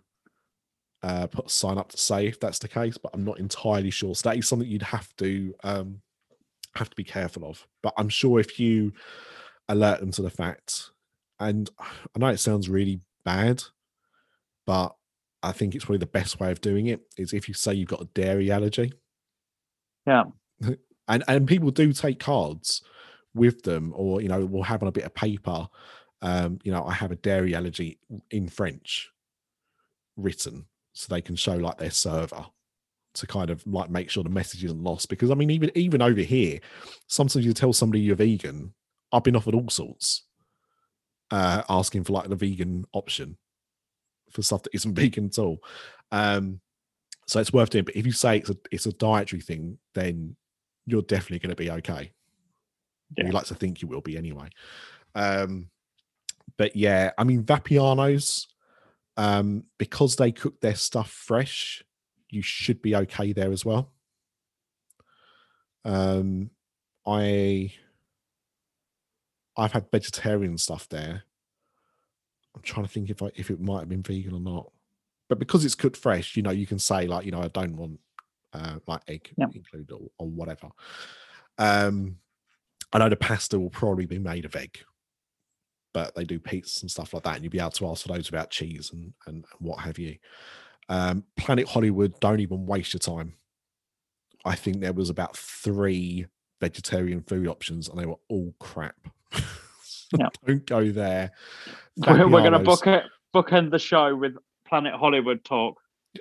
uh 1.02 1.26
put 1.26 1.46
a 1.46 1.50
sign 1.50 1.78
up 1.78 1.90
to 1.90 1.98
say 1.98 2.26
if 2.26 2.40
that's 2.40 2.58
the 2.58 2.68
case, 2.68 2.98
but 2.98 3.10
I'm 3.14 3.24
not 3.24 3.38
entirely 3.38 3.90
sure. 3.90 4.14
So 4.14 4.28
that 4.28 4.38
is 4.38 4.48
something 4.48 4.68
you'd 4.68 4.82
have 4.82 5.14
to 5.16 5.54
um 5.62 6.00
have 6.74 6.90
to 6.90 6.96
be 6.96 7.04
careful 7.04 7.44
of. 7.44 7.66
But 7.82 7.94
I'm 7.96 8.08
sure 8.08 8.40
if 8.40 8.58
you 8.58 8.92
alert 9.68 10.00
them 10.00 10.10
to 10.12 10.22
the 10.22 10.30
fact, 10.30 10.90
and 11.38 11.70
I 11.78 12.18
know 12.18 12.28
it 12.28 12.38
sounds 12.40 12.68
really 12.68 13.00
bad, 13.24 13.62
but 14.66 14.94
I 15.42 15.52
think 15.52 15.74
it's 15.74 15.84
probably 15.84 15.98
the 15.98 16.06
best 16.06 16.40
way 16.40 16.50
of 16.50 16.60
doing 16.60 16.86
it 16.86 17.02
is 17.18 17.32
if 17.32 17.48
you 17.48 17.54
say 17.54 17.74
you've 17.74 17.88
got 17.88 18.02
a 18.02 18.08
dairy 18.14 18.50
allergy. 18.50 18.92
Yeah. 20.06 20.24
and 21.08 21.24
and 21.28 21.46
people 21.46 21.70
do 21.70 21.92
take 21.92 22.18
cards 22.18 22.82
with 23.34 23.62
them, 23.62 23.92
or 23.96 24.20
you 24.20 24.28
know, 24.28 24.44
we'll 24.44 24.62
have 24.62 24.82
on 24.82 24.88
a 24.88 24.92
bit 24.92 25.04
of 25.04 25.14
paper. 25.14 25.68
Um, 26.22 26.58
you 26.64 26.72
know, 26.72 26.84
I 26.84 26.92
have 26.92 27.12
a 27.12 27.16
dairy 27.16 27.54
allergy 27.54 27.98
in 28.30 28.48
French 28.48 29.10
written, 30.16 30.66
so 30.92 31.12
they 31.12 31.20
can 31.20 31.36
show 31.36 31.56
like 31.56 31.78
their 31.78 31.90
server 31.90 32.46
to 33.14 33.26
kind 33.26 33.50
of 33.50 33.64
like 33.66 33.90
make 33.90 34.10
sure 34.10 34.24
the 34.24 34.30
message 34.30 34.64
isn't 34.64 34.82
lost. 34.82 35.08
Because 35.08 35.30
I 35.30 35.34
mean, 35.34 35.50
even 35.50 35.70
even 35.74 36.02
over 36.02 36.20
here, 36.20 36.60
sometimes 37.06 37.44
you 37.44 37.52
tell 37.52 37.72
somebody 37.72 38.00
you're 38.00 38.16
vegan. 38.16 38.74
I've 39.12 39.24
been 39.24 39.36
offered 39.36 39.54
all 39.54 39.68
sorts, 39.68 40.24
uh, 41.30 41.62
asking 41.68 42.04
for 42.04 42.12
like 42.12 42.28
the 42.28 42.36
vegan 42.36 42.84
option 42.92 43.36
for 44.30 44.42
stuff 44.42 44.62
that 44.64 44.74
isn't 44.74 44.94
vegan 44.96 45.26
at 45.26 45.38
all. 45.38 45.58
Um, 46.10 46.60
so 47.26 47.40
it's 47.40 47.52
worth 47.52 47.70
doing. 47.70 47.84
But 47.84 47.96
if 47.96 48.06
you 48.06 48.12
say 48.12 48.38
it's 48.38 48.50
a 48.50 48.56
it's 48.70 48.86
a 48.86 48.92
dietary 48.92 49.40
thing, 49.40 49.78
then 49.94 50.36
you're 50.86 51.02
definitely 51.02 51.38
going 51.38 51.54
to 51.54 51.56
be 51.56 51.70
okay. 51.70 52.12
Yeah. 53.16 53.26
You 53.26 53.32
like 53.32 53.46
to 53.46 53.54
think 53.54 53.82
you 53.82 53.88
will 53.88 54.00
be 54.00 54.16
anyway. 54.16 54.48
Um, 55.14 55.70
but 56.56 56.76
yeah, 56.76 57.12
I 57.18 57.24
mean 57.24 57.44
Vapiano's, 57.44 58.48
um, 59.16 59.64
because 59.78 60.16
they 60.16 60.32
cook 60.32 60.60
their 60.60 60.74
stuff 60.74 61.10
fresh, 61.10 61.82
you 62.28 62.42
should 62.42 62.82
be 62.82 62.96
okay 62.96 63.32
there 63.32 63.52
as 63.52 63.64
well. 63.64 63.92
Um, 65.84 66.50
I 67.06 67.72
I've 69.56 69.72
had 69.72 69.90
vegetarian 69.90 70.58
stuff 70.58 70.88
there. 70.88 71.22
I'm 72.56 72.62
trying 72.62 72.86
to 72.86 72.92
think 72.92 73.10
if 73.10 73.22
I 73.22 73.30
if 73.34 73.50
it 73.50 73.60
might 73.60 73.80
have 73.80 73.88
been 73.88 74.02
vegan 74.02 74.34
or 74.34 74.40
not. 74.40 74.70
But 75.28 75.38
because 75.38 75.64
it's 75.64 75.74
cooked 75.74 75.96
fresh, 75.96 76.36
you 76.36 76.42
know, 76.42 76.50
you 76.50 76.66
can 76.66 76.78
say 76.78 77.06
like, 77.06 77.24
you 77.24 77.32
know, 77.32 77.42
I 77.42 77.48
don't 77.48 77.76
want 77.76 78.00
uh 78.52 78.78
like 78.86 79.02
egg 79.08 79.32
Yeah. 79.36 79.46
included 79.54 79.92
or, 79.92 80.10
or 80.18 80.28
whatever. 80.28 80.68
Um 81.58 82.18
I 82.94 82.98
know 82.98 83.08
the 83.08 83.16
pasta 83.16 83.58
will 83.58 83.70
probably 83.70 84.06
be 84.06 84.18
made 84.18 84.44
of 84.44 84.54
egg, 84.54 84.78
but 85.92 86.14
they 86.14 86.24
do 86.24 86.38
pizzas 86.38 86.80
and 86.80 86.90
stuff 86.90 87.12
like 87.12 87.24
that, 87.24 87.34
and 87.34 87.44
you'll 87.44 87.50
be 87.50 87.58
able 87.58 87.70
to 87.72 87.88
ask 87.88 88.06
for 88.06 88.12
those 88.12 88.28
about 88.28 88.50
cheese 88.50 88.90
and 88.92 89.12
and 89.26 89.44
what 89.58 89.80
have 89.80 89.98
you. 89.98 90.16
Um, 90.88 91.24
Planet 91.36 91.68
Hollywood, 91.68 92.18
don't 92.20 92.40
even 92.40 92.66
waste 92.66 92.94
your 92.94 93.00
time. 93.00 93.34
I 94.44 94.54
think 94.54 94.80
there 94.80 94.92
was 94.92 95.10
about 95.10 95.36
three 95.36 96.26
vegetarian 96.60 97.22
food 97.22 97.48
options, 97.48 97.88
and 97.88 97.98
they 97.98 98.06
were 98.06 98.20
all 98.28 98.54
crap. 98.58 98.96
Yeah. 100.16 100.28
don't 100.46 100.64
go 100.64 100.92
there. 100.92 101.32
we're, 101.96 102.28
we're 102.28 102.40
going 102.40 102.52
to 102.52 102.60
book 102.60 102.86
it, 102.86 103.02
bookend 103.34 103.72
the 103.72 103.80
show 103.80 104.14
with 104.14 104.36
Planet 104.64 104.94
Hollywood 104.94 105.42
talk. 105.44 105.80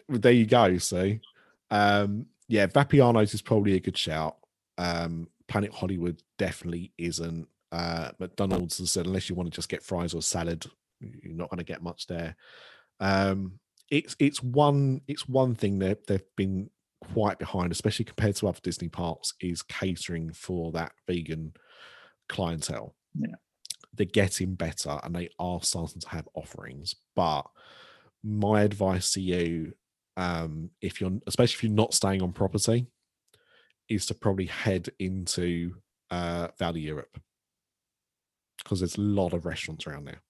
there 0.10 0.32
you 0.32 0.48
go. 0.48 0.78
See, 0.80 1.20
um, 1.70 2.26
yeah, 2.48 2.66
Vapiano's 2.66 3.36
is 3.36 3.44
probably 3.44 3.76
a 3.76 3.80
good 3.80 3.98
shout. 3.98 4.38
Um, 4.80 5.28
Planet 5.54 5.72
Hollywood 5.72 6.24
definitely 6.40 6.94
isn't. 6.98 7.48
Uh, 7.72 8.10
McDonald's 8.18 8.80
has 8.80 8.90
said 8.90 9.06
unless 9.06 9.30
you 9.30 9.36
want 9.36 9.52
to 9.52 9.56
just 9.56 9.70
get 9.70 9.84
fries 9.84 10.16
or 10.16 10.22
salad, 10.24 10.66
you're 11.00 11.36
not 11.36 11.52
going 11.52 11.60
to 11.60 11.64
get 11.64 11.84
much 11.84 12.08
there. 12.08 12.36
Um, 13.00 13.60
it's 13.92 14.16
it's 14.18 14.42
one 14.42 15.02
it's 15.08 15.30
one 15.30 15.54
thing 15.54 15.78
that 15.78 16.08
they've 16.08 16.26
been 16.36 16.72
quite 17.14 17.38
behind, 17.38 17.72
especially 17.72 18.06
compared 18.06 18.36
to 18.38 18.48
other 18.48 18.58
Disney 18.64 18.90
parks, 18.90 19.36
is 19.42 19.62
catering 19.62 20.34
for 20.34 20.72
that 20.72 20.94
vegan 21.06 21.54
clientele. 22.28 22.96
Yeah. 23.14 23.36
They're 23.94 24.08
getting 24.08 24.56
better 24.56 25.00
and 25.04 25.16
they 25.16 25.30
are 25.38 25.62
starting 25.62 26.02
to 26.02 26.10
have 26.10 26.28
offerings. 26.34 26.96
But 27.16 27.44
my 28.24 28.64
advice 28.64 29.12
to 29.12 29.22
you, 29.22 29.74
um, 30.18 30.72
if 30.82 31.00
you're 31.00 31.12
especially 31.28 31.54
if 31.54 31.64
you're 31.64 31.72
not 31.74 31.94
staying 31.94 32.24
on 32.24 32.34
property, 32.34 32.88
is 33.90 34.06
to 34.08 34.14
probably 34.14 34.46
head 34.46 34.90
into 35.00 35.76
uh 36.10 36.48
Val 36.60 36.74
d'Europe 36.74 37.20
because 38.64 38.80
there's 38.80 38.98
a 38.98 39.02
lot 39.02 39.34
of 39.34 39.46
restaurants 39.46 39.88
around 39.88 40.06
there. 40.06 40.22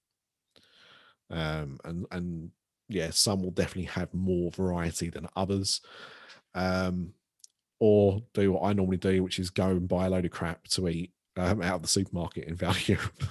Um 1.29 1.79
and 1.83 2.05
and 2.11 2.51
yeah, 2.89 3.09
some 3.11 3.41
will 3.41 3.51
definitely 3.51 3.91
have 3.91 4.13
more 4.13 4.51
variety 4.51 5.09
than 5.09 5.27
others. 5.35 5.81
Um 6.55 7.13
or 7.79 8.21
do 8.33 8.53
what 8.53 8.63
I 8.63 8.73
normally 8.73 8.97
do, 8.97 9.23
which 9.23 9.39
is 9.39 9.49
go 9.49 9.67
and 9.67 9.87
buy 9.87 10.05
a 10.05 10.09
load 10.09 10.25
of 10.25 10.31
crap 10.31 10.65
to 10.69 10.87
eat 10.87 11.11
um, 11.35 11.61
out 11.61 11.75
of 11.75 11.81
the 11.81 11.87
supermarket 11.87 12.45
in 12.47 12.55
Val 12.55 12.73
d'Europe. 12.73 13.23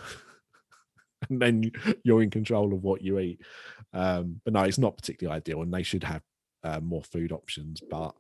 and 1.31 1.41
then 1.41 1.73
you're 2.05 2.23
in 2.23 2.31
control 2.31 2.75
of 2.75 2.83
what 2.83 3.03
you 3.03 3.19
eat. 3.19 3.41
Um, 3.93 4.41
but 4.45 4.53
no, 4.53 4.63
it's 4.63 4.79
not 4.79 4.97
particularly 4.97 5.37
ideal, 5.37 5.63
and 5.63 5.73
they 5.73 5.83
should 5.83 6.05
have 6.05 6.23
uh, 6.65 6.81
more 6.81 7.03
food 7.03 7.33
options. 7.33 7.81
But 7.81 8.15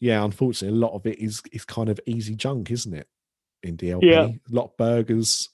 yeah, 0.00 0.24
unfortunately, 0.24 0.76
a 0.76 0.80
lot 0.80 0.94
of 0.94 1.06
it 1.06 1.18
is 1.18 1.42
is 1.52 1.64
kind 1.64 1.88
of 1.88 2.00
easy 2.06 2.34
junk, 2.34 2.70
isn't 2.70 2.94
it? 2.94 3.08
In 3.62 3.76
DLP, 3.76 4.02
Yeah. 4.04 4.26
a 4.26 4.38
lot 4.50 4.64
of 4.66 4.76
burgers, 4.76 5.48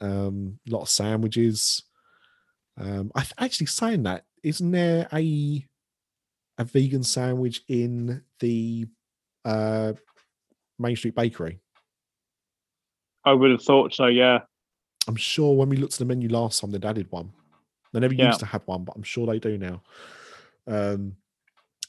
um, 0.00 0.58
a 0.68 0.70
lot 0.72 0.82
of 0.82 0.88
sandwiches. 0.88 1.82
Um, 2.76 3.12
I 3.14 3.20
th- 3.20 3.32
actually 3.38 3.66
saying 3.66 4.02
that, 4.04 4.24
isn't 4.42 4.70
there 4.72 5.06
a 5.12 5.64
a 6.58 6.64
vegan 6.64 7.02
sandwich 7.02 7.62
in 7.68 8.22
the 8.40 8.86
uh, 9.44 9.92
Main 10.78 10.96
Street 10.96 11.14
Bakery? 11.14 11.60
I 13.24 13.32
would 13.32 13.50
have 13.50 13.62
thought 13.62 13.94
so. 13.94 14.06
Yeah. 14.06 14.40
I'm 15.06 15.16
sure 15.16 15.54
when 15.56 15.68
we 15.68 15.76
looked 15.76 15.94
at 15.94 15.98
the 15.98 16.04
menu 16.04 16.28
last 16.28 16.60
time, 16.60 16.70
they'd 16.70 16.84
added 16.84 17.10
one. 17.10 17.32
They 17.92 18.00
never 18.00 18.14
Yeah. 18.14 18.28
used 18.28 18.40
to 18.40 18.46
have 18.46 18.66
one, 18.66 18.84
but 18.84 18.96
I'm 18.96 19.02
sure 19.02 19.26
they 19.26 19.38
do 19.38 19.56
now. 19.58 19.82
Um, 20.66 21.16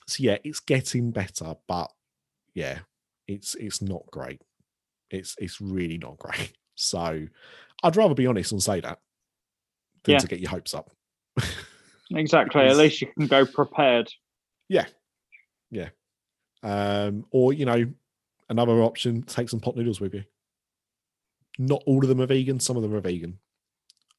so 0.07 0.23
yeah, 0.23 0.37
it's 0.43 0.59
getting 0.59 1.11
better, 1.11 1.55
but 1.67 1.91
yeah, 2.53 2.79
it's 3.27 3.55
it's 3.55 3.81
not 3.81 4.03
great. 4.11 4.41
It's 5.09 5.35
it's 5.39 5.59
really 5.61 5.97
not 5.97 6.17
great. 6.17 6.53
So 6.77 7.25
I'd 7.83 7.95
rather 7.95 8.13
be 8.15 8.27
honest 8.27 8.51
and 8.51 8.61
say 8.61 8.81
that 8.81 8.99
than 10.03 10.13
Yeah. 10.13 10.19
to 10.19 10.27
get 10.27 10.41
your 10.41 10.49
hopes 10.49 10.73
up. 10.73 10.91
Exactly. 12.13 12.61
At 12.65 12.75
least 12.75 12.99
you 13.01 13.07
can 13.17 13.27
go 13.27 13.45
prepared. 13.45 14.11
Yeah. 14.67 14.85
Yeah. 15.71 15.87
Um, 16.63 17.25
or 17.31 17.53
you 17.53 17.63
know, 17.65 17.85
another 18.49 18.81
option, 18.83 19.23
take 19.23 19.47
some 19.47 19.61
pot 19.61 19.77
noodles 19.77 20.01
with 20.01 20.15
you. 20.15 20.25
Not 21.57 21.81
all 21.85 22.03
of 22.03 22.09
them 22.09 22.19
are 22.19 22.25
vegan, 22.25 22.59
some 22.59 22.75
of 22.75 22.83
them 22.83 22.93
are 22.93 22.99
vegan. 22.99 23.39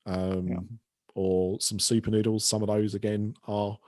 Um 0.06 0.78
or 1.14 1.60
some 1.60 1.78
super 1.78 2.10
noodles, 2.10 2.46
some 2.46 2.62
of 2.62 2.68
those 2.68 2.94
again 2.94 3.34
are. 3.46 3.78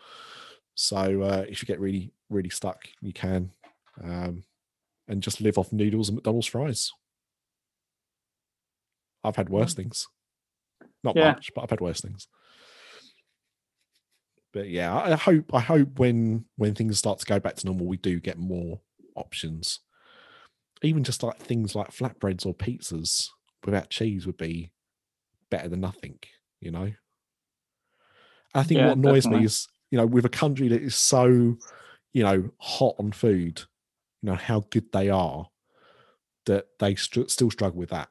So 0.78 1.22
uh 1.22 1.44
if 1.48 1.60
you 1.60 1.66
get 1.66 1.80
really, 1.80 2.12
really 2.30 2.50
stuck, 2.50 2.88
you 3.00 3.12
can. 3.12 3.52
Um 4.00 4.44
and 5.09 5.22
just 5.22 5.40
live 5.40 5.59
off 5.59 5.72
noodles 5.72 6.09
and 6.09 6.16
McDonald's 6.16 6.46
fries. 6.46 6.92
I've 9.24 9.36
had 9.36 9.48
worse 9.48 9.74
things. 9.74 10.06
Not 11.05 11.16
Yeah. 11.16 11.34
much, 11.34 11.52
but 11.55 11.62
I've 11.62 11.70
had 11.70 11.80
worse 11.82 12.00
things 12.00 12.28
but 14.52 14.68
yeah, 14.68 14.94
I 14.94 15.14
hope 15.14 15.55
I 15.55 15.60
hope 15.60 15.98
when 15.98 16.46
when 16.56 16.74
things 16.74 16.98
start 16.98 17.18
to 17.20 17.26
go 17.26 17.38
back 17.38 17.56
to 17.56 17.66
normal, 17.66 17.86
we 17.86 17.96
do 17.98 18.18
get 18.20 18.38
more 18.38 18.80
options. 19.14 19.80
Even 20.82 21.02
just 21.05 21.22
like 21.22 21.38
things 21.38 21.74
like 21.74 21.90
flatbreads 21.90 22.46
or 22.46 22.55
pizzas 22.55 23.28
without 23.64 23.90
cheese 23.90 24.26
would 24.26 24.36
be 24.36 24.72
better 25.50 25.68
than 25.68 25.80
nothing, 25.80 26.18
you 26.60 26.70
know. 26.70 26.92
I 28.55 28.62
think 28.62 28.80
Yeah, 28.80 28.84
what 28.84 28.96
annoys 28.98 29.28
me 29.28 29.44
is, 29.44 29.68
you 29.90 29.98
know, 29.98 30.06
with 30.06 30.24
a 30.24 30.31
country 30.31 30.69
that 30.69 30.82
is 30.82 30.94
so, 30.94 31.56
you 32.12 32.23
know, 32.23 32.51
hot 32.59 32.94
on 32.98 33.12
food, 33.12 33.62
you 34.23 34.31
know, 34.31 34.35
how 34.36 34.65
good 34.70 34.90
they 34.93 35.09
are, 35.09 35.48
that 36.47 36.66
they 36.78 36.94
str- 36.94 37.28
still 37.28 37.51
struggle 37.51 37.78
with 37.78 37.90
that. 37.90 38.09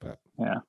But 0.00 0.18
Yeah. 0.38 0.60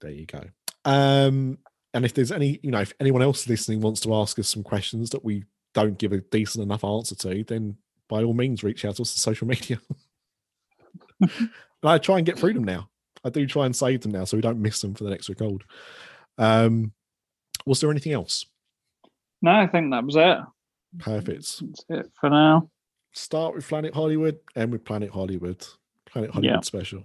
there 0.00 0.10
you 0.10 0.26
go. 0.26 0.42
Um, 0.84 1.58
and 1.94 2.04
if 2.04 2.12
there's 2.14 2.32
any, 2.32 2.60
you 2.62 2.70
know, 2.70 2.80
if 2.80 2.92
anyone 3.00 3.22
else 3.22 3.48
listening 3.48 3.80
wants 3.80 4.00
to 4.02 4.14
ask 4.14 4.38
us 4.38 4.48
some 4.48 4.62
questions 4.62 5.10
that 5.10 5.24
we 5.24 5.44
don't 5.72 5.98
give 5.98 6.12
a 6.12 6.20
decent 6.20 6.62
enough 6.62 6.84
answer 6.84 7.14
to, 7.14 7.44
then 7.44 7.76
by 8.08 8.22
all 8.22 8.34
means 8.34 8.62
reach 8.62 8.84
out 8.84 8.96
to 8.96 9.02
us 9.02 9.14
on 9.14 9.18
social 9.18 9.46
media. 9.46 9.80
and 11.20 11.50
I 11.82 11.98
try 11.98 12.18
and 12.18 12.26
get 12.26 12.38
through 12.38 12.54
them 12.54 12.64
now. 12.64 12.88
I 13.24 13.30
do 13.30 13.46
try 13.46 13.66
and 13.66 13.74
save 13.74 14.02
them 14.02 14.12
now 14.12 14.24
so 14.24 14.36
we 14.36 14.42
don't 14.42 14.60
miss 14.60 14.80
them 14.80 14.94
for 14.94 15.04
the 15.04 15.10
next 15.10 15.28
record. 15.28 15.64
Um, 16.38 16.92
was 17.66 17.80
there 17.80 17.90
anything 17.90 18.12
else? 18.12 18.46
No, 19.42 19.50
I 19.50 19.66
think 19.66 19.90
that 19.90 20.04
was 20.04 20.16
it. 20.16 20.38
Perfect. 20.98 21.60
That's 21.60 21.84
it 21.90 22.10
for 22.18 22.30
now. 22.30 22.70
Start 23.12 23.54
with 23.54 23.66
Planet 23.68 23.92
Hollywood 23.94 24.38
and 24.54 24.72
with 24.72 24.84
Planet 24.84 25.10
Hollywood. 25.10 25.64
Planet 26.06 26.30
Hollywood 26.30 26.54
Yeah. 26.56 26.60
special. 26.60 27.04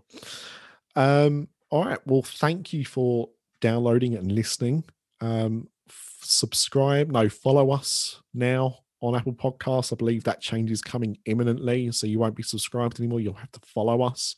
Um, 0.95 1.47
all 1.69 1.85
right. 1.85 1.99
Well, 2.05 2.21
thank 2.21 2.73
you 2.73 2.85
for 2.85 3.29
downloading 3.59 4.15
and 4.15 4.31
listening. 4.31 4.83
Um, 5.21 5.67
f- 5.89 6.19
subscribe, 6.21 7.09
no, 7.11 7.29
follow 7.29 7.71
us 7.71 8.21
now 8.33 8.77
on 9.01 9.15
Apple 9.15 9.33
Podcasts. 9.33 9.91
I 9.93 9.95
believe 9.95 10.23
that 10.25 10.41
change 10.41 10.71
is 10.71 10.81
coming 10.81 11.17
imminently, 11.25 11.91
so 11.91 12.07
you 12.07 12.19
won't 12.19 12.35
be 12.35 12.43
subscribed 12.43 12.99
anymore. 12.99 13.19
You'll 13.19 13.33
have 13.33 13.51
to 13.53 13.59
follow 13.65 14.01
us. 14.01 14.35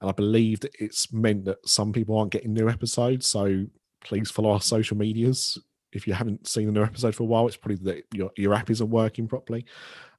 And 0.00 0.08
I 0.08 0.12
believe 0.12 0.60
that 0.60 0.74
it's 0.78 1.12
meant 1.12 1.44
that 1.44 1.66
some 1.68 1.92
people 1.92 2.16
aren't 2.16 2.32
getting 2.32 2.54
new 2.54 2.68
episodes. 2.68 3.26
So 3.26 3.66
please 4.04 4.30
follow 4.30 4.50
our 4.50 4.60
social 4.60 4.96
medias. 4.96 5.58
If 5.92 6.06
you 6.06 6.12
haven't 6.12 6.46
seen 6.46 6.66
the 6.66 6.72
new 6.72 6.82
episode 6.82 7.14
for 7.14 7.24
a 7.24 7.26
while, 7.26 7.46
it's 7.46 7.56
probably 7.56 7.76
that 7.84 8.04
your, 8.14 8.30
your 8.36 8.54
app 8.54 8.70
isn't 8.70 8.90
working 8.90 9.26
properly. 9.26 9.64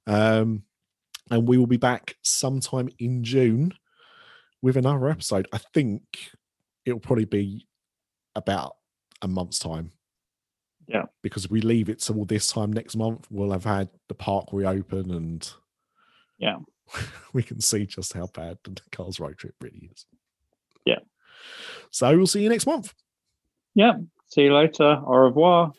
Um, 0.08 0.64
and 1.30 1.48
we 1.48 1.58
will 1.58 1.68
be 1.68 1.78
back 1.78 2.18
sometime 2.24 2.90
in 3.00 3.24
June 3.24 3.74
with 4.62 4.76
another 4.78 5.10
episode. 5.10 5.48
I 5.54 5.60
think 5.74 6.04
it'll 6.86 7.00
probably 7.00 7.26
be 7.26 7.68
about 8.36 8.76
a 9.22 9.28
month's 9.28 9.60
time. 9.60 9.92
Yeah. 10.88 11.06
Because 11.22 11.46
if 11.46 11.52
we 11.52 11.62
leave 11.62 11.90
it 11.90 12.02
till 12.02 12.26
this 12.26 12.48
time 12.48 12.74
next 12.74 12.96
month, 12.96 13.28
we'll 13.30 13.52
have 13.52 13.64
had 13.64 13.90
the 14.10 14.16
park 14.16 14.48
reopen 14.52 15.12
and 15.12 15.50
Yeah. 16.38 16.58
we 17.34 17.44
can 17.44 17.62
see 17.62 17.86
just 17.86 18.14
how 18.14 18.28
bad 18.34 18.58
the 18.64 18.76
Cars 18.92 19.20
Road 19.20 19.38
Trip 19.38 19.56
really 19.62 19.90
is. 19.94 20.06
Yeah. 20.86 21.00
So 21.92 22.16
we'll 22.18 22.28
see 22.28 22.44
you 22.44 22.50
next 22.50 22.66
month. 22.66 22.94
Yeah. 23.76 23.94
See 24.28 24.44
you 24.44 24.54
later. 24.54 25.02
Au 25.06 25.26
revoir. 25.26 25.74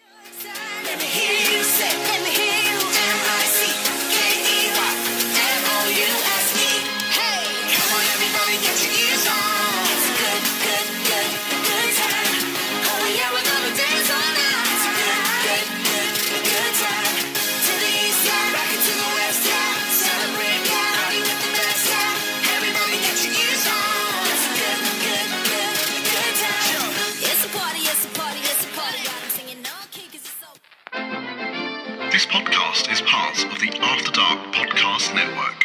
Podcast 34.92 35.14
Network. 35.14 35.61